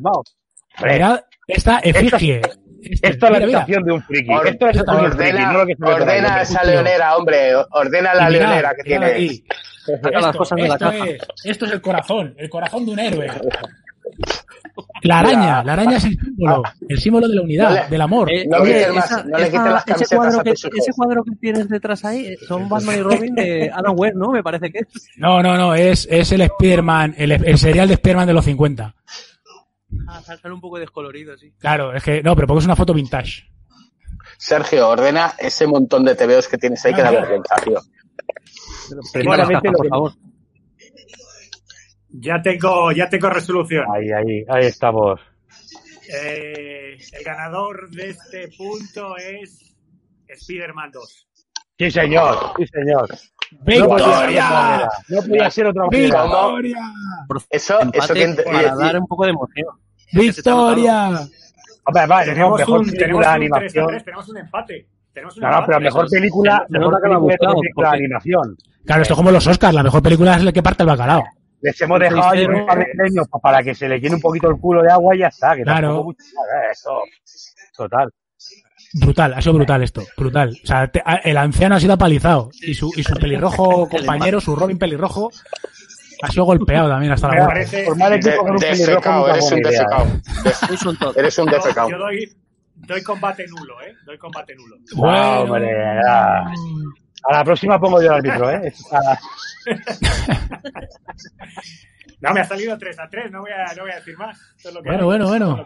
mirad 0.84 1.20
esta 1.48 1.80
efigie. 1.80 2.42
Este, 2.80 3.10
Esto 3.10 3.26
es 3.26 3.32
la 3.32 3.38
habitación 3.40 3.84
de 3.84 3.92
un 3.92 4.02
friki. 4.04 4.32
Or- 4.32 4.48
Esto 4.48 4.68
es 4.70 4.76
la 4.76 4.82
habitación 4.82 5.02
de 5.02 5.08
un 5.08 5.12
friki, 5.18 5.32
ordena 5.32 5.52
no 5.52 5.60
lo 5.60 5.66
que 5.66 5.76
ordena 5.82 6.42
esa 6.42 6.64
leonera, 6.64 7.18
hombre. 7.18 7.56
Ordena 7.72 8.14
la 8.14 8.30
Y 8.30 8.34
mirad, 8.34 8.48
leonera 8.50 8.74
que 8.76 8.84
mirad 8.90 9.08
tiene. 9.16 9.26
Esto, 9.26 10.44
esto 10.44 10.92
es, 11.06 11.18
esto 11.46 11.66
es 11.66 11.72
el 11.72 11.82
corazón, 11.82 12.36
el 12.38 12.50
corazón 12.50 12.86
de 12.86 12.92
un 12.92 13.00
héroe. 13.00 13.28
La 15.04 15.20
araña, 15.20 15.64
la 15.64 15.74
araña 15.74 15.98
es 15.98 16.06
el 16.06 16.18
símbolo, 16.20 16.64
el 16.90 17.00
símbolo 17.00 17.28
de 17.28 17.36
la 17.36 17.42
unidad, 17.42 17.70
No 17.70 17.76
le- 17.76 17.88
del 17.90 18.02
amor. 18.02 18.32
Eh, 18.32 18.46
No 18.50 18.64
quites 18.64 18.88
no 18.88 18.94
le 18.94 19.00
esa- 19.00 19.24
quites 19.24 19.28
las 19.28 19.48
ese 19.48 19.86
camisetas 19.94 20.18
cuadro 20.18 20.40
a 20.40 20.44
que- 20.44 20.50
tus 20.52 20.66
hijos. 20.66 20.78
Ese 20.80 20.92
cuadro 20.94 21.24
que 21.24 21.32
tienes 21.36 21.70
detrás 21.70 22.06
ahí 22.06 22.26
eh, 22.26 22.38
son 22.48 22.68
Batman 22.70 22.98
y 22.98 23.02
Robin 23.02 23.36
de 23.36 23.72
Adam 23.74 23.94
West, 23.98 24.16
¿no? 24.16 24.32
Me 24.32 24.44
parece 24.44 24.72
que 24.72 24.80
es. 24.80 24.88
No, 25.18 25.42
no, 25.44 25.56
no, 25.58 25.76
es, 25.76 26.08
es 26.10 26.32
el 26.32 26.42
Spider-Man, 26.42 27.16
el, 27.18 27.32
el 27.32 27.58
serial 27.58 27.88
de 27.88 27.94
Spider-Man 27.96 28.28
de 28.28 28.34
los 28.34 28.46
50. 28.46 28.96
Ah, 30.08 30.22
sale 30.22 30.54
un 30.54 30.62
poco 30.62 30.80
descolorido, 30.80 31.38
sí. 31.38 31.54
Claro, 31.60 31.94
es 31.94 32.04
que, 32.04 32.22
no, 32.24 32.36
pero 32.36 32.48
porque 32.48 32.60
es 32.60 32.66
una 32.66 32.76
foto 32.76 32.94
vintage. 32.94 33.44
Sergio, 34.38 34.90
ordena 34.90 35.34
ese 35.40 35.66
montón 35.68 36.04
de 36.06 36.16
TVOs 36.16 36.48
que 36.48 36.58
tienes 36.58 36.84
ahí 36.86 36.94
que 36.94 37.02
da 37.02 37.12
vergüenza, 37.12 37.56
tío. 37.64 37.80
Precisamente 39.14 39.70
lo 39.72 39.80
que... 39.80 39.90
Ya 42.20 42.42
tengo, 42.42 42.92
ya 42.92 43.08
tengo 43.10 43.30
resolución. 43.30 43.86
Ahí, 43.94 44.12
ahí, 44.12 44.44
ahí 44.50 44.66
estamos. 44.66 45.20
Eh, 46.24 46.98
el 47.14 47.24
ganador 47.24 47.90
de 47.92 48.10
este 48.10 48.50
punto 48.58 49.16
es 49.18 49.76
Spider-Man 50.28 50.92
2. 50.92 51.28
Sí, 51.78 51.92
señor, 51.92 52.54
sí, 52.58 52.66
señor. 52.68 53.08
¡Victoria! 53.62 54.90
No 55.10 55.22
podía 55.22 55.50
ser 55.52 55.68
otra 55.68 55.86
manera. 55.86 56.24
¡Victoria! 56.24 56.78
Por 57.28 57.42
Eso, 57.50 57.80
eso 57.94 58.14
que 58.14 58.36
para 58.44 58.76
dar 58.76 59.00
un 59.00 59.08
poco 59.08 59.26
de 59.26 59.32
emoción. 59.32 59.68
¡Victoria! 60.14 61.20
Hombre, 61.86 62.06
vale, 62.08 62.34
Tenemos 62.34 62.60
mejor 62.60 62.80
un, 62.80 62.86
película 62.88 63.08
de 63.08 63.14
un 63.14 63.20
3 63.22 63.28
a 63.28 63.34
animación. 63.34 63.88
3, 63.88 64.04
tenemos 64.04 64.30
un 64.30 64.38
empate. 64.38 64.88
Tenemos 65.14 65.38
un 65.38 65.44
No, 65.44 65.48
no, 65.50 65.54
empate. 65.54 65.68
pero 65.68 65.80
mejor 65.82 66.10
película, 66.10 66.66
mejor 66.70 66.94
película 66.94 67.18
buscado, 67.20 67.54
de 67.54 67.60
película 67.62 67.92
de 67.92 67.98
animación. 67.98 68.58
Claro, 68.86 69.02
esto 69.04 69.14
es 69.14 69.18
como 69.18 69.32
los 69.32 69.48
Oscars, 69.48 69.74
la 69.74 69.84
mejor 69.84 70.02
película 70.02 70.36
es 70.36 70.44
la 70.44 70.52
que 70.52 70.64
parte 70.64 70.84
el 70.84 70.90
bacalao. 70.90 71.24
Les 71.62 71.82
hemos 71.82 72.00
dejado 72.00 72.30
ahí 72.30 72.46
un 72.46 72.66
par 72.66 72.78
de 72.80 72.86
premios 72.96 73.28
pa- 73.28 73.40
para 73.40 73.64
que 73.64 73.74
se 73.74 73.88
le 73.90 74.00
llene 74.00 74.16
un 74.16 74.22
poquito 74.22 74.50
el 74.50 74.58
culo 74.60 74.84
de 74.84 74.92
agua 74.92 75.16
y 75.16 75.20
ya 75.20 75.28
está. 75.28 75.56
Que 75.56 75.64
Claro. 75.64 76.12
eh, 76.12 76.72
Eso. 76.72 76.92
Total. 77.76 78.10
Brutal, 78.94 79.34
ha 79.34 79.42
sido 79.42 79.54
brutal 79.56 79.84
esto, 79.84 80.02
brutal. 80.16 80.50
O 80.64 80.66
sea, 80.68 80.88
te- 80.88 81.02
a- 81.04 81.16
el 81.18 81.36
anciano 81.38 81.76
ha 81.76 81.80
sido 81.80 81.94
apalizado 81.94 82.50
y 82.62 82.74
su, 82.74 82.92
y 82.96 83.04
su 83.04 83.14
pelirrojo 83.16 83.88
compañero, 83.90 84.40
su 84.40 84.56
Robin 84.56 84.78
pelirrojo, 84.78 85.30
ha 86.22 86.32
sido 86.32 86.46
golpeado 86.46 86.88
también 86.90 87.12
hasta 87.12 87.28
la 87.28 87.34
muerte. 87.36 87.54
parece- 87.54 87.86
Formar 87.86 88.14
equipo 88.14 88.38
con 88.38 88.52
un 88.52 88.58
pelirrojo 88.60 89.28
eres 89.30 89.52
un 89.52 89.62
defecao. 89.62 90.06
¿eh? 90.06 90.22
Eres 91.20 91.38
un 91.40 91.46
Yo, 91.48 91.52
defecao. 91.58 91.90
yo 91.90 91.98
doy, 91.98 92.32
doy 92.76 93.04
combate 93.04 93.46
nulo, 93.48 93.82
¿eh? 93.82 93.94
Doy 94.06 94.18
combate 94.18 94.56
nulo. 94.56 94.78
No, 94.96 95.42
hombre, 95.42 95.70
ya. 96.06 96.46
A 97.24 97.34
la 97.38 97.44
próxima 97.44 97.80
pongo 97.80 98.02
yo 98.02 98.08
el 98.14 98.14
árbitro, 98.16 98.50
¿eh? 98.52 98.74
No, 102.20 102.34
me 102.34 102.40
ha 102.42 102.46
salido 102.48 102.76
3 102.76 103.00
a 103.00 103.08
3, 103.08 103.32
no 103.32 103.42
voy 103.42 103.52
a, 103.52 103.76
no 103.76 103.84
voy 103.84 103.92
a 103.92 103.96
decir 103.98 104.18
más. 104.18 104.36
Es 104.64 104.74
lo 104.74 104.82
que 104.82 104.90
Bueno, 104.90 105.04
hay. 105.04 105.06
bueno, 105.06 105.28
bueno. 105.28 105.66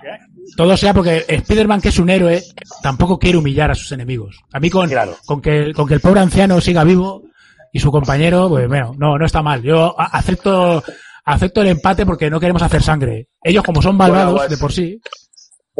Todo 0.57 0.75
sea 0.75 0.93
porque 0.93 1.23
Spider-Man, 1.25 1.79
que 1.79 1.87
es 1.89 1.97
un 1.99 2.09
héroe, 2.09 2.43
tampoco 2.83 3.17
quiere 3.17 3.37
humillar 3.37 3.71
a 3.71 3.75
sus 3.75 3.89
enemigos. 3.93 4.37
A 4.51 4.59
mí 4.59 4.69
con, 4.69 4.89
Claro. 4.89 5.15
con, 5.25 5.41
que, 5.41 5.71
con 5.73 5.87
que 5.87 5.93
el 5.93 6.01
pobre 6.01 6.19
anciano 6.19 6.59
siga 6.59 6.83
vivo 6.83 7.23
y 7.71 7.79
su 7.79 7.89
compañero, 7.89 8.49
pues 8.49 8.67
bueno, 8.67 8.93
no, 8.97 9.17
no 9.17 9.25
está 9.25 9.41
mal. 9.41 9.61
Yo 9.61 9.95
acepto, 9.97 10.83
acepto 11.23 11.61
el 11.61 11.69
empate 11.69 12.05
porque 12.05 12.29
no 12.29 12.37
queremos 12.37 12.61
hacer 12.63 12.83
sangre. 12.83 13.29
Ellos 13.41 13.63
como 13.63 13.81
son 13.81 13.95
malvados 13.95 14.33
Bueno, 14.33 14.47
pues- 14.47 14.49
de 14.49 14.57
por 14.57 14.73
sí, 14.73 14.99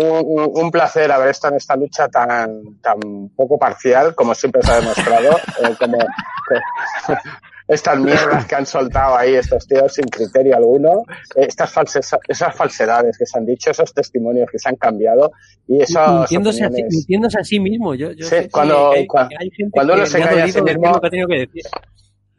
un, 0.10 0.72
placer 0.72 1.12
haber 1.12 1.30
estado 1.30 1.54
en 1.54 1.58
esta 1.58 1.76
lucha 1.76 2.08
tan, 2.10 2.80
tan 2.82 3.30
poco 3.36 3.58
parcial, 3.58 4.14
como 4.16 4.34
siempre 4.36 4.62
se 4.64 4.72
ha 4.72 4.80
demostrado. 4.80 5.32
eh, 5.62 5.76
como, 5.80 5.98
estas 7.68 7.98
mierdas 8.00 8.46
que 8.46 8.56
han 8.56 8.66
soltado 8.66 9.16
ahí 9.16 9.36
estos 9.36 9.66
tíos 9.66 9.94
sin 9.94 10.06
criterio 10.06 10.58
alguno, 10.58 11.04
eh, 11.36 11.46
estas 11.48 11.72
falses, 11.72 12.10
esas 12.28 12.54
falsedades 12.54 13.18
que 13.18 13.26
se 13.26 13.38
han 13.38 13.46
dicho, 13.46 13.72
esos 13.72 13.94
testimonios 13.94 14.50
que 14.52 14.60
se 14.60 14.68
han 14.68 14.76
cambiado 14.76 15.32
y 15.68 15.82
esas 15.82 16.10
mintiéndose, 16.20 16.64
a, 16.66 16.68
sí- 16.68 16.74
opiniones. 16.74 16.94
mintiéndose 16.96 17.40
a 17.40 17.44
sí 17.46 17.60
mismo. 17.62 17.96
Yo, 17.96 18.12
yo 18.12 18.26
Sí, 18.26 18.30
sé 18.30 18.42
que 18.44 18.50
cuando- 18.50 18.92
hay- 18.92 19.08
que 19.08 19.18
hay 19.40 19.50
gente 19.52 19.72
cuando 19.72 19.94
que 19.94 20.00
uno 20.00 20.06
se 20.06 20.18
engaña 20.18 20.32
a 20.44 20.48
sí 20.48 20.52
dolido 20.52 20.66
decir 20.66 20.80
mismo- 20.80 20.94
lo 20.96 21.02
que 21.02 21.08
ha 21.08 21.10
tenido 21.10 21.28
que 21.30 21.40
decir. 21.40 21.64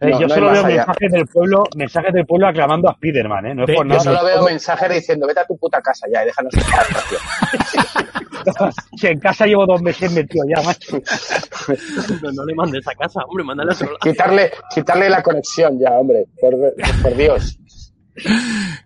Eh, 0.03 0.11
No, 0.11 0.21
yo 0.21 0.27
no 0.27 0.35
solo 0.35 0.51
veo 0.51 0.65
allá. 0.65 0.77
mensajes 0.77 1.13
del 1.13 1.27
pueblo, 1.27 1.65
mensajes 1.77 2.13
del 2.13 2.27
pueblo 2.27 2.49
aclamando 2.49 2.89
a 2.91 2.95
Spiderman, 2.95 3.47
¿eh? 3.47 3.55
No 3.55 3.63
es 3.63 3.67
De- 3.69 3.75
por 3.75 3.87
yo 3.87 3.93
Yo 3.93 3.99
nada. 3.99 4.19
solo 4.19 4.25
veo 4.27 4.43
mensajes 4.43 4.91
diciendo, 4.91 5.27
vete 5.27 5.41
a 5.41 5.47
tu 5.47 5.57
puta 5.57 5.81
casa 5.81 6.07
ya 6.13 6.23
y 6.23 6.27
déjanos 6.27 6.53
en 6.55 6.63
paz, 6.63 6.89
tío". 7.09 7.19
Si 8.97 9.07
en 9.07 9.21
casa 9.21 9.47
llevo 9.47 9.65
dos 9.67 9.81
meses 9.83 10.11
metido 10.13 10.45
ya, 10.49 10.61
macho. 10.65 10.97
No, 12.23 12.33
no 12.33 12.45
le 12.45 12.55
mandes 12.57 12.87
a 12.89 12.95
casa, 12.97 13.21
hombre, 13.29 13.45
mándale 13.45 13.71
a. 13.73 13.77
Quitarle, 14.01 14.51
quitarle 14.75 15.09
la 15.09 15.23
conexión 15.23 15.79
ya, 15.79 15.91
hombre, 15.93 16.25
por, 16.41 16.53
por 17.03 17.17
Dios. 17.17 17.57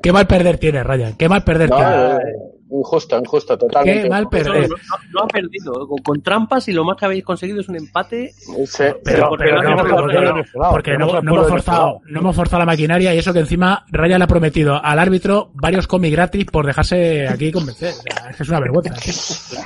Qué 0.03 0.13
mal 0.13 0.27
perder 0.27 0.59
tiene, 0.59 0.83
Ryan. 0.85 1.15
Qué 1.17 1.29
mal 1.29 1.43
perder 1.43 1.71
No, 1.71 1.77
tiene. 1.77 1.93
eh, 1.95 2.35
injusto, 2.71 3.19
injusto, 3.19 3.57
totalmente. 3.59 4.03
Qué 4.05 4.09
mal 4.11 4.25
No, 4.25 4.31
perder. 4.31 4.69
no, 4.69 4.77
no 5.13 5.21
ha 5.23 5.27
perdido. 5.29 5.87
Con, 5.89 5.99
con 5.99 6.23
trampas 6.23 6.69
y 6.69 6.73
lo 6.73 6.85
más 6.85 6.97
que 6.97 7.05
habéis 7.05 7.25
conseguido 7.25 7.61
es 7.61 7.69
un 7.69 7.77
empate. 7.77 8.33
Sí, 8.67 8.85
Pero, 9.05 9.31
pero 9.39 9.61
hacemos 9.61 10.47
porque, 10.71 10.97
no, 10.99 11.21
no 11.23 11.35
hemos 11.35 11.49
forzado, 11.49 12.01
no 12.07 12.21
hemos 12.21 12.37
forzado 12.37 12.61
la 12.61 12.67
maquinaria 12.67 13.15
y 13.15 13.19
eso 13.19 13.33
que 13.33 13.41
encima 13.41 13.85
Ryan 13.91 14.19
le 14.19 14.25
ha 14.25 14.29
prometido 14.29 14.81
al 14.83 14.99
árbitro 14.99 15.51
varios 15.55 15.87
cómics 15.87 16.13
gratis 16.15 16.47
por 16.47 16.67
dejarse 16.67 17.29
aquí 17.29 17.53
convencer. 17.53 17.91
O 17.91 18.03
sea, 18.03 18.31
es 18.31 18.37
que 18.37 18.43
es 18.43 18.49
una 18.49 18.61
vergüenza. 18.61 18.95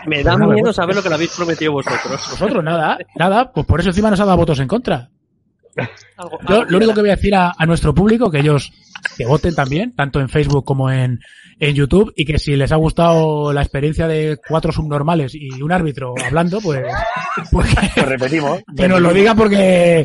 Me 0.07 0.22
da 0.22 0.36
miedo 0.36 0.48
vergüenza. 0.51 0.72
saber 0.82 0.96
lo 0.96 1.03
que 1.03 1.09
le 1.09 1.14
habéis 1.14 1.34
prometido 1.36 1.72
vosotros. 1.72 2.28
Vosotros 2.30 2.64
nada, 2.64 2.98
nada, 3.16 3.53
pues 3.53 3.66
por 3.66 3.80
eso 3.80 3.90
encima 3.90 4.11
nos 4.11 4.20
ha 4.20 4.24
dado 4.24 4.36
votos 4.36 4.61
en 4.61 4.68
contra. 4.68 5.11
Algo- 6.16 6.39
Yo 6.49 6.55
algo 6.57 6.71
lo 6.71 6.77
único 6.79 6.95
que 6.95 7.01
voy 7.01 7.11
a 7.11 7.16
decir 7.16 7.35
a, 7.35 7.53
a 7.57 7.66
nuestro 7.66 7.95
público, 7.95 8.31
que 8.31 8.41
ellos 8.41 8.73
que 9.16 9.25
voten 9.27 9.55
también, 9.55 9.95
tanto 9.95 10.21
en 10.21 10.29
Facebook 10.29 10.64
como 10.64 10.91
en, 10.91 11.21
en 11.59 11.75
YouTube, 11.75 12.12
y 12.16 12.25
que 12.25 12.39
si 12.39 12.55
les 12.57 12.71
ha 12.73 12.77
gustado 12.77 13.53
la 13.53 13.62
experiencia 13.62 14.07
de 14.07 14.39
cuatro 14.47 14.73
subnormales 14.73 15.35
y 15.35 15.62
un 15.62 15.73
árbitro 15.73 16.14
hablando, 16.25 16.61
pues, 16.61 16.83
pues 17.51 17.75
que, 17.95 18.01
Lo 18.01 18.07
repetimos. 18.07 18.61
que 18.77 18.89
nos 18.89 19.01
lo 19.01 19.12
diga 19.14 19.35
porque 19.35 20.01
eh, 20.01 20.05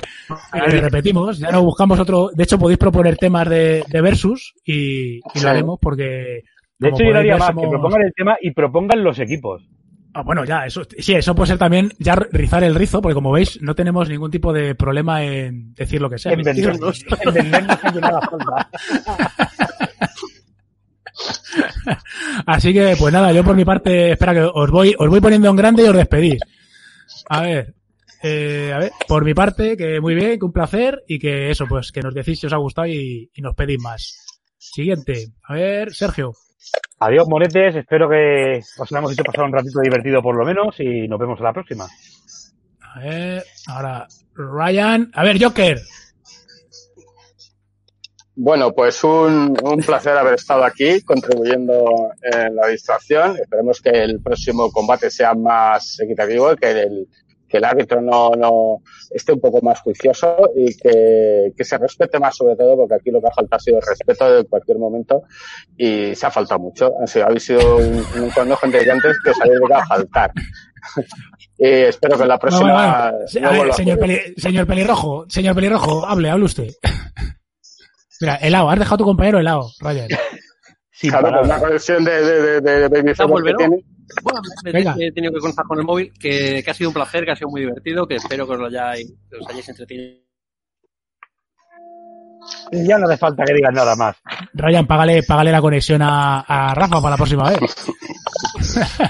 repetimos, 0.54 1.40
ya 1.40 1.52
no 1.52 1.64
buscamos 1.64 2.00
otro. 2.00 2.30
De 2.34 2.44
hecho, 2.44 2.58
podéis 2.58 2.78
proponer 2.80 3.18
temas 3.18 3.50
de, 3.50 3.84
de 3.88 4.02
versus 4.02 4.54
y, 4.66 5.20
lo 5.42 5.50
haremos 5.50 5.80
porque. 5.82 6.42
De 6.78 6.90
hecho, 6.90 7.04
yo 7.04 7.38
más, 7.38 7.48
somos- 7.48 7.64
que 7.64 7.70
propongan 7.70 8.02
el 8.02 8.14
tema 8.16 8.38
y 8.42 8.52
propongan 8.52 9.04
los 9.04 9.20
equipos. 9.20 9.64
Ah, 10.18 10.22
bueno, 10.22 10.46
ya, 10.46 10.66
eso, 10.66 10.82
sí, 10.98 11.14
eso 11.14 11.36
puede 11.36 11.50
ser 11.50 11.58
también 11.58 11.92
ya 12.00 12.16
rizar 12.16 12.64
el 12.64 12.74
rizo, 12.74 13.02
porque 13.02 13.16
como 13.16 13.34
veis, 13.34 13.62
no 13.62 13.76
tenemos 13.76 14.08
ningún 14.08 14.32
tipo 14.32 14.54
de 14.54 14.74
problema 14.74 15.22
en 15.26 15.74
decir 15.74 16.00
lo 16.00 16.10
que 16.10 16.18
sea. 16.18 16.32
En 16.32 16.42
vendernos, 16.44 17.04
en. 17.04 17.52
Así 22.46 22.74
que, 22.74 22.96
pues 22.98 23.14
nada, 23.14 23.34
yo 23.34 23.44
por 23.44 23.58
mi 23.58 23.66
parte, 23.66 24.14
espera 24.14 24.34
que 24.34 24.50
os 24.54 24.72
voy, 24.72 24.96
os 24.98 25.10
voy 25.10 25.20
poniendo 25.20 25.50
en 25.50 25.56
grande 25.58 25.84
y 25.84 25.88
os 25.88 25.96
despedís. 25.98 26.40
A 27.28 27.42
ver, 27.42 27.76
eh, 28.24 28.72
a 28.74 28.80
ver, 28.80 28.92
por 29.10 29.26
mi 29.26 29.34
parte, 29.34 29.76
que 29.76 30.00
muy 30.00 30.16
bien, 30.16 30.40
que 30.40 30.46
un 30.46 30.54
placer 30.54 31.04
y 31.10 31.20
que 31.20 31.50
eso, 31.50 31.66
pues 31.68 31.92
que 31.92 32.00
nos 32.00 32.14
decís 32.14 32.40
si 32.40 32.48
os 32.48 32.54
ha 32.54 32.58
gustado 32.58 32.88
y, 32.88 33.30
y 33.34 33.42
nos 33.42 33.54
pedís 33.54 33.82
más. 33.82 34.18
Siguiente, 34.58 35.34
a 35.44 35.56
ver, 35.56 35.94
Sergio. 35.94 36.32
Adiós, 37.00 37.28
moretes. 37.28 37.76
Espero 37.76 38.10
que 38.10 38.60
os 38.78 38.92
hayamos 38.92 39.12
hecho 39.12 39.24
pasar 39.24 39.46
un 39.46 39.54
ratito 39.54 39.82
divertido 39.82 40.22
por 40.22 40.36
lo 40.36 40.46
menos 40.46 40.80
y 40.80 41.08
nos 41.08 41.20
vemos 41.20 41.40
a 41.42 41.44
la 41.44 41.54
próxima. 41.54 41.88
A 42.94 43.00
ver, 43.00 43.44
ahora, 43.68 44.08
Ryan. 44.34 45.12
A 45.14 45.24
ver, 45.24 45.42
Joker. 45.42 45.78
Bueno, 48.38 48.74
pues 48.74 49.04
un, 49.04 49.58
un 49.64 49.78
placer 49.78 50.18
haber 50.18 50.34
estado 50.34 50.64
aquí 50.64 51.02
contribuyendo 51.02 52.12
en 52.22 52.56
la 52.56 52.68
distracción. 52.68 53.38
Esperemos 53.38 53.82
que 53.82 53.90
el 53.90 54.22
próximo 54.22 54.72
combate 54.72 55.10
sea 55.10 55.34
más 55.34 56.00
equitativo 56.00 56.52
y 56.52 56.56
que 56.58 56.72
el, 56.72 57.08
que 57.56 57.60
el 57.60 57.64
árbitro 57.64 58.02
no, 58.02 58.32
no 58.32 58.82
esté 59.12 59.32
un 59.32 59.40
poco 59.40 59.62
más 59.62 59.80
juicioso 59.80 60.50
y 60.56 60.76
que, 60.76 61.54
que 61.56 61.64
se 61.64 61.78
respete 61.78 62.20
más 62.20 62.36
sobre 62.36 62.58
todo, 62.58 62.76
porque 62.76 62.96
aquí 62.96 63.12
lo 63.12 63.22
que 63.22 63.28
ha 63.28 63.32
faltado 63.32 63.56
ha 63.58 63.60
sido 63.64 63.78
el 63.78 63.84
respeto 63.88 64.40
en 64.40 64.44
cualquier 64.46 64.78
momento 64.78 65.24
y 65.78 66.14
se 66.16 66.26
ha 66.26 66.32
faltado 66.32 66.60
mucho. 66.60 66.92
Han 67.00 67.08
sido, 67.08 67.26
habéis 67.28 67.44
sido 67.44 67.78
un, 67.78 68.04
un 68.22 68.30
conejo 68.32 68.68
de 68.68 68.80
gigantes 68.82 69.18
que 69.24 69.30
os 69.30 69.40
habéis 69.42 69.60
llegado 69.62 69.82
a 69.82 69.86
faltar. 69.86 70.32
y 71.58 71.66
espero 71.68 72.18
que 72.18 72.24
en 72.24 72.30
la 72.30 72.38
próxima... 72.40 72.68
No, 72.68 72.74
no 72.74 72.80
a 72.80 73.12
ver, 73.12 73.74
señor, 73.74 73.96
ocurrir. 73.98 74.00
Peli- 74.00 74.34
señor 74.42 74.68
Pelirrojo, 74.68 75.26
señor 75.30 75.56
Pelirrojo, 75.56 76.06
hable, 76.06 76.30
hable 76.30 76.46
usted. 76.46 76.68
Mira, 78.22 78.36
helado, 78.36 78.70
has 78.70 78.80
dejado 78.80 78.96
a 78.96 78.98
tu 79.00 79.04
compañero 79.06 79.40
helado, 79.40 79.70
Ryan. 79.80 80.08
Sin 80.92 81.10
Claro, 81.12 81.30
con 81.32 81.46
una 81.46 81.60
conexión 81.60 82.04
de, 82.06 82.22
de, 82.22 82.42
de, 82.42 82.62
de 82.62 82.88
Baby 82.88 83.12
¿Está 83.12 83.26
Fever 83.26 83.28
que 83.28 83.32
volveró? 83.54 83.58
tiene. 83.58 83.84
Bueno, 84.24 84.42
me- 84.64 85.06
he 85.08 85.12
tenido 85.12 85.34
que 85.34 85.40
contar 85.40 85.66
con 85.66 85.80
el 85.80 85.86
móvil, 85.86 86.14
que, 86.20 86.62
que 86.64 86.72
ha 86.72 86.74
sido 86.74 86.90
un 86.90 86.94
placer, 86.94 87.26
que 87.26 87.32
ha 87.32 87.36
sido 87.36 87.50
muy 87.50 87.62
divertido, 87.62 88.08
que 88.08 88.16
espero 88.16 88.46
que 88.48 88.54
os 88.54 88.60
lo 88.60 88.66
hayáis, 88.68 89.12
que 89.30 89.38
os 89.38 89.48
hayáis 89.50 89.68
entretenido. 89.70 90.20
Ya 92.72 92.98
no 93.00 93.08
hace 93.08 93.18
falta 93.18 93.44
que 93.44 93.54
digas 93.54 93.74
nada 93.74 93.96
más. 93.96 94.16
Ryan, 94.54 94.86
págale, 94.86 95.24
págale 95.24 95.52
la 95.52 95.62
conexión 95.62 96.02
a, 96.04 96.42
a 96.42 96.76
Rafa 96.76 96.98
para 97.02 97.12
la 97.12 97.18
próxima 97.18 97.50
vez. 97.50 97.60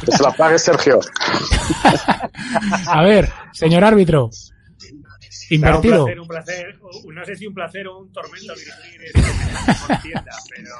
Que 0.05 0.11
se 0.11 0.23
la 0.23 0.31
pague 0.31 0.57
Sergio. 0.57 0.99
A 2.87 3.03
ver, 3.03 3.29
señor 3.51 3.83
árbitro. 3.83 4.29
Invertido. 5.49 6.05
Un 6.05 6.05
placer, 6.05 6.19
un 6.21 6.27
placer. 6.27 6.79
o- 6.81 7.11
No 7.11 7.25
sé 7.25 7.35
si 7.35 7.45
un 7.47 7.53
placer 7.53 7.87
o 7.87 7.99
un 7.99 8.11
tormento 8.13 8.53
dirigir 8.55 9.01
esta 9.13 9.87
contienda, 9.87 10.31
pero, 10.49 10.71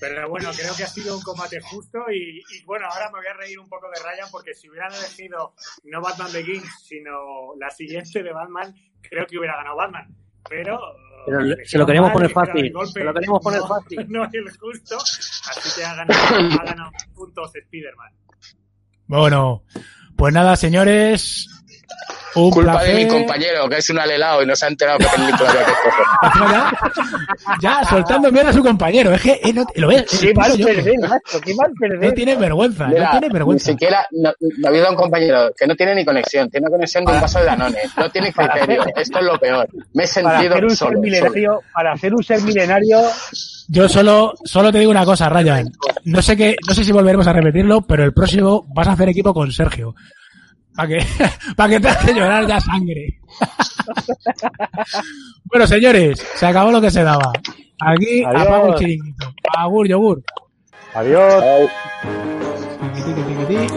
pero 0.00 0.28
bueno, 0.28 0.50
creo 0.56 0.74
que 0.76 0.84
ha 0.84 0.88
sido 0.88 1.16
un 1.16 1.22
combate 1.22 1.60
justo 1.60 1.98
y, 2.10 2.38
y 2.40 2.64
bueno, 2.64 2.86
ahora 2.90 3.06
me 3.10 3.18
voy 3.18 3.26
a 3.26 3.34
reír 3.34 3.58
un 3.58 3.68
poco 3.68 3.86
de 3.90 4.00
Ryan 4.02 4.28
porque 4.30 4.54
si 4.54 4.68
hubieran 4.68 4.92
elegido 4.92 5.54
no 5.84 6.00
Batman 6.00 6.32
Begins, 6.32 6.68
sino 6.86 7.54
la 7.58 7.70
siguiente 7.70 8.22
de 8.22 8.32
Batman, 8.32 8.74
creo 9.02 9.26
que 9.26 9.38
hubiera 9.38 9.56
ganado 9.56 9.76
Batman. 9.76 10.14
Pero, 10.48 10.80
Pero 11.26 11.40
le- 11.40 11.44
elegieron 11.54 11.68
se 11.68 11.78
lo 11.78 11.86
queríamos 11.86 12.08
mal, 12.08 12.14
poner 12.14 12.30
fácil, 12.30 12.72
se 12.92 13.04
lo 13.04 13.14
queríamos 13.14 13.42
poner 13.42 13.60
no- 13.60 13.68
fácil. 13.68 14.06
No 14.08 14.24
es 14.24 14.34
el 14.34 14.56
justo, 14.56 14.96
así 14.96 15.78
que 15.80 15.84
ha 15.84 15.94
ganado, 15.94 16.20
ha 16.60 16.64
ganado 16.64 16.90
puntos 17.14 17.52
Spiderman. 17.66 18.12
Bueno, 19.06 19.64
pues 20.16 20.32
nada, 20.34 20.56
señores. 20.56 21.48
Un 22.34 22.50
Culpa 22.50 22.72
placer. 22.72 22.94
de 22.96 23.04
mi 23.04 23.08
compañero, 23.10 23.68
que 23.68 23.76
es 23.78 23.90
un 23.90 23.98
alelado 23.98 24.42
y 24.42 24.46
no 24.46 24.54
se 24.54 24.64
ha 24.66 24.68
enterado 24.68 24.98
que 24.98 25.06
película 25.06 25.50
había 25.50 25.64
que 25.64 25.72
escoger. 25.72 26.04
Ya, 27.60 27.80
ya 27.80 27.84
soltando 27.88 28.30
mierda 28.30 28.50
a 28.50 28.52
su 28.52 28.62
compañero. 28.62 29.12
Es 29.12 29.22
que 29.22 29.40
eh, 29.42 29.52
no, 29.52 29.64
lo 29.76 29.88
ves. 29.88 30.22
El 30.22 30.34
mal 30.34 30.52
perder, 30.56 30.94
macho, 31.00 31.40
qué 31.40 31.54
mal 31.54 31.72
No 32.00 32.12
tiene 32.12 32.36
vergüenza, 32.36 32.86
Mira, 32.86 33.04
no 33.04 33.10
tiene 33.12 33.26
ni 33.28 33.32
vergüenza. 33.32 33.72
siquiera, 33.72 34.06
no, 34.12 34.30
no 34.40 34.66
ha 34.66 34.70
habido 34.70 34.90
un 34.90 34.96
compañero 34.96 35.50
que 35.56 35.66
no 35.66 35.74
tiene 35.74 35.94
ni 35.94 36.04
conexión, 36.04 36.48
tiene 36.50 36.66
una 36.66 36.76
conexión 36.76 37.04
de 37.04 37.12
un 37.12 37.20
vaso 37.20 37.38
de 37.40 37.44
Danone, 37.46 37.78
no 37.96 38.10
tiene 38.10 38.32
criterio, 38.32 38.84
esto 38.96 39.18
es 39.18 39.24
lo 39.24 39.38
peor. 39.38 39.68
Me 39.94 40.04
he 40.04 40.06
Para 40.08 40.28
sentido 40.38 40.54
hacer 40.54 40.64
un 40.64 40.70
ser 40.70 40.76
solo, 40.78 40.90
solo. 40.90 41.00
milenario, 41.00 41.60
para 41.72 41.92
hacer 41.92 42.14
un 42.14 42.22
ser 42.22 42.42
milenario, 42.42 43.00
Yo 43.68 43.88
solo, 43.88 44.34
solo 44.44 44.70
te 44.72 44.78
digo 44.78 44.90
una 44.90 45.04
cosa, 45.04 45.28
Ryan. 45.28 45.70
No 46.04 46.22
sé 46.22 46.36
que, 46.36 46.56
no 46.66 46.74
sé 46.74 46.84
si 46.84 46.92
volveremos 46.92 47.26
a 47.26 47.32
repetirlo, 47.32 47.82
pero 47.86 48.04
el 48.04 48.12
próximo 48.12 48.64
vas 48.74 48.88
a 48.88 48.92
hacer 48.92 49.08
equipo 49.08 49.32
con 49.34 49.50
Sergio. 49.52 49.94
Para 50.78 50.88
que, 50.90 51.04
para 51.56 51.70
que 51.70 51.80
te 51.80 51.88
hace 51.88 52.14
llorar 52.14 52.46
ya 52.46 52.60
sangre. 52.60 53.18
bueno, 55.46 55.66
señores, 55.66 56.24
se 56.36 56.46
acabó 56.46 56.70
lo 56.70 56.80
que 56.80 56.88
se 56.88 57.02
daba. 57.02 57.32
Aquí 57.80 58.22
Adiós. 58.24 58.46
apago 58.46 58.68
el 58.68 58.78
chiringuito. 58.78 59.34
Agur, 59.56 59.88
yogur. 59.88 60.22
adiós. 60.94 61.68
Tiquití, 62.94 63.22
tiquití. 63.22 63.74